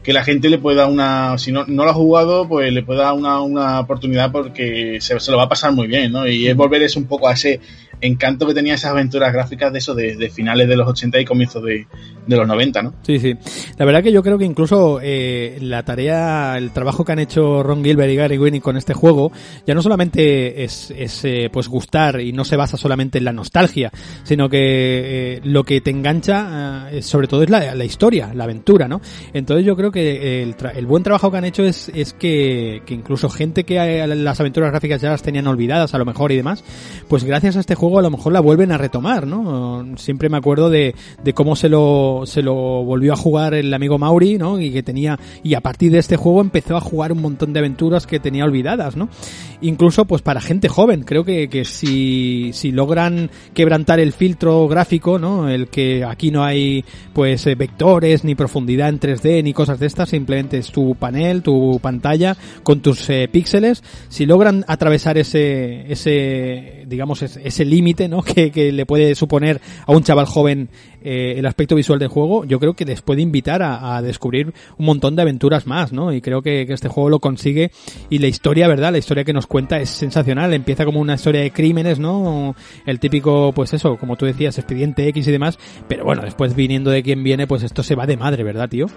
que 0.08 0.14
la 0.14 0.24
gente 0.24 0.48
le 0.48 0.58
puede 0.58 0.78
dar 0.78 0.88
una, 0.88 1.38
si 1.38 1.52
no, 1.52 1.66
no 1.68 1.84
lo 1.84 1.90
ha 1.90 1.94
jugado, 1.94 2.48
pues 2.48 2.72
le 2.72 2.82
puede 2.82 3.02
dar 3.02 3.12
una, 3.12 3.42
una 3.42 3.82
oportunidad 3.82 4.32
porque 4.32 5.00
se, 5.02 5.20
se 5.20 5.32
lo 5.32 5.38
va 5.38 5.44
a 5.44 5.50
pasar 5.50 5.74
muy 5.74 5.88
bien, 5.88 6.14
¿no? 6.14 6.26
Y 6.26 6.48
es 6.48 6.56
volver 6.56 6.82
es 6.84 6.96
un 6.96 7.08
poco 7.08 7.28
a 7.28 7.34
ese 7.34 7.60
encanto 8.02 8.46
que 8.48 8.54
tenía 8.54 8.76
esas 8.76 8.92
aventuras 8.92 9.34
gráficas 9.34 9.72
de 9.74 9.80
eso, 9.80 9.96
de, 9.96 10.30
finales 10.30 10.68
de 10.68 10.76
los 10.76 10.88
80 10.88 11.20
y 11.20 11.26
comienzos 11.26 11.64
de, 11.64 11.88
los 12.28 12.48
90, 12.48 12.82
¿no? 12.84 12.94
Sí, 13.04 13.20
sí. 13.20 13.36
La 13.78 13.86
verdad 13.86 14.04
que 14.04 14.12
yo 14.12 14.22
creo 14.22 14.38
que 14.38 14.46
incluso 14.46 15.00
eh, 15.02 15.58
la 15.62 15.84
tarea, 15.84 16.58
el 16.58 16.72
trabajo 16.72 17.04
que 17.06 17.14
han 17.14 17.20
hecho 17.20 17.64
Ron 17.64 17.84
Gilbert 17.84 18.12
y 18.12 18.16
Gary 18.16 18.38
Winning 18.38 18.62
con 18.62 18.78
este 18.78 18.94
juego, 18.94 19.32
ya 19.66 19.74
no 19.74 19.82
solamente 19.82 20.64
es, 20.64 20.92
eh, 21.24 21.50
pues 21.52 21.68
gustar 21.68 22.22
y 22.22 22.34
no 22.34 22.46
se 22.46 22.56
basa 22.56 22.78
solamente 22.78 23.18
en 23.18 23.24
la 23.26 23.34
nostalgia, 23.34 23.92
sino 24.24 24.50
que 24.50 24.58
eh, 24.60 25.42
lo 25.44 25.64
que 25.64 25.82
te 25.82 25.92
engancha, 25.92 26.90
sobre 27.02 27.28
todo 27.28 27.44
es 27.44 27.50
la, 27.50 27.86
historia, 27.86 28.34
la 28.34 28.44
aventura, 28.44 28.88
¿no? 28.88 29.02
Entonces 29.34 29.66
yo 29.66 29.76
creo 29.76 29.92
que 29.92 30.44
el, 30.44 30.56
tra- 30.56 30.76
el 30.76 30.86
buen 30.86 31.04
trabajo 31.04 31.32
que 31.32 31.38
han 31.38 31.46
hecho 31.46 31.64
es, 31.64 31.92
que, 32.20 32.82
incluso 32.90 33.30
gente 33.30 33.64
que 33.64 34.06
las 34.08 34.40
aventuras 34.40 34.72
gráficas 34.72 35.02
ya 35.02 35.10
las 35.10 35.24
tenían 35.24 35.48
olvidadas 35.48 35.94
a 35.94 35.98
lo 35.98 36.06
mejor 36.06 36.32
y 36.32 36.36
demás, 36.36 36.64
pues 37.08 37.24
gracias 37.24 37.56
a 37.56 37.62
este 37.62 37.76
juego 37.76 37.87
a 37.98 38.02
lo 38.02 38.10
mejor 38.10 38.34
la 38.34 38.40
vuelven 38.40 38.72
a 38.72 38.78
retomar, 38.78 39.28
¿no? 39.28 39.86
Siempre 39.98 40.30
me 40.30 40.38
acuerdo 40.38 40.70
de, 40.70 40.96
de 41.24 41.34
cómo 41.34 41.56
se 41.56 41.70
lo, 41.70 42.24
se 42.26 42.42
lo 42.42 42.54
volvió 42.84 43.14
a 43.14 43.16
jugar 43.16 43.54
el 43.54 43.74
amigo 43.74 43.98
Mauri, 43.98 44.38
¿no? 44.38 44.60
Y 44.60 44.72
que 44.72 44.84
tenía, 44.84 45.20
y 45.44 45.54
a 45.54 45.62
partir 45.62 45.92
de 45.92 46.00
este 46.00 46.18
juego 46.18 46.42
empezó 46.42 46.76
a 46.76 46.82
jugar 46.82 47.12
un 47.12 47.22
montón 47.22 47.54
de 47.54 47.60
aventuras 47.60 48.08
que 48.08 48.20
tenía 48.20 48.46
olvidadas, 48.46 48.96
¿no? 48.96 49.10
Incluso 49.62 50.06
pues 50.06 50.22
para 50.22 50.42
gente 50.42 50.70
joven, 50.70 51.04
creo 51.04 51.24
que, 51.24 51.50
que 51.50 51.66
si, 51.66 52.52
si 52.54 52.72
logran 52.72 53.30
quebrantar 53.54 54.00
el 54.00 54.14
filtro 54.14 54.68
gráfico, 54.68 55.20
¿no? 55.20 55.50
El 55.50 55.68
que 55.68 56.04
aquí 56.04 56.32
no 56.32 56.44
hay 56.44 56.86
pues 57.14 57.48
eh, 57.48 57.56
vectores, 57.56 58.24
ni 58.24 58.36
profundidad 58.36 58.90
en 58.90 59.00
3D, 59.00 59.44
ni 59.44 59.54
cosas 59.54 59.80
de 59.80 59.88
estas, 59.88 60.10
simplemente 60.10 60.58
es 60.58 60.72
tu 60.72 60.96
panel, 60.96 61.42
tu 61.42 61.80
pantalla, 61.82 62.38
con 62.64 62.82
tus 62.82 63.10
eh, 63.10 63.28
píxeles, 63.32 63.84
si 64.10 64.26
logran 64.26 64.64
atravesar 64.68 65.18
ese, 65.18 65.92
ese, 65.92 66.86
digamos, 66.88 67.22
ese, 67.22 67.48
ese 67.48 67.66
límite 67.66 67.77
límite, 67.78 68.08
¿no? 68.08 68.22
Que, 68.38 68.52
que, 68.52 68.72
le 68.72 68.86
puede 68.86 69.16
suponer 69.16 69.62
a 69.86 69.92
un 69.92 70.04
chaval 70.04 70.26
joven 70.26 70.70
eh, 71.02 71.36
el 71.38 71.46
aspecto 71.46 71.76
visual 71.76 71.98
del 71.98 72.10
juego, 72.10 72.46
yo 72.46 72.60
creo 72.60 72.74
que 72.74 72.86
les 72.86 73.02
puede 73.02 73.22
invitar 73.22 73.64
a, 73.64 73.96
a 73.96 74.02
descubrir 74.02 74.54
un 74.78 74.86
montón 74.86 75.16
de 75.16 75.22
aventuras 75.22 75.66
más, 75.66 75.94
¿no? 75.94 76.12
Y 76.14 76.22
creo 76.22 76.42
que, 76.42 76.66
que, 76.68 76.74
este 76.74 76.90
juego 76.90 77.10
lo 77.10 77.20
consigue 77.20 77.72
y 78.10 78.20
la 78.20 78.28
historia, 78.28 78.68
¿verdad? 78.68 78.92
La 78.92 78.98
historia 78.98 79.24
que 79.24 79.34
nos 79.34 79.48
cuenta 79.48 79.80
es 79.80 79.90
sensacional. 79.90 80.54
Empieza 80.54 80.86
como 80.86 81.00
una 81.00 81.16
historia 81.16 81.42
de 81.42 81.52
crímenes, 81.52 82.00
¿no? 82.00 82.56
El 82.86 83.00
típico, 83.00 83.54
pues 83.54 83.74
eso, 83.74 83.98
como 83.98 84.18
tú 84.18 84.26
decías, 84.26 84.58
expediente 84.58 85.08
X 85.08 85.28
y 85.28 85.32
demás, 85.32 85.58
pero 85.88 86.04
bueno, 86.04 86.24
después 86.24 86.56
viniendo 86.56 86.92
de 86.92 87.04
quien 87.04 87.24
viene, 87.24 87.48
pues 87.48 87.64
esto 87.64 87.84
se 87.84 87.96
va 87.96 88.06
de 88.06 88.18
madre, 88.18 88.44
¿verdad, 88.44 88.70
tío? 88.70 88.88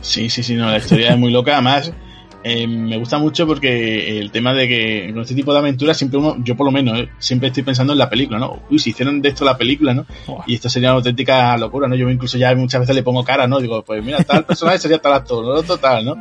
Sí, 0.00 0.28
sí, 0.30 0.42
sí, 0.42 0.54
no, 0.54 0.66
la 0.66 0.78
historia 0.78 1.12
es 1.12 1.18
muy 1.18 1.30
loca. 1.30 1.54
Además, 1.54 1.92
eh, 2.44 2.66
me 2.66 2.96
gusta 2.98 3.18
mucho 3.18 3.46
porque 3.46 4.18
el 4.18 4.30
tema 4.30 4.54
de 4.54 4.68
que 4.68 5.10
con 5.12 5.22
este 5.22 5.34
tipo 5.34 5.52
de 5.52 5.58
aventuras 5.58 5.96
siempre 5.96 6.18
uno, 6.18 6.36
yo 6.44 6.56
por 6.56 6.66
lo 6.66 6.72
menos, 6.72 6.98
eh, 6.98 7.08
siempre 7.18 7.48
estoy 7.48 7.64
pensando 7.64 7.92
en 7.92 7.98
la 7.98 8.08
película, 8.08 8.38
¿no? 8.38 8.62
Uy, 8.70 8.78
si 8.78 8.90
hicieron 8.90 9.20
de 9.20 9.30
esto 9.30 9.44
la 9.44 9.56
película, 9.56 9.92
¿no? 9.92 10.06
Oh. 10.26 10.44
Y 10.46 10.54
esto 10.54 10.68
sería 10.68 10.90
una 10.90 10.98
auténtica 10.98 11.56
locura, 11.56 11.88
¿no? 11.88 11.96
Yo 11.96 12.08
incluso 12.08 12.38
ya 12.38 12.54
muchas 12.54 12.80
veces 12.80 12.94
le 12.94 13.02
pongo 13.02 13.24
cara, 13.24 13.46
¿no? 13.46 13.60
Digo, 13.60 13.82
pues 13.82 14.04
mira, 14.04 14.22
tal 14.24 14.44
personaje 14.44 14.78
sería 14.78 14.98
tal 14.98 15.14
actor, 15.14 15.44
¿no? 15.44 15.62
Total, 15.62 16.04
¿no? 16.04 16.16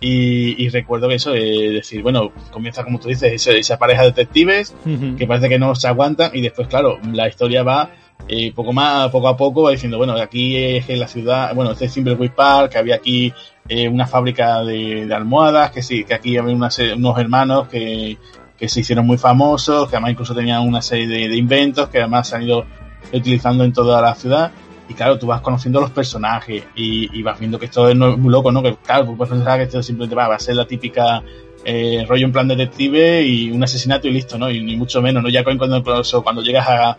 Y, 0.00 0.64
y, 0.64 0.68
recuerdo 0.68 1.08
que 1.08 1.16
eso, 1.16 1.34
es 1.34 1.72
decir, 1.72 2.02
bueno, 2.02 2.32
comienza 2.52 2.84
como 2.84 3.00
tú 3.00 3.08
dices, 3.08 3.32
esa, 3.32 3.50
esa 3.50 3.78
pareja 3.78 4.02
de 4.02 4.08
detectives 4.08 4.72
uh 4.86 4.88
-huh. 4.88 5.16
que 5.16 5.26
parece 5.26 5.48
que 5.48 5.58
no 5.58 5.74
se 5.74 5.88
aguantan 5.88 6.30
y 6.34 6.40
después, 6.40 6.68
claro, 6.68 7.00
la 7.12 7.26
historia 7.28 7.64
va 7.64 7.90
eh, 8.26 8.52
poco 8.52 8.72
más, 8.72 9.10
poco 9.10 9.28
a 9.28 9.36
poco 9.36 9.62
va 9.62 9.70
diciendo, 9.70 9.98
bueno, 9.98 10.14
aquí 10.14 10.56
es 10.56 10.88
la 10.88 11.08
ciudad, 11.08 11.54
bueno, 11.54 11.72
este 11.72 11.86
es 11.86 11.94
Thimbleweed 11.94 12.32
Park, 12.32 12.72
que 12.72 12.78
había 12.78 12.96
aquí 12.96 13.32
eh, 13.68 13.88
una 13.88 14.06
fábrica 14.06 14.64
de, 14.64 15.08
almohadas, 15.14 15.70
que 15.70 15.82
sí, 15.82 16.04
que 16.04 16.14
aquí 16.14 16.36
había 16.36 16.54
una, 16.54 16.68
unos 16.96 17.18
hermanos 17.18 17.68
que, 17.68 18.18
que 18.58 18.68
se 18.68 18.80
hicieron 18.80 19.06
muy 19.06 19.16
famosos, 19.18 19.88
que 19.88 19.96
además 19.96 20.12
incluso 20.12 20.34
tenían 20.34 20.66
una 20.66 20.82
serie 20.82 21.06
de, 21.06 21.36
inventos 21.36 21.88
que 21.88 21.98
además 21.98 22.28
se 22.28 22.36
han 22.36 22.42
ido 22.42 22.66
utilizando 23.12 23.64
en 23.64 23.72
toda 23.72 24.02
la 24.02 24.14
ciudad 24.14 24.50
y 24.88 24.94
claro, 24.94 25.18
tú 25.18 25.26
vas 25.26 25.40
conociendo 25.42 25.80
los 25.80 25.90
personajes 25.90 26.64
y, 26.74 27.22
vas 27.22 27.38
viendo 27.38 27.58
que 27.58 27.66
esto 27.66 27.88
es 27.88 27.96
muy 27.96 28.32
loco, 28.32 28.50
¿no? 28.50 28.62
Que 28.62 28.74
claro, 28.76 29.14
puedes 29.14 29.32
pensar 29.32 29.58
que 29.58 29.64
esto 29.64 29.82
simplemente 29.82 30.16
va, 30.16 30.28
va 30.28 30.36
a 30.36 30.40
ser 30.40 30.56
la 30.56 30.66
típica 30.66 31.22
eh, 31.64 32.04
rollo 32.08 32.24
en 32.24 32.32
plan 32.32 32.48
detective 32.48 33.22
y 33.22 33.50
un 33.50 33.62
asesinato 33.62 34.08
y 34.08 34.12
listo, 34.12 34.38
¿no? 34.38 34.50
Y 34.50 34.62
ni 34.62 34.76
mucho 34.76 35.02
menos, 35.02 35.22
¿no? 35.22 35.28
Ya 35.28 35.44
cuando, 35.44 35.82
cuando 36.22 36.42
llegas 36.42 36.66
a, 36.68 36.96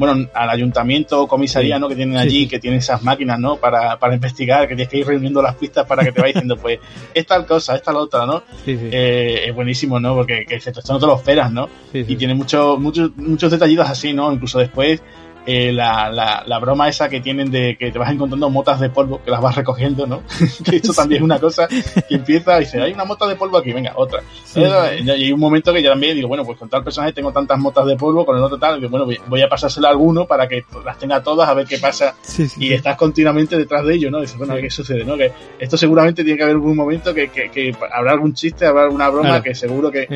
bueno, 0.00 0.28
al 0.32 0.50
ayuntamiento 0.50 1.22
o 1.22 1.28
comisaría. 1.28 1.78
¿no? 1.78 1.88
Que 1.88 1.94
tienen 1.94 2.16
allí, 2.16 2.42
sí. 2.42 2.48
que 2.48 2.58
tienen 2.58 2.78
esas 2.78 3.02
máquinas, 3.02 3.38
¿no? 3.38 3.56
Para, 3.56 3.98
para 3.98 4.14
investigar, 4.14 4.62
que 4.66 4.74
tienes 4.74 4.88
que 4.88 4.98
ir 4.98 5.06
reuniendo 5.06 5.42
las 5.42 5.54
pistas 5.54 5.86
para 5.86 6.02
que 6.02 6.10
te 6.10 6.20
vaya 6.20 6.32
diciendo, 6.32 6.56
pues, 6.56 6.78
esta 7.14 7.44
cosa, 7.44 7.76
esta 7.76 7.92
la 7.92 7.98
otra, 8.00 8.24
¿no? 8.24 8.42
Sí, 8.64 8.78
eh, 8.80 9.44
es 9.46 9.54
buenísimo, 9.54 10.00
¿no? 10.00 10.14
Porque 10.14 10.46
que 10.46 10.56
esto 10.56 10.80
no 10.88 10.98
te 10.98 11.06
lo 11.06 11.16
esperas, 11.16 11.52
¿no? 11.52 11.68
Y 11.92 12.16
tiene 12.16 12.34
muchos, 12.34 12.78
muchos, 12.80 13.14
muchos 13.16 13.50
detallitos 13.50 13.88
así, 13.88 14.12
¿no? 14.14 14.32
Incluso 14.32 14.58
después, 14.58 15.02
eh, 15.46 15.72
la, 15.72 16.10
la, 16.10 16.42
la, 16.46 16.58
broma 16.58 16.88
esa 16.88 17.08
que 17.08 17.20
tienen 17.20 17.50
de 17.50 17.76
que 17.76 17.90
te 17.90 17.98
vas 17.98 18.10
encontrando 18.12 18.50
motas 18.50 18.78
de 18.78 18.90
polvo 18.90 19.22
que 19.22 19.30
las 19.30 19.40
vas 19.40 19.56
recogiendo, 19.56 20.06
¿no? 20.06 20.22
que 20.64 20.76
esto 20.76 20.92
también 20.92 21.22
es 21.22 21.24
una 21.24 21.38
cosa 21.38 21.66
que 21.66 22.14
empieza 22.14 22.56
y 22.58 22.60
dice, 22.60 22.80
hay 22.80 22.92
una 22.92 23.04
mota 23.04 23.26
de 23.26 23.36
polvo 23.36 23.56
aquí, 23.56 23.72
venga, 23.72 23.92
otra. 23.96 24.20
Sí. 24.44 24.60
Y 24.60 25.10
hay 25.10 25.32
un 25.32 25.40
momento 25.40 25.72
que 25.72 25.82
yo 25.82 25.90
también 25.90 26.14
digo, 26.14 26.28
bueno, 26.28 26.44
pues 26.44 26.58
con 26.58 26.68
tal 26.68 26.84
personaje 26.84 27.12
tengo 27.12 27.32
tantas 27.32 27.58
motas 27.58 27.86
de 27.86 27.96
polvo, 27.96 28.26
con 28.26 28.36
el 28.36 28.42
otro 28.42 28.58
tal, 28.58 28.86
bueno, 28.88 29.06
voy 29.26 29.42
a 29.42 29.48
pasárselo 29.48 29.86
a 29.86 29.90
alguno 29.90 30.26
para 30.26 30.46
que 30.46 30.64
las 30.84 30.98
tenga 30.98 31.22
todas, 31.22 31.48
a 31.48 31.54
ver 31.54 31.66
qué 31.66 31.78
pasa. 31.78 32.14
Sí, 32.22 32.46
sí, 32.46 32.66
y 32.66 32.72
estás 32.72 32.96
continuamente 32.96 33.56
detrás 33.56 33.84
de 33.84 33.94
ello, 33.94 34.10
¿no? 34.10 34.20
Dices, 34.20 34.36
bueno, 34.36 34.56
¿qué 34.56 34.70
sucede? 34.70 35.04
¿no? 35.04 35.16
Que 35.16 35.32
esto 35.58 35.76
seguramente 35.76 36.22
tiene 36.22 36.36
que 36.36 36.42
haber 36.42 36.56
algún 36.56 36.76
momento 36.76 37.14
que, 37.14 37.28
que, 37.28 37.50
que 37.50 37.74
habrá 37.92 38.12
algún 38.12 38.34
chiste, 38.34 38.66
habrá 38.66 38.84
alguna 38.84 39.08
broma 39.08 39.28
claro. 39.28 39.42
que 39.42 39.54
seguro 39.54 39.90
que... 39.90 40.06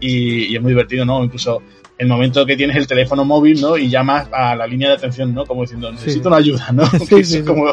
Y, 0.00 0.46
y 0.46 0.56
es 0.56 0.62
muy 0.62 0.72
divertido, 0.72 1.04
¿no? 1.04 1.24
Incluso 1.24 1.62
el 1.96 2.08
momento 2.08 2.44
que 2.44 2.56
tienes 2.56 2.76
el 2.76 2.86
teléfono 2.86 3.24
móvil, 3.24 3.60
¿no? 3.60 3.76
Y 3.76 3.88
llamas 3.88 4.26
a 4.32 4.56
la 4.56 4.66
línea 4.66 4.88
de 4.88 4.94
atención, 4.96 5.32
¿no? 5.32 5.46
Como 5.46 5.62
diciendo, 5.62 5.92
necesito 5.92 6.22
sí. 6.22 6.28
una 6.28 6.36
ayuda, 6.36 6.72
¿no? 6.72 6.84
Sí, 7.08 7.22
sí, 7.24 7.42
como, 7.42 7.66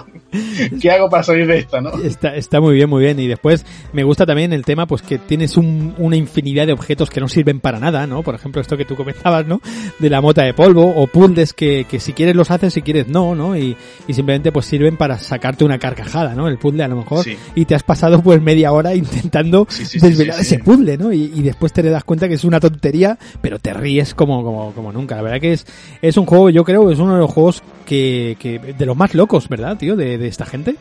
¿qué 0.79 0.91
hago 0.91 1.09
para 1.09 1.23
salir 1.23 1.47
de 1.47 1.57
esta, 1.57 1.81
no? 1.81 1.91
Está, 2.03 2.35
está 2.35 2.61
muy 2.61 2.75
bien, 2.75 2.89
muy 2.89 3.03
bien. 3.03 3.19
Y 3.19 3.27
después 3.27 3.65
me 3.93 4.03
gusta 4.03 4.25
también 4.25 4.53
el 4.53 4.63
tema, 4.63 4.85
pues 4.85 5.01
que 5.01 5.17
tienes 5.17 5.57
un, 5.57 5.95
una 5.97 6.15
infinidad 6.15 6.67
de 6.67 6.73
objetos 6.73 7.09
que 7.09 7.19
no 7.19 7.27
sirven 7.27 7.59
para 7.59 7.79
nada, 7.79 8.05
¿no? 8.05 8.21
Por 8.21 8.35
ejemplo, 8.35 8.61
esto 8.61 8.77
que 8.77 8.85
tú 8.85 8.95
comentabas, 8.95 9.47
¿no? 9.47 9.61
De 9.99 10.09
la 10.09 10.21
mota 10.21 10.43
de 10.43 10.53
polvo 10.53 10.93
o 10.95 11.07
puzzles 11.07 11.53
que, 11.53 11.85
que 11.89 11.99
si 11.99 12.13
quieres 12.13 12.35
los 12.35 12.51
haces, 12.51 12.73
si 12.73 12.81
quieres 12.81 13.07
no, 13.07 13.33
¿no? 13.33 13.57
Y, 13.57 13.75
y 14.07 14.13
simplemente 14.13 14.51
pues 14.51 14.67
sirven 14.67 14.97
para 14.97 15.17
sacarte 15.17 15.63
una 15.63 15.79
carcajada, 15.79 16.35
¿no? 16.35 16.47
El 16.47 16.57
puzzle 16.57 16.83
a 16.83 16.87
lo 16.87 16.97
mejor. 16.97 17.25
Y 17.55 17.65
te 17.65 17.73
has 17.73 17.83
pasado 17.83 18.21
pues 18.21 18.41
media 18.41 18.71
hora 18.71 18.93
intentando 18.93 19.67
desvelar 19.67 20.39
ese 20.39 20.59
puzzle, 20.59 20.97
¿no? 20.97 21.11
Y, 21.11 21.31
y 21.33 21.41
después 21.41 21.73
te 21.73 21.81
das 21.81 22.03
cuenta 22.03 22.27
que 22.27 22.35
es 22.35 22.43
una 22.43 22.59
tontería, 22.59 23.17
pero 23.41 23.57
te 23.57 23.73
ríes 23.73 24.10
como, 24.13 24.43
como, 24.43 24.73
como 24.73 24.91
nunca. 24.91 25.15
La 25.15 25.21
verdad 25.21 25.39
que 25.39 25.53
es, 25.53 25.65
es 26.01 26.17
un 26.17 26.25
juego, 26.25 26.49
yo 26.49 26.63
creo, 26.63 26.91
es 26.91 26.99
uno 26.99 27.13
de 27.13 27.19
los 27.19 27.31
juegos 27.31 27.63
que, 27.85 28.37
que 28.39 28.59
de 28.59 28.85
los 28.85 28.95
más 28.95 29.13
locos, 29.13 29.47
¿verdad, 29.49 29.77
tío? 29.77 29.95
De, 29.95 30.17
de 30.17 30.27
esta 30.27 30.45
gente. 30.45 30.75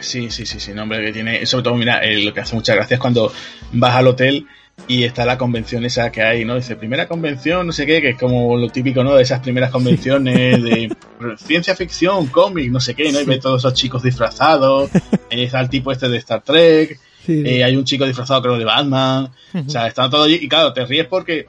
Sí, 0.00 0.30
sí, 0.30 0.46
sí, 0.46 0.58
sí, 0.58 0.72
no, 0.72 0.82
hombre, 0.82 1.04
que 1.04 1.12
tiene, 1.12 1.44
sobre 1.46 1.64
todo, 1.64 1.74
mira, 1.74 1.98
eh, 2.02 2.24
lo 2.24 2.32
que 2.32 2.40
hace 2.40 2.54
muchas 2.54 2.74
gracias 2.74 2.98
cuando 2.98 3.32
vas 3.72 3.94
al 3.94 4.06
hotel 4.06 4.46
y 4.88 5.04
está 5.04 5.24
la 5.24 5.36
convención 5.36 5.84
esa 5.84 6.10
que 6.10 6.22
hay, 6.22 6.44
¿no? 6.44 6.56
Dice, 6.56 6.74
primera 6.76 7.06
convención, 7.06 7.66
no 7.66 7.72
sé 7.72 7.86
qué, 7.86 8.00
que 8.00 8.10
es 8.10 8.18
como 8.18 8.56
lo 8.56 8.68
típico, 8.70 9.04
¿no? 9.04 9.14
De 9.14 9.22
esas 9.22 9.40
primeras 9.40 9.70
convenciones 9.70 10.62
de 10.62 10.96
ciencia 11.36 11.76
ficción, 11.76 12.26
cómic, 12.28 12.70
no 12.70 12.80
sé 12.80 12.94
qué, 12.94 13.12
¿no? 13.12 13.20
Y 13.20 13.24
ve 13.24 13.38
todos 13.38 13.60
esos 13.60 13.74
chicos 13.74 14.02
disfrazados, 14.02 14.90
está 15.30 15.60
el 15.60 15.68
tipo 15.68 15.92
este 15.92 16.08
de 16.08 16.16
Star 16.18 16.42
Trek, 16.42 16.98
sí, 17.24 17.42
eh, 17.44 17.62
hay 17.62 17.76
un 17.76 17.84
chico 17.84 18.06
disfrazado 18.06 18.42
creo 18.42 18.58
de 18.58 18.64
Batman, 18.64 19.30
uh 19.52 19.58
-huh. 19.58 19.66
o 19.66 19.70
sea, 19.70 19.86
están 19.86 20.10
todos 20.10 20.26
allí 20.26 20.38
y 20.40 20.48
claro, 20.48 20.72
te 20.72 20.84
ríes 20.86 21.06
porque 21.06 21.46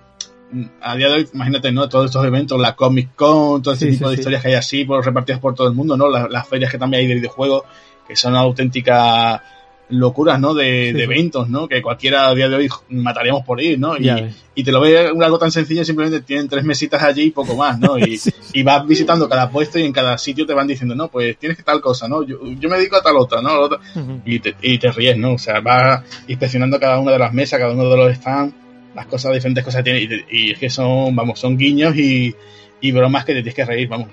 a 0.82 0.96
día 0.96 1.08
de 1.08 1.14
hoy, 1.14 1.30
imagínate, 1.34 1.72
¿no? 1.72 1.88
Todos 1.90 2.06
estos 2.06 2.26
eventos, 2.26 2.60
la 2.60 2.76
Comic 2.76 3.16
Con, 3.16 3.62
todo 3.62 3.76
sí, 3.76 3.92
tipo 3.92 4.10
sí, 4.10 4.16
de 4.16 4.20
historias 4.20 4.42
que 4.42 4.50
hay 4.50 4.54
así, 4.56 4.86
por, 4.86 5.04
repartidas 5.04 5.40
por 5.40 5.56
todo 5.56 5.68
el 5.68 5.74
mundo, 5.74 5.98
¿no? 5.98 6.10
Las, 6.10 6.30
las, 6.30 6.48
ferias 6.48 6.72
que 6.72 6.78
también 6.78 7.02
hay 7.02 7.08
de 7.08 7.16
videojuegos, 7.16 7.64
que 8.08 8.16
son 8.16 8.36
auténticas 8.36 9.42
locuras, 9.90 10.40
¿no? 10.40 10.54
De, 10.54 10.94
de, 10.94 11.04
eventos, 11.04 11.50
¿no? 11.50 11.68
Que 11.68 11.82
cualquiera 11.82 12.28
a 12.28 12.36
día 12.36 12.50
de 12.50 12.56
hoy 12.56 12.70
mataríamos 12.90 13.46
por 13.46 13.62
ir, 13.62 13.80
¿no? 13.80 13.98
Y, 13.98 14.10
y 14.56 14.64
te 14.64 14.72
lo 14.72 14.82
ves 14.82 15.12
algo 15.22 15.38
tan 15.38 15.52
sencillo, 15.52 15.84
simplemente 15.86 16.22
tienen 16.22 16.48
tres 16.48 16.64
mesitas 16.64 17.02
allí 17.04 17.24
y 17.24 17.32
poco 17.32 17.56
más, 17.56 17.78
¿no? 17.80 17.98
Y, 17.98 18.20
y, 18.54 18.64
vas 18.64 18.86
visitando 18.88 19.28
cada 19.28 19.50
puesto 19.50 19.80
y 19.80 19.84
en 19.84 19.92
cada 19.92 20.18
sitio 20.18 20.46
te 20.46 20.54
van 20.54 20.68
diciendo, 20.68 20.96
no, 20.96 21.10
pues 21.10 21.38
tienes 21.38 21.58
que 21.58 21.64
tal 21.64 21.82
cosa, 21.82 22.08
¿no? 22.08 22.24
Yo, 22.24 22.38
yo 22.60 22.70
me 22.70 22.78
dedico 22.78 22.96
a 22.96 23.02
tal 23.02 23.18
otra, 23.18 23.42
¿no? 23.42 23.66
Uh 23.66 23.70
-huh. 23.70 24.22
y, 24.26 24.40
te, 24.40 24.56
y 24.62 24.78
te 24.78 24.92
ríes, 24.92 25.18
¿no? 25.18 25.34
O 25.34 25.38
sea, 25.38 25.60
vas 25.60 26.04
inspeccionando 26.28 26.80
cada 26.80 27.00
una 27.00 27.12
de 27.12 27.20
las 27.20 27.34
mesas, 27.34 27.60
cada 27.60 27.74
uno 27.74 27.90
de 27.90 27.98
los 27.98 28.16
stands 28.16 28.61
las 28.96 29.06
cosas, 29.08 29.34
diferentes 29.34 29.64
cosas 29.64 29.84
que 29.84 29.92
tiene, 29.92 30.26
y, 30.30 30.48
y, 30.48 30.52
es 30.52 30.60
que 30.60 30.70
son, 30.70 31.16
vamos, 31.16 31.40
son 31.40 31.58
guiños 31.58 31.96
y, 31.96 32.36
y 32.82 32.92
bromas 32.92 33.24
que 33.24 33.34
te 33.34 33.42
tienes 33.42 33.54
que 33.54 33.64
reír, 33.64 33.88
vamos. 33.88 34.10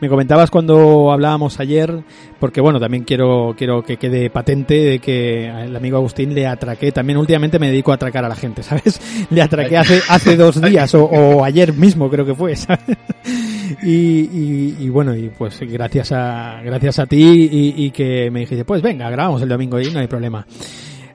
Me 0.00 0.08
comentabas 0.08 0.50
cuando 0.50 1.12
hablábamos 1.12 1.60
ayer, 1.60 2.02
porque 2.40 2.60
bueno, 2.60 2.80
también 2.80 3.04
quiero, 3.04 3.54
quiero 3.56 3.82
que 3.82 3.96
quede 3.96 4.30
patente 4.30 4.74
de 4.74 4.98
que 4.98 5.46
el 5.46 5.74
amigo 5.74 5.96
Agustín 5.96 6.34
le 6.34 6.46
atraqué, 6.46 6.90
también 6.90 7.18
últimamente 7.18 7.60
me 7.60 7.68
dedico 7.68 7.92
a 7.92 7.94
atracar 7.94 8.24
a 8.24 8.28
la 8.28 8.34
gente, 8.34 8.62
¿sabes? 8.64 9.00
Le 9.30 9.40
atraqué 9.40 9.78
hace, 9.78 10.02
hace 10.08 10.36
dos 10.36 10.60
días, 10.60 10.92
o, 10.94 11.04
o 11.04 11.44
ayer 11.44 11.72
mismo 11.72 12.10
creo 12.10 12.26
que 12.26 12.34
fue, 12.34 12.56
¿sabes? 12.56 12.98
Y, 13.82 13.90
y, 13.90 14.76
y, 14.80 14.88
bueno, 14.88 15.16
y 15.16 15.30
pues 15.30 15.60
gracias 15.60 16.12
a, 16.12 16.60
gracias 16.64 16.98
a 16.98 17.06
ti 17.06 17.48
y, 17.50 17.84
y 17.84 17.90
que 17.92 18.30
me 18.30 18.40
dijiste, 18.40 18.64
pues 18.64 18.82
venga, 18.82 19.08
grabamos 19.08 19.40
el 19.42 19.48
domingo 19.48 19.80
y 19.80 19.90
no 19.90 20.00
hay 20.00 20.06
problema. 20.06 20.44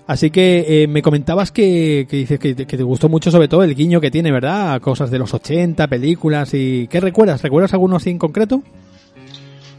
Así 0.09 0.31
que 0.31 0.65
eh, 0.67 0.87
me 0.87 1.03
comentabas 1.03 1.51
que, 1.51 2.07
que 2.09 2.17
dices 2.17 2.39
que, 2.39 2.55
que, 2.55 2.65
te 2.65 2.81
gustó 2.81 3.09
mucho 3.09 3.29
sobre 3.29 3.47
todo 3.47 3.63
el 3.63 3.75
guiño 3.75 4.01
que 4.01 4.09
tiene, 4.09 4.31
¿verdad? 4.31 4.81
Cosas 4.81 5.11
de 5.11 5.19
los 5.19 5.35
80, 5.35 5.85
películas 5.85 6.51
y... 6.55 6.87
¿Qué 6.87 6.99
recuerdas? 6.99 7.43
¿Recuerdas 7.43 7.73
alguno 7.73 7.97
así 7.97 8.09
en 8.09 8.17
concreto? 8.17 8.63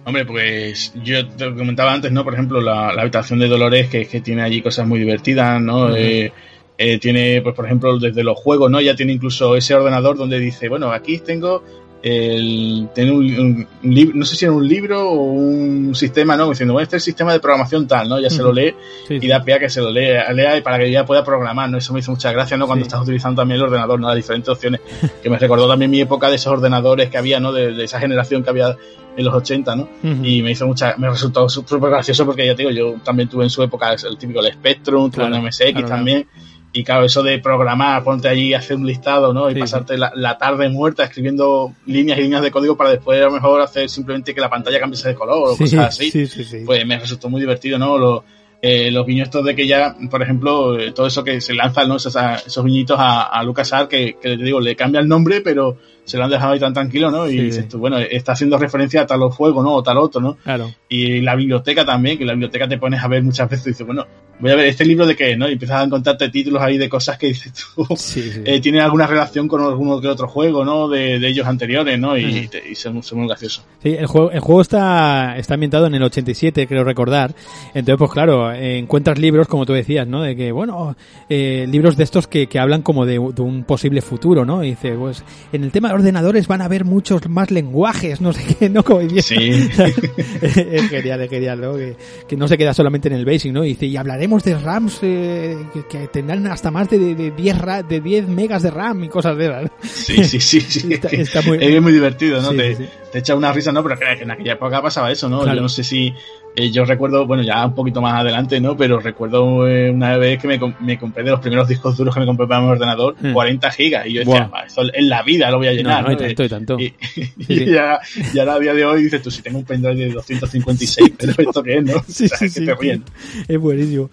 Hombre, 0.04 0.24
pues 0.24 0.92
yo 1.02 1.26
te 1.26 1.52
comentaba 1.52 1.92
antes, 1.92 2.12
¿no? 2.12 2.22
Por 2.22 2.34
ejemplo, 2.34 2.60
la, 2.60 2.92
la 2.92 3.02
habitación 3.02 3.40
de 3.40 3.48
Dolores, 3.48 3.88
que, 3.88 4.06
que, 4.06 4.20
tiene 4.20 4.42
allí 4.42 4.62
cosas 4.62 4.86
muy 4.86 5.00
divertidas, 5.00 5.60
¿no? 5.60 5.86
Uh 5.86 5.88
-huh. 5.88 5.96
eh, 5.98 6.32
eh, 6.78 6.98
tiene, 7.00 7.42
pues 7.42 7.56
por 7.56 7.66
ejemplo, 7.66 7.98
desde 7.98 8.22
los 8.22 8.38
juegos, 8.38 8.70
¿no? 8.70 8.80
Ya 8.80 8.94
tiene 8.94 9.12
incluso 9.12 9.56
ese 9.56 9.74
ordenador 9.74 10.16
donde 10.16 10.38
dice, 10.38 10.68
bueno, 10.68 10.92
aquí 10.92 11.18
tengo 11.18 11.64
el 12.02 12.88
tener 12.94 13.12
un, 13.12 13.24
un, 13.24 13.68
un 13.82 13.94
libro, 13.94 14.16
no 14.16 14.24
sé 14.24 14.34
si 14.36 14.44
era 14.46 14.54
un 14.54 14.66
libro 14.66 15.10
o 15.10 15.22
un 15.22 15.94
sistema, 15.94 16.36
¿no? 16.36 16.48
Diciendo, 16.48 16.72
bueno, 16.72 16.84
este 16.84 16.96
es 16.96 17.02
el 17.02 17.04
sistema 17.04 17.32
de 17.32 17.40
programación 17.40 17.86
tal, 17.86 18.08
¿no? 18.08 18.18
Ya 18.18 18.30
se 18.30 18.42
lo 18.42 18.52
lee 18.52 18.74
sí, 19.06 19.18
y 19.20 19.28
da 19.28 19.42
pie 19.42 19.54
a 19.54 19.58
que 19.58 19.68
se 19.68 19.80
lo 19.80 19.90
lea, 19.90 20.32
lea 20.32 20.56
y 20.56 20.62
para 20.62 20.78
que 20.78 20.90
ya 20.90 21.04
pueda 21.04 21.22
programar, 21.22 21.68
¿no? 21.68 21.76
Eso 21.78 21.92
me 21.92 22.00
hizo 22.00 22.10
mucha 22.10 22.32
gracia, 22.32 22.56
¿no? 22.56 22.66
Cuando 22.66 22.84
sí. 22.84 22.88
estás 22.88 23.02
utilizando 23.02 23.42
también 23.42 23.60
el 23.60 23.66
ordenador, 23.66 24.00
¿no? 24.00 24.08
Las 24.08 24.16
diferentes 24.16 24.48
opciones, 24.48 24.80
que 25.22 25.28
me 25.28 25.38
recordó 25.38 25.68
también 25.68 25.90
mi 25.90 26.00
época 26.00 26.30
de 26.30 26.36
esos 26.36 26.52
ordenadores 26.52 27.10
que 27.10 27.18
había, 27.18 27.38
¿no? 27.38 27.52
De, 27.52 27.72
de 27.72 27.84
esa 27.84 28.00
generación 28.00 28.42
que 28.42 28.50
había 28.50 28.76
en 29.16 29.24
los 29.24 29.34
80, 29.34 29.76
¿no? 29.76 29.82
Uh 29.82 30.06
-huh. 30.06 30.26
Y 30.26 30.42
me 30.42 30.52
hizo 30.52 30.66
mucha, 30.66 30.94
me 30.96 31.10
resultó 31.10 31.48
súper 31.48 31.80
gracioso 31.80 32.24
porque 32.24 32.46
ya 32.46 32.54
te 32.54 32.62
digo, 32.62 32.70
yo 32.70 32.94
también 33.04 33.28
tuve 33.28 33.44
en 33.44 33.50
su 33.50 33.62
época 33.62 33.92
el 33.92 34.16
típico 34.16 34.40
el 34.40 34.52
Spectrum, 34.52 35.10
tuve 35.10 35.26
claro, 35.26 35.36
el 35.36 35.42
MSX 35.42 35.72
claro, 35.72 35.88
también. 35.88 36.22
Claro 36.22 36.49
y 36.72 36.84
claro, 36.84 37.04
eso 37.04 37.22
de 37.22 37.38
programar, 37.40 38.04
ponte 38.04 38.28
allí, 38.28 38.54
hacer 38.54 38.76
un 38.76 38.86
listado, 38.86 39.32
¿no? 39.32 39.50
Y 39.50 39.54
sí, 39.54 39.60
pasarte 39.60 39.94
sí. 39.94 40.00
La, 40.00 40.12
la, 40.14 40.38
tarde 40.38 40.68
muerta 40.68 41.04
escribiendo 41.04 41.72
líneas 41.86 42.18
y 42.18 42.22
líneas 42.22 42.42
de 42.42 42.50
código 42.50 42.76
para 42.76 42.90
después 42.90 43.20
a 43.20 43.24
lo 43.24 43.32
mejor 43.32 43.60
hacer 43.60 43.88
simplemente 43.88 44.34
que 44.34 44.40
la 44.40 44.48
pantalla 44.48 44.78
cambiese 44.78 45.08
de 45.08 45.14
color 45.14 45.48
o 45.48 45.54
sí, 45.56 45.64
cosas 45.64 45.98
así. 45.98 46.28
Pues 46.64 46.86
me 46.86 46.98
resultó 46.98 47.28
muy 47.28 47.40
divertido, 47.40 47.78
¿no? 47.78 47.98
Lo, 47.98 48.24
eh, 48.62 48.90
los 48.90 49.06
guiños 49.06 49.28
estos 49.28 49.44
de 49.44 49.56
que 49.56 49.66
ya, 49.66 49.96
por 50.10 50.22
ejemplo, 50.22 50.76
todo 50.94 51.06
eso 51.06 51.24
que 51.24 51.40
se 51.40 51.54
lanzan, 51.54 51.88
¿no? 51.88 51.96
Esos, 51.96 52.14
esos 52.46 52.64
guiñitos 52.64 52.98
a, 53.00 53.22
a 53.22 53.42
LucasArts 53.42 53.88
que, 53.88 54.16
que 54.20 54.36
te 54.36 54.44
digo, 54.44 54.60
le 54.60 54.76
cambia 54.76 55.00
el 55.00 55.08
nombre, 55.08 55.40
pero 55.40 55.78
se 56.04 56.18
lo 56.18 56.24
han 56.24 56.30
dejado 56.30 56.52
ahí 56.52 56.60
tan 56.60 56.74
tranquilo, 56.74 57.10
¿no? 57.10 57.26
Y 57.26 57.32
Sí, 57.32 57.40
dices 57.40 57.62
sí. 57.64 57.68
tú, 57.70 57.78
bueno, 57.78 57.98
está 57.98 58.32
haciendo 58.32 58.58
referencia 58.58 59.02
a 59.02 59.06
tal 59.06 59.20
juego, 59.30 59.62
¿no? 59.62 59.74
O 59.74 59.82
tal 59.82 59.98
otro, 59.98 60.20
¿no? 60.20 60.36
Claro. 60.36 60.70
Y 60.88 61.20
la 61.20 61.34
biblioteca 61.36 61.84
también, 61.86 62.18
que 62.18 62.24
la 62.24 62.32
biblioteca 62.32 62.68
te 62.68 62.78
pones 62.78 63.02
a 63.02 63.08
ver 63.08 63.22
muchas 63.22 63.48
veces 63.48 63.66
y 63.66 63.70
dices, 63.70 63.86
bueno, 63.86 64.06
voy 64.40 64.50
a 64.50 64.56
ver 64.56 64.66
este 64.66 64.84
libro 64.84 65.06
de 65.06 65.14
qué, 65.16 65.36
¿no? 65.36 65.48
Y 65.48 65.52
empiezas 65.52 65.80
a 65.80 65.84
encontrarte 65.84 66.28
títulos 66.30 66.62
ahí 66.62 66.78
de 66.78 66.88
cosas 66.88 67.18
que 67.18 67.26
dices 67.28 67.52
tú, 67.52 67.86
Sí, 67.96 68.22
sí. 68.32 68.40
eh, 68.44 68.60
tienen 68.60 68.80
alguna 68.82 69.06
relación 69.06 69.48
con 69.48 69.62
alguno 69.62 70.00
que 70.00 70.08
otro 70.08 70.28
juego, 70.28 70.64
¿no? 70.64 70.88
De, 70.88 71.18
de 71.18 71.28
ellos 71.28 71.46
anteriores, 71.46 71.98
¿no? 71.98 72.16
Y, 72.16 72.24
Ujú. 72.40 72.48
te- 72.50 72.68
y 72.70 72.74
son, 72.74 73.02
son 73.02 73.18
muy 73.20 73.28
graciosos. 73.28 73.64
Sí, 73.82 73.90
el 73.98 74.06
juego, 74.06 74.30
el 74.30 74.40
juego 74.40 74.60
está, 74.60 75.36
está 75.38 75.54
ambientado 75.54 75.86
en 75.86 75.94
el 75.94 76.02
87, 76.02 76.66
creo 76.66 76.84
recordar. 76.84 77.34
Entonces, 77.74 77.96
pues 77.98 78.10
claro, 78.10 78.52
eh, 78.52 78.78
encuentras 78.78 79.18
libros, 79.18 79.48
como 79.48 79.66
tú 79.66 79.72
decías, 79.72 80.06
¿no? 80.06 80.22
De 80.22 80.36
que, 80.36 80.52
bueno, 80.52 80.96
eh, 81.28 81.66
libros 81.70 81.96
de 81.96 82.04
estos 82.04 82.26
que, 82.26 82.46
que 82.46 82.58
hablan 82.58 82.82
como 82.82 83.06
de, 83.06 83.14
de 83.14 83.42
un 83.42 83.64
posible 83.64 84.00
futuro, 84.02 84.44
¿no? 84.44 84.62
Y 84.64 84.70
dice, 84.70 84.92
pues, 84.92 85.24
en 85.52 85.64
el 85.64 85.72
tema 85.72 85.88
de 85.88 85.94
ordenadores 85.94 86.46
van 86.46 86.62
a 86.62 86.66
haber 86.66 86.84
muchos 86.84 87.28
más 87.28 87.50
lenguajes, 87.50 88.20
no 88.20 88.32
sé 88.32 88.56
qué, 88.58 88.68
¿no? 88.70 88.82
Como. 88.84 89.00
Sí. 89.20 89.68
es 90.42 90.88
genial, 90.88 91.20
es 91.22 91.30
genial, 91.30 91.60
¿no? 91.60 91.74
Que, 91.76 91.96
que 92.28 92.36
no 92.36 92.48
se 92.48 92.56
queda 92.58 92.74
solamente 92.74 93.08
en 93.08 93.14
el 93.14 93.24
basic, 93.24 93.52
¿no? 93.52 93.64
Y 93.64 93.68
dice, 93.70 93.86
y 93.86 93.96
hablaremos 93.96 94.29
de 94.44 94.56
RAMs 94.58 94.98
eh, 95.02 95.56
que, 95.72 95.86
que 95.86 96.08
tendrán 96.08 96.46
hasta 96.46 96.70
más 96.70 96.88
de, 96.88 97.14
de, 97.14 97.30
10 97.30 97.58
ra- 97.58 97.82
de 97.82 98.00
10 98.00 98.28
megas 98.28 98.62
de 98.62 98.70
RAM 98.70 99.04
y 99.04 99.08
cosas 99.08 99.36
de 99.36 99.48
esas. 99.48 99.70
Sí, 99.82 100.24
sí, 100.24 100.40
sí, 100.40 100.60
sí. 100.60 100.88
Está- 100.94 101.08
está 101.08 101.42
muy- 101.42 101.58
es 101.60 101.82
muy 101.82 101.92
divertido, 101.92 102.40
¿no? 102.40 102.50
Sí, 102.50 102.56
te, 102.56 102.76
sí, 102.76 102.88
te 103.12 103.18
echa 103.18 103.34
una 103.34 103.52
risa, 103.52 103.72
¿no? 103.72 103.82
Pero 103.82 103.96
en 104.22 104.30
aquella 104.30 104.52
época 104.54 104.80
pasaba 104.82 105.10
eso, 105.10 105.28
¿no? 105.28 105.40
Claro. 105.42 105.56
Yo 105.56 105.62
no 105.62 105.68
sé 105.68 105.84
si... 105.84 106.14
eh, 106.56 106.70
yo 106.70 106.84
recuerdo, 106.84 107.26
bueno, 107.26 107.42
ya 107.42 107.64
un 107.64 107.74
poquito 107.74 108.00
más 108.02 108.20
adelante, 108.20 108.60
¿no? 108.60 108.76
Pero 108.76 108.98
recuerdo 109.00 109.68
eh, 109.68 109.90
una 109.90 110.16
vez 110.16 110.40
que 110.40 110.48
me, 110.48 110.58
com- 110.58 110.74
me 110.80 110.98
compré 110.98 111.22
de 111.24 111.30
los 111.30 111.40
primeros 111.40 111.68
discos 111.68 111.96
duros 111.96 112.12
que 112.14 112.20
me 112.20 112.26
compré 112.26 112.46
para 112.46 112.60
mi 112.60 112.68
ordenador, 112.68 113.14
Hmm. 113.20 113.32
40 113.32 113.70
gigas. 113.70 114.06
Y 114.06 114.14
yo 114.14 114.20
decía, 114.20 114.46
Buah. 114.48 114.60
"Va, 114.60 114.66
esto 114.66 114.82
en 114.92 115.08
la 115.08 115.22
vida 115.22 115.50
lo 115.50 115.58
voy 115.58 115.68
a 115.68 115.72
llenar, 115.72 116.02
no, 116.02 116.08
¿no? 116.08 116.14
y 116.14 116.16
tanto, 116.16 116.44
y 116.44 116.48
tanto. 116.48 116.78
Y, 116.80 116.94
y 117.38 117.44
sí. 117.44 117.66
ya, 117.66 117.98
ya 118.34 118.42
a 118.52 118.58
día 118.58 118.74
de 118.74 118.84
hoy 118.84 119.04
dices 119.04 119.22
tú, 119.22 119.30
si 119.30 119.42
tengo 119.42 119.58
un 119.58 119.64
pendrive 119.64 119.94
de 120.06 120.10
256, 120.10 121.12
pero 121.18 121.32
esto 121.38 121.62
qué 121.62 121.78
es, 121.78 121.84
¿no? 121.84 121.92
Sí, 122.08 122.24
O 122.24 122.28
sea, 122.28 122.38
sí, 122.38 122.64
que 122.66 122.74
sí. 122.80 123.02
Es 123.48 123.58
buenísimo. 123.58 124.10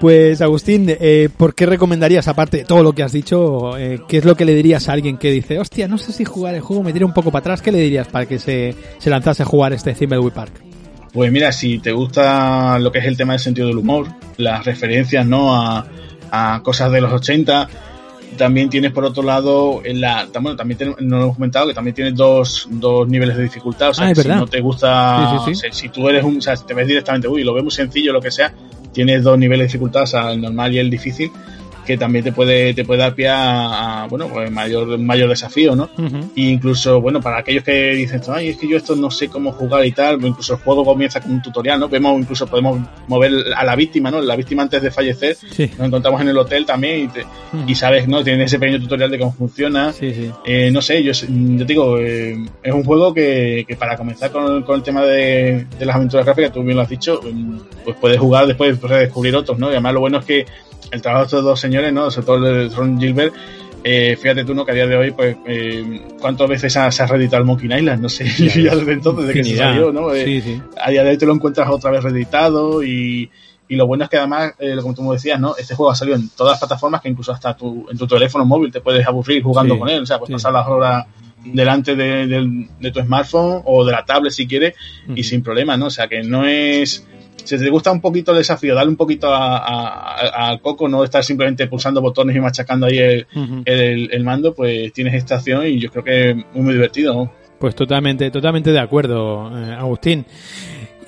Pues 0.00 0.40
Agustín, 0.40 0.86
eh, 0.88 1.28
¿por 1.36 1.54
qué 1.54 1.66
recomendarías, 1.66 2.28
aparte 2.28 2.58
de 2.58 2.64
todo 2.64 2.82
lo 2.82 2.92
que 2.92 3.02
has 3.02 3.12
dicho, 3.12 3.76
eh, 3.76 4.00
qué 4.08 4.18
es 4.18 4.24
lo 4.24 4.36
que 4.36 4.44
le 4.44 4.54
dirías 4.54 4.88
a 4.88 4.92
alguien 4.92 5.16
que 5.18 5.30
dice, 5.30 5.58
hostia, 5.58 5.88
no 5.88 5.98
sé 5.98 6.12
si 6.12 6.24
jugar 6.24 6.54
el 6.54 6.60
juego, 6.60 6.82
me 6.82 6.92
tira 6.92 7.04
un 7.06 7.12
poco 7.14 7.30
para 7.30 7.40
atrás, 7.40 7.62
¿qué 7.62 7.72
le 7.72 7.78
dirías 7.80 8.08
para 8.08 8.26
que 8.26 8.38
se, 8.38 8.74
se 8.98 9.10
lanzase 9.10 9.42
a 9.42 9.46
jugar 9.46 9.72
este 9.72 9.92
Thimbleweed 9.92 10.32
Park? 10.32 10.52
Pues 11.12 11.32
mira, 11.32 11.50
si 11.52 11.78
te 11.78 11.92
gusta 11.92 12.78
lo 12.78 12.92
que 12.92 13.00
es 13.00 13.04
el 13.06 13.16
tema 13.16 13.32
del 13.32 13.40
sentido 13.40 13.66
del 13.66 13.78
humor, 13.78 14.06
las 14.36 14.64
referencias, 14.64 15.26
¿no? 15.26 15.54
A, 15.56 15.84
a 16.30 16.60
cosas 16.62 16.92
de 16.92 17.00
los 17.00 17.12
80, 17.12 17.68
también 18.36 18.70
tienes 18.70 18.92
por 18.92 19.04
otro 19.04 19.24
lado, 19.24 19.80
en 19.84 20.00
la, 20.00 20.28
bueno, 20.34 20.54
también 20.56 20.78
ten- 20.78 20.94
no 21.00 21.16
lo 21.16 21.22
hemos 21.24 21.34
comentado, 21.36 21.66
que 21.66 21.74
también 21.74 21.94
tienes 21.96 22.14
dos, 22.14 22.68
dos 22.70 23.08
niveles 23.08 23.36
de 23.36 23.42
dificultad, 23.42 23.90
o 23.90 23.94
sea, 23.94 24.06
Ah, 24.08 24.14
si 24.14 24.28
no 24.28 24.46
te 24.46 24.60
gusta, 24.60 25.28
Sí, 25.30 25.38
sí, 25.54 25.54
sí. 25.60 25.68
si- 25.72 25.80
si 25.82 25.88
tú 25.88 26.08
eres 26.08 26.22
un, 26.22 26.38
o 26.38 26.40
sea, 26.40 26.54
si 26.56 26.64
te 26.64 26.74
ves 26.74 26.86
directamente, 26.86 27.26
uy, 27.26 27.42
lo 27.42 27.52
ves 27.54 27.64
muy 27.64 27.72
sencillo, 27.72 28.12
lo 28.12 28.20
que 28.20 28.30
sea, 28.30 28.52
tienes 28.92 29.24
dos 29.24 29.36
niveles 29.36 29.64
de 29.64 29.66
dificultad, 29.66 30.02
o 30.02 30.06
sea, 30.06 30.30
el 30.30 30.40
normal 30.40 30.72
y 30.72 30.78
el 30.78 30.88
difícil, 30.90 31.32
que 31.86 31.96
también 31.96 32.24
te 32.24 32.32
puede, 32.32 32.74
te 32.74 32.84
puede 32.84 33.00
dar 33.00 33.14
pie 33.14 33.28
a, 33.28 34.02
a, 34.02 34.06
bueno, 34.08 34.28
pues 34.28 34.50
mayor, 34.50 34.98
mayor 34.98 35.28
desafío, 35.28 35.74
¿no? 35.74 35.90
E 36.36 36.42
incluso, 36.42 37.00
bueno, 37.00 37.20
para 37.20 37.38
aquellos 37.38 37.64
que 37.64 37.90
dicen, 37.94 38.20
ay, 38.28 38.50
es 38.50 38.56
que 38.56 38.68
yo 38.68 38.76
esto 38.76 38.94
no 38.96 39.10
sé 39.10 39.28
cómo 39.28 39.52
jugar 39.52 39.84
y 39.86 39.92
tal, 39.92 40.24
incluso 40.24 40.54
el 40.54 40.60
juego 40.60 40.84
comienza 40.84 41.20
con 41.20 41.32
un 41.32 41.42
tutorial, 41.42 41.80
¿no? 41.80 41.88
Vemos, 41.88 42.18
incluso 42.20 42.46
podemos 42.46 42.78
mover 43.08 43.32
a 43.56 43.64
la 43.64 43.74
víctima, 43.76 44.10
¿no? 44.10 44.20
La 44.20 44.36
víctima 44.36 44.62
antes 44.62 44.82
de 44.82 44.90
fallecer, 44.90 45.36
Sí. 45.36 45.70
nos 45.78 45.86
encontramos 45.88 46.20
en 46.20 46.28
el 46.28 46.38
hotel 46.38 46.64
también 46.66 47.04
y, 47.04 47.08
te- 47.08 47.26
y 47.66 47.74
sabes, 47.74 48.06
¿no? 48.06 48.22
Tiene 48.22 48.44
ese 48.44 48.58
pequeño 48.58 48.80
tutorial 48.80 49.10
de 49.10 49.18
cómo 49.18 49.32
funciona. 49.32 49.92
Sí, 49.92 50.12
sí. 50.14 50.30
Eh, 50.44 50.70
no 50.70 50.80
sé, 50.82 51.02
yo, 51.02 51.12
yo 51.12 51.58
te 51.58 51.64
digo, 51.64 51.98
eh, 51.98 52.36
es 52.62 52.72
un 52.72 52.84
juego 52.84 53.12
que, 53.14 53.64
que 53.66 53.76
para 53.76 53.96
comenzar 53.96 54.30
con, 54.30 54.62
con 54.62 54.76
el 54.76 54.82
tema 54.82 55.04
de, 55.04 55.66
de 55.78 55.86
las 55.86 55.96
aventuras 55.96 56.24
gráficas, 56.26 56.52
tú 56.52 56.62
bien 56.62 56.76
lo 56.76 56.82
has 56.82 56.88
dicho, 56.88 57.20
pues 57.84 57.96
puedes 58.00 58.18
jugar 58.18 58.46
después 58.46 58.76
pues, 58.78 58.92
descubrir 58.92 59.34
otros, 59.34 59.58
¿no? 59.58 59.68
Y 59.68 59.72
además 59.72 59.94
lo 59.94 60.00
bueno 60.00 60.18
es 60.18 60.24
que 60.24 60.46
el 60.90 61.00
trabajo 61.02 61.22
de 61.22 61.26
estos 61.26 61.44
dos 61.44 61.60
señores, 61.70 61.92
¿no? 61.92 62.10
Sobre 62.10 62.26
todo 62.26 62.36
el 62.48 62.68
de 62.68 62.74
Ron 62.74 62.98
Gilbert, 63.00 63.34
eh, 63.84 64.16
fíjate 64.20 64.44
tú, 64.44 64.54
¿no? 64.54 64.64
Que 64.66 64.72
a 64.72 64.74
día 64.74 64.86
de 64.86 64.96
hoy, 64.96 65.10
pues, 65.12 65.36
eh, 65.46 66.02
¿cuántas 66.20 66.48
veces 66.48 66.76
ha- 66.76 66.90
se 66.90 67.02
ha 67.02 67.06
reeditado 67.06 67.40
el 67.40 67.46
Monkey 67.46 67.66
Island? 67.72 68.02
No 68.02 68.08
sé, 68.08 68.26
ya 68.26 68.74
desde 68.74 68.92
entonces, 68.92 69.26
desde 69.28 69.40
que 69.40 69.44
se 69.48 69.56
salió, 69.56 69.92
¿no? 69.92 70.12
Eh, 70.12 70.24
Sí, 70.24 70.40
sí. 70.42 70.60
a 70.82 70.90
día 70.90 71.02
de 71.04 71.10
hoy 71.10 71.16
te 71.18 71.26
lo 71.26 71.32
encuentras 71.34 71.68
otra 71.70 71.90
vez 71.92 72.02
reeditado 72.02 72.82
y, 72.82 73.30
y 73.68 73.76
lo 73.76 73.86
bueno 73.86 74.04
es 74.04 74.10
que 74.10 74.16
además, 74.18 74.52
eh, 74.58 74.76
como 74.82 74.94
tú 74.94 75.02
me 75.02 75.12
decías, 75.14 75.38
¿no? 75.40 75.54
Este 75.56 75.74
juego 75.74 75.92
ha 75.92 75.94
salido 75.94 76.16
en 76.16 76.28
todas 76.30 76.52
las 76.54 76.58
plataformas 76.60 77.00
que 77.00 77.08
incluso 77.08 77.32
hasta 77.32 77.56
tu, 77.56 77.86
en 77.90 77.96
tu 77.96 78.06
teléfono 78.06 78.44
móvil 78.44 78.70
te 78.72 78.80
puedes 78.80 79.06
aburrir 79.06 79.42
jugando 79.42 79.74
Sí, 79.74 79.80
con 79.80 79.88
él, 79.88 80.02
o 80.02 80.06
sea, 80.06 80.18
puedes 80.18 80.28
sí. 80.30 80.32
pasar 80.34 80.52
las 80.52 80.66
horas 80.66 81.06
delante 81.44 81.96
de, 81.96 82.26
del- 82.26 82.68
de 82.78 82.90
tu 82.90 83.00
smartphone 83.00 83.62
o 83.64 83.84
de 83.86 83.92
la 83.92 84.04
tablet 84.04 84.30
si 84.32 84.46
quieres 84.46 84.74
y 85.08 85.12
Ujú. 85.12 85.22
sin 85.22 85.42
problema, 85.42 85.76
¿no? 85.78 85.86
O 85.86 85.90
sea, 85.90 86.06
que 86.08 86.22
no 86.22 86.44
es... 86.44 87.06
Si 87.58 87.64
te 87.64 87.70
gusta 87.70 87.90
un 87.92 88.00
poquito 88.00 88.32
el 88.32 88.38
desafío, 88.38 88.74
darle 88.74 88.90
un 88.90 88.96
poquito 88.96 89.32
a- 89.32 89.56
a- 89.58 90.14
a- 90.16 90.48
al 90.50 90.60
coco, 90.60 90.88
no 90.88 91.02
estar 91.04 91.22
simplemente 91.24 91.66
pulsando 91.66 92.00
botones 92.00 92.34
y 92.36 92.40
machacando 92.40 92.86
ahí 92.86 92.98
el, 92.98 93.26
el, 93.64 94.08
el 94.12 94.24
mando, 94.24 94.54
pues 94.54 94.92
tienes 94.92 95.14
esta 95.14 95.36
opción 95.36 95.66
y 95.66 95.78
yo 95.78 95.90
creo 95.90 96.04
que 96.04 96.30
es 96.30 96.36
muy, 96.36 96.62
muy 96.62 96.74
divertido, 96.74 97.14
¿no? 97.14 97.32
Pues 97.58 97.74
totalmente, 97.74 98.30
totalmente 98.30 98.72
de 98.72 98.78
acuerdo, 98.78 99.50
eh, 99.54 99.74
Agustín. 99.74 100.24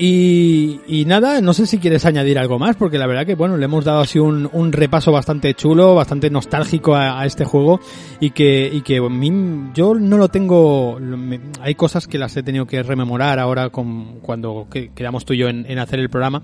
Y, 0.05 0.81
y 0.89 1.05
nada, 1.05 1.41
no 1.41 1.55
sé 1.55 1.65
si 1.65 1.79
quieres 1.79 2.05
añadir 2.07 2.37
algo 2.37 2.59
más, 2.59 2.75
porque 2.75 2.99
la 2.99 3.07
verdad 3.07 3.25
que 3.25 3.37
bueno, 3.37 3.57
le 3.57 3.67
hemos 3.67 3.85
dado 3.85 4.01
así 4.01 4.19
un, 4.19 4.51
un 4.53 4.73
repaso 4.73 5.13
bastante 5.13 5.55
chulo, 5.55 5.95
bastante 5.95 6.29
nostálgico 6.29 6.97
a, 6.97 7.21
a 7.21 7.25
este 7.25 7.45
juego 7.45 7.79
y 8.19 8.31
que, 8.31 8.69
y 8.73 8.81
que 8.81 8.97
a 8.97 9.09
mí, 9.09 9.71
yo 9.75 9.95
no 9.95 10.17
lo 10.17 10.27
tengo, 10.27 10.99
me- 10.99 11.39
hay 11.61 11.77
cosas 11.77 12.09
que 12.09 12.19
las 12.19 12.37
he 12.37 12.43
tenido 12.43 12.67
que 12.67 12.83
rememorar 12.83 13.39
ahora 13.39 13.71
con, 13.71 14.19
cuando 14.23 14.67
que- 14.69 14.91
quedamos 14.93 15.25
tú 15.25 15.35
y 15.35 15.39
yo 15.39 15.49
en, 15.49 15.67
en 15.71 15.79
hacer 15.79 16.01
el 16.01 16.11
programa 16.11 16.43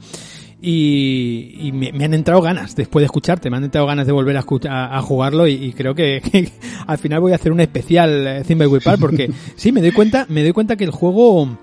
y, 0.63 1.57
y 1.61 1.73
me, 1.73 1.91
me 1.93 2.05
han 2.05 2.15
entrado 2.15 2.41
ganas 2.41 2.77
después 2.77 3.01
de 3.01 3.07
escucharte, 3.07 3.51
me 3.51 3.57
han 3.57 3.65
entrado 3.65 3.89
ganas 3.89 4.07
de 4.07 4.13
volver 4.13 4.37
a, 4.37 4.41
escucha- 4.41 4.71
a, 4.71 4.99
a 4.99 5.03
jugarlo 5.03 5.49
y, 5.49 5.55
y 5.55 5.73
creo 5.73 5.97
que, 5.97 6.21
que 6.23 6.49
al 6.87 6.99
final 6.99 7.19
voy 7.19 7.33
a 7.33 7.35
hacer 7.35 7.51
un 7.51 7.59
especial 7.61 8.25
eh, 8.25 8.43
Thimbleweed 8.47 8.85
Park 8.85 8.99
porque 9.01 9.33
sí, 9.57 9.73
me 9.73 9.81
doy 9.81 9.91
cuenta, 9.91 10.27
me 10.29 10.45
doy 10.45 10.53
cuenta 10.53 10.77
que 10.77 10.85
el 10.85 10.93
juego 10.93 11.59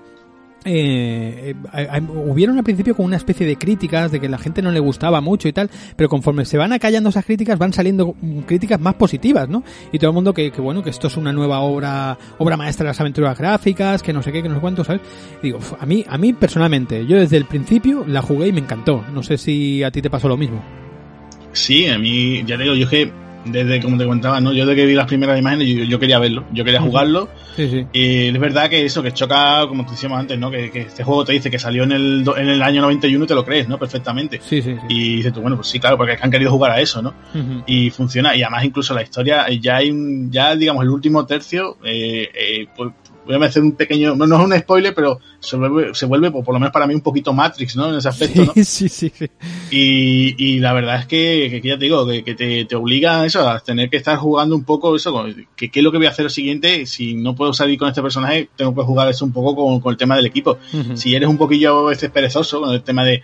eh, 0.66 1.54
eh, 1.74 2.02
hubieron 2.26 2.58
al 2.58 2.64
principio 2.64 2.96
como 2.96 3.06
una 3.06 3.16
especie 3.16 3.46
de 3.46 3.56
críticas 3.56 4.10
de 4.10 4.20
que 4.20 4.28
la 4.28 4.38
gente 4.38 4.62
no 4.62 4.72
le 4.72 4.80
gustaba 4.80 5.20
mucho 5.20 5.46
y 5.46 5.52
tal, 5.52 5.70
pero 5.94 6.08
conforme 6.08 6.44
se 6.44 6.58
van 6.58 6.72
acallando 6.72 7.10
esas 7.10 7.24
críticas 7.24 7.58
van 7.58 7.72
saliendo 7.72 8.14
mm, 8.20 8.40
críticas 8.40 8.80
más 8.80 8.94
positivas, 8.94 9.48
¿no? 9.48 9.62
Y 9.92 9.98
todo 9.98 10.10
el 10.10 10.14
mundo 10.14 10.34
que, 10.34 10.50
bueno, 10.50 10.82
que 10.82 10.90
esto 10.90 11.06
es 11.06 11.16
una 11.16 11.32
nueva 11.32 11.60
obra, 11.60 12.18
obra 12.38 12.56
maestra 12.56 12.84
de 12.84 12.90
las 12.90 13.00
aventuras 13.00 13.38
gráficas, 13.38 14.02
que 14.02 14.12
no 14.12 14.22
sé 14.22 14.32
qué, 14.32 14.42
que 14.42 14.48
no 14.48 14.56
sé 14.56 14.60
cuánto, 14.60 14.84
¿sabes? 14.84 15.02
Digo, 15.42 15.60
a 15.78 15.86
mí, 15.86 16.04
a 16.08 16.18
mí 16.18 16.32
personalmente, 16.32 17.06
yo 17.06 17.16
desde 17.16 17.36
el 17.36 17.44
principio 17.44 18.04
la 18.06 18.22
jugué 18.22 18.48
y 18.48 18.52
me 18.52 18.60
encantó. 18.60 19.04
No 19.12 19.22
sé 19.22 19.38
si 19.38 19.82
a 19.84 19.90
ti 19.90 20.02
te 20.02 20.10
pasó 20.10 20.28
lo 20.28 20.36
mismo. 20.36 20.62
Sí, 21.52 21.88
a 21.88 21.98
mí, 21.98 22.42
ya 22.44 22.56
te 22.56 22.64
digo, 22.64 22.74
yo 22.74 22.88
que 22.88 23.10
desde, 23.46 23.80
como 23.80 23.98
te 23.98 24.04
contaba, 24.04 24.40
¿no? 24.40 24.52
Yo 24.52 24.66
desde 24.66 24.80
que 24.80 24.86
vi 24.86 24.94
las 24.94 25.06
primeras 25.06 25.38
imágenes, 25.38 25.68
yo, 25.68 25.84
yo 25.84 25.98
quería 25.98 26.18
verlo, 26.18 26.44
yo 26.52 26.64
quería 26.64 26.80
jugarlo. 26.80 27.28
Sí, 27.56 27.68
sí. 27.68 27.86
Y 27.92 28.28
es 28.28 28.38
verdad 28.38 28.68
que 28.68 28.84
eso, 28.84 29.02
que 29.02 29.12
choca, 29.12 29.66
como 29.68 29.84
te 29.84 29.92
decíamos 29.92 30.18
antes, 30.18 30.38
¿no? 30.38 30.50
Que, 30.50 30.70
que 30.70 30.82
este 30.82 31.04
juego 31.04 31.24
te 31.24 31.32
dice 31.32 31.50
que 31.50 31.58
salió 31.58 31.84
en 31.84 31.92
el, 31.92 32.24
en 32.36 32.48
el 32.48 32.62
año 32.62 32.82
91 32.82 33.24
y 33.24 33.28
te 33.28 33.34
lo 33.34 33.44
crees, 33.44 33.68
¿no? 33.68 33.78
Perfectamente. 33.78 34.40
Sí, 34.42 34.60
sí, 34.60 34.74
sí. 34.74 34.80
Y 34.88 35.16
dices 35.16 35.32
tú, 35.32 35.40
bueno, 35.40 35.56
pues 35.56 35.68
sí, 35.68 35.80
claro, 35.80 35.96
porque 35.96 36.12
es 36.12 36.18
que 36.18 36.24
han 36.24 36.30
querido 36.30 36.50
jugar 36.50 36.72
a 36.72 36.80
eso, 36.80 37.02
¿no? 37.02 37.14
Y 37.66 37.90
funciona, 37.90 38.36
y 38.36 38.42
además 38.42 38.64
incluso 38.64 38.94
la 38.94 39.02
historia, 39.02 39.46
eh, 39.48 39.58
ya 39.60 39.76
hay 39.76 39.90
un, 39.90 40.30
ya 40.30 40.54
digamos 40.56 40.82
el 40.82 40.90
último 40.90 41.26
tercio, 41.26 41.78
eh, 41.84 42.28
eh, 42.34 42.66
pues, 42.76 42.92
voy 43.34 43.42
a 43.42 43.48
hacer 43.48 43.62
un 43.62 43.72
pequeño, 43.72 44.14
no, 44.16 44.26
no 44.26 44.38
es 44.38 44.44
un 44.44 44.58
spoiler, 44.58 44.94
pero 44.94 45.20
se 45.40 45.56
vuelve, 45.56 45.94
se 45.94 46.06
vuelve, 46.06 46.30
por 46.30 46.48
lo 46.54 46.60
menos 46.60 46.72
para 46.72 46.86
mí, 46.86 46.94
un 46.94 47.00
poquito 47.00 47.32
Matrix, 47.32 47.76
¿no? 47.76 47.90
En 47.90 47.96
ese 47.98 48.08
aspecto, 48.08 48.44
¿no? 48.44 48.52
Sí, 48.54 48.62
sí, 48.88 49.10
sí. 49.14 49.26
Y, 49.70 50.34
y 50.42 50.58
la 50.60 50.72
verdad 50.72 51.00
es 51.00 51.06
que, 51.06 51.60
que 51.62 51.68
ya 51.68 51.78
te 51.78 51.84
digo, 51.86 52.06
que, 52.06 52.22
que 52.24 52.34
te, 52.34 52.64
te 52.64 52.76
obliga 52.76 53.20
a 53.20 53.26
eso, 53.26 53.48
a 53.48 53.60
tener 53.60 53.90
que 53.90 53.96
estar 53.96 54.16
jugando 54.16 54.54
un 54.54 54.64
poco 54.64 54.94
eso, 54.96 55.12
con- 55.12 55.46
que 55.56 55.70
qué 55.70 55.80
es 55.80 55.84
lo 55.84 55.90
que 55.92 55.98
voy 55.98 56.06
a 56.06 56.10
hacer 56.10 56.24
lo 56.24 56.30
siguiente, 56.30 56.86
si 56.86 57.14
no 57.14 57.34
puedo 57.34 57.52
salir 57.52 57.78
con 57.78 57.88
este 57.88 58.02
personaje, 58.02 58.48
tengo 58.56 58.74
que 58.74 58.82
jugar 58.82 59.08
eso 59.08 59.24
un 59.24 59.32
poco 59.32 59.56
con, 59.56 59.80
con 59.80 59.90
el 59.92 59.96
tema 59.96 60.16
del 60.16 60.26
equipo. 60.26 60.58
Si 60.94 61.14
eres 61.14 61.28
un 61.28 61.36
poquillo 61.38 61.86
a 61.86 61.90
veces 61.90 62.10
perezoso 62.10 62.60
con 62.60 62.72
el 62.72 62.82
tema 62.82 63.04
de, 63.04 63.22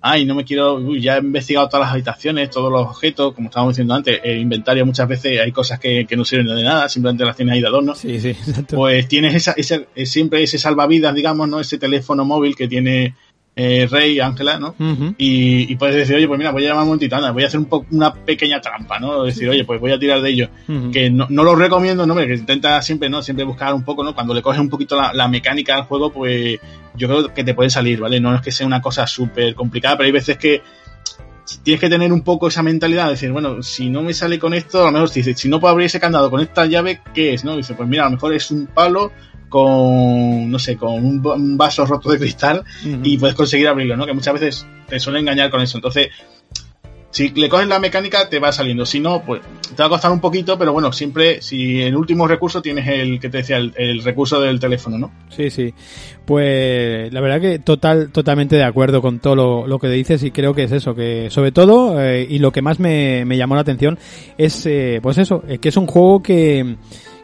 ay, 0.00 0.24
no 0.24 0.34
me 0.34 0.44
quiero, 0.44 0.74
uy, 0.74 1.00
ya 1.00 1.16
he 1.16 1.20
investigado 1.20 1.68
todas 1.68 1.86
las 1.86 1.92
habitaciones, 1.92 2.50
todos 2.50 2.70
los 2.70 2.82
objetos, 2.82 3.34
como 3.34 3.48
estábamos 3.48 3.74
diciendo 3.74 3.94
antes, 3.94 4.20
el 4.22 4.38
inventario 4.38 4.86
muchas 4.86 5.08
veces 5.08 5.40
hay 5.40 5.52
cosas 5.52 5.80
que, 5.80 6.06
que 6.06 6.16
no 6.16 6.24
sirven 6.24 6.46
de 6.46 6.62
nada, 6.62 6.88
simplemente 6.88 7.24
las 7.24 7.36
tienes 7.36 7.54
ahí 7.54 7.60
de 7.60 7.66
adorno. 7.66 7.94
Sí, 7.94 8.20
sí, 8.20 8.30
exacto. 8.30 8.76
Pues 8.76 9.08
tienes 9.08 9.34
esa, 9.34 9.52
ese, 9.52 9.88
eh, 9.94 10.06
siempre 10.06 10.42
ese 10.42 10.58
salvavidas, 10.58 11.14
digamos, 11.14 11.48
¿no? 11.48 11.60
Ese 11.60 11.78
teléfono 11.78 12.24
móvil 12.24 12.54
que 12.54 12.68
tiene 12.68 13.14
eh, 13.60 13.88
Rey, 13.90 14.20
Ángela, 14.20 14.56
¿no? 14.56 14.76
Y, 15.18 15.72
y 15.72 15.74
puedes 15.74 15.96
decir, 15.96 16.14
oye, 16.14 16.28
pues 16.28 16.38
mira, 16.38 16.52
voy 16.52 16.64
a 16.64 16.68
llamar 16.68 16.84
a 16.86 16.90
un 16.90 17.32
voy 17.34 17.42
a 17.42 17.46
hacer 17.48 17.58
un 17.58 17.66
po- 17.66 17.84
una 17.90 18.14
pequeña 18.14 18.60
trampa, 18.60 19.00
¿no? 19.00 19.24
Decir, 19.24 19.48
oye, 19.48 19.64
pues 19.64 19.80
voy 19.80 19.90
a 19.90 19.98
tirar 19.98 20.22
de 20.22 20.30
ello. 20.30 20.48
Que 20.92 21.10
no, 21.10 21.26
no 21.28 21.42
lo 21.42 21.56
recomiendo, 21.56 22.06
¿no? 22.06 22.14
Que 22.14 22.34
intenta 22.34 22.80
siempre, 22.82 23.08
¿no? 23.10 23.20
Siempre 23.20 23.44
buscar 23.44 23.74
un 23.74 23.82
poco, 23.82 24.04
¿no? 24.04 24.14
Cuando 24.14 24.32
le 24.32 24.42
coges 24.42 24.60
un 24.60 24.68
poquito 24.68 24.94
la, 24.94 25.12
la 25.12 25.26
mecánica 25.26 25.74
al 25.74 25.82
juego, 25.82 26.12
pues 26.12 26.60
yo 26.94 27.08
creo 27.08 27.34
que 27.34 27.42
te 27.42 27.52
puede 27.52 27.68
salir, 27.68 27.98
¿vale? 27.98 28.20
No 28.20 28.32
es 28.32 28.42
que 28.42 28.52
sea 28.52 28.64
una 28.64 28.80
cosa 28.80 29.08
súper 29.08 29.56
complicada, 29.56 29.96
pero 29.96 30.06
hay 30.06 30.12
veces 30.12 30.36
que 30.38 30.62
tienes 31.64 31.80
que 31.80 31.88
tener 31.88 32.12
un 32.12 32.22
poco 32.22 32.46
esa 32.46 32.62
mentalidad 32.62 33.06
de 33.06 33.10
decir, 33.12 33.32
bueno, 33.32 33.60
si 33.62 33.90
no 33.90 34.02
me 34.02 34.14
sale 34.14 34.38
con 34.38 34.54
esto, 34.54 34.82
a 34.82 34.86
lo 34.86 34.92
mejor 34.92 35.10
dice, 35.10 35.34
si 35.34 35.48
no 35.48 35.58
puedo 35.58 35.72
abrir 35.72 35.86
ese 35.86 35.98
candado 35.98 36.30
con 36.30 36.40
esta 36.40 36.64
llave, 36.66 37.00
¿qué 37.12 37.34
es? 37.34 37.44
¿No? 37.44 37.56
Dice, 37.56 37.74
pues 37.74 37.88
mira, 37.88 38.02
a 38.02 38.06
lo 38.06 38.12
mejor 38.12 38.34
es 38.34 38.50
un 38.52 38.66
palo 38.66 39.10
con, 39.48 40.50
no 40.50 40.58
sé, 40.58 40.76
con 40.76 41.04
un, 41.04 41.56
vaso 41.56 41.86
roto 41.86 42.10
de 42.10 42.18
cristal 42.18 42.64
y 43.02 43.18
puedes 43.18 43.36
conseguir 43.36 43.68
abrirlo, 43.68 43.96
¿no? 43.96 44.06
Que 44.06 44.12
muchas 44.12 44.34
veces 44.34 44.66
te 44.88 45.00
suele 45.00 45.20
engañar 45.20 45.50
con 45.50 45.60
eso. 45.60 45.78
Entonces, 45.78 46.08
si 47.10 47.30
le 47.30 47.48
coges 47.48 47.66
la 47.66 47.78
mecánica, 47.78 48.28
te 48.28 48.38
va 48.38 48.52
saliendo. 48.52 48.84
Si 48.84 49.00
no, 49.00 49.22
pues 49.24 49.40
te 49.74 49.82
va 49.82 49.86
a 49.86 49.88
costar 49.88 50.12
un 50.12 50.20
poquito, 50.20 50.58
pero 50.58 50.72
bueno, 50.72 50.92
siempre, 50.92 51.40
si 51.40 51.80
el 51.80 51.96
último 51.96 52.28
recurso 52.28 52.60
tienes 52.60 52.86
el 52.86 53.18
que 53.18 53.30
te 53.30 53.38
decía, 53.38 53.56
el, 53.56 54.02
recurso 54.02 54.40
del 54.40 54.60
teléfono, 54.60 54.98
¿no? 54.98 55.10
Sí, 55.30 55.50
sí. 55.50 55.72
Pues 56.26 57.12
la 57.12 57.20
verdad 57.20 57.40
que 57.40 57.58
total, 57.58 58.10
totalmente 58.12 58.56
de 58.56 58.64
acuerdo 58.64 59.00
con 59.00 59.20
todo 59.20 59.66
lo, 59.66 59.78
que 59.78 59.88
dices 59.88 60.22
y 60.22 60.30
creo 60.30 60.54
que 60.54 60.64
es 60.64 60.72
eso, 60.72 60.94
que 60.94 61.28
sobre 61.30 61.52
todo, 61.52 62.00
eh, 62.02 62.26
y 62.28 62.38
lo 62.40 62.52
que 62.52 62.60
más 62.60 62.78
me, 62.78 63.24
me, 63.24 63.38
llamó 63.38 63.54
la 63.54 63.62
atención 63.62 63.98
es, 64.36 64.66
eh, 64.66 65.00
pues 65.02 65.16
eso, 65.16 65.42
eh, 65.48 65.58
que 65.58 65.70
es 65.70 65.76
un 65.76 65.86
juego 65.86 66.22
que 66.22 66.76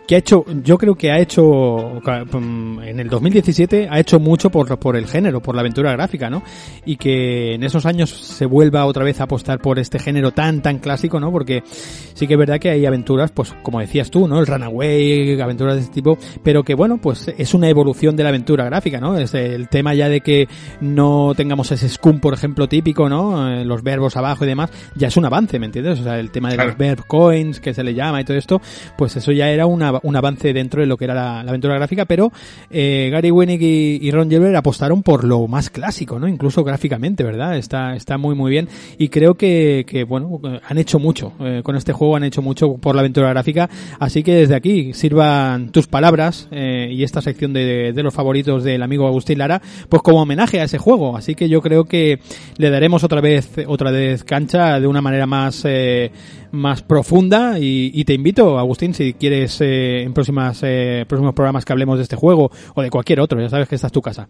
que 0.07 0.17
ha 0.17 0.19
hecho, 0.19 0.45
yo 0.63 0.77
creo 0.77 0.95
que 0.95 1.11
ha 1.11 1.19
hecho, 1.19 2.01
en 2.07 3.01
el 3.01 3.09
2017 3.09 3.89
ha 3.91 3.99
hecho 3.99 4.21
mucho 4.21 4.51
por, 4.51 4.79
por 4.79 4.97
el 4.97 5.07
género, 5.07 5.41
por 5.41 5.55
la 5.55 5.63
aventura 5.63 5.93
gráfica, 5.93 6.29
¿no? 6.29 6.43
Y 6.85 6.97
que 6.97 7.55
en 7.55 7.63
esos 7.63 7.87
años 7.87 8.11
se 8.11 8.47
vuelva 8.47 8.85
otra 8.85 9.05
vez 9.05 9.21
a 9.21 9.25
apostar 9.25 9.61
por 9.61 9.79
este 9.79 9.99
género 9.99 10.33
tan, 10.33 10.61
tan 10.61 10.79
clásico, 10.79 11.21
¿no? 11.21 11.33
Porque 11.33 11.63
sí 11.67 12.27
que 12.27 12.35
es 12.35 12.39
verdad 12.39 12.59
que 12.59 12.71
hay 12.71 12.85
aventuras, 12.85 13.31
pues 13.33 13.55
como 13.63 13.81
decías 13.81 14.11
tú, 14.11 14.29
¿no? 14.29 14.41
El 14.41 14.47
Runaway, 14.47 15.41
aventuras 15.41 15.77
de 15.77 15.83
este 15.83 15.95
tipo, 15.95 16.19
pero 16.43 16.65
que 16.65 16.75
bueno, 16.75 16.99
pues 16.99 17.33
es 17.37 17.55
una 17.55 17.69
evolución 17.69 18.17
de 18.17 18.25
la 18.25 18.29
aventura 18.29 18.65
gráfica, 18.65 19.01
¿no? 19.01 19.17
Es 19.17 19.33
el 19.35 19.69
tema 19.69 19.95
ya 19.95 20.09
de 20.09 20.21
que 20.21 20.49
no 20.81 21.33
tengamos 21.37 21.73
ese 21.73 21.89
scum, 21.89 22.21
por 22.21 22.35
ejemplo, 22.35 22.69
típico, 22.69 23.09
¿no? 23.09 23.49
Eh, 23.51 23.65
los 23.65 23.83
verbos 23.83 24.17
abajo 24.17 24.45
y 24.45 24.49
demás, 24.49 24.71
ya 24.95 25.09
es 25.09 25.17
un 25.17 25.25
avance, 25.25 25.59
¿me 25.59 25.67
entiendes? 25.67 26.01
O 26.01 26.05
sea, 26.05 26.19
el 26.19 26.31
tema 26.31 26.51
de 26.51 26.57
los 26.57 26.77
verb 26.77 27.07
coins, 27.07 27.61
que 27.61 27.73
se 27.73 27.83
le 27.83 27.95
llama 27.95 28.21
y 28.21 28.25
todo 28.25 28.37
esto, 28.37 28.61
pues 28.99 29.17
eso 29.17 29.33
ya 29.33 29.49
era 29.49 29.67
una 29.67 29.94
un 30.03 30.17
avance 30.17 30.53
dentro 30.53 30.81
de 30.81 30.87
lo 30.87 30.97
que 30.97 31.05
era 31.05 31.15
la, 31.15 31.41
aventura 31.41 31.75
gráfica, 31.75 32.05
pero 32.05 32.33
eh, 32.71 33.09
Gary 33.11 33.31
Winnick 33.31 33.61
y, 33.63 34.11
Ron 34.11 34.31
Gilbert 34.31 34.57
apostaron 34.57 35.03
por 35.03 35.25
lo 35.25 35.47
más 35.49 35.71
clásico, 35.71 36.19
¿no? 36.19 36.29
Incluso 36.29 36.63
gráficamente, 36.63 37.25
¿verdad? 37.25 37.57
Está, 37.57 37.97
está 37.97 38.19
muy 38.19 38.35
muy 38.35 38.51
bien 38.51 38.69
y 38.99 39.09
creo 39.09 39.35
que, 39.35 39.85
que 39.89 40.05
bueno, 40.05 40.41
han 40.67 40.79
hecho 40.79 40.99
mucho 40.99 41.33
eh, 41.41 41.63
con 41.65 41.77
este 41.77 41.93
juego, 41.93 42.17
han 42.17 42.25
hecho 42.25 42.43
mucho 42.43 42.75
por 42.75 42.95
la 42.95 43.01
aventura 43.01 43.31
gráfica, 43.31 43.69
así 43.99 44.23
que 44.23 44.35
desde 44.35 44.55
aquí 44.55 44.93
sirvan 44.93 45.71
tus 45.71 45.87
palabras 45.87 46.49
eh, 46.51 46.89
y 46.91 47.03
esta 47.03 47.21
sección 47.21 47.53
de, 47.53 47.93
de, 47.93 48.03
los 48.03 48.15
favoritos 48.15 48.63
del 48.63 48.83
amigo 48.83 49.07
Agustín 49.07 49.39
Lara, 49.39 49.61
pues 49.89 50.03
como 50.03 50.23
homenaje 50.23 50.61
a 50.61 50.65
ese 50.65 50.79
juego, 50.79 51.17
así 51.17 51.35
que 51.35 51.49
yo 51.49 51.61
creo 51.61 51.85
que 51.85 52.21
le 52.57 52.71
daremos 52.71 53.03
otra 53.05 53.21
vez 53.21 53.51
otra 53.67 53.91
vez 53.91 54.25
cancha 54.25 54.81
de 54.81 54.87
una 54.87 55.01
manera 55.01 55.27
más 55.27 55.65
eh, 55.65 56.11
más 56.55 56.83
profunda 56.83 57.59
y, 57.59 58.05
te 58.05 58.15
invito, 58.15 58.59
Agustín, 58.59 58.95
si 58.95 59.15
quieres 59.15 59.61
eh, 59.61 60.03
en 60.03 60.15
próximas 60.15 60.61
eh, 60.63 61.05
próximos 61.09 61.35
programas 61.35 61.65
que 61.65 61.73
hablemos 61.73 61.99
de 61.99 62.05
este 62.05 62.17
juego 62.17 62.51
o 62.75 62.83
de 62.83 62.91
cualquier 62.91 63.21
otro, 63.21 63.41
ya 63.41 63.49
sabes 63.49 63.69
que 63.69 63.75
esta 63.75 63.89
es 63.89 63.93
tu 63.93 64.01
casa. 64.01 64.29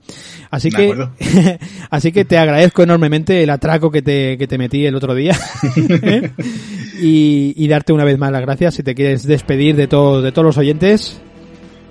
Así 0.51 0.71
que 0.71 0.95
así 1.91 2.13
que 2.13 2.25
te 2.25 2.39
agradezco 2.39 2.83
enormemente 2.83 3.43
el 3.43 3.51
atraco 3.51 3.91
que 3.91 4.03
te, 4.03 4.37
que 4.39 4.47
te 4.47 4.59
metí 4.59 4.87
el 4.87 4.95
otro 4.95 5.15
día 5.15 5.37
¿eh? 6.03 6.33
y, 7.01 7.69
darte 7.69 7.93
una 7.93 8.05
vez 8.05 8.19
más 8.19 8.31
las 8.31 8.43
gracias 8.43 8.75
si 8.75 8.83
te 8.83 8.95
quieres 8.95 9.27
despedir 9.27 9.75
de 9.75 9.89
todos 9.89 10.23
de 10.23 10.33
todos 10.33 10.47
los 10.47 10.59
oyentes. 10.59 11.21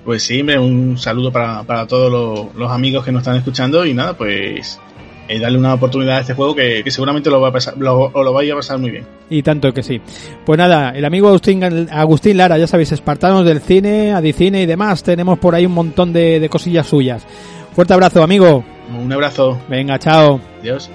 Pues 0.05 0.23
sí, 0.23 0.41
un 0.41 0.97
saludo 0.97 1.31
para, 1.31 1.63
para 1.63 1.87
todos 1.87 2.11
los, 2.11 2.55
los 2.55 2.71
amigos 2.71 3.05
que 3.05 3.11
nos 3.11 3.21
están 3.21 3.37
escuchando 3.37 3.85
y 3.85 3.93
nada, 3.93 4.17
pues 4.17 4.79
eh, 5.27 5.39
darle 5.39 5.57
una 5.57 5.73
oportunidad 5.73 6.17
a 6.17 6.21
este 6.21 6.33
juego 6.33 6.55
que, 6.55 6.83
seguramente 6.87 7.29
lo 7.29 7.39
va 7.39 7.49
a 7.49 7.51
pasar, 7.51 7.77
lo, 7.77 8.11
lo 8.11 8.33
vaya 8.33 8.53
a 8.53 8.57
pasar 8.57 8.77
muy 8.77 8.91
bien. 8.91 9.05
Y 9.29 9.43
tanto 9.43 9.73
que 9.73 9.83
sí. 9.83 10.01
Pues 10.45 10.57
nada, 10.57 10.91
el 10.91 11.05
amigo 11.05 11.27
Agustín, 11.29 11.63
Agustín 11.91 12.37
Lara, 12.37 12.57
ya 12.57 12.67
sabéis, 12.67 12.91
espartanos 12.91 13.45
del 13.45 13.61
cine, 13.61 14.13
Adicine 14.13 14.61
y 14.61 14.65
demás, 14.65 15.03
tenemos 15.03 15.39
por 15.39 15.55
ahí 15.55 15.65
un 15.65 15.73
montón 15.73 16.13
de, 16.13 16.39
de 16.39 16.49
cosillas 16.49 16.87
suyas. 16.87 17.25
Fuerte 17.73 17.93
abrazo, 17.93 18.21
amigo. 18.21 18.63
Un 18.95 19.11
abrazo. 19.11 19.59
Venga, 19.67 19.97
chao. 19.97 20.39
Adiós. 20.61 20.89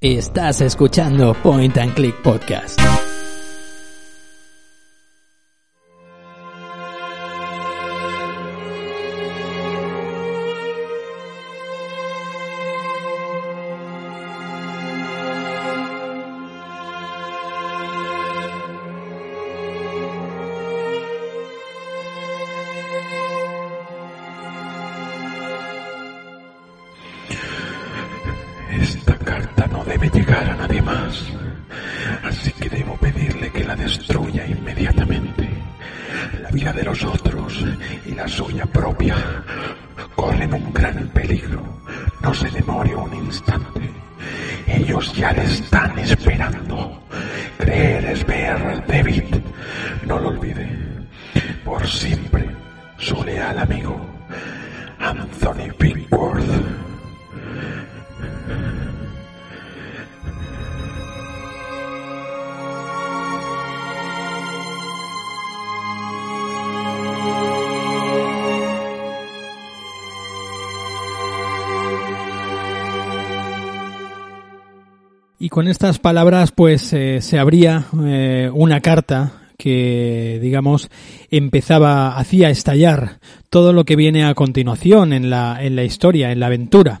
Estás 0.00 0.60
escuchando 0.60 1.32
Point 1.42 1.78
and 1.78 1.94
Click 1.94 2.20
Podcast. 2.22 3.05
Con 75.66 75.72
estas 75.72 75.98
palabras 75.98 76.52
pues 76.52 76.92
eh, 76.92 77.20
se 77.20 77.40
abría 77.40 77.86
eh, 78.04 78.48
una 78.54 78.80
carta 78.80 79.32
que 79.58 80.38
digamos 80.40 80.88
empezaba 81.28 82.16
hacía 82.16 82.50
estallar 82.50 83.18
todo 83.50 83.72
lo 83.72 83.84
que 83.84 83.96
viene 83.96 84.24
a 84.24 84.34
continuación 84.34 85.12
en 85.12 85.28
la 85.28 85.58
en 85.60 85.74
la 85.74 85.82
historia 85.82 86.30
en 86.30 86.38
la 86.38 86.46
aventura. 86.46 87.00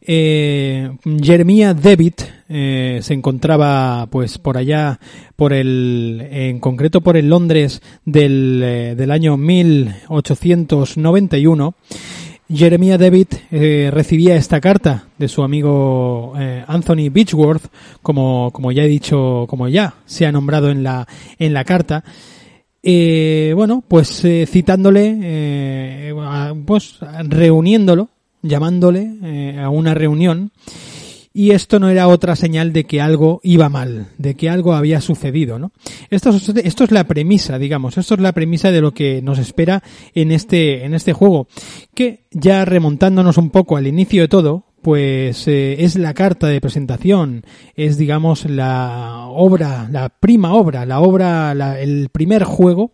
Eh, 0.00 0.90
Jeremiah 1.22 1.74
David 1.74 2.14
eh, 2.48 3.00
se 3.02 3.12
encontraba 3.12 4.08
pues 4.10 4.38
por 4.38 4.56
allá 4.56 4.98
por 5.36 5.52
el 5.52 6.26
en 6.30 6.58
concreto 6.58 7.02
por 7.02 7.18
el 7.18 7.28
Londres 7.28 7.82
del, 8.06 8.94
del 8.96 9.10
año 9.10 9.36
1891 9.36 11.74
Jeremiah 12.52 12.98
David 12.98 13.28
eh, 13.52 13.90
recibía 13.92 14.34
esta 14.34 14.60
carta 14.60 15.04
de 15.16 15.28
su 15.28 15.44
amigo 15.44 16.32
eh, 16.36 16.64
Anthony 16.66 17.08
Beechworth, 17.10 17.62
como, 18.02 18.50
como 18.52 18.72
ya 18.72 18.82
he 18.82 18.88
dicho, 18.88 19.46
como 19.48 19.68
ya 19.68 19.94
se 20.04 20.26
ha 20.26 20.32
nombrado 20.32 20.70
en 20.70 20.82
la, 20.82 21.06
en 21.38 21.54
la 21.54 21.64
carta. 21.64 22.02
Eh, 22.82 23.52
bueno, 23.54 23.84
pues 23.86 24.24
eh, 24.24 24.46
citándole, 24.50 26.12
pues 26.66 26.98
reuniéndolo, 27.28 28.08
llamándole 28.42 29.56
a 29.60 29.68
una 29.68 29.94
reunión 29.94 30.50
y 31.32 31.52
esto 31.52 31.78
no 31.78 31.88
era 31.88 32.08
otra 32.08 32.34
señal 32.36 32.72
de 32.72 32.84
que 32.84 33.00
algo 33.00 33.40
iba 33.44 33.68
mal, 33.68 34.08
de 34.18 34.34
que 34.34 34.50
algo 34.50 34.74
había 34.74 35.00
sucedido, 35.00 35.58
¿no? 35.58 35.72
Esto, 36.10 36.30
es- 36.30 36.90
la 36.90 37.04
premisa, 37.04 37.58
digamos, 37.58 37.96
esto 37.98 38.14
es 38.14 38.20
la 38.20 38.32
premisa 38.32 38.70
de 38.72 38.80
lo 38.80 38.92
que 38.92 39.22
nos 39.22 39.38
espera 39.38 39.82
en 40.14 40.32
este, 40.32 40.84
en 40.84 40.94
este 40.94 41.12
juego, 41.12 41.46
que 41.94 42.24
ya 42.32 42.64
remontándonos 42.64 43.38
un 43.38 43.50
poco 43.50 43.76
al 43.76 43.86
inicio 43.86 44.22
de 44.22 44.28
todo, 44.28 44.64
pues 44.82 45.46
eh, 45.46 45.84
es 45.84 45.96
la 45.96 46.14
carta 46.14 46.46
de 46.46 46.58
presentación, 46.60 47.44
es 47.76 47.98
digamos 47.98 48.46
la 48.48 49.26
obra, 49.28 49.88
la 49.92 50.08
prima 50.08 50.54
obra, 50.54 50.86
la 50.86 51.00
obra, 51.00 51.54
la- 51.54 51.78
el 51.78 52.08
primer 52.08 52.44
juego 52.44 52.92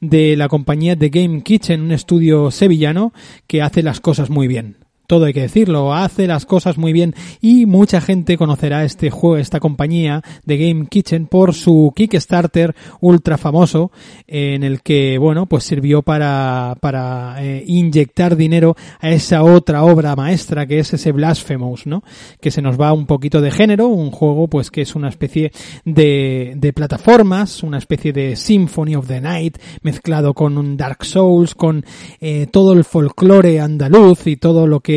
de 0.00 0.36
la 0.36 0.48
compañía 0.48 0.96
The 0.96 1.08
Game 1.08 1.42
Kitchen, 1.42 1.82
un 1.82 1.92
estudio 1.92 2.50
sevillano 2.52 3.12
que 3.48 3.62
hace 3.62 3.82
las 3.82 4.00
cosas 4.00 4.30
muy 4.30 4.46
bien. 4.46 4.76
Todo 5.06 5.26
hay 5.26 5.32
que 5.32 5.42
decirlo, 5.42 5.92
hace 5.94 6.26
las 6.26 6.46
cosas 6.46 6.78
muy 6.78 6.92
bien 6.92 7.14
y 7.40 7.66
mucha 7.66 8.00
gente 8.00 8.36
conocerá 8.36 8.84
este 8.84 9.10
juego, 9.10 9.36
esta 9.36 9.60
compañía 9.60 10.22
de 10.44 10.56
Game 10.56 10.86
Kitchen 10.86 11.26
por 11.26 11.54
su 11.54 11.92
Kickstarter 11.94 12.74
ultra 13.00 13.38
famoso 13.38 13.90
en 14.26 14.62
el 14.62 14.82
que, 14.82 15.18
bueno, 15.18 15.46
pues 15.46 15.64
sirvió 15.64 16.02
para, 16.02 16.76
para 16.80 17.36
eh, 17.44 17.64
inyectar 17.66 18.36
dinero 18.36 18.76
a 19.00 19.10
esa 19.10 19.42
otra 19.42 19.84
obra 19.84 20.16
maestra 20.16 20.66
que 20.66 20.78
es 20.78 20.92
ese 20.92 21.12
Blasphemous, 21.12 21.86
¿no? 21.86 22.02
Que 22.40 22.50
se 22.50 22.62
nos 22.62 22.80
va 22.80 22.92
un 22.92 23.06
poquito 23.06 23.40
de 23.40 23.50
género, 23.50 23.88
un 23.88 24.10
juego 24.10 24.48
pues 24.48 24.70
que 24.70 24.82
es 24.82 24.94
una 24.94 25.08
especie 25.08 25.52
de, 25.84 26.54
de 26.56 26.72
plataformas, 26.72 27.62
una 27.62 27.78
especie 27.78 28.12
de 28.12 28.36
Symphony 28.36 28.96
of 28.96 29.06
the 29.06 29.20
Night 29.20 29.58
mezclado 29.82 30.34
con 30.34 30.58
un 30.58 30.76
Dark 30.76 31.04
Souls, 31.04 31.54
con 31.54 31.84
eh, 32.20 32.46
todo 32.50 32.72
el 32.72 32.84
folclore 32.84 33.60
andaluz 33.60 34.26
y 34.26 34.36
todo 34.36 34.66
lo 34.66 34.80
que, 34.80 34.93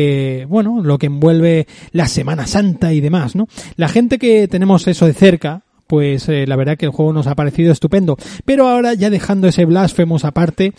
bueno, 0.48 0.82
lo 0.82 0.98
que 0.98 1.06
envuelve 1.06 1.66
la 1.92 2.06
Semana 2.08 2.46
Santa 2.46 2.92
y 2.92 3.00
demás, 3.00 3.36
¿no? 3.36 3.48
La 3.76 3.88
gente 3.88 4.18
que 4.18 4.48
tenemos 4.48 4.86
eso 4.86 5.06
de 5.06 5.12
cerca, 5.12 5.64
pues 5.88 6.28
eh, 6.28 6.46
la 6.46 6.54
verdad 6.54 6.76
que 6.76 6.84
el 6.84 6.92
juego 6.92 7.12
nos 7.12 7.26
ha 7.26 7.34
parecido 7.34 7.72
estupendo. 7.72 8.16
Pero 8.44 8.68
ahora, 8.68 8.94
ya 8.94 9.10
dejando 9.10 9.48
ese 9.48 9.64
Blasphemous 9.64 10.24
aparte, 10.24 10.74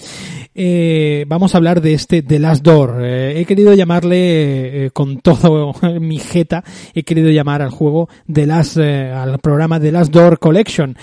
eh, 0.53 1.25
vamos 1.27 1.53
a 1.53 1.57
hablar 1.57 1.81
de 1.81 1.93
este 1.93 2.21
The 2.21 2.39
Last 2.39 2.63
Door. 2.63 2.99
Eh, 3.01 3.39
he 3.41 3.45
querido 3.45 3.73
llamarle, 3.73 4.91
con 4.93 5.19
todo 5.19 5.73
mi 5.99 6.19
jeta, 6.19 6.63
he 6.93 7.03
querido 7.03 7.31
llamar 7.31 7.61
al 7.61 7.71
juego 7.71 8.07
The 8.31 8.45
Last, 8.45 8.77
al 8.77 9.39
programa 9.39 9.79
The 9.79 9.91
Last 9.91 10.13
Door 10.13 10.39
Collection. 10.39 10.95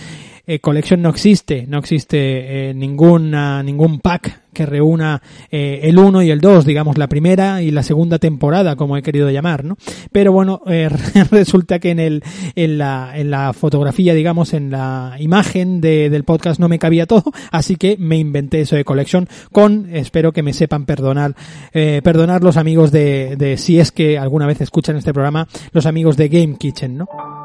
Eh, 0.47 0.61
Collection 0.61 1.03
no 1.03 1.11
existe, 1.11 1.67
no 1.67 1.79
existe 1.79 2.71
eh, 2.71 2.75
ninguna, 2.75 3.63
ningún 3.63 4.01
pack 4.01 4.47
que 4.57 4.65
reúna 4.65 5.21
eh, 5.51 5.81
el 5.83 5.99
1 5.99 6.23
y 6.23 6.31
el 6.31 6.41
2, 6.41 6.65
digamos 6.65 6.97
la 6.97 7.09
primera 7.09 7.61
y 7.61 7.71
la 7.71 7.83
segunda 7.83 8.19
temporada, 8.19 8.75
como 8.75 8.97
he 8.97 9.03
querido 9.03 9.31
llamar, 9.31 9.65
¿no? 9.65 9.77
Pero 10.11 10.33
bueno, 10.33 10.63
eh, 10.67 10.89
resulta 11.31 11.79
que 11.79 11.91
en 11.91 12.01
el, 12.01 12.25
en 12.55 12.79
la, 12.79 13.13
en 13.15 13.31
la 13.31 13.53
fotografía, 13.53 14.15
digamos, 14.15 14.55
en 14.55 14.71
la 14.71 15.17
imagen 15.19 15.83
de, 15.83 16.09
del 16.09 16.25
podcast 16.25 16.59
no 16.59 16.69
me 16.69 16.79
cabía 16.79 17.05
todo, 17.05 17.25
así 17.53 17.77
que 17.77 17.97
me 17.99 18.17
inventé 18.17 18.63
eso 18.63 18.77
de 18.77 18.85
Collection 18.85 19.29
con, 19.53 19.95
espero 19.95 20.33
que 20.33 20.43
me 20.43 20.55
sepan 20.55 20.87
perdonar, 20.87 21.35
eh, 21.75 22.01
perdonar 22.03 22.43
los 22.43 22.57
amigos 22.57 22.91
de, 22.91 23.37
de, 23.37 23.59
si 23.59 23.79
es 23.79 23.93
que 23.93 24.19
alguna 24.19 24.47
vez 24.47 24.63
escuchan 24.63 24.97
este 24.97 25.13
programa, 25.13 25.49
los 25.73 25.85
amigos 25.85 26.17
de 26.17 26.29
Game 26.29 26.57
Kitchen, 26.57 26.97
¿no? 26.97 27.36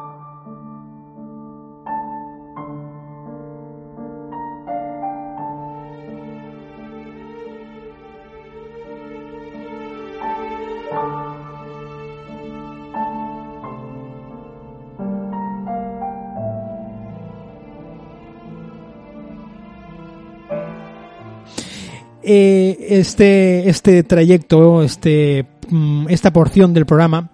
Eh, 22.33 22.77
este, 22.91 23.67
este 23.67 24.03
trayecto, 24.03 24.83
este, 24.83 25.45
mm, 25.69 26.05
esta 26.07 26.31
porción 26.31 26.73
del 26.73 26.85
programa, 26.85 27.29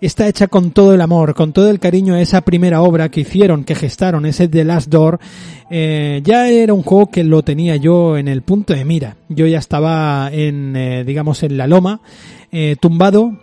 está 0.00 0.26
hecha 0.26 0.48
con 0.48 0.72
todo 0.72 0.94
el 0.94 1.00
amor, 1.00 1.32
con 1.34 1.52
todo 1.52 1.70
el 1.70 1.78
cariño 1.78 2.14
a 2.14 2.20
esa 2.20 2.40
primera 2.40 2.82
obra 2.82 3.08
que 3.08 3.20
hicieron, 3.20 3.62
que 3.62 3.76
gestaron, 3.76 4.26
ese 4.26 4.48
The 4.48 4.64
Last 4.64 4.88
Door. 4.88 5.20
Eh, 5.70 6.22
ya 6.24 6.48
era 6.48 6.74
un 6.74 6.82
juego 6.82 7.08
que 7.08 7.22
lo 7.22 7.44
tenía 7.44 7.76
yo 7.76 8.16
en 8.16 8.26
el 8.26 8.42
punto 8.42 8.74
de 8.74 8.84
mira. 8.84 9.16
Yo 9.28 9.46
ya 9.46 9.58
estaba 9.58 10.28
en, 10.32 10.74
eh, 10.74 11.04
digamos, 11.04 11.44
en 11.44 11.56
la 11.56 11.68
loma, 11.68 12.00
tumbado, 12.80 13.38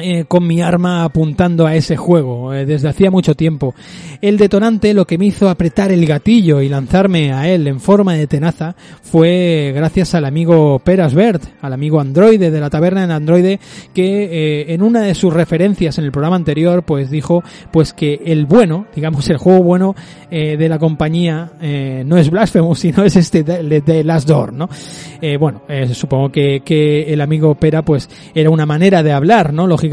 eh, 0.00 0.24
con 0.26 0.46
mi 0.46 0.60
arma 0.62 1.04
apuntando 1.04 1.66
a 1.66 1.74
ese 1.74 1.96
juego 1.96 2.52
eh, 2.54 2.66
desde 2.66 2.88
hacía 2.88 3.10
mucho 3.10 3.34
tiempo. 3.34 3.74
El 4.20 4.38
detonante, 4.38 4.94
lo 4.94 5.06
que 5.06 5.18
me 5.18 5.26
hizo 5.26 5.48
apretar 5.48 5.92
el 5.92 6.04
gatillo 6.06 6.60
y 6.60 6.68
lanzarme 6.68 7.32
a 7.32 7.48
él 7.48 7.66
en 7.66 7.80
forma 7.80 8.14
de 8.14 8.26
tenaza, 8.26 8.74
fue 9.02 9.72
gracias 9.74 10.14
al 10.14 10.24
amigo 10.24 10.78
Perasbert, 10.80 11.42
al 11.60 11.72
amigo 11.72 12.00
androide 12.00 12.50
de 12.50 12.60
la 12.60 12.70
taberna 12.70 13.04
en 13.04 13.10
androide, 13.10 13.60
que 13.94 14.24
eh, 14.24 14.74
en 14.74 14.82
una 14.82 15.02
de 15.02 15.14
sus 15.14 15.32
referencias 15.32 15.98
en 15.98 16.04
el 16.04 16.12
programa 16.12 16.36
anterior, 16.36 16.82
pues 16.82 17.10
dijo 17.10 17.42
pues 17.70 17.92
que 17.92 18.20
el 18.24 18.46
bueno, 18.46 18.86
digamos 18.94 19.28
el 19.30 19.36
juego 19.36 19.62
bueno 19.62 19.94
eh, 20.30 20.56
de 20.56 20.68
la 20.68 20.78
compañía 20.78 21.52
no 22.04 22.16
es 22.16 22.30
Blasphemous, 22.30 22.78
sino 22.80 23.04
es 23.04 23.16
este 23.16 23.42
de, 23.42 23.80
de 23.80 24.04
Last 24.04 24.28
Door, 24.28 24.52
¿no? 24.52 24.68
Bueno, 25.38 25.62
supongo 25.92 26.30
que, 26.30 26.62
que 26.64 27.12
el 27.12 27.20
amigo 27.20 27.54
Pera 27.54 27.82
pues 27.82 28.08
era 28.34 28.50
una 28.50 28.66
manera 28.66 29.02
de 29.02 29.12
hablar, 29.12 29.52
¿no? 29.52 29.66
lógicamente. 29.66 29.89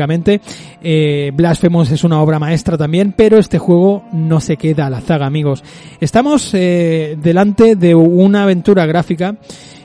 Eh, 0.82 1.32
Blasphemous 1.34 1.92
es 1.92 2.04
una 2.04 2.22
obra 2.22 2.40
maestra 2.40 2.78
también, 2.78 3.14
pero 3.16 3.38
este 3.38 3.58
juego 3.58 4.04
no 4.12 4.40
se 4.40 4.58
queda 4.58 4.88
a 4.88 4.90
la 4.90 5.02
zaga, 5.02 5.26
amigos. 5.26 5.64
Estamos 6.00 6.54
eh, 6.54 7.18
delante 7.22 7.76
de 7.76 7.96
una 7.96 8.44
aventura 8.44 8.86
gráfica 8.86 9.36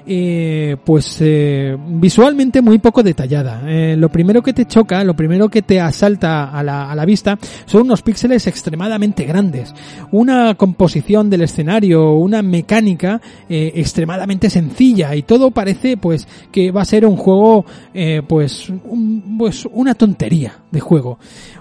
eh, 0.06 0.76
pues 0.84 1.18
eh, 1.20 1.76
visualmente 1.88 2.60
muy 2.60 2.78
poco 2.78 3.02
detallada. 3.02 3.62
Eh, 3.66 3.96
lo 3.96 4.08
primero 4.08 4.42
que 4.42 4.52
te 4.52 4.66
choca, 4.66 5.04
lo 5.04 5.14
primero 5.14 5.48
que 5.48 5.62
te 5.62 5.80
asalta 5.80 6.50
a 6.50 6.62
la, 6.62 6.90
a 6.90 6.94
la 6.94 7.04
vista 7.04 7.38
son 7.66 7.82
unos 7.82 8.02
píxeles 8.02 8.46
extremadamente 8.46 9.24
grandes, 9.24 9.74
una 10.10 10.54
composición 10.54 11.30
del 11.30 11.42
escenario, 11.42 12.14
una 12.14 12.42
mecánica 12.42 13.20
eh, 13.48 13.72
extremadamente 13.76 14.50
sencilla 14.50 15.14
y 15.14 15.22
todo 15.22 15.50
parece 15.50 15.96
pues 15.96 16.26
que 16.50 16.70
va 16.70 16.82
a 16.82 16.86
ser 16.86 17.06
un 17.06 17.16
juego 17.16 17.64
eh, 17.94 18.22
pues, 18.26 18.68
un, 18.68 19.36
pues 19.38 19.66
una 19.70 19.94
tontería 19.94 20.60
de 20.70 20.80
juego, 20.80 21.18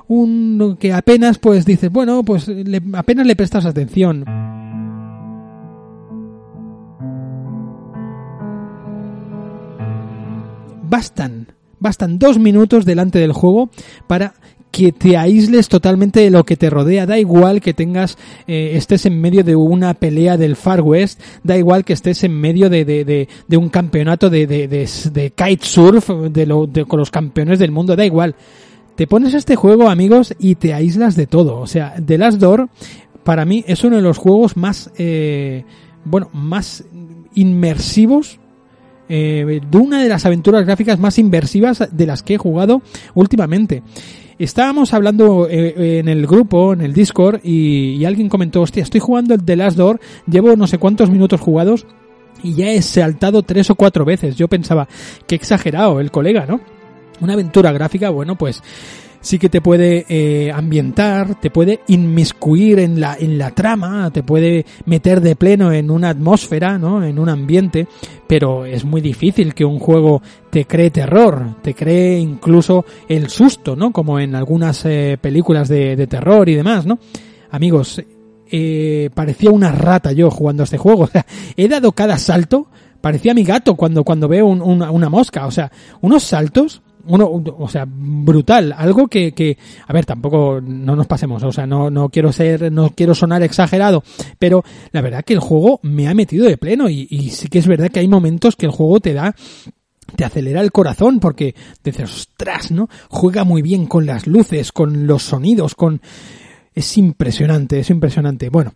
un 0.08 0.78
que 0.80 0.94
apenas 0.94 1.38
pues 1.38 1.66
dices 1.66 1.92
bueno 1.92 2.24
pues 2.24 2.48
le, 2.48 2.82
apenas 2.94 3.26
le 3.26 3.36
prestas 3.36 3.66
atención. 3.66 4.61
Bastan, 10.92 11.48
bastan 11.80 12.20
dos 12.20 12.38
minutos 12.38 12.86
delante 12.86 13.18
del 13.18 13.32
juego 13.32 13.72
para 14.08 14.34
que 14.72 14.92
te 14.92 15.18
aísles 15.18 15.68
totalmente 15.68 16.20
de 16.20 16.30
lo 16.30 16.44
que 16.44 16.58
te 16.58 16.70
rodea. 16.70 17.06
Da 17.06 17.18
igual 17.18 17.62
que 17.62 17.74
tengas, 17.74 18.18
eh, 18.46 18.74
estés 18.76 19.06
en 19.06 19.20
medio 19.20 19.44
de 19.44 19.56
una 19.56 19.94
pelea 19.94 20.38
del 20.38 20.56
Far 20.56 20.82
West, 20.82 21.20
da 21.44 21.58
igual 21.58 21.84
que 21.86 21.94
estés 21.94 22.24
en 22.24 22.34
medio 22.34 22.70
de, 22.70 22.86
de, 22.86 23.04
de, 23.06 23.28
de 23.48 23.58
un 23.58 23.70
campeonato 23.70 24.30
de, 24.30 24.46
de, 24.48 24.68
de, 24.68 25.32
kitesurf 25.32 26.10
de 26.10 26.86
con 26.88 27.00
los 27.00 27.10
campeones 27.10 27.58
del 27.58 27.72
mundo, 27.72 27.96
da 27.96 28.06
igual. 28.06 28.36
Te 28.96 29.08
pones 29.08 29.34
este 29.34 29.56
juego, 29.56 29.90
amigos, 29.90 30.36
y 30.40 30.56
te 30.56 30.74
aíslas 30.74 31.16
de 31.16 31.26
todo. 31.26 31.58
O 31.60 31.68
sea, 31.68 31.96
The 32.06 32.18
Last 32.18 32.40
Door, 32.40 32.70
para 33.24 33.46
mí, 33.46 33.64
es 33.66 33.84
uno 33.84 33.96
de 33.96 34.02
los 34.02 34.18
juegos 34.18 34.58
más, 34.58 34.92
eh, 34.98 35.64
bueno, 36.04 36.30
más 36.34 36.84
inmersivos 37.34 38.41
eh, 39.14 39.60
de 39.70 39.78
una 39.78 40.02
de 40.02 40.08
las 40.08 40.26
aventuras 40.26 40.66
gráficas 40.66 40.98
más 40.98 41.20
inversivas 41.20 41.90
de 41.92 42.06
las 42.06 42.24
que 42.24 42.36
he 42.36 42.38
jugado 42.38 42.82
últimamente. 43.14 43.84
Estábamos 44.40 44.94
hablando 44.94 45.48
eh, 45.50 46.00
en 46.00 46.08
el 46.08 46.26
grupo, 46.26 46.72
en 46.72 46.80
el 46.82 46.94
Discord, 46.94 47.42
y, 47.44 47.96
y, 47.96 48.06
alguien 48.06 48.30
comentó, 48.30 48.62
hostia, 48.62 48.84
estoy 48.84 49.02
jugando 49.02 49.34
el 49.34 49.44
The 49.44 49.56
Last 49.58 49.78
Door, 49.78 50.00
llevo 50.28 50.56
no 50.56 50.66
sé 50.66 50.78
cuántos 50.78 51.10
minutos 51.10 51.42
jugados 51.42 51.86
y 52.42 52.54
ya 52.54 52.70
he 52.70 52.82
saltado 52.82 53.44
tres 53.44 53.70
o 53.70 53.76
cuatro 53.76 54.06
veces. 54.06 54.36
Yo 54.36 54.48
pensaba, 54.48 54.88
qué 55.28 55.36
exagerado 55.36 56.00
el 56.00 56.10
colega, 56.10 56.46
¿no? 56.46 56.62
Una 57.20 57.34
aventura 57.34 57.72
gráfica, 57.72 58.10
bueno, 58.10 58.38
pues 58.38 58.64
sí 59.22 59.38
que 59.38 59.50
te 59.50 59.62
puede 59.62 60.06
eh, 60.10 60.52
ambientar, 60.52 61.40
te 61.40 61.50
puede 61.52 61.82
inmiscuir 61.88 62.80
en 62.80 63.00
la, 63.00 63.16
en 63.18 63.38
la 63.38 63.52
trama, 63.52 64.10
te 64.12 64.24
puede 64.24 64.66
meter 64.86 65.22
de 65.22 65.36
pleno 65.36 65.72
en 65.72 65.90
una 65.92 66.10
atmósfera, 66.10 66.78
¿no? 66.78 67.04
En 67.04 67.20
un 67.20 67.30
ambiente, 67.30 67.88
pero 68.28 68.66
es 68.66 68.84
muy 68.84 69.00
difícil 69.00 69.54
que 69.54 69.64
un 69.64 69.80
juego 69.80 70.22
te 70.50 70.66
cree 70.66 70.90
terror, 70.90 71.56
te 71.62 71.74
cree 71.74 72.20
incluso 72.20 72.86
el 73.08 73.30
susto, 73.30 73.76
¿no? 73.76 73.92
Como 73.92 74.20
en 74.20 74.36
algunas 74.36 74.84
eh, 74.86 75.18
películas 75.22 75.70
de, 75.70 75.96
de, 75.96 76.08
terror 76.08 76.50
y 76.50 76.56
demás, 76.56 76.86
¿no? 76.86 77.00
Amigos, 77.52 78.02
eh, 78.52 79.10
parecía 79.14 79.52
una 79.52 79.72
rata 79.72 80.12
yo 80.12 80.32
jugando 80.32 80.64
a 80.64 80.66
este 80.66 80.78
juego, 80.78 81.04
o 81.06 81.08
sea, 81.08 81.26
he 81.56 81.68
dado 81.68 81.92
cada 81.92 82.18
salto, 82.18 82.68
parecía 83.02 83.34
mi 83.34 83.44
gato 83.44 83.76
cuando, 83.76 84.04
cuando 84.04 84.28
veo 84.28 84.48
un, 84.48 84.62
una, 84.62 84.90
una 84.90 85.10
mosca, 85.10 85.46
o 85.46 85.52
sea, 85.52 85.72
unos 86.02 86.24
saltos 86.24 86.82
uno, 87.06 87.44
o 87.58 87.68
sea, 87.70 87.86
brutal, 87.88 88.74
algo 88.78 89.08
que, 89.08 89.32
que, 89.34 89.58
a 89.88 89.94
ver, 89.94 90.06
tampoco 90.06 90.60
no 90.62 90.96
nos 90.96 91.08
pasemos, 91.08 91.44
o 91.44 91.52
sea, 91.52 91.66
no, 91.66 91.90
no 91.90 92.10
quiero 92.10 92.32
ser, 92.32 92.72
no 92.72 92.92
quiero 92.92 93.16
sonar 93.16 93.44
exagerado, 93.44 94.04
pero 94.40 94.64
la 94.92 95.02
verdad 95.02 95.24
que 95.24 95.34
el 95.34 95.40
juego 95.40 95.80
me 95.84 96.08
ha 96.08 96.14
metido 96.14 96.46
de 96.46 96.58
pleno 96.58 96.90
y, 96.90 97.08
y 97.10 97.30
sí 97.30 97.48
que 97.48 97.60
es 97.60 97.68
verdad 97.68 97.90
que 97.90 98.00
hay 98.00 98.08
momentos 98.08 98.56
que 98.56 98.66
el 98.66 98.72
juego 98.72 99.00
te 99.00 99.14
da 99.14 99.36
te 100.16 100.26
acelera 100.26 100.62
el 100.62 100.72
corazón 100.72 101.20
porque 101.20 101.56
dices, 101.84 102.10
ostras, 102.10 102.72
¿no? 102.72 102.90
Juega 103.10 103.44
muy 103.44 103.62
bien 103.62 103.86
con 103.86 104.06
las 104.06 104.28
luces, 104.28 104.72
con 104.72 105.08
los 105.08 105.24
sonidos, 105.24 105.76
con... 105.76 106.02
Es 106.74 106.98
impresionante, 106.98 107.80
es 107.80 107.90
impresionante. 107.90 108.50
Bueno, 108.50 108.74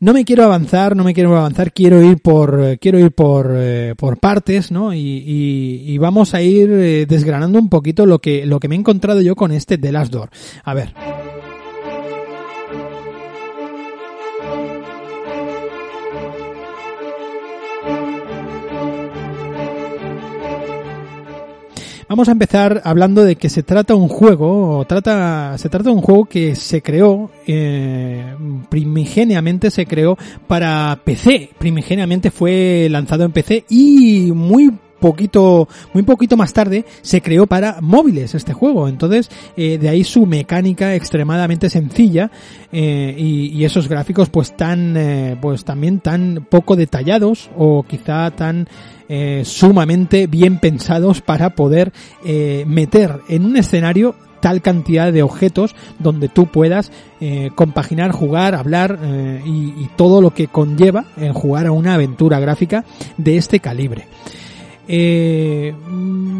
no 0.00 0.14
me 0.14 0.24
quiero 0.24 0.44
avanzar, 0.44 0.96
no 0.96 1.04
me 1.04 1.12
quiero 1.12 1.36
avanzar, 1.36 1.72
quiero 1.72 2.02
ir 2.02 2.18
por, 2.18 2.78
quiero 2.78 2.98
ir 2.98 3.12
por, 3.12 3.52
eh, 3.54 3.94
por 3.96 4.18
partes, 4.18 4.70
¿no? 4.70 4.94
Y, 4.94 4.98
y, 4.98 5.82
y, 5.86 5.98
vamos 5.98 6.32
a 6.34 6.40
ir 6.40 6.70
eh, 6.70 7.06
desgranando 7.06 7.58
un 7.58 7.68
poquito 7.68 8.06
lo 8.06 8.18
que, 8.18 8.46
lo 8.46 8.60
que 8.60 8.68
me 8.68 8.76
he 8.76 8.78
encontrado 8.78 9.20
yo 9.20 9.36
con 9.36 9.52
este 9.52 9.76
The 9.76 9.92
Last 9.92 10.12
Door. 10.12 10.30
A 10.64 10.72
ver. 10.72 10.94
Vamos 22.08 22.28
a 22.28 22.32
empezar 22.32 22.82
hablando 22.84 23.24
de 23.24 23.36
que 23.36 23.48
se 23.48 23.62
trata 23.62 23.94
un 23.94 24.08
juego, 24.08 24.78
o 24.78 24.84
trata, 24.84 25.56
se 25.56 25.68
trata 25.68 25.90
de 25.90 25.96
un 25.96 26.02
juego 26.02 26.26
que 26.26 26.54
se 26.54 26.82
creó, 26.82 27.30
eh, 27.46 28.34
primigeniamente 28.68 29.70
se 29.70 29.86
creó 29.86 30.18
para 30.46 31.00
PC, 31.02 31.50
primigeniamente 31.58 32.30
fue 32.30 32.88
lanzado 32.90 33.24
en 33.24 33.32
PC 33.32 33.64
y 33.70 34.32
muy 34.32 34.70
poquito, 35.04 35.68
muy 35.92 36.02
poquito 36.02 36.34
más 36.34 36.54
tarde 36.54 36.86
se 37.02 37.20
creó 37.20 37.46
para 37.46 37.82
móviles 37.82 38.34
este 38.34 38.54
juego. 38.54 38.88
Entonces, 38.88 39.30
eh, 39.54 39.76
de 39.76 39.90
ahí 39.90 40.02
su 40.02 40.24
mecánica 40.24 40.94
extremadamente 40.94 41.68
sencilla 41.68 42.30
eh, 42.72 43.14
y, 43.18 43.62
esos 43.64 43.86
gráficos 43.86 44.30
pues 44.30 44.56
tan, 44.56 44.96
eh, 44.96 45.36
pues 45.40 45.62
también 45.62 46.00
tan 46.00 46.46
poco 46.48 46.74
detallados 46.74 47.50
o 47.54 47.82
quizá 47.82 48.30
tan 48.30 48.66
sumamente 49.44 50.26
bien 50.26 50.58
pensados 50.58 51.20
para 51.20 51.54
poder 51.54 51.92
meter 52.66 53.20
en 53.28 53.44
un 53.44 53.56
escenario 53.58 54.14
tal 54.40 54.62
cantidad 54.62 55.12
de 55.12 55.22
objetos 55.22 55.76
donde 55.98 56.30
tú 56.30 56.46
puedas 56.46 56.90
compaginar, 57.54 58.12
jugar, 58.12 58.54
hablar 58.54 58.98
y, 59.44 59.50
y, 59.50 59.90
todo 59.94 60.22
lo 60.22 60.32
que 60.32 60.48
conlleva 60.48 61.04
el 61.18 61.32
jugar 61.32 61.66
a 61.66 61.72
una 61.72 61.94
aventura 61.94 62.40
gráfica 62.40 62.84
de 63.18 63.36
este 63.36 63.60
calibre. 63.60 64.08
Eh, 64.86 65.74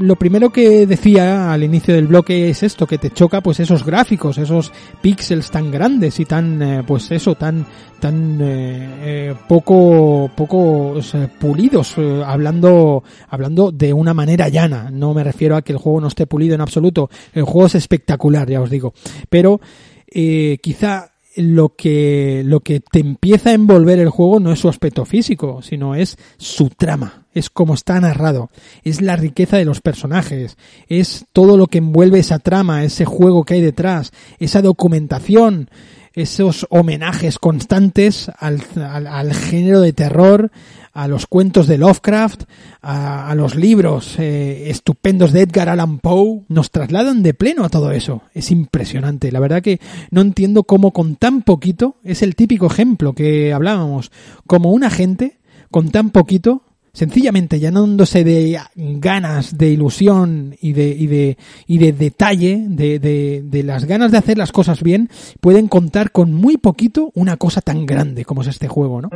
lo 0.00 0.16
primero 0.16 0.50
que 0.50 0.86
decía 0.86 1.52
al 1.52 1.62
inicio 1.62 1.94
del 1.94 2.06
bloque 2.06 2.50
es 2.50 2.62
esto, 2.62 2.86
que 2.86 2.98
te 2.98 3.10
choca 3.10 3.40
pues 3.40 3.60
esos 3.60 3.84
gráficos, 3.84 4.38
esos 4.38 4.72
píxeles 5.00 5.50
tan 5.50 5.70
grandes 5.70 6.20
y 6.20 6.24
tan, 6.24 6.60
eh, 6.60 6.82
pues 6.86 7.10
eso, 7.10 7.34
tan, 7.34 7.64
tan 8.00 8.38
eh, 8.40 8.88
eh 9.02 9.34
poco, 9.48 10.30
poco 10.34 10.98
pulidos, 11.38 11.94
eh, 11.96 12.22
hablando, 12.24 13.02
hablando 13.28 13.72
de 13.72 13.92
una 13.92 14.12
manera 14.12 14.48
llana. 14.48 14.90
No 14.90 15.14
me 15.14 15.24
refiero 15.24 15.56
a 15.56 15.62
que 15.62 15.72
el 15.72 15.78
juego 15.78 16.00
no 16.00 16.08
esté 16.08 16.26
pulido 16.26 16.54
en 16.54 16.60
absoluto. 16.60 17.08
El 17.32 17.44
juego 17.44 17.66
es 17.66 17.76
espectacular, 17.76 18.48
ya 18.48 18.60
os 18.60 18.70
digo. 18.70 18.92
Pero, 19.30 19.60
quizá 20.06 21.13
lo 21.36 21.74
que, 21.74 22.42
lo 22.44 22.60
que 22.60 22.80
te 22.80 23.00
empieza 23.00 23.50
a 23.50 23.54
envolver 23.54 23.98
el 23.98 24.08
juego 24.08 24.40
no 24.40 24.52
es 24.52 24.58
su 24.58 24.68
aspecto 24.68 25.04
físico, 25.04 25.62
sino 25.62 25.94
es 25.94 26.16
su 26.36 26.70
trama, 26.70 27.26
es 27.32 27.50
como 27.50 27.74
está 27.74 28.00
narrado, 28.00 28.50
es 28.82 29.00
la 29.00 29.16
riqueza 29.16 29.56
de 29.56 29.64
los 29.64 29.80
personajes, 29.80 30.56
es 30.88 31.26
todo 31.32 31.56
lo 31.56 31.66
que 31.66 31.78
envuelve 31.78 32.18
esa 32.18 32.38
trama, 32.38 32.84
ese 32.84 33.04
juego 33.04 33.44
que 33.44 33.54
hay 33.54 33.60
detrás, 33.60 34.12
esa 34.38 34.62
documentación, 34.62 35.70
esos 36.12 36.66
homenajes 36.70 37.38
constantes 37.38 38.30
al, 38.38 38.62
al, 38.76 39.06
al 39.06 39.34
género 39.34 39.80
de 39.80 39.92
terror, 39.92 40.52
a 40.94 41.08
los 41.08 41.26
cuentos 41.26 41.66
de 41.66 41.76
Lovecraft, 41.76 42.44
a, 42.80 43.34
los 43.34 43.56
libros 43.56 44.16
eh, 44.18 44.70
estupendos 44.70 45.32
de 45.32 45.42
Edgar 45.42 45.68
Allan 45.68 45.98
Poe, 45.98 46.42
nos 46.48 46.70
trasladan 46.70 47.22
de 47.22 47.34
pleno 47.34 47.64
a 47.64 47.68
todo 47.68 47.90
eso. 47.90 48.22
Es 48.32 48.52
impresionante. 48.52 49.32
La 49.32 49.40
verdad 49.40 49.60
que 49.60 49.80
no 50.10 50.20
entiendo 50.20 50.62
cómo 50.62 50.92
con 50.92 51.16
tan 51.16 51.42
poquito, 51.42 51.96
es 52.04 52.22
el 52.22 52.36
típico 52.36 52.66
ejemplo 52.66 53.12
que 53.12 53.52
hablábamos, 53.52 54.12
como 54.46 54.70
un 54.70 54.84
agente 54.84 55.38
con 55.70 55.90
tan 55.90 56.10
poquito 56.10 56.62
sencillamente 56.94 57.58
llenándose 57.58 58.22
de 58.22 58.58
ganas, 58.76 59.58
de 59.58 59.68
ilusión 59.70 60.54
y 60.60 60.72
de, 60.72 60.88
y 60.88 61.08
de, 61.08 61.36
y 61.66 61.78
de 61.78 61.92
detalle, 61.92 62.64
de, 62.68 63.00
de, 63.00 63.42
de, 63.44 63.62
las 63.64 63.84
ganas 63.84 64.12
de 64.12 64.18
hacer 64.18 64.38
las 64.38 64.52
cosas 64.52 64.82
bien, 64.82 65.10
pueden 65.40 65.66
contar 65.66 66.12
con 66.12 66.32
muy 66.32 66.56
poquito 66.56 67.10
una 67.14 67.36
cosa 67.36 67.60
tan 67.60 67.84
grande 67.84 68.24
como 68.24 68.42
es 68.42 68.48
este 68.48 68.68
juego, 68.68 69.02
¿no? 69.02 69.10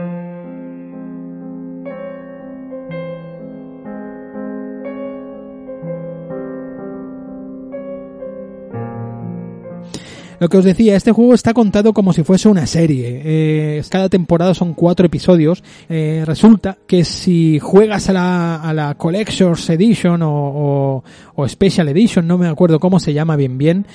Lo 10.40 10.48
que 10.48 10.56
os 10.56 10.64
decía, 10.64 10.94
este 10.94 11.12
juego 11.12 11.34
está 11.34 11.52
contado 11.52 11.92
como 11.92 12.12
si 12.12 12.22
fuese 12.22 12.48
una 12.48 12.66
serie. 12.66 13.22
Eh, 13.24 13.82
cada 13.88 14.08
temporada 14.08 14.54
son 14.54 14.74
cuatro 14.74 15.06
episodios. 15.06 15.64
Eh, 15.88 16.22
resulta 16.24 16.78
que 16.86 17.04
si 17.04 17.58
juegas 17.58 18.08
a 18.08 18.12
la, 18.12 18.56
a 18.56 18.72
la 18.72 18.94
Collector's 18.94 19.68
Edition 19.70 20.22
o, 20.22 20.30
o, 20.30 21.04
o, 21.34 21.48
Special 21.48 21.88
Edition, 21.88 22.26
no 22.26 22.38
me 22.38 22.46
acuerdo 22.46 22.78
cómo 22.78 23.00
se 23.00 23.12
llama 23.12 23.34
bien 23.34 23.58
bien, 23.58 23.86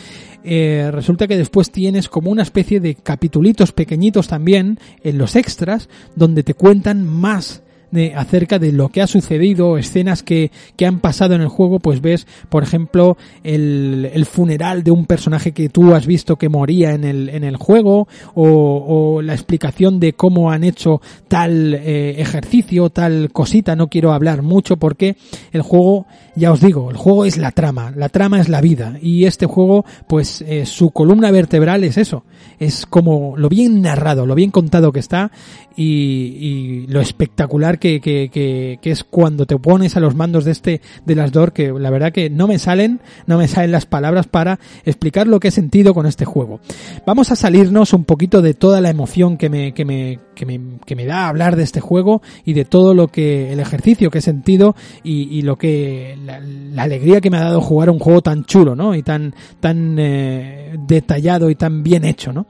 eh, 0.43 0.89
resulta 0.91 1.27
que 1.27 1.37
después 1.37 1.71
tienes 1.71 2.09
como 2.09 2.29
una 2.29 2.43
especie 2.43 2.81
de 2.81 2.95
capitulitos 2.95 3.71
pequeñitos 3.71 4.27
también 4.27 4.79
en 5.03 5.17
los 5.17 5.37
extras 5.37 5.87
donde 6.15 6.43
te 6.43 6.53
cuentan 6.53 7.07
más 7.07 7.63
de, 7.93 8.13
acerca 8.15 8.59
de 8.59 8.71
lo 8.71 8.89
que 8.89 9.01
ha 9.01 9.07
sucedido, 9.07 9.77
escenas 9.77 10.23
que, 10.23 10.51
que 10.75 10.85
han 10.85 10.99
pasado 10.99 11.35
en 11.35 11.41
el 11.41 11.47
juego, 11.47 11.79
pues 11.79 12.01
ves, 12.01 12.27
por 12.49 12.63
ejemplo, 12.63 13.17
el, 13.43 14.09
el 14.13 14.25
funeral 14.25 14.83
de 14.83 14.91
un 14.91 15.05
personaje 15.05 15.51
que 15.51 15.69
tú 15.69 15.93
has 15.93 16.07
visto 16.07 16.35
que 16.37 16.49
moría 16.49 16.93
en 16.93 17.03
el, 17.03 17.29
en 17.29 17.43
el 17.43 17.55
juego, 17.55 18.07
o, 18.33 19.21
la 19.21 19.33
explicación 19.33 19.99
de 19.99 20.13
cómo 20.13 20.51
han 20.51 20.63
hecho 20.63 21.01
tal 21.27 21.73
eh, 21.75 22.15
ejercicio, 22.19 22.89
tal 22.89 23.31
cosita, 23.31 23.75
no 23.75 23.87
quiero 23.87 24.11
hablar 24.11 24.41
mucho 24.41 24.77
porque 24.77 25.15
el 25.51 25.61
juego, 25.61 26.07
ya 26.35 26.51
os 26.51 26.61
digo, 26.61 26.89
el 26.89 26.97
juego 26.97 27.25
es 27.25 27.37
la 27.37 27.51
trama, 27.51 27.93
la 27.95 28.09
trama 28.09 28.39
es 28.39 28.49
la 28.49 28.61
vida, 28.61 28.97
y 29.01 29.25
este 29.25 29.45
juego, 29.45 29.85
pues 30.07 30.41
eh, 30.41 30.65
su 30.65 30.91
columna 30.91 31.29
vertebral 31.31 31.83
es 31.83 31.97
eso, 31.97 32.23
es 32.59 32.85
como 32.85 33.35
lo 33.37 33.49
bien 33.49 33.81
narrado, 33.81 34.25
lo 34.25 34.35
bien 34.35 34.51
contado 34.51 34.91
que 34.91 34.99
está, 34.99 35.31
y, 35.75 35.83
y 35.83 36.87
lo 36.87 37.01
espectacular 37.01 37.79
que, 37.83 37.99
que, 37.99 38.79
que, 38.81 38.91
es 38.91 39.03
cuando 39.03 39.45
te 39.45 39.57
pones 39.57 39.97
a 39.97 39.99
los 39.99 40.15
mandos 40.15 40.45
de 40.45 40.51
este 40.51 40.81
de 41.05 41.15
las 41.15 41.33
DOR 41.33 41.51
que 41.51 41.73
la 41.73 41.89
verdad 41.89 42.13
que 42.13 42.29
no 42.29 42.47
me 42.47 42.57
salen 42.57 43.01
no 43.27 43.37
me 43.37 43.49
salen 43.49 43.73
las 43.73 43.85
palabras 43.85 44.25
para 44.25 44.57
explicar 44.85 45.27
lo 45.27 45.41
que 45.41 45.49
he 45.49 45.51
sentido 45.51 45.93
con 45.93 46.05
este 46.05 46.23
juego. 46.23 46.61
Vamos 47.05 47.31
a 47.31 47.35
salirnos 47.35 47.91
un 47.91 48.05
poquito 48.05 48.41
de 48.41 48.53
toda 48.53 48.79
la 48.79 48.89
emoción 48.89 49.35
que 49.35 49.49
me, 49.49 49.73
que 49.73 49.83
me, 49.83 50.19
que 50.33 50.45
me, 50.45 50.61
que 50.85 50.95
me 50.95 51.05
da 51.05 51.27
hablar 51.27 51.57
de 51.57 51.63
este 51.63 51.81
juego 51.81 52.21
y 52.45 52.53
de 52.53 52.63
todo 52.63 52.93
lo 52.93 53.09
que 53.09 53.51
el 53.51 53.59
ejercicio 53.59 54.09
que 54.09 54.19
he 54.19 54.21
sentido 54.21 54.77
y, 55.03 55.41
lo 55.41 55.57
que 55.57 56.17
la, 56.23 56.39
la, 56.39 56.83
alegría 56.83 57.19
que 57.19 57.29
me 57.29 57.35
ha 57.35 57.43
dado 57.43 57.59
jugar 57.59 57.89
un 57.89 57.99
juego 57.99 58.21
tan 58.21 58.45
chulo 58.45 58.77
no 58.77 58.95
y 58.95 59.03
tan 59.03 59.35
tan 59.59 59.97
eh, 59.99 60.77
detallado 60.87 61.49
y 61.49 61.55
tan 61.55 61.83
bien 61.83 62.05
hecho 62.05 62.31
no 62.31 62.45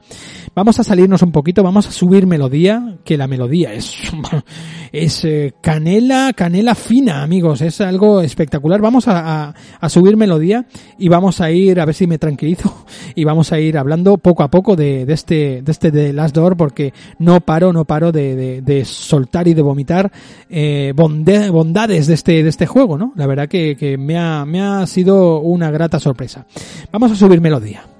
vamos 0.54 0.78
a 0.78 0.84
salirnos 0.84 1.22
un 1.22 1.32
poquito 1.32 1.64
vamos 1.64 1.88
a 1.88 1.90
subir 1.90 2.26
melodía 2.26 2.98
que 3.04 3.16
la 3.16 3.26
melodía 3.26 3.72
es 3.72 3.96
es 4.92 5.23
eh, 5.24 5.52
canela, 5.60 6.32
canela 6.34 6.74
fina, 6.74 7.22
amigos. 7.22 7.60
Es 7.60 7.80
algo 7.80 8.20
espectacular. 8.20 8.80
Vamos 8.80 9.04
a, 9.08 9.54
subir 9.88 10.16
melodía 10.16 10.66
y 10.98 11.08
vamos 11.08 11.40
a 11.40 11.50
ir, 11.50 11.80
a 11.80 11.84
ver 11.84 11.94
si 11.94 12.06
me 12.06 12.18
tranquilizo, 12.18 12.84
y 13.14 13.24
vamos 13.24 13.52
a 13.52 13.58
ir 13.58 13.78
hablando 13.78 14.18
poco 14.18 14.42
a 14.42 14.50
poco 14.50 14.76
de, 14.76 15.04
este, 15.08 15.62
de 15.62 15.72
este 15.72 15.90
de 15.90 16.12
Last 16.12 16.34
Door, 16.34 16.56
porque 16.56 16.92
no 17.18 17.40
paro, 17.40 17.72
no 17.72 17.84
paro 17.84 18.12
de, 18.12 18.62
de, 18.62 18.84
soltar 18.84 19.48
y 19.48 19.54
de 19.54 19.62
vomitar 19.62 20.10
eh, 20.50 20.92
bondades 20.94 22.06
de 22.06 22.14
este, 22.14 22.42
de 22.42 22.48
este 22.48 22.66
juego, 22.66 22.98
¿no? 22.98 23.12
La 23.16 23.26
verdad 23.26 23.48
que, 23.48 23.76
que 23.76 23.96
me, 23.96 24.18
ha, 24.18 24.44
me 24.44 24.60
ha 24.60 24.86
sido 24.86 25.40
una 25.40 25.70
grata 25.70 25.98
sorpresa. 26.00 26.46
Vamos 26.92 27.12
a 27.12 27.16
subir 27.16 27.40
melodía. 27.40 27.93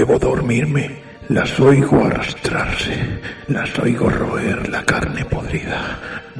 Debo 0.00 0.18
dormirme. 0.18 0.90
Las 1.28 1.60
oigo 1.60 2.02
arrastrarse. 2.06 3.20
Las 3.48 3.78
oigo 3.78 4.08
roer 4.08 4.66
la 4.70 4.82
carne 4.82 5.26
podrida. 5.26 5.98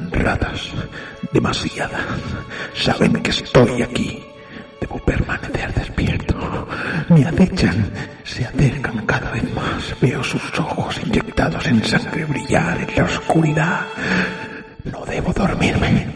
Ratas. 0.09 0.71
Demasiadas. 1.31 2.01
Saben 2.73 3.13
que 3.21 3.29
estoy 3.29 3.83
aquí. 3.83 4.23
Debo 4.79 4.97
permanecer 5.05 5.71
despierto. 5.75 6.67
Me 7.09 7.23
acechan. 7.23 7.91
Se 8.23 8.45
acercan 8.45 9.05
cada 9.05 9.29
vez 9.29 9.43
más. 9.53 9.95
Veo 10.01 10.23
sus 10.23 10.59
ojos 10.59 10.99
inyectados 11.05 11.63
en 11.67 11.83
sangre 11.83 12.25
brillar 12.25 12.79
en 12.81 12.95
la 12.95 13.03
oscuridad. 13.03 13.81
No 14.85 15.05
debo 15.05 15.31
dormirme. 15.33 16.10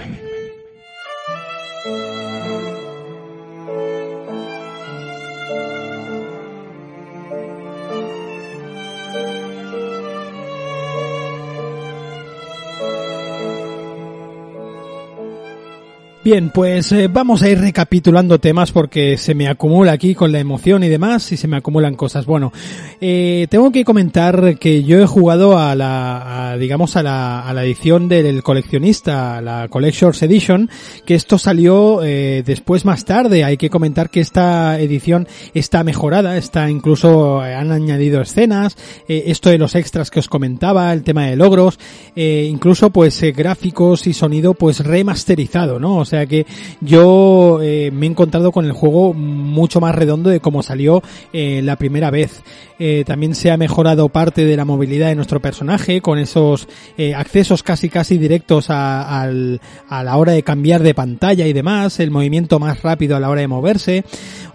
Bien, 16.36 16.50
pues 16.50 16.92
eh, 16.92 17.08
vamos 17.08 17.44
a 17.44 17.48
ir 17.48 17.62
recapitulando 17.62 18.42
temas 18.42 18.74
porque 18.74 19.18
se 19.18 19.34
me 19.34 19.48
acumula 19.48 19.94
aquí 19.94 20.14
con 20.16 20.34
la 20.34 20.40
emoción 20.40 20.84
y 20.84 20.90
demás 20.90 21.32
y 21.32 21.38
se 21.38 21.48
me 21.48 21.56
acumulan 21.56 21.96
cosas. 21.96 22.26
Bueno, 22.26 22.52
eh, 23.00 23.48
tengo 23.50 23.72
que 23.72 23.86
comentar 23.86 24.60
que 24.60 24.84
yo 24.84 25.00
he 25.00 25.06
jugado 25.06 25.58
a 25.58 25.76
la, 25.76 26.58
digamos, 26.60 26.98
a 26.98 27.04
la, 27.04 27.40
a 27.40 27.54
la 27.54 27.64
edición 27.64 28.10
del 28.10 28.44
coleccionista, 28.44 29.40
la 29.40 29.70
Collector's 29.70 30.24
Edition, 30.24 30.70
que 31.06 31.16
esto 31.16 31.38
salió 31.38 32.04
eh, 32.04 32.44
después 32.46 32.84
más 32.84 33.06
tarde. 33.06 33.46
Hay 33.46 33.56
que 33.56 33.70
comentar 33.70 34.10
que 34.10 34.20
esta 34.20 34.78
edición 34.78 35.30
está 35.54 35.86
mejorada, 35.86 36.36
está 36.36 36.70
incluso, 36.70 37.40
han 37.40 37.72
añadido 37.72 38.20
escenas, 38.20 38.76
esto 39.08 39.52
de 39.52 39.58
los 39.58 39.74
extras 39.74 40.12
que 40.12 40.20
os 40.20 40.28
comentaba, 40.28 40.92
el 40.92 41.04
tema 41.04 41.28
de 41.28 41.38
logros, 41.38 41.80
incluso 42.14 42.90
pues 42.90 43.22
gráficos 43.34 44.06
y 44.06 44.12
sonido 44.12 44.54
pues 44.54 44.82
remasterizado, 44.82 45.80
¿no? 45.80 45.96
O 45.96 46.04
sea 46.04 46.25
que 46.28 46.46
yo 46.82 47.60
eh, 47.62 47.92
me 47.92 48.06
he 48.06 48.10
encontrado 48.10 48.52
con 48.52 48.66
el 48.66 48.72
juego 48.72 49.14
mucho 49.14 49.80
más 49.80 49.96
redondo 49.96 50.30
de 50.30 50.40
como 50.40 50.64
salió 50.64 51.02
eh, 51.34 51.62
la 51.64 51.76
primera 51.76 52.12
vez. 52.12 52.42
Eh, 52.78 53.04
también 53.06 53.36
se 53.36 53.52
ha 53.52 53.58
mejorado 53.58 54.10
parte 54.10 54.44
de 54.44 54.58
la 54.58 54.66
movilidad 54.66 55.08
de 55.08 55.16
nuestro 55.16 55.40
personaje 55.40 56.02
con 56.02 56.20
esos 56.20 56.68
eh, 56.98 57.16
accesos 57.16 57.64
casi 57.64 57.88
casi 57.88 58.18
directos 58.18 58.66
a, 58.70 59.30
la 59.30 60.18
hora 60.18 60.34
de 60.34 60.44
cambiar 60.44 60.84
de 60.84 60.94
pantalla 60.94 61.48
y 61.48 61.54
demás, 61.54 62.02
el 62.02 62.12
movimiento 62.12 62.60
más 62.60 62.84
rápido 62.84 63.16
a 63.16 63.22
la 63.22 63.30
hora 63.30 63.42
de 63.42 63.48
moverse. 63.48 64.04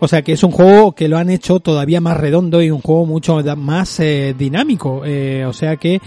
O 0.00 0.08
sea 0.08 0.22
que 0.22 0.32
es 0.32 0.42
un 0.42 0.50
juego 0.50 0.92
que 0.92 1.08
lo 1.08 1.16
han 1.16 1.30
hecho 1.30 1.60
todavía 1.60 2.00
más 2.00 2.18
redondo 2.18 2.62
y 2.62 2.70
un 2.70 2.80
juego 2.80 3.06
mucho 3.06 3.42
más 3.56 4.00
dinámico. 4.38 5.02
O 5.46 5.52
sea 5.52 5.76
que 5.76 6.00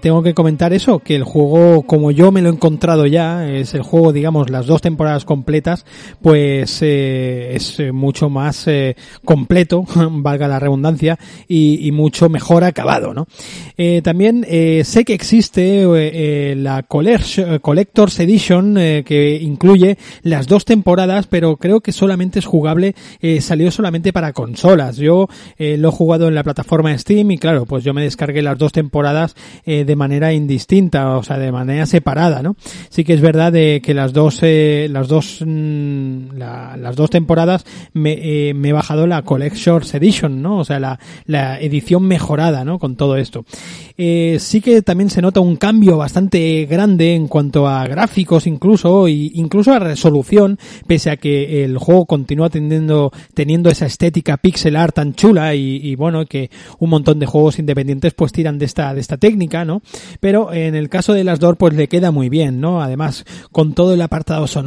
tengo 0.00 0.22
que 0.22 0.34
comentar 0.34 0.72
eso, 0.72 1.00
que 1.00 1.16
el 1.16 1.24
juego 1.24 1.82
como 1.82 2.10
yo 2.10 2.32
me 2.32 2.42
lo 2.42 2.50
he 2.50 2.52
encontrado 2.52 3.06
ya, 3.06 3.48
es 3.48 3.74
el 3.74 3.82
juego 3.82 4.12
digamos 4.12 4.50
las 4.50 4.66
dos 4.66 4.79
temporadas 4.80 5.24
completas, 5.24 5.84
pues 6.22 6.80
eh, 6.82 7.52
es 7.54 7.78
eh, 7.80 7.92
mucho 7.92 8.28
más 8.30 8.66
eh, 8.66 8.96
completo, 9.24 9.84
valga 10.10 10.48
la 10.48 10.58
redundancia, 10.58 11.18
y, 11.48 11.86
y 11.86 11.92
mucho 11.92 12.28
mejor 12.28 12.64
acabado, 12.64 13.14
¿no? 13.14 13.26
Eh, 13.76 14.00
también 14.02 14.44
eh, 14.48 14.82
sé 14.84 15.04
que 15.04 15.14
existe 15.14 15.82
eh, 15.84 16.54
la 16.56 16.86
Collect- 16.86 17.60
Collector's 17.60 18.18
Edition 18.20 18.74
que 18.74 19.38
incluye 19.42 19.98
las 20.22 20.46
dos 20.46 20.64
temporadas, 20.64 21.26
pero 21.26 21.56
creo 21.56 21.80
que 21.80 21.92
solamente 21.92 22.38
es 22.38 22.46
jugable, 22.46 22.94
salió 23.40 23.70
solamente 23.70 24.12
para 24.12 24.32
consolas. 24.32 24.96
Yo 24.96 25.28
lo 25.58 25.88
he 25.88 25.92
jugado 25.92 26.28
en 26.28 26.34
la 26.34 26.42
plataforma 26.44 26.96
Steam 26.96 27.30
y 27.30 27.38
claro, 27.38 27.66
pues 27.66 27.84
yo 27.84 27.94
me 27.94 28.02
descargué 28.02 28.42
las 28.42 28.58
dos 28.58 28.72
temporadas 28.72 29.34
de 29.64 29.96
manera 29.96 30.32
indistinta, 30.32 31.16
o 31.16 31.22
sea, 31.22 31.38
de 31.38 31.52
manera 31.52 31.86
separada, 31.86 32.42
¿no? 32.42 32.56
Sí 32.88 33.04
que 33.04 33.14
es 33.14 33.20
verdad 33.20 33.52
de 33.52 33.80
que 33.82 33.94
las 33.94 34.12
dos, 34.12 34.40
eh, 34.42 34.69
las 34.90 35.08
dos, 35.08 35.42
mm, 35.44 36.36
la- 36.36 36.76
las 36.76 36.96
dos 36.96 37.10
temporadas 37.10 37.64
me, 37.92 38.12
eh, 38.48 38.54
me 38.54 38.68
he 38.70 38.72
bajado 38.72 39.06
la 39.06 39.22
Collector's 39.22 39.94
Edition, 39.94 40.42
¿no? 40.42 40.58
O 40.58 40.64
sea, 40.64 40.78
la, 40.80 40.98
la 41.26 41.60
edición 41.60 42.04
mejorada, 42.04 42.64
¿no? 42.64 42.78
Con 42.78 42.96
todo 42.96 43.16
esto. 43.16 43.44
Eh, 43.98 44.36
sí 44.40 44.60
que 44.60 44.82
también 44.82 45.10
se 45.10 45.20
nota 45.22 45.40
un 45.40 45.56
cambio 45.56 45.96
bastante 45.96 46.66
grande 46.66 47.14
en 47.14 47.28
cuanto 47.28 47.68
a 47.68 47.86
gráficos 47.86 48.46
incluso, 48.46 49.08
y 49.08 49.32
incluso 49.34 49.72
a 49.72 49.78
resolución, 49.78 50.58
pese 50.86 51.10
a 51.10 51.16
que 51.16 51.64
el 51.64 51.76
juego 51.78 52.06
continúa 52.06 52.48
teniendo, 52.50 53.12
teniendo 53.34 53.68
esa 53.70 53.86
estética 53.86 54.36
pixel 54.38 54.76
art 54.76 54.94
tan 54.94 55.14
chula 55.14 55.54
y, 55.54 55.76
y 55.82 55.94
bueno, 55.96 56.24
que 56.26 56.50
un 56.78 56.90
montón 56.90 57.18
de 57.18 57.26
juegos 57.26 57.58
independientes 57.58 58.14
pues 58.14 58.32
tiran 58.32 58.58
de 58.58 58.64
esta, 58.64 58.94
de 58.94 59.00
esta 59.00 59.16
técnica, 59.18 59.64
¿no? 59.64 59.82
Pero 60.20 60.52
en 60.52 60.74
el 60.74 60.88
caso 60.88 61.12
de 61.12 61.24
las 61.24 61.38
DOR 61.40 61.56
pues 61.56 61.74
le 61.74 61.88
queda 61.88 62.10
muy 62.10 62.28
bien, 62.28 62.60
¿no? 62.60 62.82
Además, 62.82 63.24
con 63.52 63.74
todo 63.74 63.92
el 63.94 64.02
apartado 64.02 64.46
sonoro 64.46 64.59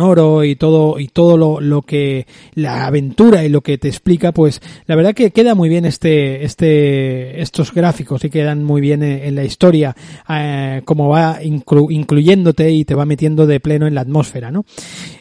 y 0.44 0.56
todo, 0.56 1.00
y 1.00 1.08
todo 1.08 1.38
lo, 1.38 1.62
lo 1.62 1.82
que, 1.82 2.26
la 2.56 2.86
aventura 2.86 3.44
y 3.44 3.50
lo 3.50 3.62
que 3.62 3.78
te 3.78 3.88
explica, 3.88 4.32
pues 4.32 4.62
la 4.86 4.96
verdad 4.96 5.14
que 5.14 5.32
queda 5.32 5.56
muy 5.56 5.70
bien 5.70 5.86
este, 5.86 6.44
este, 6.44 7.42
estos 7.42 7.74
gráficos 7.74 8.24
y 8.26 8.30
quedan 8.30 8.64
muy 8.64 8.82
bien 8.82 9.04
en, 9.04 9.36
la 9.36 9.44
historia, 9.44 9.96
eh, 10.30 10.82
como 10.86 11.10
va 11.10 11.42
inclu- 11.42 11.92
incluyéndote 11.92 12.72
y 12.72 12.86
te 12.86 12.96
va 12.96 13.06
metiendo 13.06 13.48
de 13.48 13.60
pleno 13.60 13.88
en 13.88 13.96
la 13.96 14.02
atmósfera, 14.02 14.52
¿no? 14.52 14.66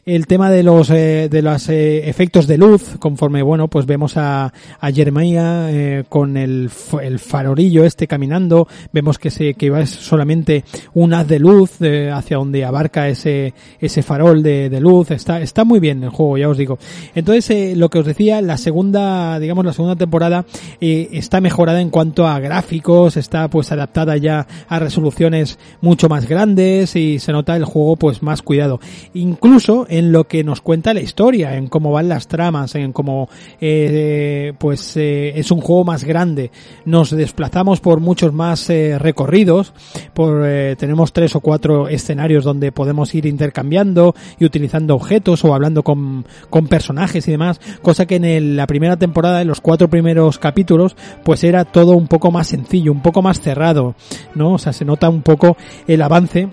El 0.05 0.27
tema 0.27 0.51
de 0.51 0.63
los, 0.63 0.91
eh, 0.91 1.29
de 1.31 1.43
los 1.43 1.69
eh, 1.69 2.09
efectos 2.09 2.47
de 2.47 2.59
luz, 2.59 2.97
conforme, 2.99 3.43
bueno, 3.43 3.69
pues 3.69 3.87
vemos 3.87 4.17
a, 4.17 4.53
a 4.81 4.91
Jeremiah 4.91 5.71
eh, 5.71 6.05
con 6.09 6.37
el, 6.37 6.69
el 7.03 7.19
farorillo 7.19 7.85
este 7.85 8.07
caminando, 8.07 8.67
vemos 8.93 9.19
que 9.19 9.31
se, 9.31 9.55
que 9.55 9.71
va 9.71 9.87
solamente 9.87 10.65
un 10.95 11.15
haz 11.15 11.29
de 11.29 11.39
luz 11.39 11.81
eh, 11.81 12.11
hacia 12.13 12.37
donde 12.37 12.65
abarca 12.65 13.09
ese, 13.09 13.55
ese 13.81 14.03
farol 14.03 14.43
de, 14.43 14.62
de 14.69 14.81
luz, 14.81 15.11
está, 15.11 15.41
está 15.41 15.65
muy 15.65 15.81
bien 15.81 16.03
el 16.03 16.11
juego, 16.11 16.39
ya 16.39 16.49
os 16.49 16.57
digo. 16.57 16.79
Entonces, 17.15 17.51
eh, 17.51 17.75
lo 17.77 17.89
que 17.89 17.99
os 17.99 18.07
decía, 18.07 18.41
la 18.41 18.57
segunda, 18.57 19.39
digamos, 19.39 19.65
la 19.65 19.73
segunda 19.73 19.97
temporada 19.97 20.45
eh, 20.81 21.09
está 21.13 21.41
mejorada 21.41 21.81
en 21.81 21.91
cuanto 21.91 22.27
a 22.27 22.39
gráficos, 22.39 23.17
está 23.17 23.49
pues 23.49 23.73
adaptada 23.73 24.17
ya 24.17 24.47
a 24.69 24.79
resoluciones 24.79 25.59
mucho 25.81 26.09
más 26.09 26.29
grandes 26.29 26.97
y 26.97 27.19
se 27.19 27.33
nota 27.33 27.57
el 27.57 27.65
juego 27.65 27.97
pues 27.97 28.23
más 28.23 28.43
cuidado. 28.43 28.81
Incluso 29.15 29.87
en 29.89 30.13
lo 30.13 30.25
que 30.25 30.45
nos 30.45 30.61
cuenta 30.61 30.95
la 30.95 31.01
historia, 31.01 31.57
en 31.57 31.69
cómo 31.69 31.93
van 31.93 32.09
las 32.09 32.29
tramas, 32.29 32.75
en 32.75 32.93
cómo 32.93 33.29
eh, 33.61 34.53
pues 34.59 34.97
es 34.97 35.51
un 35.51 35.61
juego 35.61 35.85
más 35.85 36.05
grande. 36.05 36.51
Nos 36.85 37.11
desplazamos 37.11 37.81
por 37.81 38.01
muchos 38.01 38.33
más 38.33 38.69
recorridos, 38.69 39.73
por 40.15 40.43
tenemos 40.77 41.13
tres 41.13 41.35
o 41.37 41.41
cuatro 41.41 41.89
escenarios 41.89 42.45
donde 42.45 42.73
podemos 42.73 43.15
ir 43.15 43.27
intercambiando 43.27 44.15
y 44.39 44.45
utilizando 44.53 44.95
objetos 44.95 45.43
o 45.47 45.55
hablando 45.55 45.83
con, 45.83 46.27
con 46.51 46.67
personajes 46.67 47.27
y 47.27 47.31
demás, 47.31 47.59
cosa 47.81 48.05
que 48.05 48.17
en 48.17 48.25
el- 48.27 48.57
la 48.57 48.67
primera 48.67 48.99
temporada, 48.99 49.41
en 49.41 49.49
los 49.49 49.63
cuatro 49.63 49.89
primeros 49.89 50.39
capítulos, 50.39 50.95
pues 51.25 51.43
era 51.43 51.65
todo 51.65 51.93
un 51.97 52.07
poco 52.07 52.31
más 52.31 52.49
sencillo, 52.49 52.93
un 52.93 53.01
poco 53.01 53.23
más 53.23 53.41
cerrado, 53.41 53.95
¿no? 54.35 54.53
O 54.53 54.59
sea, 54.59 54.75
se 54.75 54.85
nota 54.85 55.09
un 55.09 55.23
poco 55.23 55.57
el 55.87 56.03
avance 56.03 56.49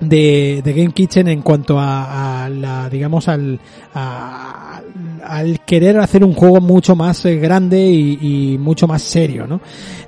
de, 0.00 0.60
de 0.64 0.72
Game 0.72 0.92
Kitchen 0.92 1.28
en 1.28 1.40
cuanto 1.42 1.78
a, 1.78 2.44
a 2.44 2.48
la, 2.50 2.90
digamos, 2.90 3.28
al, 3.28 3.60
a- 3.94 4.80
al 5.26 5.60
querer 5.60 5.98
hacer 5.98 6.24
un 6.24 6.32
juego 6.34 6.60
mucho 6.60 6.96
más 6.96 7.24
eh, 7.24 7.36
grande 7.36 7.86
y, 7.90 8.56
mucho 8.58 8.86
más 8.86 9.02
serio, 9.02 9.46
¿no? 9.46 9.60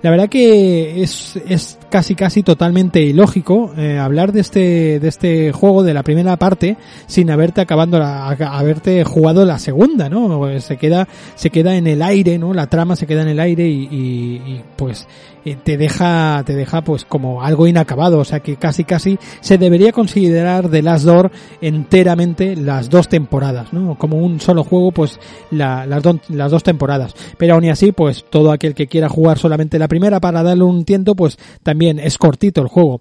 La 0.03 0.11
verdad 0.11 0.29
que 0.29 1.03
es, 1.03 1.35
es 1.49 1.79
casi 1.91 2.15
casi 2.15 2.43
totalmente 2.43 3.01
ilógico 3.03 3.73
eh, 3.77 3.99
hablar 3.99 4.33
de 4.33 4.41
este, 4.41 5.01
de 5.01 5.09
este 5.09 5.53
juego 5.53 5.83
de 5.83 5.95
la 5.95 6.03
primera 6.03 6.37
parte 6.37 6.77
sin 7.07 7.31
haberte 7.31 7.61
acabando 7.61 7.99
la, 7.99 8.29
haberte 8.29 9.05
jugado 9.05 9.45
la 9.45 9.59
segunda, 9.59 10.09
¿no? 10.09 10.49
Se 10.61 10.77
queda, 10.77 11.09
se 11.35 11.51
queda 11.51 11.77
en 11.77 11.87
el 11.87 12.03
aire, 12.03 12.39
¿no? 12.39 12.55
La 12.55 12.67
trama 12.69 12.97
se 12.97 13.07
queda 13.07 13.23
en 13.23 13.29
el 13.29 13.41
aire 13.41 13.69
y, 13.69 13.85
y- 13.91 14.43
y, 14.49 14.61
pues 14.77 15.07
eh, 15.45 15.57
te 15.63 15.77
deja, 15.77 16.43
te 16.45 16.55
deja 16.55 16.83
pues 16.83 17.05
como 17.05 17.43
algo 17.43 17.67
inacabado, 17.67 18.19
o 18.19 18.25
sea 18.25 18.41
que 18.41 18.57
casi 18.57 18.85
casi 18.85 19.19
se 19.41 19.57
debería 19.59 19.93
considerar 19.93 20.69
The 20.69 20.83
Last 20.83 21.05
Door 21.05 21.31
enteramente 21.61 22.57
las 22.57 22.91
dos 22.91 23.09
temporadas, 23.09 23.73
¿no? 23.73 23.97
Como 23.97 24.19
un 24.19 24.41
solo 24.41 24.65
juego, 24.65 24.91
pues 24.93 25.08
do- 25.51 26.21
las 26.29 26.51
dos 26.51 26.63
temporadas. 26.63 27.15
Pero 27.37 27.55
aún 27.55 27.65
y 27.65 27.71
así, 27.71 27.93
pues 27.93 28.25
todo 28.31 28.53
aquel 28.53 28.75
que 28.75 28.87
quiera 28.87 29.09
jugar 29.09 29.39
solamente 29.39 29.79
la 29.79 29.89
primera 29.89 30.21
para 30.21 30.43
darle 30.43 30.65
un 30.65 30.85
tiento, 30.85 31.15
pues 31.15 31.37
también 31.63 31.99
es 31.99 32.19
cortito 32.19 32.61
el 32.63 32.69
juego. 32.69 33.01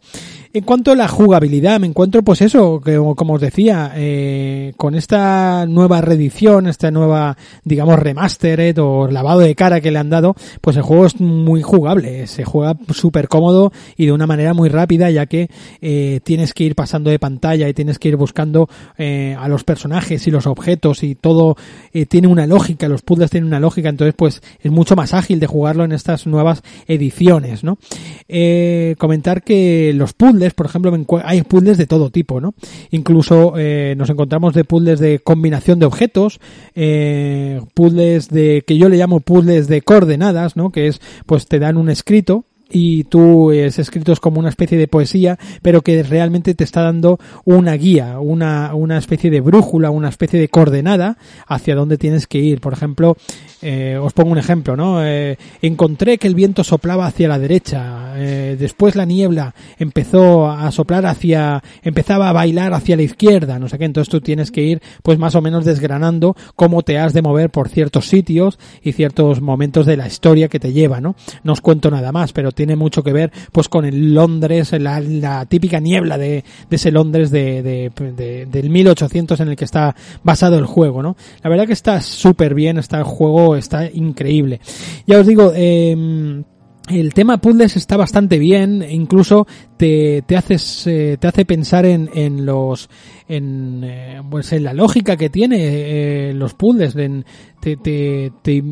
En 0.54 0.64
cuanto 0.64 0.92
a 0.92 0.96
la 0.96 1.08
jugabilidad, 1.08 1.80
me 1.80 1.88
encuentro 1.88 2.24
pues 2.24 2.42
eso, 2.42 2.82
que, 2.82 2.96
como 3.16 3.34
os 3.34 3.42
decía, 3.42 3.92
eh, 3.96 4.74
con 4.78 4.96
esta 4.96 5.66
nueva 5.68 6.02
reedición, 6.02 6.68
esta 6.68 6.90
nueva, 6.90 7.38
digamos, 7.64 8.00
remastered 8.00 8.76
o 8.82 9.08
lavado 9.08 9.42
de 9.42 9.54
cara 9.56 9.82
que 9.82 9.92
le 9.92 10.00
han 10.00 10.10
dado, 10.10 10.36
pues 10.62 10.76
el 10.78 10.84
juego 10.84 11.06
es 11.06 11.20
muy 11.20 11.62
jugable, 11.62 12.26
se 12.28 12.44
juega 12.44 12.76
súper 12.92 13.28
cómodo 13.28 13.72
y 13.98 14.06
de 14.08 14.14
una 14.14 14.26
manera 14.26 14.54
muy 14.56 14.70
rápida, 14.70 15.12
ya 15.12 15.28
que 15.28 15.50
eh, 15.82 16.22
tienes 16.24 16.54
que 16.54 16.64
ir 16.64 16.76
pasando 16.76 17.12
de 17.12 17.20
pantalla 17.20 17.70
y 17.70 17.74
tienes 17.74 18.00
que 18.00 18.08
ir 18.10 18.16
buscando 18.16 18.68
eh, 18.98 19.36
a 19.38 19.48
los 19.48 19.64
personajes 19.64 20.26
y 20.28 20.32
los 20.32 20.48
objetos 20.48 21.04
y 21.04 21.14
todo 21.16 21.56
eh, 21.98 22.06
tiene 22.06 22.28
una 22.28 22.46
lógica, 22.46 22.88
los 22.88 23.02
puzzles 23.02 23.32
tienen 23.32 23.48
una 23.48 23.60
lógica, 23.60 23.90
entonces 23.90 24.14
pues 24.16 24.44
es 24.60 24.72
mucho 24.72 24.96
más 24.96 25.16
ágil 25.16 25.40
de 25.40 25.48
jugarlo 25.48 25.84
en 25.84 25.92
estas 25.92 26.28
nuevas 26.28 26.62
ediciones, 26.88 27.64
¿no? 27.64 27.80
Eh, 28.28 28.96
comentar 29.00 29.44
que 29.44 29.94
los 29.96 30.14
puzzles, 30.14 30.54
por 30.54 30.68
ejemplo, 30.68 30.96
hay 31.24 31.42
puzzles 31.42 31.80
de 31.80 31.88
todo 31.88 32.12
tipo, 32.12 32.40
¿no? 32.40 32.54
Incluso 32.92 33.54
eh, 33.58 33.96
nos 33.98 34.12
encontramos 34.12 34.54
de 34.54 34.64
puzzles 34.64 35.00
de 35.00 35.18
combinación 35.20 35.80
de 35.80 35.88
objetos, 35.88 36.40
eh, 36.76 37.62
puzzles 37.74 38.30
de 38.30 38.64
que 38.68 38.78
yo 38.78 38.90
le 38.90 38.98
llamo 38.98 39.20
puzzles 39.20 39.68
de 39.68 39.82
coordenadas, 39.82 40.56
¿no? 40.56 40.72
Que 40.72 40.88
es 40.88 41.02
pues 41.26 41.48
te 41.48 41.58
dan 41.58 41.78
un 41.78 41.90
escrito 41.90 42.46
y 42.70 43.06
tú 43.06 43.52
es 43.52 43.80
escrito 43.80 44.12
es 44.12 44.20
como 44.20 44.40
una 44.40 44.50
especie 44.50 44.78
de 44.78 44.88
poesía, 44.88 45.38
pero 45.62 45.82
que 45.82 46.04
realmente 46.04 46.54
te 46.54 46.64
está 46.64 46.82
dando 46.82 47.20
una 47.46 47.74
guía, 47.74 48.20
una, 48.20 48.74
una 48.76 48.98
especie 48.98 49.30
de 49.30 49.42
brújula, 49.42 49.90
una 49.90 50.10
especie 50.10 50.40
de 50.40 50.50
coordenada 50.50 51.18
hacia 51.48 51.76
dónde 51.76 51.98
tienes 51.98 52.28
que 52.28 52.40
ir. 52.40 52.60
Por 52.60 52.74
ejemplo, 52.74 53.18
eh, 53.62 53.98
os 54.00 54.14
pongo 54.14 54.32
un 54.32 54.38
ejemplo, 54.38 54.76
¿no? 54.76 55.04
Eh, 55.04 55.38
encontré 55.62 56.18
que 56.18 56.28
el 56.28 56.36
viento 56.36 56.64
soplaba 56.64 57.08
hacia 57.08 57.28
la 57.28 57.40
derecha, 57.40 58.14
eh, 58.16 58.56
después 58.60 58.96
la 58.96 59.06
niebla 59.06 59.56
empezó 59.80 60.50
a 60.50 60.72
soplar 60.72 61.06
hacia, 61.06 61.64
empezaba 61.82 62.30
a 62.30 62.34
bailar 62.34 62.74
hacia 62.74 62.96
la 62.96 63.02
izquierda, 63.02 63.58
no 63.58 63.68
sé 63.68 63.78
qué, 63.78 63.86
entonces 63.86 64.12
tú 64.12 64.22
tienes 64.22 64.52
que 64.52 64.62
ir 64.62 64.82
pues 65.02 65.18
más 65.18 65.36
o 65.36 65.42
menos 65.42 65.66
desgranando 65.66 66.36
cómo 66.56 66.84
te 66.84 67.00
has 67.00 67.14
de 67.14 67.22
mover 67.22 67.50
por 67.50 67.70
ciertos 67.70 68.08
sitios 68.08 68.60
y 68.84 68.92
ciertos 68.92 69.42
momentos 69.42 69.86
de 69.86 69.98
la 69.98 70.08
historia 70.08 70.50
que 70.50 70.60
te 70.60 70.74
lleva, 70.74 71.02
¿no? 71.02 71.16
No 71.44 71.54
os 71.54 71.62
cuento 71.62 71.90
nada 71.90 72.12
más, 72.12 72.34
pero 72.34 72.52
tiene 72.58 72.76
mucho 72.76 73.04
que 73.04 73.14
ver 73.14 73.32
pues 73.52 73.70
con 73.70 73.86
el 73.86 74.14
Londres, 74.14 74.74
la, 74.74 75.00
la 75.00 75.46
típica 75.46 75.80
niebla 75.80 76.18
de, 76.18 76.44
de 76.70 76.76
ese 76.76 76.92
Londres 76.92 77.30
de, 77.32 77.62
de, 77.62 77.92
de, 78.12 78.48
del 78.48 78.70
1800 78.70 79.40
en 79.40 79.50
el 79.50 79.56
que 79.56 79.64
está 79.66 79.96
basado 80.24 80.58
el 80.58 80.66
juego, 80.66 81.04
¿no? 81.04 81.16
La 81.44 81.50
verdad 81.50 81.68
que 81.68 81.74
está 81.74 82.02
súper 82.02 82.56
bien, 82.56 82.80
está 82.80 82.98
el 82.98 83.04
juego, 83.04 83.56
está 83.56 83.90
increíble. 83.90 84.60
Ya 85.06 85.20
os 85.20 85.28
digo, 85.28 85.54
eh, 85.56 86.44
el 86.90 87.14
tema 87.14 87.40
puzzles 87.40 87.76
está 87.76 87.98
bastante 87.98 88.40
bien, 88.40 88.86
incluso 88.90 89.46
te, 89.78 90.24
te 90.26 90.38
haces, 90.38 90.88
eh, 90.88 91.18
te 91.20 91.28
hace 91.28 91.46
pensar 91.46 91.86
en, 91.86 92.10
en 92.14 92.46
los, 92.46 92.90
en, 93.28 93.84
eh, 93.84 94.22
pues 94.30 94.52
en 94.54 94.64
la 94.64 94.74
lógica 94.74 95.18
que 95.18 95.30
tiene 95.30 95.58
eh, 95.60 96.34
los 96.34 96.54
puzzles, 96.54 96.96
en, 96.96 97.26
te, 97.60 97.76
te, 97.76 98.32
te, 98.42 98.64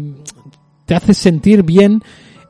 te 0.86 0.96
haces 0.96 1.18
sentir 1.18 1.64
bien 1.64 2.02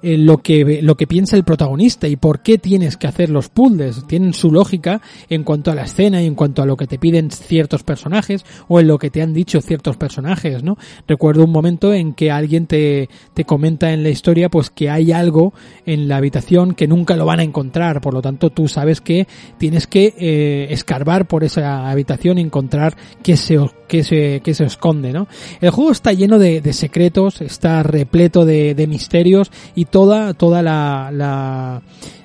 eh, 0.06 0.19
lo 0.19 0.38
que 0.38 0.84
lo 0.84 0.95
que 0.95 1.07
piensa 1.07 1.36
el 1.36 1.44
protagonista 1.44 2.07
y 2.07 2.15
por 2.15 2.41
qué 2.41 2.60
tienes 2.60 2.95
que 2.95 3.07
hacer 3.07 3.32
los 3.32 3.49
puzzles. 3.49 4.06
Tienen 4.06 4.34
su 4.34 4.52
lógica 4.52 5.02
en 5.30 5.44
cuanto 5.44 5.72
a 5.72 5.76
la 5.76 5.86
escena 5.86 6.22
y 6.22 6.27
en 6.27 6.36
cuanto 6.36 6.61
a 6.61 6.68
lo 6.68 6.77
que 6.77 6.86
te 6.86 6.99
piden 6.99 7.32
ciertos 7.32 7.82
personajes 7.82 8.45
o 8.68 8.80
en 8.80 8.88
lo 8.88 8.99
que 8.99 9.10
te 9.10 9.23
han 9.23 9.34
dicho 9.34 9.61
ciertos 9.61 9.98
personajes, 9.98 10.61
¿no? 10.61 10.77
Recuerdo 11.07 11.44
un 11.44 11.52
momento 11.52 11.91
en 11.91 12.14
que 12.14 12.30
alguien 12.30 12.68
te, 12.68 13.10
te 13.34 13.45
comenta 13.45 13.94
en 13.94 14.03
la 14.03 14.10
historia 14.10 14.49
pues 14.49 14.69
que 14.69 14.91
hay 14.91 15.11
algo 15.11 15.53
en 15.88 16.07
la 16.07 16.18
habitación 16.18 16.76
que 16.76 16.88
nunca 16.88 17.15
lo 17.15 17.26
van 17.26 17.40
a 17.40 17.44
encontrar, 17.44 17.99
por 17.99 18.14
lo 18.14 18.22
tanto 18.22 18.52
tú 18.52 18.68
sabes 18.68 19.02
que 19.02 19.27
tienes 19.57 19.88
que 19.88 20.14
eh, 20.19 20.68
escarbar 20.69 21.27
por 21.27 21.44
esa 21.44 21.90
habitación 21.90 22.38
y 22.38 22.41
encontrar 22.41 22.95
qué 23.23 23.38
se 23.38 23.57
que 23.87 24.03
se, 24.03 24.41
que 24.41 24.53
se 24.53 24.65
esconde, 24.65 25.11
¿no? 25.11 25.27
El 25.61 25.69
juego 25.69 25.91
está 25.91 26.13
lleno 26.13 26.39
de, 26.39 26.61
de 26.61 26.73
secretos, 26.73 27.41
está 27.41 27.83
repleto 27.83 28.45
de, 28.45 28.75
de, 28.75 28.87
misterios 28.87 29.51
y 29.75 29.85
toda, 29.85 30.33
toda 30.33 30.61
la, 30.61 31.09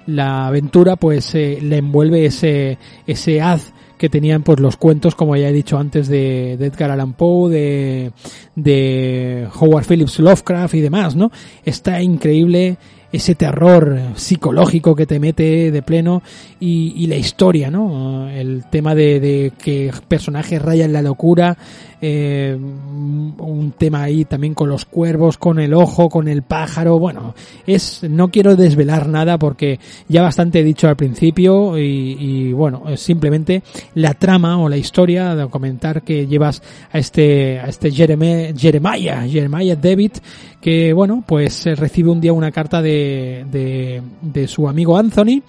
la, 0.07 0.47
aventura 0.47 0.97
pues 0.97 1.35
eh, 1.35 1.59
le 1.63 1.79
envuelve 1.79 2.27
ese, 2.27 2.79
ese 3.07 3.41
haz 3.41 3.73
que 3.97 4.09
tenían 4.09 4.43
pues 4.43 4.59
los 4.61 4.77
cuentos, 4.77 5.15
como 5.15 5.37
ya 5.37 5.51
he 5.51 5.53
dicho 5.53 5.79
antes, 5.79 6.09
de, 6.09 6.57
de 6.59 6.67
Edgar 6.67 6.91
Allan 6.91 7.13
Poe, 7.13 7.51
de, 7.51 8.13
de 8.57 9.47
Howard 9.61 9.85
Phillips 9.85 10.19
Lovecraft 10.19 10.75
y 10.75 10.81
demás, 10.81 11.17
¿no? 11.17 11.31
Está 11.65 12.01
increíble 12.01 12.79
ese 13.13 13.35
terror 13.35 13.99
psicológico 14.15 14.95
que 14.95 15.07
te 15.07 15.19
mete 15.19 15.71
de 15.71 15.83
pleno 15.83 16.23
y, 16.61 17.07
la 17.07 17.17
historia, 17.17 17.71
¿no? 17.71 18.29
El 18.29 18.65
tema 18.71 18.95
de, 18.95 19.19
de 19.19 19.53
que 19.59 19.93
personajes 20.07 20.63
rayan 20.63 20.93
la 20.93 21.03
locura, 21.03 21.57
eh, 22.01 22.57
un 22.57 23.75
tema 23.77 24.03
ahí 24.03 24.25
también 24.25 24.55
con 24.55 24.69
los 24.69 24.85
cuervos, 24.85 25.39
con 25.39 25.59
el 25.59 25.75
ojo, 25.75 26.09
con 26.09 26.29
el 26.29 26.43
pájaro, 26.43 26.99
bueno, 26.99 27.35
es, 27.67 28.03
no 28.09 28.31
quiero 28.31 28.57
desvelar 28.57 29.09
nada 29.09 29.39
porque 29.39 29.79
ya 30.09 30.23
bastante 30.23 30.61
he 30.61 30.65
dicho 30.65 30.89
al 30.89 30.97
principio 30.97 31.79
y, 31.79 32.17
y 32.19 32.53
bueno, 32.53 32.85
simplemente 32.97 33.63
la 33.95 34.15
trama 34.15 34.59
o 34.59 34.69
la 34.69 34.77
historia 34.77 35.35
de 35.35 35.49
comentar 35.49 36.03
que 36.03 36.27
llevas 36.27 36.63
a 36.93 36.99
este, 36.99 37.59
a 37.59 37.67
este 37.67 37.91
Jeremiah, 37.91 38.53
Jeremiah 38.57 39.77
David, 39.77 40.13
que 40.61 40.93
bueno, 40.93 41.25
pues 41.27 41.65
recibe 41.79 42.11
un 42.11 42.21
día 42.21 42.33
una 42.33 42.51
carta 42.51 42.83
de, 42.83 43.45
de, 43.51 44.03
de 44.21 44.49
su 44.49 44.69
amigo 44.69 44.97
Anthony 44.97 45.43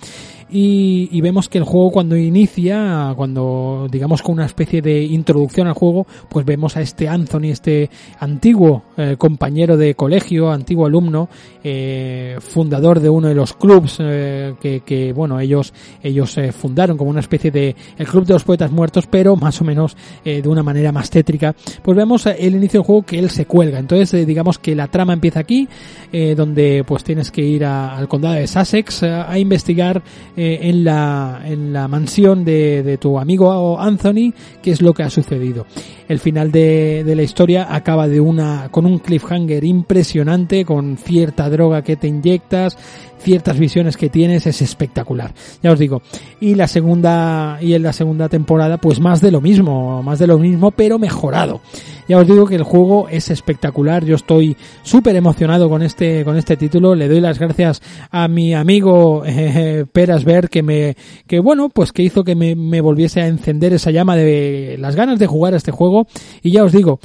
y, 0.51 1.07
y, 1.11 1.21
vemos 1.21 1.47
que 1.47 1.57
el 1.57 1.63
juego 1.63 1.91
cuando 1.91 2.17
inicia, 2.17 3.13
cuando 3.15 3.87
digamos 3.89 4.21
con 4.21 4.33
una 4.33 4.45
especie 4.45 4.81
de 4.81 5.01
introducción 5.01 5.67
al 5.67 5.73
juego, 5.73 6.05
pues 6.27 6.45
vemos 6.45 6.75
a 6.75 6.81
este 6.81 7.07
Anthony, 7.07 7.45
este 7.45 7.89
antiguo 8.19 8.83
eh, 8.97 9.15
compañero 9.17 9.77
de 9.77 9.95
colegio, 9.95 10.51
antiguo 10.51 10.85
alumno, 10.85 11.29
eh, 11.63 12.37
fundador 12.39 12.99
de 12.99 13.09
uno 13.09 13.29
de 13.29 13.35
los 13.35 13.53
clubs 13.53 13.97
eh, 13.99 14.55
que, 14.59 14.81
que, 14.81 15.13
bueno, 15.13 15.39
ellos 15.39 15.73
ellos 16.03 16.37
fundaron 16.51 16.97
como 16.97 17.09
una 17.09 17.21
especie 17.21 17.51
de 17.51 17.75
el 17.97 18.07
club 18.07 18.25
de 18.25 18.33
los 18.33 18.43
poetas 18.43 18.71
muertos, 18.71 19.07
pero 19.07 19.35
más 19.35 19.61
o 19.61 19.63
menos 19.63 19.95
de 20.23 20.47
una 20.47 20.63
manera 20.63 20.91
más 20.91 21.09
tétrica. 21.09 21.55
Pues 21.81 21.95
vemos 21.95 22.25
el 22.25 22.55
inicio 22.55 22.79
del 22.81 22.85
juego 22.85 23.03
que 23.03 23.19
él 23.19 23.29
se 23.29 23.45
cuelga. 23.45 23.79
Entonces, 23.79 24.25
digamos 24.25 24.59
que 24.59 24.75
la 24.75 24.87
trama 24.87 25.13
empieza 25.13 25.39
aquí, 25.39 25.67
donde 26.35 26.83
pues 26.85 27.03
tienes 27.03 27.31
que 27.31 27.41
ir 27.41 27.65
al 27.65 28.07
condado 28.07 28.35
de 28.35 28.47
Sussex 28.47 29.03
a 29.03 29.37
investigar 29.37 30.01
en, 30.41 30.83
la, 30.83 31.41
en 31.45 31.71
la 31.71 31.87
mansión 31.87 32.43
de, 32.43 32.83
de, 32.83 32.97
tu 32.97 33.19
amigo 33.19 33.79
Anthony 33.79 34.33
qué 34.61 34.71
es 34.71 34.81
lo 34.81 34.93
que 34.93 35.03
ha 35.03 35.09
sucedido. 35.09 35.65
El 36.07 36.19
final 36.19 36.51
de, 36.51 37.03
de, 37.05 37.15
la 37.15 37.23
historia 37.23 37.73
acaba 37.73 38.07
de 38.07 38.19
una, 38.19 38.69
con 38.69 38.85
un 38.85 38.99
cliffhanger 38.99 39.63
impresionante, 39.63 40.65
con 40.65 40.97
cierta 40.97 41.49
droga 41.49 41.83
que 41.83 41.95
te 41.95 42.07
inyectas, 42.07 42.77
ciertas 43.21 43.57
visiones 43.57 43.97
que 43.97 44.09
tienes, 44.09 44.47
es 44.47 44.61
espectacular. 44.61 45.33
Ya 45.61 45.71
os 45.71 45.79
digo. 45.79 46.01
Y 46.39 46.55
la 46.55 46.67
segunda, 46.67 47.57
y 47.61 47.73
en 47.73 47.83
la 47.83 47.93
segunda 47.93 48.27
temporada, 48.29 48.77
pues 48.77 48.99
más 48.99 49.21
de 49.21 49.31
lo 49.31 49.41
mismo, 49.41 50.03
más 50.03 50.19
de 50.19 50.27
lo 50.27 50.37
mismo, 50.37 50.71
pero 50.71 50.99
mejorado. 50.99 51.61
Ya 52.11 52.17
os 52.17 52.27
digo 52.27 52.45
que 52.45 52.55
el 52.55 52.63
juego 52.63 53.07
es 53.07 53.29
espectacular. 53.29 54.03
Yo 54.03 54.15
estoy 54.15 54.57
súper 54.83 55.15
emocionado 55.15 55.69
con 55.69 55.81
este, 55.81 56.25
con 56.25 56.35
este 56.35 56.57
título. 56.57 56.93
Le 56.93 57.07
doy 57.07 57.21
las 57.21 57.39
gracias 57.39 57.81
a 58.09 58.27
mi 58.27 58.53
amigo 58.53 59.23
eh, 59.25 59.85
Perasberg 59.89 60.49
que 60.49 60.61
me, 60.61 60.97
que 61.25 61.39
bueno, 61.39 61.69
pues 61.69 61.93
que 61.93 62.03
hizo 62.03 62.25
que 62.25 62.35
me, 62.35 62.81
volviese 62.81 63.21
a 63.21 63.27
encender 63.27 63.71
esa 63.71 63.91
llama 63.91 64.17
de 64.17 64.75
las 64.77 64.97
ganas 64.97 65.19
de 65.19 65.27
jugar 65.27 65.53
a 65.53 65.57
este 65.57 65.71
juego. 65.71 66.05
Y 66.43 66.51
ya 66.51 66.65
os 66.65 66.73
digo, 66.73 66.99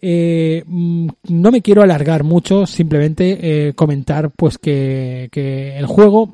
eh, 0.00 0.62
no 0.68 1.50
me 1.50 1.60
quiero 1.60 1.82
alargar 1.82 2.22
mucho, 2.22 2.64
simplemente 2.64 3.38
eh, 3.40 3.72
comentar 3.72 4.30
pues 4.30 4.58
que, 4.58 5.28
que 5.32 5.76
el 5.76 5.86
juego 5.86 6.30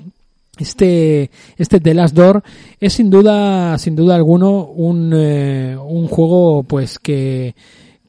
este 0.58 1.30
este 1.56 1.80
The 1.80 1.94
Last 1.94 2.14
Door 2.14 2.42
es 2.78 2.92
sin 2.92 3.08
duda 3.08 3.78
sin 3.78 3.96
duda 3.96 4.16
alguno 4.16 4.64
un, 4.66 5.12
eh, 5.14 5.76
un 5.78 6.08
juego 6.08 6.64
pues 6.64 6.98
que 6.98 7.54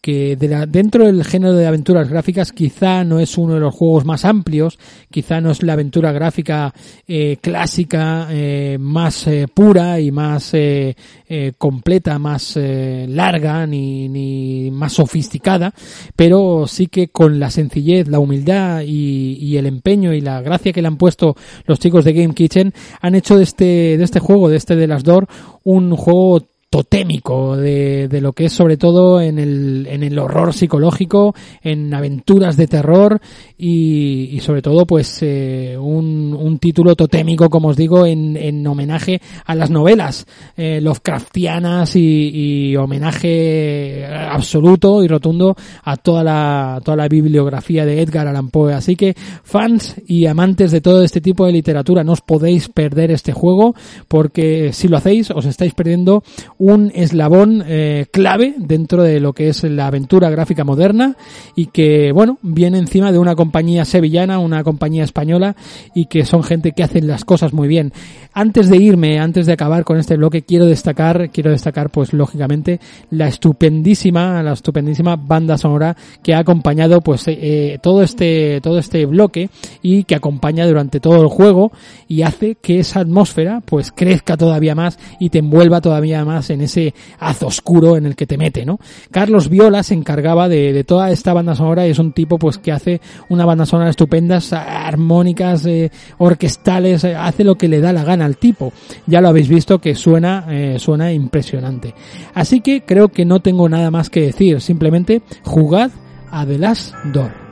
que 0.02 0.36
de 0.36 0.48
la, 0.48 0.66
dentro 0.66 1.06
del 1.06 1.24
género 1.24 1.54
de 1.54 1.68
aventuras 1.68 2.10
gráficas 2.10 2.52
quizá 2.52 3.04
no 3.04 3.20
es 3.20 3.38
uno 3.38 3.56
de 3.56 3.60
los 3.60 3.74
juegos 3.74 4.06
más 4.06 4.26
amplios, 4.26 4.80
quizá 5.10 5.42
no 5.42 5.52
es 5.52 5.64
la 5.64 5.74
aventura 5.74 6.12
gráfica 6.12 6.74
eh, 7.08 7.38
clásica 7.42 8.28
eh, 8.30 8.78
más 8.80 9.28
eh, 9.28 9.48
pura 9.54 10.00
y 10.00 10.12
más 10.12 10.54
eh, 10.54 10.96
eh, 11.28 11.54
completa, 11.58 12.18
más 12.20 12.58
larga 12.58 13.66
ni, 13.68 14.10
ni 14.10 14.72
más 14.72 14.94
sofisticada, 14.94 15.74
pero 16.16 16.66
sí 16.68 16.88
que 16.88 17.10
con 17.10 17.40
la 17.40 17.50
sencillez, 17.52 18.08
la 18.08 18.20
humildad 18.20 18.82
y, 18.86 19.38
y, 19.40 19.58
el 19.58 19.66
empeño 19.66 20.14
y 20.14 20.22
la 20.22 20.42
gracia 20.42 20.74
que 20.74 20.82
le 20.82 20.88
han 20.88 20.98
puesto 20.98 21.36
los 21.66 21.80
chicos 21.80 22.06
de 22.06 22.14
Game 22.14 22.34
Kitchen 22.34 22.74
han 23.02 23.16
hecho 23.16 23.38
de 23.38 23.44
este, 23.44 23.98
de 23.98 24.04
este 24.04 24.20
juego, 24.20 24.50
de 24.50 24.58
este 24.58 24.76
de 24.76 24.88
las 24.88 25.04
Door, 25.04 25.28
un 25.64 25.96
juego 25.96 26.49
totémico 26.70 27.58
de, 27.58 28.08
de, 28.08 28.22
lo 28.22 28.34
que 28.34 28.46
es 28.46 28.54
sobre 28.54 28.78
todo 28.78 29.22
en 29.22 29.40
el, 29.40 29.88
en 29.90 30.04
el 30.04 30.20
horror 30.20 30.54
psicológico, 30.54 31.34
en 31.64 31.92
aventuras 31.94 32.58
de 32.58 32.68
terror 32.68 33.20
y, 33.58 34.30
y 34.32 34.40
sobre 34.42 34.62
todo 34.62 34.86
pues 34.86 35.18
eh, 35.22 35.76
un, 35.80 36.38
un, 36.40 36.60
título 36.60 36.96
totémico, 36.96 37.50
como 37.50 37.70
os 37.70 37.78
digo, 37.78 38.06
en, 38.06 38.38
en 38.38 38.66
homenaje 38.68 39.20
a 39.46 39.56
las 39.56 39.72
novelas 39.72 40.28
eh, 40.58 40.80
Lovecraftianas 40.80 41.96
y, 41.96 42.70
y, 42.72 42.76
homenaje 42.76 44.06
absoluto 44.06 45.04
y 45.04 45.08
rotundo 45.08 45.56
a 45.84 45.98
toda 45.98 46.24
la, 46.24 46.82
toda 46.84 46.98
la 46.98 47.08
bibliografía 47.08 47.84
de 47.86 48.02
Edgar 48.02 48.28
Allan 48.28 48.50
Poe. 48.50 48.74
Así 48.74 48.96
que 48.96 49.16
fans 49.44 49.96
y 50.06 50.28
amantes 50.28 50.72
de 50.72 50.82
todo 50.82 51.04
este 51.04 51.20
tipo 51.20 51.48
de 51.48 51.52
literatura 51.52 52.04
no 52.04 52.12
os 52.12 52.22
podéis 52.22 52.70
perder 52.70 53.10
este 53.10 53.34
juego 53.34 53.74
porque 54.08 54.72
si 54.72 54.88
lo 54.88 54.98
hacéis 54.98 55.32
os 55.32 55.46
estáis 55.46 55.74
perdiendo 55.74 56.24
un 56.60 56.92
eslabón 56.94 57.64
eh, 57.66 58.08
clave 58.12 58.54
dentro 58.58 59.02
de 59.02 59.22
lo 59.22 59.32
que 59.32 59.48
es 59.48 59.64
la 59.64 59.88
aventura 59.88 60.30
gráfica 60.30 60.66
moderna 60.66 61.16
y 61.56 61.68
que, 61.68 62.12
bueno, 62.12 62.38
viene 62.42 62.78
encima 62.78 63.14
de 63.14 63.18
una 63.18 63.34
compañía 63.34 63.86
sevillana, 63.86 64.40
una 64.40 64.62
compañía 64.66 65.06
española 65.06 65.56
y 65.96 66.08
que 66.08 66.26
son 66.26 66.44
gente 66.44 66.74
que 66.74 66.84
hacen 66.84 67.08
las 67.08 67.24
cosas 67.24 67.54
muy 67.54 67.70
bien. 67.70 67.94
Antes 68.34 68.70
de 68.70 68.76
irme, 68.76 69.20
antes 69.20 69.46
de 69.46 69.54
acabar 69.54 69.86
con 69.86 69.98
este 69.98 70.18
bloque, 70.18 70.42
quiero 70.42 70.66
destacar, 70.66 71.30
quiero 71.32 71.50
destacar, 71.50 71.92
pues 71.92 72.12
lógicamente, 72.12 72.82
la 73.10 73.30
estupendísima, 73.30 74.44
la 74.44 74.52
estupendísima 74.52 75.16
banda 75.16 75.58
sonora 75.58 75.96
que 76.22 76.34
ha 76.34 76.40
acompañado, 76.40 77.00
pues, 77.00 77.24
eh, 77.28 77.80
todo 77.82 78.04
este, 78.04 78.60
todo 78.62 78.80
este 78.80 79.06
bloque 79.06 79.50
y 79.82 80.04
que 80.04 80.16
acompaña 80.16 80.68
durante 80.68 81.00
todo 81.00 81.22
el 81.22 81.30
juego 81.30 81.72
y 82.10 82.24
hace 82.24 82.56
que 82.56 82.80
esa 82.80 83.00
atmósfera, 83.00 83.62
pues, 83.66 83.94
crezca 83.94 84.36
todavía 84.36 84.76
más 84.76 85.00
y 85.22 85.30
te 85.30 85.40
envuelva 85.40 85.80
todavía 85.80 86.26
más 86.26 86.49
en 86.50 86.62
ese 86.62 86.94
haz 87.20 87.44
oscuro 87.44 87.98
en 87.98 88.06
el 88.06 88.16
que 88.16 88.26
te 88.26 88.38
mete, 88.38 88.66
¿no? 88.66 88.80
Carlos 89.12 89.50
Viola 89.50 89.84
se 89.84 89.94
encargaba 89.94 90.50
de, 90.50 90.84
toda 90.84 91.12
esta 91.12 91.34
banda 91.34 91.56
sonora 91.56 91.88
y 91.88 91.92
es 91.92 92.00
un 92.00 92.12
tipo, 92.12 92.38
pues, 92.38 92.58
que 92.58 92.72
hace 92.72 93.02
una 93.30 93.46
banda 93.46 93.66
sonora 93.66 93.90
estupendas, 93.90 94.54
armónicas, 94.54 95.66
eh, 95.66 95.92
orquestales, 96.18 97.04
eh, 97.04 97.16
hace 97.16 97.44
lo 97.44 97.56
que 97.56 97.68
le 97.68 97.82
da 97.82 97.94
la 97.94 98.04
gana 98.04 98.26
al 98.26 98.38
tipo. 98.38 98.74
Ya 99.06 99.22
lo 99.22 99.30
habéis 99.30 99.50
visto 99.50 99.80
que 99.80 99.96
suena, 99.96 100.46
eh, 100.50 100.78
suena 100.80 101.12
impresionante. 101.12 101.94
Así 102.34 102.62
que 102.62 102.82
creo 102.82 103.10
que 103.10 103.26
no 103.26 103.42
tengo 103.42 103.68
nada 103.70 103.92
más 103.92 104.10
que 104.10 104.22
decir, 104.22 104.62
simplemente 104.62 105.22
jugad 105.44 105.92
a 106.32 106.46
The 106.46 106.58
Last 106.58 106.94
Door. 107.06 107.49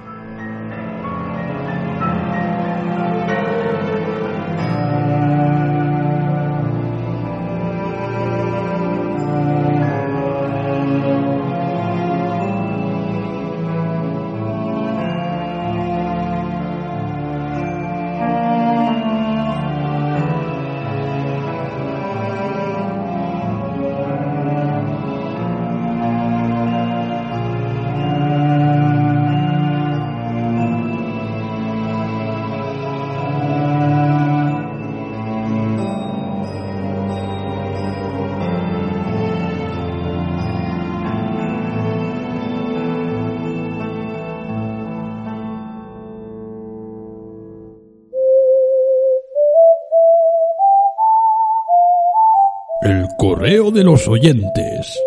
Los 53.87 54.05
oyentes. 54.09 54.99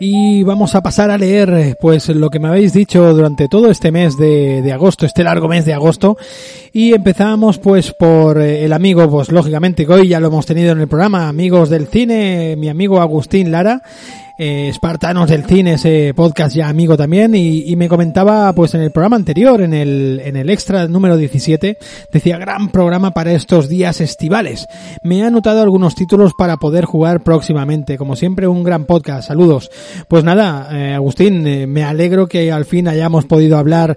Y 0.00 0.42
vamos 0.44 0.74
a 0.74 0.82
pasar 0.82 1.10
a 1.10 1.18
leer 1.18 1.76
pues 1.78 2.08
lo 2.08 2.30
que 2.30 2.38
me 2.38 2.48
habéis 2.48 2.72
dicho 2.72 3.12
durante 3.12 3.46
todo 3.46 3.70
este 3.70 3.92
mes 3.92 4.16
de, 4.16 4.62
de 4.62 4.72
agosto, 4.72 5.04
este 5.04 5.22
largo 5.22 5.46
mes 5.46 5.66
de 5.66 5.74
agosto. 5.74 6.16
Y 6.72 6.94
empezamos 6.94 7.58
pues 7.58 7.92
por 7.92 8.40
eh, 8.40 8.64
el 8.64 8.72
amigo, 8.72 9.10
pues 9.10 9.30
lógicamente 9.30 9.84
que 9.84 9.92
hoy 9.92 10.08
ya 10.08 10.20
lo 10.20 10.28
hemos 10.28 10.46
tenido 10.46 10.72
en 10.72 10.80
el 10.80 10.88
programa, 10.88 11.28
amigos 11.28 11.68
del 11.68 11.86
cine, 11.86 12.56
mi 12.56 12.70
amigo 12.70 13.02
Agustín 13.02 13.50
Lara, 13.50 13.82
eh, 14.36 14.68
Espartanos 14.68 15.30
del 15.30 15.44
Cine, 15.44 15.74
ese 15.74 16.12
podcast 16.14 16.56
ya 16.56 16.68
amigo 16.68 16.96
también, 16.96 17.34
y, 17.36 17.70
y, 17.70 17.76
me 17.76 17.88
comentaba 17.88 18.52
pues 18.52 18.74
en 18.74 18.80
el 18.80 18.90
programa 18.90 19.14
anterior, 19.14 19.60
en 19.62 19.72
el, 19.72 20.20
en 20.24 20.36
el 20.36 20.50
extra 20.50 20.88
número 20.88 21.16
17, 21.16 21.78
decía 22.12 22.36
gran 22.38 22.70
programa 22.70 23.12
para 23.12 23.32
estos 23.32 23.68
días 23.68 24.00
estivales. 24.00 24.66
Me 25.02 25.22
ha 25.22 25.28
anotado 25.28 25.62
algunos 25.62 25.94
títulos 25.94 26.32
para 26.36 26.56
poder 26.56 26.84
jugar 26.84 27.22
próximamente, 27.22 27.96
como 27.96 28.16
siempre 28.16 28.48
un 28.48 28.64
gran 28.64 28.86
podcast, 28.86 29.28
saludos. 29.28 29.70
Pues 30.08 30.24
nada, 30.24 30.68
eh, 30.72 30.94
Agustín, 30.94 31.46
eh, 31.46 31.68
me 31.68 31.84
alegro 31.84 32.26
que 32.26 32.50
al 32.50 32.64
fin 32.64 32.88
hayamos 32.88 33.26
podido 33.26 33.56
hablar 33.56 33.96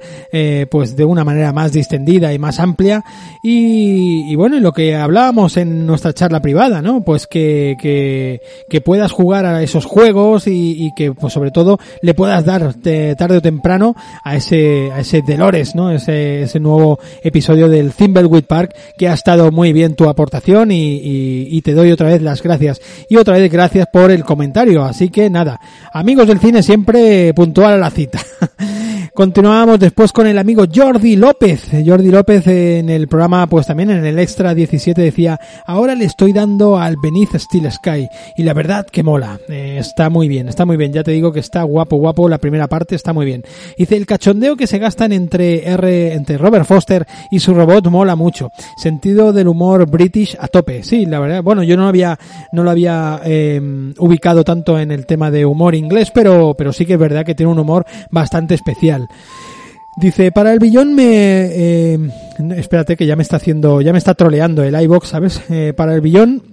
pues 0.69 0.95
de 0.95 1.03
una 1.03 1.23
manera 1.23 1.51
más 1.51 1.71
distendida 1.71 2.31
y 2.31 2.39
más 2.39 2.59
amplia, 2.59 3.03
y, 3.41 4.31
y 4.31 4.35
bueno, 4.35 4.57
y 4.57 4.59
lo 4.59 4.71
que 4.71 4.95
hablábamos 4.95 5.57
en 5.57 5.87
nuestra 5.87 6.13
charla 6.13 6.41
privada, 6.41 6.81
¿no? 6.81 7.01
Pues 7.01 7.25
que, 7.25 7.75
que, 7.81 8.41
que 8.69 8.81
puedas 8.81 9.11
jugar 9.11 9.45
a 9.45 9.63
esos 9.63 9.85
juegos, 9.85 10.26
y, 10.47 10.85
y, 10.85 10.91
que 10.93 11.13
pues 11.13 11.33
sobre 11.33 11.51
todo 11.51 11.79
le 12.01 12.13
puedas 12.13 12.43
dar 12.43 12.75
de, 12.75 13.15
tarde 13.15 13.37
o 13.37 13.41
temprano 13.41 13.95
a 14.23 14.35
ese 14.35 14.91
a 14.91 14.99
ese 14.99 15.21
Dolores, 15.21 15.73
¿no? 15.75 15.91
Ese, 15.91 16.43
ese 16.43 16.59
nuevo 16.59 16.99
episodio 17.23 17.69
del 17.69 17.91
Thimbleweed 17.91 18.43
Park 18.43 18.75
que 18.97 19.07
ha 19.07 19.13
estado 19.13 19.51
muy 19.51 19.73
bien 19.73 19.95
tu 19.95 20.09
aportación 20.09 20.71
y, 20.71 20.95
y, 20.95 21.47
y, 21.49 21.61
te 21.61 21.73
doy 21.73 21.91
otra 21.91 22.09
vez 22.09 22.21
las 22.21 22.43
gracias 22.43 22.81
y 23.09 23.15
otra 23.15 23.37
vez 23.37 23.51
gracias 23.51 23.87
por 23.91 24.11
el 24.11 24.23
comentario. 24.23 24.83
Así 24.83 25.09
que 25.09 25.29
nada, 25.29 25.59
amigos 25.93 26.27
del 26.27 26.39
cine 26.39 26.61
siempre 26.61 27.33
puntual 27.33 27.73
a 27.73 27.77
la 27.77 27.89
cita. 27.89 28.19
Continuamos 29.17 29.79
después 29.79 30.13
con 30.13 30.27
el 30.27 30.37
amigo 30.37 30.65
Jordi 30.71 31.15
López. 31.15 31.71
Jordi 31.83 32.11
López 32.11 32.45
en 32.45 32.87
el 32.87 33.07
programa, 33.07 33.47
pues 33.47 33.65
también 33.65 33.89
en 33.89 34.05
el 34.05 34.19
extra 34.19 34.53
17 34.53 35.01
decía, 35.01 35.39
ahora 35.65 35.95
le 35.95 36.05
estoy 36.05 36.33
dando 36.33 36.77
al 36.77 36.97
Beneath 37.01 37.35
Steel 37.35 37.71
Sky 37.71 38.07
y 38.35 38.43
la 38.43 38.53
verdad 38.53 38.85
que 38.85 39.01
mola. 39.01 39.39
Eh, 39.49 39.77
está 39.79 40.11
muy 40.11 40.27
bien, 40.27 40.47
está 40.47 40.67
muy 40.67 40.77
bien. 40.77 40.93
Ya 40.93 41.01
te 41.01 41.09
digo 41.09 41.31
que 41.31 41.39
está 41.39 41.63
guapo, 41.63 41.95
guapo. 41.95 42.29
La 42.29 42.37
primera 42.37 42.67
parte 42.67 42.93
está 42.93 43.11
muy 43.11 43.25
bien. 43.25 43.41
Dice, 43.75 43.97
el 43.97 44.05
cachondeo 44.05 44.55
que 44.55 44.67
se 44.67 44.77
gastan 44.77 45.11
entre 45.11 45.67
R, 45.67 46.13
entre 46.13 46.37
Robert 46.37 46.65
Foster 46.65 47.07
y 47.31 47.39
su 47.39 47.55
robot 47.55 47.87
mola 47.87 48.15
mucho. 48.15 48.51
Sentido 48.77 49.33
del 49.33 49.47
humor 49.47 49.89
british 49.89 50.37
a 50.39 50.47
tope. 50.47 50.83
Sí, 50.83 51.07
la 51.07 51.19
verdad. 51.19 51.41
Bueno, 51.41 51.63
yo 51.63 51.75
no 51.75 51.87
había, 51.87 52.19
no 52.51 52.63
lo 52.63 52.69
había 52.69 53.19
eh, 53.25 53.59
ubicado 53.97 54.43
tanto 54.43 54.77
en 54.77 54.91
el 54.91 55.07
tema 55.07 55.31
de 55.31 55.43
humor 55.43 55.73
inglés, 55.73 56.11
pero, 56.13 56.53
pero 56.55 56.71
sí 56.71 56.85
que 56.85 56.93
es 56.93 56.99
verdad 56.99 57.25
que 57.25 57.33
tiene 57.33 57.51
un 57.51 57.57
humor 57.57 57.83
bastante 58.11 58.53
especial. 58.53 59.06
Dice, 59.97 60.31
para 60.31 60.53
el 60.53 60.59
billón 60.59 60.93
me... 60.93 61.49
Eh, 61.51 61.99
espérate 62.55 62.95
que 62.95 63.07
ya 63.07 63.15
me 63.15 63.23
está 63.23 63.37
haciendo, 63.37 63.81
ya 63.81 63.91
me 63.91 63.97
está 63.97 64.13
troleando 64.13 64.63
el 64.63 64.79
iBox, 64.79 65.07
¿sabes? 65.07 65.41
Eh, 65.49 65.73
para 65.75 65.95
el 65.95 66.01
billón 66.01 66.43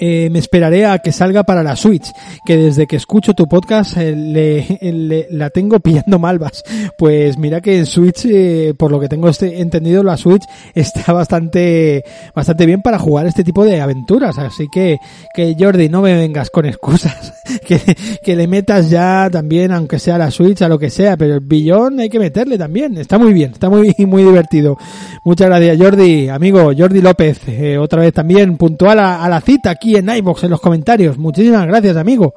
eh, 0.00 0.28
me 0.30 0.38
esperaré 0.38 0.86
a 0.86 0.98
que 0.98 1.12
salga 1.12 1.42
para 1.42 1.62
la 1.62 1.76
Switch, 1.76 2.12
que 2.44 2.56
desde 2.56 2.86
que 2.86 2.96
escucho 2.96 3.34
tu 3.34 3.48
podcast 3.48 3.96
eh, 3.96 4.14
le, 4.14 5.26
la 5.30 5.50
tengo 5.50 5.80
pillando 5.80 6.18
malvas. 6.18 6.62
Pues 6.96 7.38
mira 7.38 7.60
que 7.60 7.78
en 7.78 7.86
Switch, 7.86 8.26
eh, 8.26 8.74
por 8.76 8.90
lo 8.90 9.00
que 9.00 9.08
tengo 9.08 9.28
este, 9.28 9.60
entendido, 9.60 10.02
la 10.02 10.16
Switch 10.16 10.42
está 10.74 11.12
bastante, 11.12 12.04
bastante 12.34 12.66
bien 12.66 12.82
para 12.82 12.98
jugar 12.98 13.26
este 13.26 13.44
tipo 13.44 13.64
de 13.64 13.80
aventuras. 13.80 14.38
Así 14.38 14.68
que, 14.72 14.98
que 15.34 15.56
Jordi, 15.58 15.88
no 15.88 16.02
me 16.02 16.14
vengas 16.14 16.50
con 16.50 16.66
excusas. 16.66 17.34
que, 17.66 17.80
que 18.22 18.36
le 18.36 18.46
metas 18.46 18.90
ya 18.90 19.28
también, 19.30 19.72
aunque 19.72 19.98
sea 19.98 20.18
la 20.18 20.30
Switch, 20.30 20.62
a 20.62 20.68
lo 20.68 20.78
que 20.78 20.90
sea, 20.90 21.16
pero 21.16 21.34
el 21.34 21.40
billón 21.40 22.00
hay 22.00 22.08
que 22.08 22.18
meterle 22.18 22.58
también. 22.58 22.96
Está 22.98 23.18
muy 23.18 23.32
bien, 23.32 23.52
está 23.52 23.68
muy, 23.68 23.94
muy 23.98 24.22
divertido. 24.22 24.76
Muchas 25.24 25.48
gracias 25.48 25.78
Jordi, 25.78 26.28
amigo 26.28 26.72
Jordi 26.76 27.00
López, 27.00 27.40
eh, 27.48 27.78
otra 27.78 28.02
vez 28.02 28.12
también 28.12 28.56
puntual 28.56 28.98
a, 28.98 29.24
a 29.24 29.28
la 29.28 29.40
cita 29.40 29.70
aquí 29.70 29.87
en 29.96 30.08
iBox 30.08 30.44
en 30.44 30.50
los 30.50 30.60
comentarios. 30.60 31.18
Muchísimas 31.18 31.66
gracias, 31.66 31.96
amigo. 31.96 32.34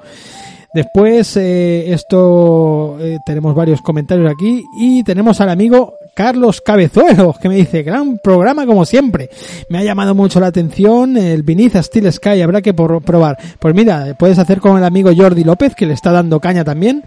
Después, 0.74 1.36
eh, 1.36 1.92
esto, 1.92 2.98
eh, 3.02 3.20
tenemos 3.26 3.54
varios 3.54 3.82
comentarios 3.82 4.32
aquí 4.32 4.64
y 4.78 5.04
tenemos 5.04 5.42
al 5.42 5.50
amigo 5.50 5.96
Carlos 6.14 6.62
Cabezuelo 6.62 7.36
que 7.42 7.50
me 7.50 7.56
dice, 7.56 7.84
gran 7.84 8.20
programa 8.20 8.66
como 8.66 8.86
siempre. 8.86 9.30
Me 9.70 9.80
ha 9.80 9.84
llamado 9.84 10.16
mucho 10.16 10.40
la 10.40 10.48
atención 10.48 11.18
el 11.18 11.44
Viniza 11.44 11.84
Steel 11.84 12.12
Sky, 12.12 12.42
habrá 12.42 12.62
que 12.62 12.74
por, 12.74 13.02
probar. 13.02 13.38
Pues 13.60 13.76
mira, 13.76 14.16
puedes 14.18 14.40
hacer 14.40 14.62
con 14.62 14.78
el 14.78 14.86
amigo 14.86 15.12
Jordi 15.16 15.44
López 15.44 15.76
que 15.76 15.86
le 15.86 15.94
está 15.94 16.14
dando 16.14 16.40
caña 16.40 16.64
también 16.64 17.04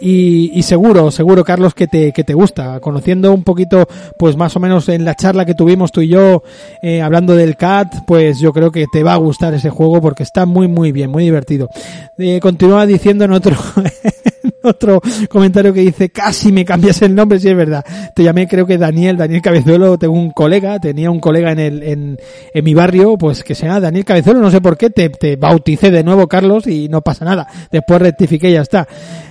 y, 0.00 0.50
y, 0.54 0.62
seguro, 0.62 1.10
seguro 1.10 1.44
Carlos 1.44 1.74
que 1.74 1.86
te, 1.86 2.12
que 2.12 2.24
te 2.24 2.34
gusta. 2.34 2.80
Conociendo 2.80 3.32
un 3.32 3.44
poquito, 3.44 3.86
pues 4.16 4.36
más 4.36 4.54
o 4.56 4.60
menos 4.60 4.88
en 4.88 5.04
la 5.04 5.14
charla 5.14 5.44
que 5.44 5.54
tuvimos 5.54 5.92
tú 5.92 6.00
y 6.00 6.08
yo, 6.08 6.42
eh, 6.82 7.02
hablando 7.02 7.34
del 7.34 7.56
CAT, 7.56 8.04
pues 8.06 8.38
yo 8.38 8.52
creo 8.52 8.70
que 8.70 8.86
te 8.92 9.02
va 9.02 9.14
a 9.14 9.18
gustar 9.18 9.54
ese 9.54 9.70
juego 9.70 10.00
porque 10.00 10.22
está 10.22 10.46
muy 10.46 10.68
muy 10.68 10.92
bien, 10.92 11.10
muy 11.10 11.24
divertido. 11.24 11.68
Eh, 12.16 12.40
continúa 12.40 12.86
diciendo 12.86 13.24
en 13.24 13.32
otro, 13.32 13.56
otro 14.62 15.00
comentario 15.28 15.72
que 15.72 15.80
dice, 15.80 16.10
casi 16.10 16.52
me 16.52 16.64
cambias 16.64 17.02
el 17.02 17.14
nombre, 17.14 17.38
si 17.38 17.48
es 17.48 17.56
verdad. 17.56 17.84
Te 18.14 18.22
llamé, 18.22 18.48
creo 18.48 18.66
que 18.66 18.78
Daniel, 18.78 19.16
Daniel 19.16 19.42
Cabezuelo, 19.42 19.98
tengo 19.98 20.14
un 20.14 20.30
colega, 20.30 20.78
tenía 20.78 21.10
un 21.10 21.20
colega 21.20 21.52
en 21.52 21.58
el, 21.58 21.82
en, 21.82 22.18
en 22.52 22.64
mi 22.64 22.74
barrio, 22.74 23.16
pues 23.16 23.44
que 23.44 23.54
se 23.54 23.66
llama 23.66 23.80
Daniel 23.80 24.04
Cabezuelo, 24.04 24.40
no 24.40 24.50
sé 24.50 24.60
por 24.60 24.76
qué, 24.76 24.90
te, 24.90 25.08
te 25.10 25.36
bauticé 25.36 25.90
de 25.90 26.02
nuevo 26.04 26.26
Carlos 26.26 26.66
y 26.66 26.88
no 26.88 27.02
pasa 27.02 27.24
nada. 27.24 27.46
Después 27.70 28.00
rectifiqué 28.00 28.50
y 28.50 28.54
ya 28.54 28.62
está. 28.62 28.86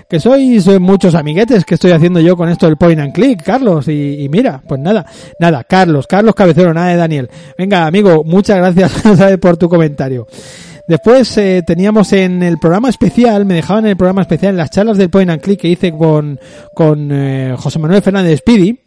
Que 0.10 0.22
sois 0.22 0.66
muchos 0.80 1.16
amiguetes 1.16 1.66
que 1.66 1.74
estoy 1.76 1.92
haciendo 1.92 2.22
yo 2.22 2.38
con 2.38 2.48
esto 2.48 2.66
del 2.66 2.78
point 2.78 3.00
and 3.00 3.14
click, 3.14 3.44
Carlos, 3.44 3.90
y, 3.90 4.24
y 4.24 4.30
mira, 4.30 4.62
pues 4.66 4.80
nada, 4.80 5.06
nada, 5.38 5.66
Carlos, 5.66 6.08
Carlos 6.08 6.34
Cabezuelo, 6.34 6.74
nada 6.74 6.88
de 6.88 6.96
Daniel. 6.96 7.30
Venga, 7.58 7.86
amigo, 7.86 8.24
muchas 8.24 8.58
gracias 8.58 9.38
por 9.42 9.58
tu 9.58 9.68
comentario. 9.68 10.26
Después 10.88 11.38
eh, 11.38 11.64
teníamos 11.68 12.14
en 12.14 12.42
el 12.44 12.60
programa 12.60 12.90
especial, 12.90 13.46
me 13.46 13.56
dejaban 13.56 13.86
en 13.86 13.92
el 13.92 13.98
programa 13.98 14.22
especial, 14.22 14.52
en 14.52 14.58
las 14.58 14.70
charlas 14.70 14.98
del 14.98 15.10
Point 15.10 15.30
and 15.30 15.42
Click 15.42 15.60
que 15.60 15.68
hice 15.68 15.92
con, 15.92 16.40
con 16.74 17.10
eh, 17.12 17.56
José 17.58 17.78
Manuel 17.78 18.02
Fernández 18.02 18.40
Speedy, 18.40 18.80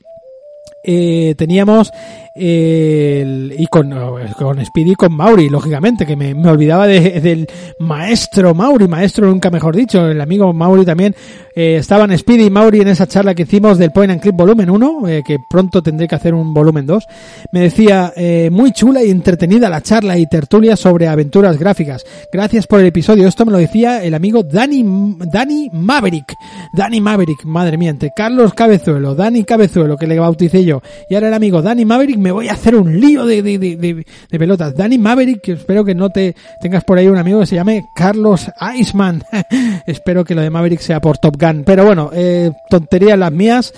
eh, 0.82 1.34
teníamos 1.36 1.92
eh, 2.34 3.54
y 3.58 3.66
con, 3.66 3.90
con 4.38 4.64
Speedy 4.64 4.92
y 4.92 4.94
con 4.94 5.12
Mauri, 5.12 5.48
lógicamente, 5.48 6.06
que 6.06 6.16
me, 6.16 6.34
me 6.34 6.50
olvidaba 6.50 6.86
de, 6.86 7.20
del 7.20 7.46
maestro 7.78 8.54
Mauri, 8.54 8.88
maestro 8.88 9.26
nunca 9.26 9.50
mejor 9.50 9.74
dicho, 9.74 10.06
el 10.06 10.20
amigo 10.20 10.52
Mauri 10.52 10.84
también, 10.84 11.14
eh, 11.54 11.76
estaban 11.76 12.16
Speedy 12.16 12.44
y 12.44 12.50
Mauri 12.50 12.80
en 12.80 12.88
esa 12.88 13.06
charla 13.06 13.34
que 13.34 13.42
hicimos 13.42 13.78
del 13.78 13.90
Point 13.90 14.12
and 14.12 14.20
Clip 14.20 14.34
volumen 14.34 14.70
1, 14.70 15.08
eh, 15.08 15.22
que 15.26 15.38
pronto 15.48 15.82
tendré 15.82 16.06
que 16.06 16.14
hacer 16.14 16.32
un 16.32 16.54
volumen 16.54 16.86
2, 16.86 17.06
me 17.52 17.60
decía, 17.60 18.12
eh, 18.16 18.48
muy 18.52 18.72
chula 18.72 19.02
y 19.02 19.10
entretenida 19.10 19.68
la 19.68 19.82
charla 19.82 20.16
y 20.16 20.26
tertulia 20.26 20.76
sobre 20.76 21.08
aventuras 21.08 21.58
gráficas, 21.58 22.04
gracias 22.32 22.66
por 22.66 22.80
el 22.80 22.86
episodio, 22.86 23.26
esto 23.26 23.44
me 23.44 23.52
lo 23.52 23.58
decía 23.58 24.04
el 24.04 24.14
amigo 24.14 24.42
Dani, 24.44 24.84
Dani 25.32 25.70
Maverick, 25.72 26.36
Dani 26.72 27.00
Maverick, 27.00 27.44
madre 27.44 27.76
mía, 27.76 27.90
entre 27.90 28.12
Carlos 28.14 28.54
Cabezuelo, 28.54 29.14
Dani 29.14 29.42
Cabezuelo, 29.44 29.96
que 29.96 30.06
le 30.06 30.18
bauticé 30.18 30.64
yo, 30.64 30.82
y 31.08 31.14
ahora 31.14 31.28
el 31.28 31.34
amigo 31.34 31.62
Dani 31.62 31.84
Maverick, 31.84 32.18
me 32.20 32.32
voy 32.32 32.48
a 32.48 32.52
hacer 32.52 32.74
un 32.74 33.00
lío 33.00 33.26
de, 33.26 33.42
de, 33.42 33.58
de, 33.58 33.76
de, 33.76 34.38
pelotas. 34.38 34.74
Dani 34.76 34.98
Maverick, 34.98 35.40
que 35.40 35.52
espero 35.52 35.84
que 35.84 35.94
no 35.94 36.10
te 36.10 36.34
tengas 36.60 36.84
por 36.84 36.98
ahí 36.98 37.08
un 37.08 37.18
amigo 37.18 37.40
que 37.40 37.46
se 37.46 37.56
llame 37.56 37.86
Carlos 37.94 38.50
Iceman. 38.76 39.24
espero 39.86 40.24
que 40.24 40.34
lo 40.34 40.42
de 40.42 40.50
Maverick 40.50 40.80
sea 40.80 41.00
por 41.00 41.18
Top 41.18 41.36
Gun. 41.40 41.64
Pero 41.64 41.84
bueno, 41.84 42.10
eh, 42.12 42.52
tonterías 42.68 43.18
las 43.18 43.32
mías. 43.32 43.72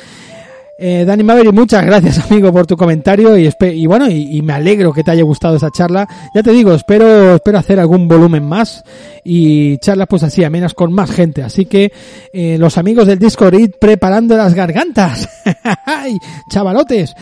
Eh, 0.84 1.04
Dani 1.04 1.22
Maverick, 1.22 1.52
muchas 1.52 1.86
gracias 1.86 2.18
amigo 2.30 2.52
por 2.52 2.66
tu 2.66 2.76
comentario 2.76 3.38
y, 3.38 3.48
y 3.60 3.86
bueno, 3.86 4.10
y, 4.10 4.38
y, 4.38 4.42
me 4.42 4.54
alegro 4.54 4.92
que 4.92 5.04
te 5.04 5.12
haya 5.12 5.22
gustado 5.22 5.56
esa 5.56 5.70
charla. 5.70 6.08
Ya 6.34 6.42
te 6.42 6.50
digo, 6.50 6.74
espero, 6.74 7.36
espero 7.36 7.58
hacer 7.58 7.78
algún 7.78 8.08
volumen 8.08 8.42
más 8.44 8.82
y 9.22 9.78
charlas 9.78 10.08
pues 10.08 10.22
así, 10.22 10.42
amenas 10.42 10.74
con 10.74 10.92
más 10.92 11.10
gente. 11.10 11.42
Así 11.42 11.66
que 11.66 11.92
eh, 12.32 12.56
los 12.58 12.78
amigos 12.78 13.06
del 13.06 13.18
Discord, 13.18 13.54
id 13.54 13.70
preparando 13.80 14.36
las 14.36 14.54
gargantas. 14.54 15.28
Chavalotes. 16.50 17.14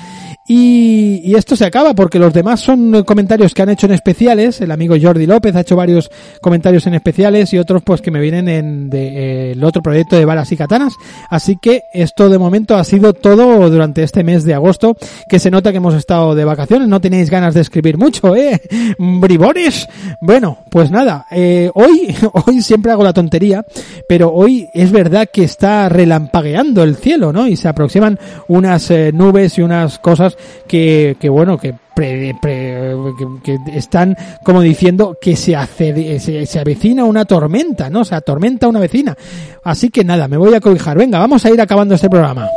Y, 0.53 1.23
y, 1.23 1.37
esto 1.37 1.55
se 1.55 1.65
acaba 1.65 1.95
porque 1.95 2.19
los 2.19 2.33
demás 2.33 2.59
son 2.59 3.05
comentarios 3.05 3.55
que 3.55 3.63
han 3.63 3.69
hecho 3.69 3.87
en 3.87 3.93
especiales. 3.93 4.61
El 4.61 4.73
amigo 4.73 4.97
Jordi 5.01 5.25
López 5.25 5.55
ha 5.55 5.61
hecho 5.61 5.77
varios 5.77 6.11
comentarios 6.41 6.89
en 6.89 6.95
especiales 6.95 7.53
y 7.53 7.59
otros 7.59 7.85
pues 7.85 8.01
que 8.01 8.11
me 8.11 8.19
vienen 8.19 8.49
en 8.49 8.91
de, 8.91 9.07
eh, 9.07 9.53
el 9.53 9.63
otro 9.63 9.81
proyecto 9.81 10.17
de 10.17 10.25
balas 10.25 10.51
y 10.51 10.57
katanas. 10.57 10.95
Así 11.29 11.57
que 11.63 11.85
esto 11.93 12.29
de 12.29 12.37
momento 12.37 12.75
ha 12.75 12.83
sido 12.83 13.13
todo 13.13 13.71
durante 13.71 14.03
este 14.03 14.25
mes 14.25 14.43
de 14.43 14.55
agosto, 14.55 14.97
que 15.29 15.39
se 15.39 15.53
nota 15.53 15.71
que 15.71 15.77
hemos 15.77 15.95
estado 15.95 16.35
de 16.35 16.45
vacaciones. 16.45 16.89
No 16.89 17.01
tenéis 17.01 17.31
ganas 17.31 17.55
de 17.55 17.61
escribir 17.61 17.97
mucho, 17.97 18.35
¿eh? 18.35 18.61
Bribones. 18.99 19.89
Bueno, 20.21 20.59
pues 20.69 20.91
nada. 20.91 21.27
Eh, 21.31 21.71
hoy, 21.75 22.13
hoy 22.47 22.61
siempre 22.61 22.91
hago 22.91 23.05
la 23.05 23.13
tontería, 23.13 23.65
pero 24.09 24.33
hoy 24.33 24.69
es 24.75 24.91
verdad 24.91 25.29
que 25.33 25.45
está 25.45 25.89
relampagueando 25.89 26.83
el 26.83 26.97
cielo, 26.97 27.33
¿no? 27.33 27.47
Y 27.47 27.55
se 27.55 27.69
aproximan 27.69 28.19
unas 28.49 28.91
eh, 28.91 29.13
nubes 29.15 29.57
y 29.57 29.63
unas 29.63 30.01
cosas 30.01 30.37
que, 30.67 31.17
que 31.21 31.29
bueno, 31.29 31.59
que, 31.59 31.75
pre, 31.95 32.35
pre, 32.41 32.95
que, 33.45 33.59
están 33.75 34.17
como 34.45 34.61
diciendo 34.61 35.17
que 35.21 35.37
se, 35.37 35.57
hace, 35.57 36.19
se, 36.21 36.47
se, 36.47 36.59
avecina 36.59 37.05
una 37.05 37.25
tormenta, 37.25 37.91
¿no? 37.91 38.05
Se 38.05 38.15
atormenta 38.15 38.69
una 38.69 38.81
vecina. 38.81 39.17
Así 39.65 39.91
que 39.91 40.05
nada, 40.05 40.29
me 40.29 40.37
voy 40.37 40.55
a 40.55 40.61
cobijar. 40.61 40.97
Venga, 40.97 41.19
vamos 41.19 41.45
a 41.45 41.51
ir 41.51 41.61
acabando 41.61 41.95
este 41.95 42.09
programa. 42.09 42.49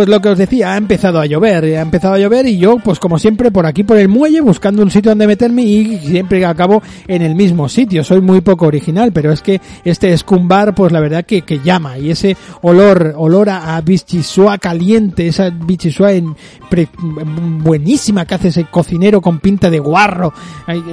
Pues 0.00 0.08
lo 0.08 0.22
que 0.22 0.30
os 0.30 0.38
decía, 0.38 0.72
ha 0.72 0.78
empezado 0.78 1.20
a 1.20 1.26
llover, 1.26 1.62
ha 1.76 1.82
empezado 1.82 2.14
a 2.14 2.18
llover 2.18 2.46
y 2.46 2.56
yo, 2.56 2.78
pues 2.78 2.98
como 2.98 3.18
siempre, 3.18 3.50
por 3.50 3.66
aquí 3.66 3.84
por 3.84 3.98
el 3.98 4.08
muelle, 4.08 4.40
buscando 4.40 4.82
un 4.82 4.90
sitio 4.90 5.10
donde 5.10 5.26
meterme 5.26 5.60
y 5.60 5.98
siempre 5.98 6.42
acabo 6.46 6.82
en 7.06 7.20
el 7.20 7.34
mismo 7.34 7.68
sitio. 7.68 8.02
Soy 8.02 8.22
muy 8.22 8.40
poco 8.40 8.64
original, 8.64 9.12
pero 9.12 9.30
es 9.30 9.42
que 9.42 9.60
este 9.84 10.10
escumbar, 10.10 10.74
pues 10.74 10.90
la 10.90 11.00
verdad 11.00 11.26
que, 11.26 11.42
que 11.42 11.58
llama 11.58 11.98
y 11.98 12.12
ese 12.12 12.34
olor, 12.62 13.12
olor 13.18 13.50
a, 13.50 13.78
bichisua 13.82 14.56
caliente, 14.56 15.26
esa 15.26 15.50
bichisua 15.50 16.12
buenísima 17.58 18.24
que 18.24 18.34
hace 18.36 18.48
ese 18.48 18.64
cocinero 18.70 19.20
con 19.20 19.38
pinta 19.38 19.68
de 19.68 19.80
guarro, 19.80 20.32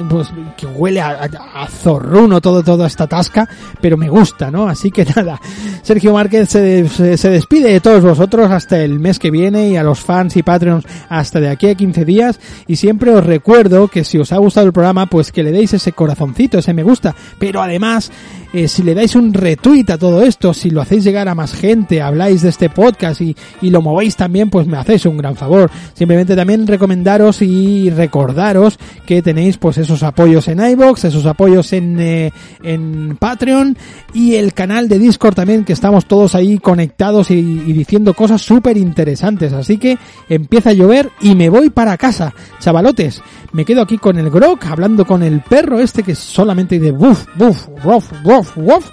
pues 0.10 0.34
que 0.58 0.66
huele 0.66 1.00
a, 1.00 1.12
a, 1.12 1.64
a 1.64 1.68
zorruno 1.68 2.42
todo, 2.42 2.62
toda 2.62 2.88
esta 2.88 3.08
tasca, 3.08 3.48
pero 3.80 3.96
me 3.96 4.10
gusta, 4.10 4.52
¿no? 4.52 4.68
Así 4.68 4.92
que 4.92 5.06
nada, 5.16 5.40
Sergio 5.82 6.12
Márquez 6.12 6.50
se, 6.50 6.90
se, 6.90 7.16
se 7.16 7.30
despide 7.30 7.72
de 7.72 7.80
todos 7.80 8.04
vosotros 8.04 8.52
hasta 8.52 8.84
el 8.84 8.97
mes 9.00 9.20
que 9.20 9.32
viene 9.32 9.70
y 9.70 9.78
a 9.78 9.84
los 9.84 10.00
fans 10.00 10.38
y 10.38 10.44
patreons 10.44 10.86
hasta 11.10 11.40
de 11.40 11.50
aquí 11.50 11.68
a 11.68 11.76
15 11.76 12.06
días 12.06 12.40
y 12.68 12.76
siempre 12.76 13.12
os 13.12 13.26
recuerdo 13.26 13.88
que 13.88 14.04
si 14.04 14.18
os 14.18 14.32
ha 14.32 14.38
gustado 14.38 14.68
el 14.68 14.74
programa 14.74 15.06
pues 15.06 15.32
que 15.32 15.44
le 15.44 15.52
deis 15.52 15.74
ese 15.74 15.92
corazoncito, 15.92 16.60
ese 16.60 16.74
me 16.74 16.84
gusta, 16.84 17.16
pero 17.40 17.62
además 17.62 18.12
eh, 18.54 18.68
si 18.68 18.82
le 18.82 18.96
dais 18.96 19.14
un 19.16 19.34
retweet 19.34 19.86
a 19.90 19.98
todo 19.98 20.24
esto, 20.24 20.54
si 20.54 20.70
lo 20.70 20.82
hacéis 20.82 21.04
llegar 21.04 21.28
a 21.28 21.36
más 21.36 21.54
gente, 21.54 22.02
habláis 22.02 22.42
de 22.42 22.50
este 22.50 22.70
podcast 22.70 23.22
y, 23.22 23.36
y 23.62 23.70
lo 23.70 23.82
movéis 23.82 24.16
también 24.16 24.50
pues 24.50 24.68
me 24.68 24.78
hacéis 24.78 25.06
un 25.06 25.18
gran 25.18 25.36
favor. 25.36 25.70
Simplemente 25.94 26.36
también 26.36 26.66
recomendaros 26.66 27.42
y 27.42 27.90
recordaros 27.90 28.80
que 29.06 29.22
tenéis 29.22 29.58
pues 29.58 29.78
esos 29.78 30.02
apoyos 30.04 30.48
en 30.48 30.66
iBox, 30.66 31.06
esos 31.06 31.26
apoyos 31.26 31.74
en, 31.74 32.00
eh, 32.00 32.32
en 32.64 33.18
Patreon 33.20 33.78
y 34.14 34.36
el 34.36 34.54
canal 34.54 34.88
de 34.88 35.00
Discord 35.00 35.36
también 35.36 35.66
que 35.66 35.74
estamos 35.74 36.06
todos 36.06 36.34
ahí 36.34 36.58
conectados 36.58 37.32
y, 37.32 37.36
y 37.36 37.74
diciendo 37.74 38.14
cosas 38.14 38.42
súper 38.42 38.78
interesantes. 38.88 39.54
Así 39.54 39.78
que 39.78 39.98
empieza 40.30 40.72
a 40.72 40.74
llover 40.74 41.12
y 41.22 41.36
me 41.36 41.50
voy 41.50 41.70
para 41.70 41.98
casa. 41.98 42.34
Chavalotes, 42.60 43.22
me 43.52 43.66
quedo 43.66 43.82
aquí 43.82 43.98
con 43.98 44.18
el 44.18 44.30
Grok, 44.30 44.66
hablando 44.66 45.06
con 45.06 45.24
el 45.24 45.42
perro 45.42 45.80
este 45.80 46.04
que 46.04 46.16
solamente 46.16 46.80
de 46.80 46.92
buf, 46.92 47.26
buf, 47.36 47.68
rof, 47.84 48.12
rof, 48.24 48.58
rof. 48.58 48.90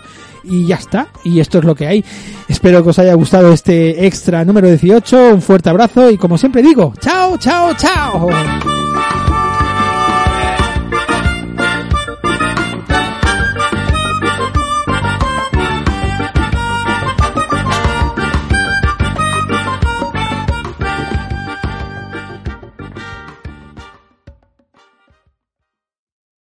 Y 0.47 0.67
ya 0.67 0.77
está. 0.77 1.09
Y 1.25 1.41
esto 1.41 1.59
es 1.59 1.65
lo 1.65 1.75
que 1.75 1.87
hay. 1.87 2.05
Espero 2.49 2.83
que 2.83 2.91
os 2.91 2.99
haya 2.99 3.15
gustado 3.15 3.53
este 3.53 4.07
extra 4.07 4.45
número 4.45 4.69
18. 4.69 5.35
Un 5.35 5.41
fuerte 5.41 5.71
abrazo 5.71 6.11
y 6.11 6.19
como 6.19 6.37
siempre 6.37 6.61
digo, 6.63 6.93
chao, 7.01 7.39
chao, 7.39 7.73
chao. 7.75 8.29